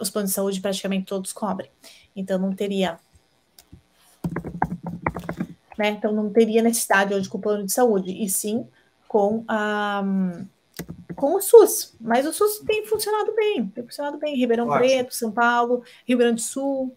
os 0.00 0.10
planos 0.10 0.30
de 0.30 0.34
saúde 0.34 0.60
praticamente 0.60 1.06
todos 1.06 1.32
cobrem, 1.32 1.70
então 2.16 2.38
não 2.38 2.52
teria 2.52 2.98
né? 5.80 5.88
Então 5.90 6.12
não 6.12 6.30
teria 6.30 6.62
necessidade 6.62 7.14
hoje 7.14 7.26
com 7.26 7.38
o 7.38 7.40
plano 7.40 7.64
de 7.64 7.72
saúde, 7.72 8.12
e 8.12 8.28
sim 8.28 8.68
com 9.08 9.44
a 9.48 10.02
com 11.16 11.34
o 11.34 11.40
SUS. 11.40 11.96
Mas 12.00 12.26
o 12.26 12.32
SUS 12.32 12.58
tem 12.66 12.86
funcionado 12.86 13.34
bem, 13.34 13.66
tem 13.68 13.84
funcionado 13.84 14.18
bem. 14.18 14.36
Ribeirão 14.36 14.68
Ótimo. 14.68 14.78
Preto, 14.78 15.14
São 15.14 15.32
Paulo, 15.32 15.82
Rio 16.06 16.18
Grande 16.18 16.36
do 16.36 16.40
Sul, 16.40 16.94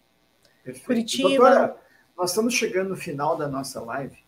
Perfeito. 0.62 0.86
Curitiba. 0.86 1.28
Doutora, 1.28 1.76
nós 2.16 2.30
estamos 2.30 2.54
chegando 2.54 2.90
no 2.90 2.96
final 2.96 3.36
da 3.36 3.48
nossa 3.48 3.80
live 3.80 4.18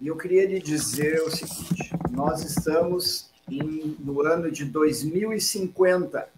e 0.00 0.08
eu 0.08 0.16
queria 0.16 0.46
lhe 0.46 0.60
dizer 0.60 1.20
o 1.22 1.30
seguinte: 1.30 1.90
nós 2.10 2.42
estamos 2.42 3.30
em, 3.48 3.96
no 4.00 4.22
ano 4.22 4.50
de 4.50 4.64
2050. 4.64 6.28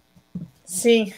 Sim. 0.73 1.13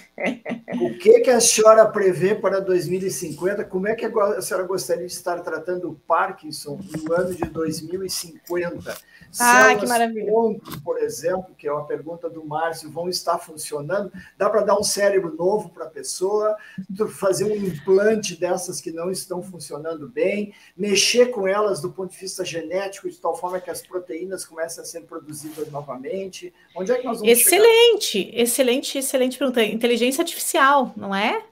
o 0.82 0.98
que, 0.98 1.22
que 1.22 1.30
a 1.30 1.40
senhora 1.40 1.86
prevê 1.86 2.36
para 2.36 2.60
2050? 2.60 3.64
Como 3.64 3.88
é 3.88 3.95
que 3.95 4.06
a 4.06 4.41
senhora 4.41 4.68
gostaria 4.68 5.06
de 5.06 5.14
estar 5.14 5.40
tratando 5.40 5.91
o 5.91 5.95
Parkinson 5.95 6.77
no 7.02 7.14
ano 7.14 7.34
de 7.34 7.45
2050? 7.45 8.98
Ah, 9.40 9.76
que 9.76 9.86
maravilha. 9.86 10.32
Ponto, 10.32 10.82
por 10.82 10.98
exemplo, 10.98 11.56
que 11.57 11.68
é 11.68 11.72
uma 11.72 11.86
pergunta 11.86 12.30
do 12.30 12.45
Márcio, 12.45 12.91
vão 12.91 13.07
estar 13.07 13.38
funcionando? 13.38 14.11
Dá 14.38 14.49
para 14.49 14.61
dar 14.61 14.77
um 14.77 14.84
cérebro 14.84 15.34
novo 15.34 15.69
para 15.69 15.86
a 15.86 15.90
pessoa, 15.90 16.56
fazer 17.11 17.45
um 17.45 17.56
implante 17.56 18.36
dessas 18.36 18.82
que 18.82 18.91
não 18.91 19.10
estão 19.10 19.41
funcionando 19.41 20.07
bem, 20.10 20.53
mexer 20.76 21.27
com 21.27 21.48
elas 21.48 21.80
do 21.80 21.91
ponto 21.91 22.11
de 22.11 22.18
vista 22.18 22.44
genético, 22.44 23.10
de 23.10 23.18
tal 23.18 23.36
forma 23.36 23.60
que 23.60 23.69
as 23.69 23.82
proteínas 23.82 24.45
comecem 24.45 24.82
a 24.82 24.86
ser 24.86 25.02
produzidas 25.02 25.69
novamente? 25.72 26.53
Onde 26.76 26.91
é 26.91 26.98
que 26.98 27.06
nós 27.06 27.19
vamos 27.19 27.32
Excelente, 27.32 28.23
chegar? 28.23 28.41
excelente, 28.41 28.98
excelente 28.98 29.44
pergunta. 29.51 29.63
Inteligência 29.63 30.22
artificial, 30.22 30.93
não 30.95 31.13
é? 31.13 31.43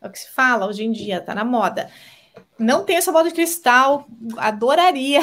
É 0.00 0.06
o 0.06 0.10
que 0.10 0.18
se 0.18 0.30
fala 0.30 0.66
hoje 0.66 0.84
em 0.84 0.92
dia, 0.92 1.18
está 1.18 1.34
na 1.34 1.44
moda. 1.44 1.90
Não 2.58 2.84
tenho 2.84 2.98
essa 2.98 3.12
bola 3.12 3.28
de 3.28 3.34
cristal, 3.34 4.06
adoraria. 4.36 5.20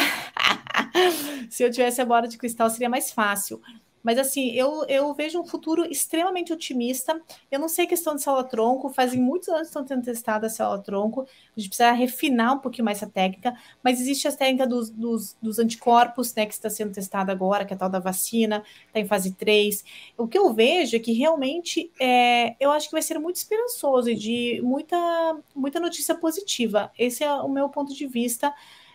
Se 1.50 1.64
eu 1.64 1.72
tivesse 1.72 2.02
a 2.02 2.06
bola 2.06 2.28
de 2.28 2.38
cristal, 2.38 2.70
seria 2.70 2.90
mais 2.90 3.12
fácil. 3.12 3.62
Mas 4.04 4.18
assim, 4.18 4.52
eu, 4.52 4.84
eu 4.88 5.14
vejo 5.14 5.40
um 5.40 5.46
futuro 5.46 5.86
extremamente 5.86 6.52
otimista. 6.52 7.22
Eu 7.52 7.60
não 7.60 7.70
sei 7.70 7.86
questão 7.86 8.16
de 8.16 8.22
célula-tronco, 8.22 8.90
fazem 8.90 9.20
muitos 9.20 9.50
anos 9.50 9.62
que 9.62 9.68
estão 9.68 9.86
tendo 9.86 10.04
testado 10.04 10.46
a 10.46 10.50
célula-tronco. 10.50 11.22
A 11.22 11.60
gente 11.60 11.70
precisa 11.70 11.92
refinar 11.92 12.54
um 12.54 12.60
pouquinho 12.60 12.86
mais 12.86 12.98
essa 12.98 13.10
técnica, 13.10 13.56
mas 13.84 14.00
existe 14.00 14.28
a 14.28 14.32
técnica 14.32 14.66
dos, 14.66 14.90
dos, 14.90 15.36
dos 15.42 15.60
anticorpos, 15.60 16.34
né, 16.34 16.46
que 16.46 16.54
está 16.54 16.70
sendo 16.70 16.94
testada 16.94 17.32
agora, 17.32 17.66
que 17.66 17.74
é 17.74 17.76
a 17.76 17.80
tal 17.80 17.90
da 17.90 18.00
vacina, 18.00 18.64
está 18.88 19.00
em 19.00 19.06
fase 19.06 19.34
3. 19.34 19.84
O 20.18 20.28
que 20.28 20.38
eu 20.38 20.54
vejo 20.54 20.96
é 20.96 21.00
que 21.00 21.14
realmente 21.14 21.92
é, 22.00 22.56
eu 22.60 22.72
acho 22.72 22.88
que 22.88 22.94
vai 22.94 23.02
ser 23.02 23.20
muito 23.20 23.36
esperançoso 23.36 24.10
e 24.10 24.16
de 24.16 24.62
muita, 24.64 24.98
muita 25.56 25.80
notícia 25.80 26.16
positiva. 26.16 26.92
Esse 26.98 27.24
é 27.24 27.34
o 27.34 27.50
meu 27.50 27.70
ponto 27.70 27.94
de 27.94 28.08
vista, 28.08 28.54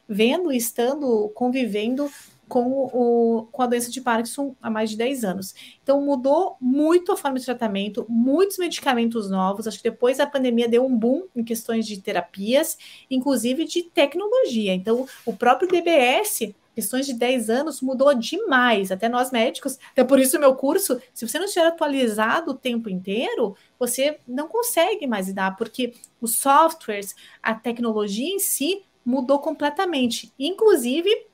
vendo 0.08 0.52
estando 0.52 1.28
convivendo 1.34 2.10
com, 2.48 2.64
o, 2.92 3.48
com 3.50 3.62
a 3.62 3.66
doença 3.66 3.90
de 3.90 4.00
Parkinson 4.00 4.54
há 4.62 4.70
mais 4.70 4.90
de 4.90 4.96
10 4.96 5.24
anos. 5.24 5.54
Então, 5.82 6.00
mudou 6.00 6.56
muito 6.60 7.12
a 7.12 7.16
forma 7.16 7.38
de 7.38 7.44
tratamento, 7.44 8.06
muitos 8.08 8.58
medicamentos 8.58 9.28
novos. 9.28 9.66
Acho 9.66 9.78
que 9.78 9.90
depois 9.90 10.18
da 10.18 10.26
pandemia 10.26 10.68
deu 10.68 10.84
um 10.84 10.96
boom 10.96 11.24
em 11.34 11.42
questões 11.42 11.86
de 11.86 12.00
terapias, 12.00 12.78
inclusive 13.10 13.64
de 13.64 13.82
tecnologia. 13.82 14.72
Então, 14.74 15.06
o 15.24 15.32
próprio 15.32 15.68
DBS, 15.68 16.54
questões 16.74 17.06
de 17.06 17.14
10 17.14 17.50
anos, 17.50 17.80
mudou 17.80 18.14
demais. 18.14 18.92
Até 18.92 19.08
nós 19.08 19.32
médicos, 19.32 19.78
até 19.90 20.04
por 20.04 20.20
isso 20.20 20.36
o 20.36 20.40
meu 20.40 20.54
curso, 20.54 21.00
se 21.12 21.26
você 21.26 21.38
não 21.38 21.46
estiver 21.46 21.66
atualizado 21.66 22.52
o 22.52 22.54
tempo 22.54 22.88
inteiro, 22.88 23.56
você 23.78 24.20
não 24.26 24.46
consegue 24.46 25.06
mais 25.06 25.26
lidar, 25.26 25.56
porque 25.56 25.94
os 26.20 26.36
softwares, 26.36 27.14
a 27.42 27.54
tecnologia 27.54 28.28
em 28.28 28.38
si 28.38 28.84
mudou 29.04 29.38
completamente. 29.38 30.32
Inclusive, 30.38 31.26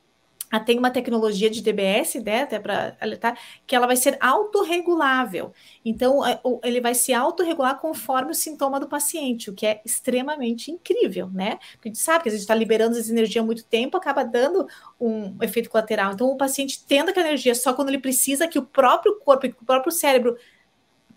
tem 0.61 0.79
uma 0.79 0.91
tecnologia 0.91 1.49
de 1.49 1.63
DBS, 1.63 2.17
né, 2.23 2.43
até 2.43 2.59
para 2.59 2.97
alertar, 3.01 3.39
que 3.67 3.75
ela 3.75 3.87
vai 3.87 3.97
ser 3.97 4.17
autorregulável. 4.21 5.53
Então, 5.85 6.21
ele 6.63 6.81
vai 6.81 6.95
se 6.95 7.13
autorregular 7.13 7.79
conforme 7.81 8.33
o 8.33 8.35
sintoma 8.35 8.79
do 8.79 8.89
paciente, 8.89 9.51
o 9.51 9.55
que 9.55 9.67
é 9.67 9.81
extremamente 9.85 10.71
incrível, 10.71 11.29
né? 11.33 11.59
Porque 11.73 11.89
a 11.89 11.93
gente 11.93 11.99
sabe 11.99 12.23
que 12.23 12.29
a 12.29 12.33
gente 12.33 12.43
está 12.43 12.55
liberando 12.55 12.99
essa 12.99 13.11
energia 13.11 13.41
há 13.41 13.45
muito 13.45 13.65
tempo, 13.65 13.97
acaba 13.97 14.25
dando 14.25 14.67
um 15.01 15.37
efeito 15.43 15.71
colateral. 15.71 16.13
Então, 16.13 16.29
o 16.29 16.37
paciente 16.37 16.85
tendo 16.87 17.11
aquela 17.11 17.29
energia 17.29 17.55
só 17.55 17.73
quando 17.73 17.89
ele 17.89 17.99
precisa 17.99 18.47
que 18.47 18.59
o 18.59 18.63
próprio 18.63 19.19
corpo, 19.21 19.49
que 19.49 19.63
o 19.63 19.67
próprio 19.67 19.93
cérebro 19.93 20.37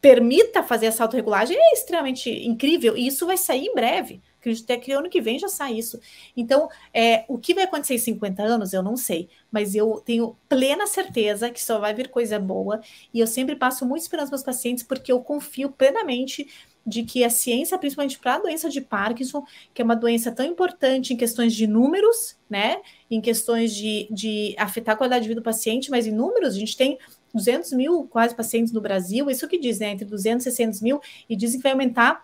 permita 0.01 0.61
fazer 0.61 0.85
essa 0.85 1.03
autorregulagem, 1.03 1.57
é 1.57 1.73
extremamente 1.73 2.29
incrível, 2.29 2.95
e 2.95 3.07
isso 3.07 3.25
vai 3.25 3.37
sair 3.37 3.65
em 3.65 3.73
breve. 3.73 4.21
Acredito 4.45 4.65
até 4.65 4.77
que 4.77 4.91
ano 4.91 5.09
que 5.09 5.19
vem 5.19 5.39
já 5.39 5.47
sai 5.47 5.73
isso. 5.73 5.99
Então, 6.37 6.69
é, 6.93 7.25
o 7.27 7.39
que 7.39 7.55
vai 7.55 7.63
acontecer 7.63 7.95
em 7.95 7.97
50 7.97 8.43
anos, 8.43 8.73
eu 8.73 8.83
não 8.83 8.95
sei, 8.95 9.27
mas 9.51 9.73
eu 9.73 9.99
tenho 10.05 10.37
plena 10.47 10.85
certeza 10.85 11.49
que 11.49 11.61
só 11.61 11.79
vai 11.79 11.95
vir 11.95 12.09
coisa 12.09 12.37
boa. 12.37 12.79
E 13.11 13.19
eu 13.19 13.25
sempre 13.25 13.55
passo 13.55 13.85
muita 13.87 14.03
esperança 14.03 14.29
para 14.29 14.37
os 14.37 14.43
pacientes, 14.43 14.83
porque 14.83 15.11
eu 15.11 15.19
confio 15.19 15.71
plenamente 15.71 16.47
de 16.85 17.01
que 17.01 17.23
a 17.23 17.29
ciência, 17.31 17.79
principalmente 17.79 18.19
para 18.19 18.35
a 18.35 18.39
doença 18.39 18.69
de 18.69 18.79
Parkinson, 18.79 19.43
que 19.73 19.81
é 19.81 19.85
uma 19.85 19.95
doença 19.95 20.31
tão 20.31 20.45
importante 20.45 21.11
em 21.11 21.17
questões 21.17 21.55
de 21.55 21.65
números, 21.65 22.37
né? 22.47 22.79
Em 23.09 23.19
questões 23.19 23.73
de, 23.73 24.07
de 24.11 24.55
afetar 24.59 24.93
a 24.93 24.97
qualidade 24.97 25.23
de 25.23 25.29
vida 25.29 25.41
do 25.41 25.43
paciente, 25.43 25.89
mas 25.89 26.05
em 26.05 26.11
números, 26.11 26.53
a 26.53 26.59
gente 26.59 26.77
tem 26.77 26.99
200 27.33 27.71
mil 27.71 28.03
quase 28.03 28.35
pacientes 28.35 28.71
no 28.71 28.79
Brasil, 28.79 29.27
isso 29.31 29.47
que 29.47 29.57
diz, 29.57 29.79
né? 29.79 29.89
Entre 29.89 30.05
200 30.05 30.45
e 30.45 30.51
600 30.51 30.81
mil, 30.81 31.01
e 31.27 31.35
dizem 31.35 31.57
que 31.57 31.63
vai 31.63 31.71
aumentar 31.71 32.23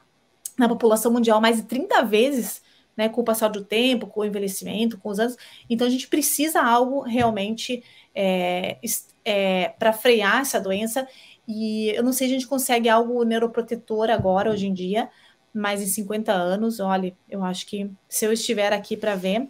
na 0.62 0.70
população 0.70 1.12
mundial 1.12 1.42
mais 1.42 1.58
de 1.58 1.64
30 1.64 2.04
vezes, 2.04 2.62
né, 2.96 3.10
com 3.10 3.22
o 3.22 3.24
passar 3.24 3.48
do 3.48 3.64
tempo, 3.64 4.06
com 4.06 4.22
o 4.22 4.26
envelhecimento, 4.26 4.98
com 5.00 5.10
os 5.10 5.20
anos. 5.20 5.36
Então, 5.68 5.88
a 5.88 5.90
gente 5.90 6.08
precisa 6.08 6.62
algo 6.62 7.02
realmente 7.02 7.84
é, 8.14 8.78
é, 9.26 9.70
para 9.80 9.92
frear 9.92 10.42
essa 10.42 10.60
doença. 10.60 11.08
E 11.48 11.90
eu 11.90 12.04
não 12.04 12.14
sei 12.14 12.28
se 12.28 12.34
a 12.34 12.38
gente 12.38 12.48
consegue 12.48 12.88
algo 12.88 13.24
neuroprotetor 13.24 14.12
agora, 14.12 14.52
hoje 14.52 14.68
em 14.68 14.74
dia, 14.74 15.10
mas 15.52 15.82
em 15.82 15.88
50 15.88 16.32
anos, 16.32 16.80
olha, 16.80 17.16
eu 17.28 17.44
acho 17.44 17.66
que 17.66 17.90
se 18.08 18.26
eu 18.26 18.32
estiver 18.32 18.72
aqui 18.72 18.96
para 18.96 19.16
ver, 19.16 19.48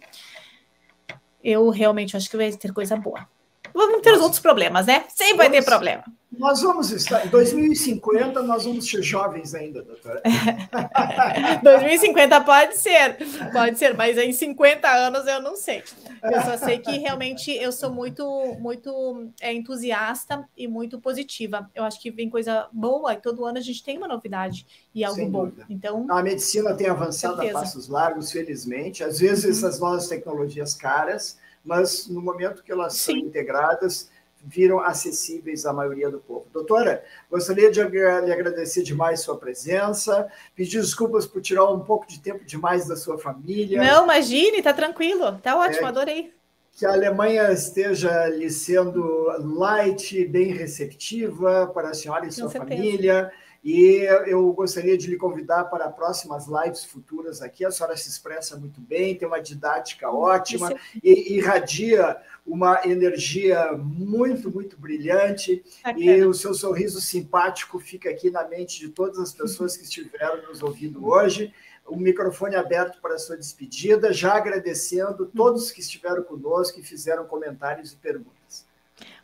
eu 1.44 1.68
realmente 1.68 2.16
acho 2.16 2.30
que 2.30 2.38
vai 2.38 2.50
ter 2.52 2.72
coisa 2.72 2.96
boa. 2.96 3.28
Vamos 3.74 4.00
ter 4.00 4.10
Nossa. 4.10 4.20
os 4.20 4.24
outros 4.24 4.40
problemas, 4.40 4.86
né? 4.86 5.04
Sempre 5.08 5.36
vai 5.36 5.50
ter 5.50 5.62
problema. 5.62 6.04
Nós 6.38 6.62
vamos 6.62 6.90
estar, 6.90 7.26
em 7.26 7.28
2050, 7.28 8.42
nós 8.42 8.64
vamos 8.64 8.88
ser 8.88 9.02
jovens 9.02 9.54
ainda, 9.54 9.82
doutora. 9.82 10.22
2050 11.62 12.40
pode 12.40 12.76
ser, 12.78 13.18
pode 13.52 13.78
ser, 13.78 13.94
mas 13.94 14.16
em 14.16 14.32
50 14.32 14.88
anos 14.88 15.26
eu 15.26 15.42
não 15.42 15.56
sei. 15.56 15.82
Eu 16.22 16.40
só 16.42 16.56
sei 16.56 16.78
que 16.78 16.98
realmente 16.98 17.50
eu 17.50 17.70
sou 17.70 17.90
muito, 17.90 18.24
muito 18.58 19.28
é, 19.40 19.52
entusiasta 19.52 20.48
e 20.56 20.66
muito 20.66 20.98
positiva. 21.00 21.70
Eu 21.74 21.84
acho 21.84 22.00
que 22.00 22.10
vem 22.10 22.30
coisa 22.30 22.66
boa 22.72 23.12
e 23.12 23.16
todo 23.16 23.44
ano 23.44 23.58
a 23.58 23.62
gente 23.62 23.84
tem 23.84 23.98
uma 23.98 24.08
novidade 24.08 24.66
e 24.94 25.04
algo 25.04 25.16
Sem 25.16 25.30
bom. 25.30 25.44
Dúvida. 25.46 25.66
Então, 25.68 26.06
a 26.08 26.22
medicina 26.22 26.74
tem 26.74 26.88
avançado 26.88 27.42
a 27.42 27.52
passos 27.52 27.88
largos, 27.88 28.32
felizmente. 28.32 29.04
Às 29.04 29.18
vezes, 29.18 29.44
uhum. 29.44 29.50
essas 29.50 29.80
novas 29.80 30.08
tecnologias 30.08 30.74
caras, 30.74 31.38
mas 31.64 32.08
no 32.08 32.22
momento 32.22 32.62
que 32.62 32.72
elas 32.72 32.94
Sim. 32.94 33.12
são 33.12 33.28
integradas, 33.28 34.10
viram 34.44 34.80
acessíveis 34.80 35.64
à 35.64 35.72
maioria 35.72 36.10
do 36.10 36.18
povo. 36.18 36.46
Doutora, 36.52 37.04
gostaria 37.30 37.70
de 37.70 37.82
lhe 37.82 38.32
agradecer 38.32 38.82
demais 38.82 39.20
sua 39.20 39.36
presença, 39.36 40.28
pedir 40.54 40.80
desculpas 40.80 41.26
por 41.26 41.40
tirar 41.40 41.70
um 41.70 41.80
pouco 41.80 42.06
de 42.06 42.20
tempo 42.20 42.44
demais 42.44 42.86
da 42.86 42.96
sua 42.96 43.18
família. 43.18 43.82
Não, 43.82 44.04
imagine, 44.04 44.62
tá 44.62 44.72
tranquilo, 44.72 45.38
tá 45.42 45.56
ótimo, 45.56 45.86
é, 45.86 45.88
adorei. 45.88 46.34
Que 46.72 46.86
a 46.86 46.92
Alemanha 46.92 47.52
esteja 47.52 48.28
lhe 48.28 48.50
sendo 48.50 49.04
light, 49.38 50.24
bem 50.26 50.52
receptiva 50.52 51.70
para 51.72 51.90
a 51.90 51.94
senhora 51.94 52.24
e 52.24 52.28
Com 52.28 52.32
sua 52.32 52.50
certeza. 52.50 52.74
família 52.74 53.32
e 53.64 54.02
eu 54.26 54.52
gostaria 54.52 54.98
de 54.98 55.08
lhe 55.08 55.16
convidar 55.16 55.64
para 55.64 55.88
próximas 55.88 56.46
lives 56.48 56.84
futuras 56.84 57.40
aqui. 57.40 57.64
A 57.64 57.70
senhora 57.70 57.96
se 57.96 58.08
expressa 58.08 58.56
muito 58.56 58.80
bem, 58.80 59.14
tem 59.14 59.28
uma 59.28 59.40
didática 59.40 60.10
ótima 60.10 60.74
e 61.02 61.36
irradia 61.36 62.16
uma 62.44 62.80
energia 62.84 63.72
muito, 63.72 64.50
muito 64.50 64.76
brilhante. 64.76 65.64
E 65.96 66.24
o 66.24 66.34
seu 66.34 66.54
sorriso 66.54 67.00
simpático 67.00 67.78
fica 67.78 68.10
aqui 68.10 68.30
na 68.30 68.46
mente 68.48 68.80
de 68.80 68.88
todas 68.88 69.18
as 69.18 69.32
pessoas 69.32 69.76
que 69.76 69.84
estiveram 69.84 70.42
nos 70.48 70.60
ouvindo 70.60 71.06
hoje. 71.06 71.54
O 71.86 71.96
microfone 71.96 72.56
aberto 72.56 73.00
para 73.00 73.14
a 73.14 73.18
sua 73.18 73.36
despedida, 73.36 74.12
já 74.12 74.34
agradecendo 74.34 75.26
todos 75.26 75.70
que 75.70 75.80
estiveram 75.80 76.22
conosco 76.24 76.80
e 76.80 76.82
fizeram 76.82 77.26
comentários 77.26 77.92
e 77.92 77.96
perguntas. 77.96 78.41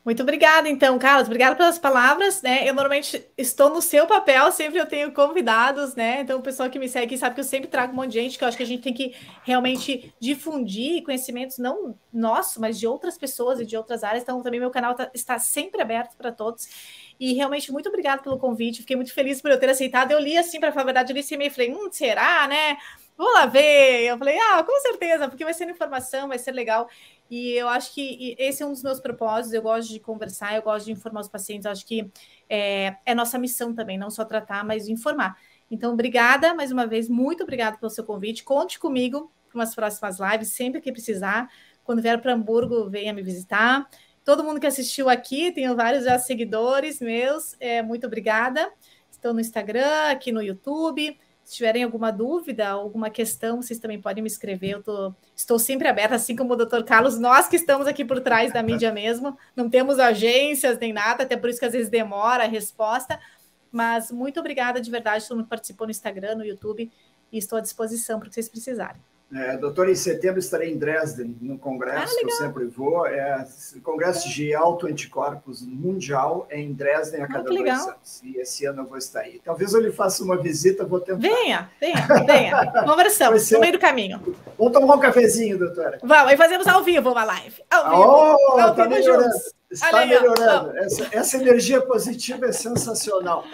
Muito 0.09 0.23
obrigada, 0.23 0.71
então, 0.71 0.99
Carlos. 0.99 1.27
Obrigada 1.27 1.55
pelas 1.55 1.79
palavras, 1.79 2.41
né? 2.41 2.67
Eu 2.67 2.73
normalmente 2.73 3.23
estou 3.37 3.69
no 3.69 3.83
seu 3.83 4.07
papel, 4.07 4.51
sempre 4.51 4.79
eu 4.79 4.87
tenho 4.87 5.13
convidados, 5.13 5.95
né? 5.95 6.23
Então, 6.23 6.39
o 6.39 6.43
pessoal 6.43 6.71
que 6.71 6.79
me 6.79 6.89
segue 6.89 7.19
sabe 7.19 7.35
que 7.35 7.43
eu 7.43 7.45
sempre 7.45 7.69
trago 7.69 7.93
um 7.93 7.97
monte 7.97 8.13
de 8.13 8.21
gente, 8.23 8.39
que 8.39 8.43
eu 8.43 8.49
acho 8.49 8.57
que 8.57 8.63
a 8.63 8.67
gente 8.67 8.83
tem 8.83 8.95
que 8.95 9.15
realmente 9.43 10.11
difundir 10.19 11.03
conhecimentos, 11.03 11.59
não 11.59 11.95
nosso, 12.11 12.59
mas 12.59 12.79
de 12.79 12.87
outras 12.87 13.19
pessoas 13.19 13.61
e 13.61 13.67
de 13.67 13.77
outras 13.77 14.03
áreas. 14.03 14.23
Então, 14.23 14.43
também 14.43 14.59
meu 14.59 14.71
canal 14.71 14.95
tá, 14.95 15.11
está 15.13 15.39
sempre 15.39 15.83
aberto 15.83 16.17
para 16.17 16.33
todos. 16.33 16.67
E 17.21 17.35
realmente, 17.35 17.71
muito 17.71 17.91
obrigada 17.91 18.23
pelo 18.23 18.39
convite. 18.39 18.81
Fiquei 18.81 18.97
muito 18.97 19.13
feliz 19.13 19.43
por 19.43 19.51
eu 19.51 19.61
ter 19.61 19.69
aceitado. 19.69 20.11
Eu 20.11 20.21
li 20.21 20.39
assim, 20.39 20.59
para 20.59 20.73
falar 20.73 20.85
a 20.85 20.87
verdade, 20.87 21.13
eu 21.13 21.15
li 21.15 21.21
esse 21.21 21.35
e-mail 21.35 21.51
e 21.51 21.55
falei, 21.55 21.71
hum, 21.71 21.91
será, 21.93 22.49
né? 22.49 22.79
Vou 23.15 23.31
lá 23.35 23.45
ver. 23.45 24.05
Eu 24.07 24.17
falei, 24.17 24.39
ah, 24.39 24.63
com 24.63 24.81
certeza, 24.81 25.29
porque 25.29 25.45
vai 25.45 25.53
ser 25.53 25.69
informação, 25.69 26.29
vai 26.29 26.39
ser 26.39 26.53
legal. 26.53 26.89
E 27.31 27.51
eu 27.53 27.69
acho 27.69 27.93
que 27.93 28.35
esse 28.39 28.63
é 28.63 28.67
um 28.67 28.73
dos 28.73 28.83
meus 28.83 29.01
propósitos. 29.01 29.53
Eu 29.53 29.63
gosto 29.63 29.91
de 29.91 30.01
conversar, 30.01 30.57
eu 30.57 30.63
gosto 30.63 30.87
de 30.87 30.93
informar 30.93 31.21
os 31.21 31.29
pacientes. 31.29 31.67
Eu 31.67 31.73
acho 31.73 31.87
que 31.87 32.11
é, 32.49 32.97
é 33.05 33.15
nossa 33.15 33.39
missão 33.39 33.75
também, 33.75 33.99
não 33.99 34.11
só 34.11 34.25
tratar, 34.25 34.65
mas 34.65 34.89
informar. 34.89 35.37
Então, 35.71 35.93
obrigada 35.93 36.55
mais 36.55 36.73
uma 36.73 36.87
vez, 36.87 37.09
muito 37.09 37.43
obrigada 37.43 37.77
pelo 37.77 37.91
seu 37.91 38.05
convite. 38.05 38.43
Conte 38.43 38.79
comigo 38.79 39.31
para 39.49 39.59
umas 39.59 39.75
próximas 39.75 40.19
lives, 40.19 40.49
sempre 40.49 40.81
que 40.81 40.91
precisar. 40.91 41.49
Quando 41.85 42.03
vier 42.03 42.21
para 42.21 42.33
Hamburgo, 42.33 42.89
venha 42.89 43.13
me 43.13 43.23
visitar. 43.23 43.89
Todo 44.25 44.45
mundo 44.45 44.61
que 44.61 44.67
assistiu 44.67 45.09
aqui, 45.09 45.53
tenho 45.53 45.75
vários 45.75 46.05
já 46.05 46.19
seguidores 46.19 47.01
meus. 47.01 47.57
É, 47.61 47.83
muito 47.83 48.07
obrigada. 48.07 48.71
Estou 49.11 49.33
no 49.33 49.41
Instagram, 49.41 50.11
aqui 50.11 50.31
no 50.31 50.43
YouTube. 50.43 51.19
Se 51.49 51.55
tiverem 51.55 51.83
alguma 51.83 52.11
dúvida, 52.11 52.69
alguma 52.69 53.09
questão, 53.09 53.63
vocês 53.63 53.79
também 53.79 53.99
podem 53.99 54.23
me 54.23 54.29
escrever. 54.29 54.73
Eu 54.73 54.83
tô, 54.83 55.15
estou 55.35 55.59
sempre 55.59 55.89
aberta, 55.89 56.15
assim 56.15 56.37
como 56.37 56.53
o 56.53 56.57
doutor 56.57 56.85
Carlos, 56.85 57.19
nós 57.19 57.49
que 57.49 57.57
estamos 57.57 57.87
aqui 57.87 58.05
por 58.05 58.21
trás 58.21 58.53
da 58.53 58.63
mídia 58.63 58.93
mesmo, 58.93 59.35
não 59.57 59.71
temos 59.71 59.99
agências 59.99 60.79
nem 60.79 60.93
nada, 60.93 61.23
até 61.23 61.39
por 61.39 61.49
isso 61.49 61.59
que 61.59 61.65
às 61.65 61.73
vezes 61.73 61.89
demora 61.89 62.45
a 62.45 62.47
resposta. 62.47 63.19
Mas 63.73 64.13
muito 64.13 64.39
obrigada 64.39 64.79
de 64.79 64.91
verdade, 64.91 65.27
todo 65.27 65.39
mundo 65.39 65.47
que 65.47 65.51
participou 65.51 65.87
no 65.87 65.91
Instagram, 65.91 66.35
no 66.35 66.45
YouTube, 66.45 66.93
e 67.33 67.39
estou 67.39 67.57
à 67.57 67.63
disposição 67.63 68.19
para 68.19 68.27
o 68.27 68.29
que 68.29 68.35
vocês 68.35 68.51
precisarem. 68.51 69.01
É, 69.35 69.59
doutor, 69.59 69.91
em 69.91 69.95
setembro 69.95 70.39
estarei 70.39 70.73
em 70.73 70.79
Dresden, 70.79 71.37
no 71.43 71.59
congresso, 71.59 72.15
ah, 72.17 72.19
que 72.19 72.25
eu 72.25 72.31
sempre 72.31 72.65
vou. 72.65 73.07
É 73.07 73.47
Congresso 73.83 74.27
é. 74.27 74.31
de 74.31 74.55
Autoanticorpos 74.55 75.67
Mundial 75.67 76.47
é 76.49 76.59
em 76.59 76.73
Dresden 76.73 77.21
a 77.21 77.25
ah, 77.25 77.29
cada 77.29 77.41
ah, 77.41 77.55
dois 77.55 77.89
anos. 77.89 78.23
E 78.25 78.39
esse 78.39 78.65
ano 78.65 78.83
eu 78.83 78.87
vou 78.87 78.97
estar 78.97 79.21
aí. 79.21 79.39
Talvez 79.45 79.75
eu 79.75 79.81
lhe 79.81 79.93
faça 79.93 80.25
uma 80.25 80.39
visita, 80.39 80.87
vou 80.87 80.99
tentar. 81.01 81.21
Venha, 81.21 81.71
venha, 81.79 82.07
venha. 82.27 82.73
Conversamos, 82.87 83.43
ser... 83.43 83.57
no 83.57 83.61
meio 83.61 83.75
do 83.75 83.79
caminho. 83.79 84.35
Vamos 84.57 84.73
tomar 84.73 84.95
um 84.95 85.01
cafezinho, 85.01 85.59
doutora. 85.59 85.99
Vamos, 86.03 86.33
e 86.33 86.37
fazemos 86.37 86.67
ao 86.67 86.83
vivo 86.83 87.13
uma 87.13 87.25
live. 87.25 87.63
Ao 87.71 87.91
vivo, 87.91 88.03
oh, 88.03 88.61
ao 88.61 88.75
tá 88.75 88.89
melhorando. 88.89 89.25
Juntos. 89.25 89.55
Está 89.71 90.07
melhorando. 90.07 90.79
Essa, 90.79 91.09
essa 91.13 91.37
energia 91.37 91.83
positiva 91.83 92.47
é 92.47 92.53
sensacional. 92.53 93.45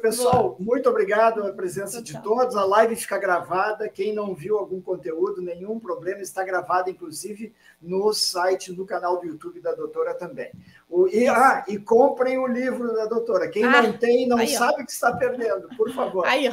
Pessoal, 0.00 0.56
muito 0.58 0.88
obrigado 0.88 1.46
a 1.46 1.52
presença 1.52 2.02
de 2.02 2.20
todos. 2.22 2.56
A 2.56 2.64
live 2.64 2.96
fica 2.96 3.18
gravada. 3.18 3.88
Quem 3.88 4.14
não 4.14 4.34
viu 4.34 4.58
algum 4.58 4.80
conteúdo, 4.80 5.42
nenhum 5.42 5.78
problema, 5.78 6.20
está 6.20 6.44
gravada, 6.44 6.90
inclusive, 6.90 7.52
no 7.80 8.12
site, 8.12 8.72
no 8.72 8.84
canal 8.84 9.20
do 9.20 9.26
YouTube 9.26 9.60
da 9.60 9.74
doutora 9.74 10.14
também. 10.14 10.50
O, 10.88 11.08
e, 11.08 11.28
ah, 11.28 11.64
e 11.68 11.78
comprem 11.78 12.38
o 12.38 12.46
livro 12.46 12.92
da 12.94 13.06
doutora. 13.06 13.48
Quem 13.48 13.64
ah, 13.64 13.82
não 13.82 13.92
tem, 13.92 14.26
não 14.28 14.38
aí, 14.38 14.48
sabe 14.48 14.82
o 14.82 14.86
que 14.86 14.92
está 14.92 15.12
perdendo, 15.16 15.68
por 15.76 15.90
favor. 15.92 16.26
Aí, 16.26 16.48
ó. 16.48 16.52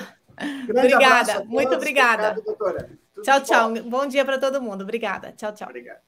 obrigada, 0.69 1.43
muito 1.45 1.73
obrigada. 1.73 2.31
Obrigado, 2.31 2.43
doutora. 2.43 2.89
Tudo 3.13 3.23
tchau, 3.23 3.41
tchau. 3.41 3.73
Bom 3.83 4.05
dia 4.05 4.23
para 4.23 4.37
todo 4.37 4.61
mundo. 4.61 4.83
Obrigada. 4.83 5.31
Tchau, 5.31 5.51
tchau. 5.53 5.67
Obrigado. 5.67 5.99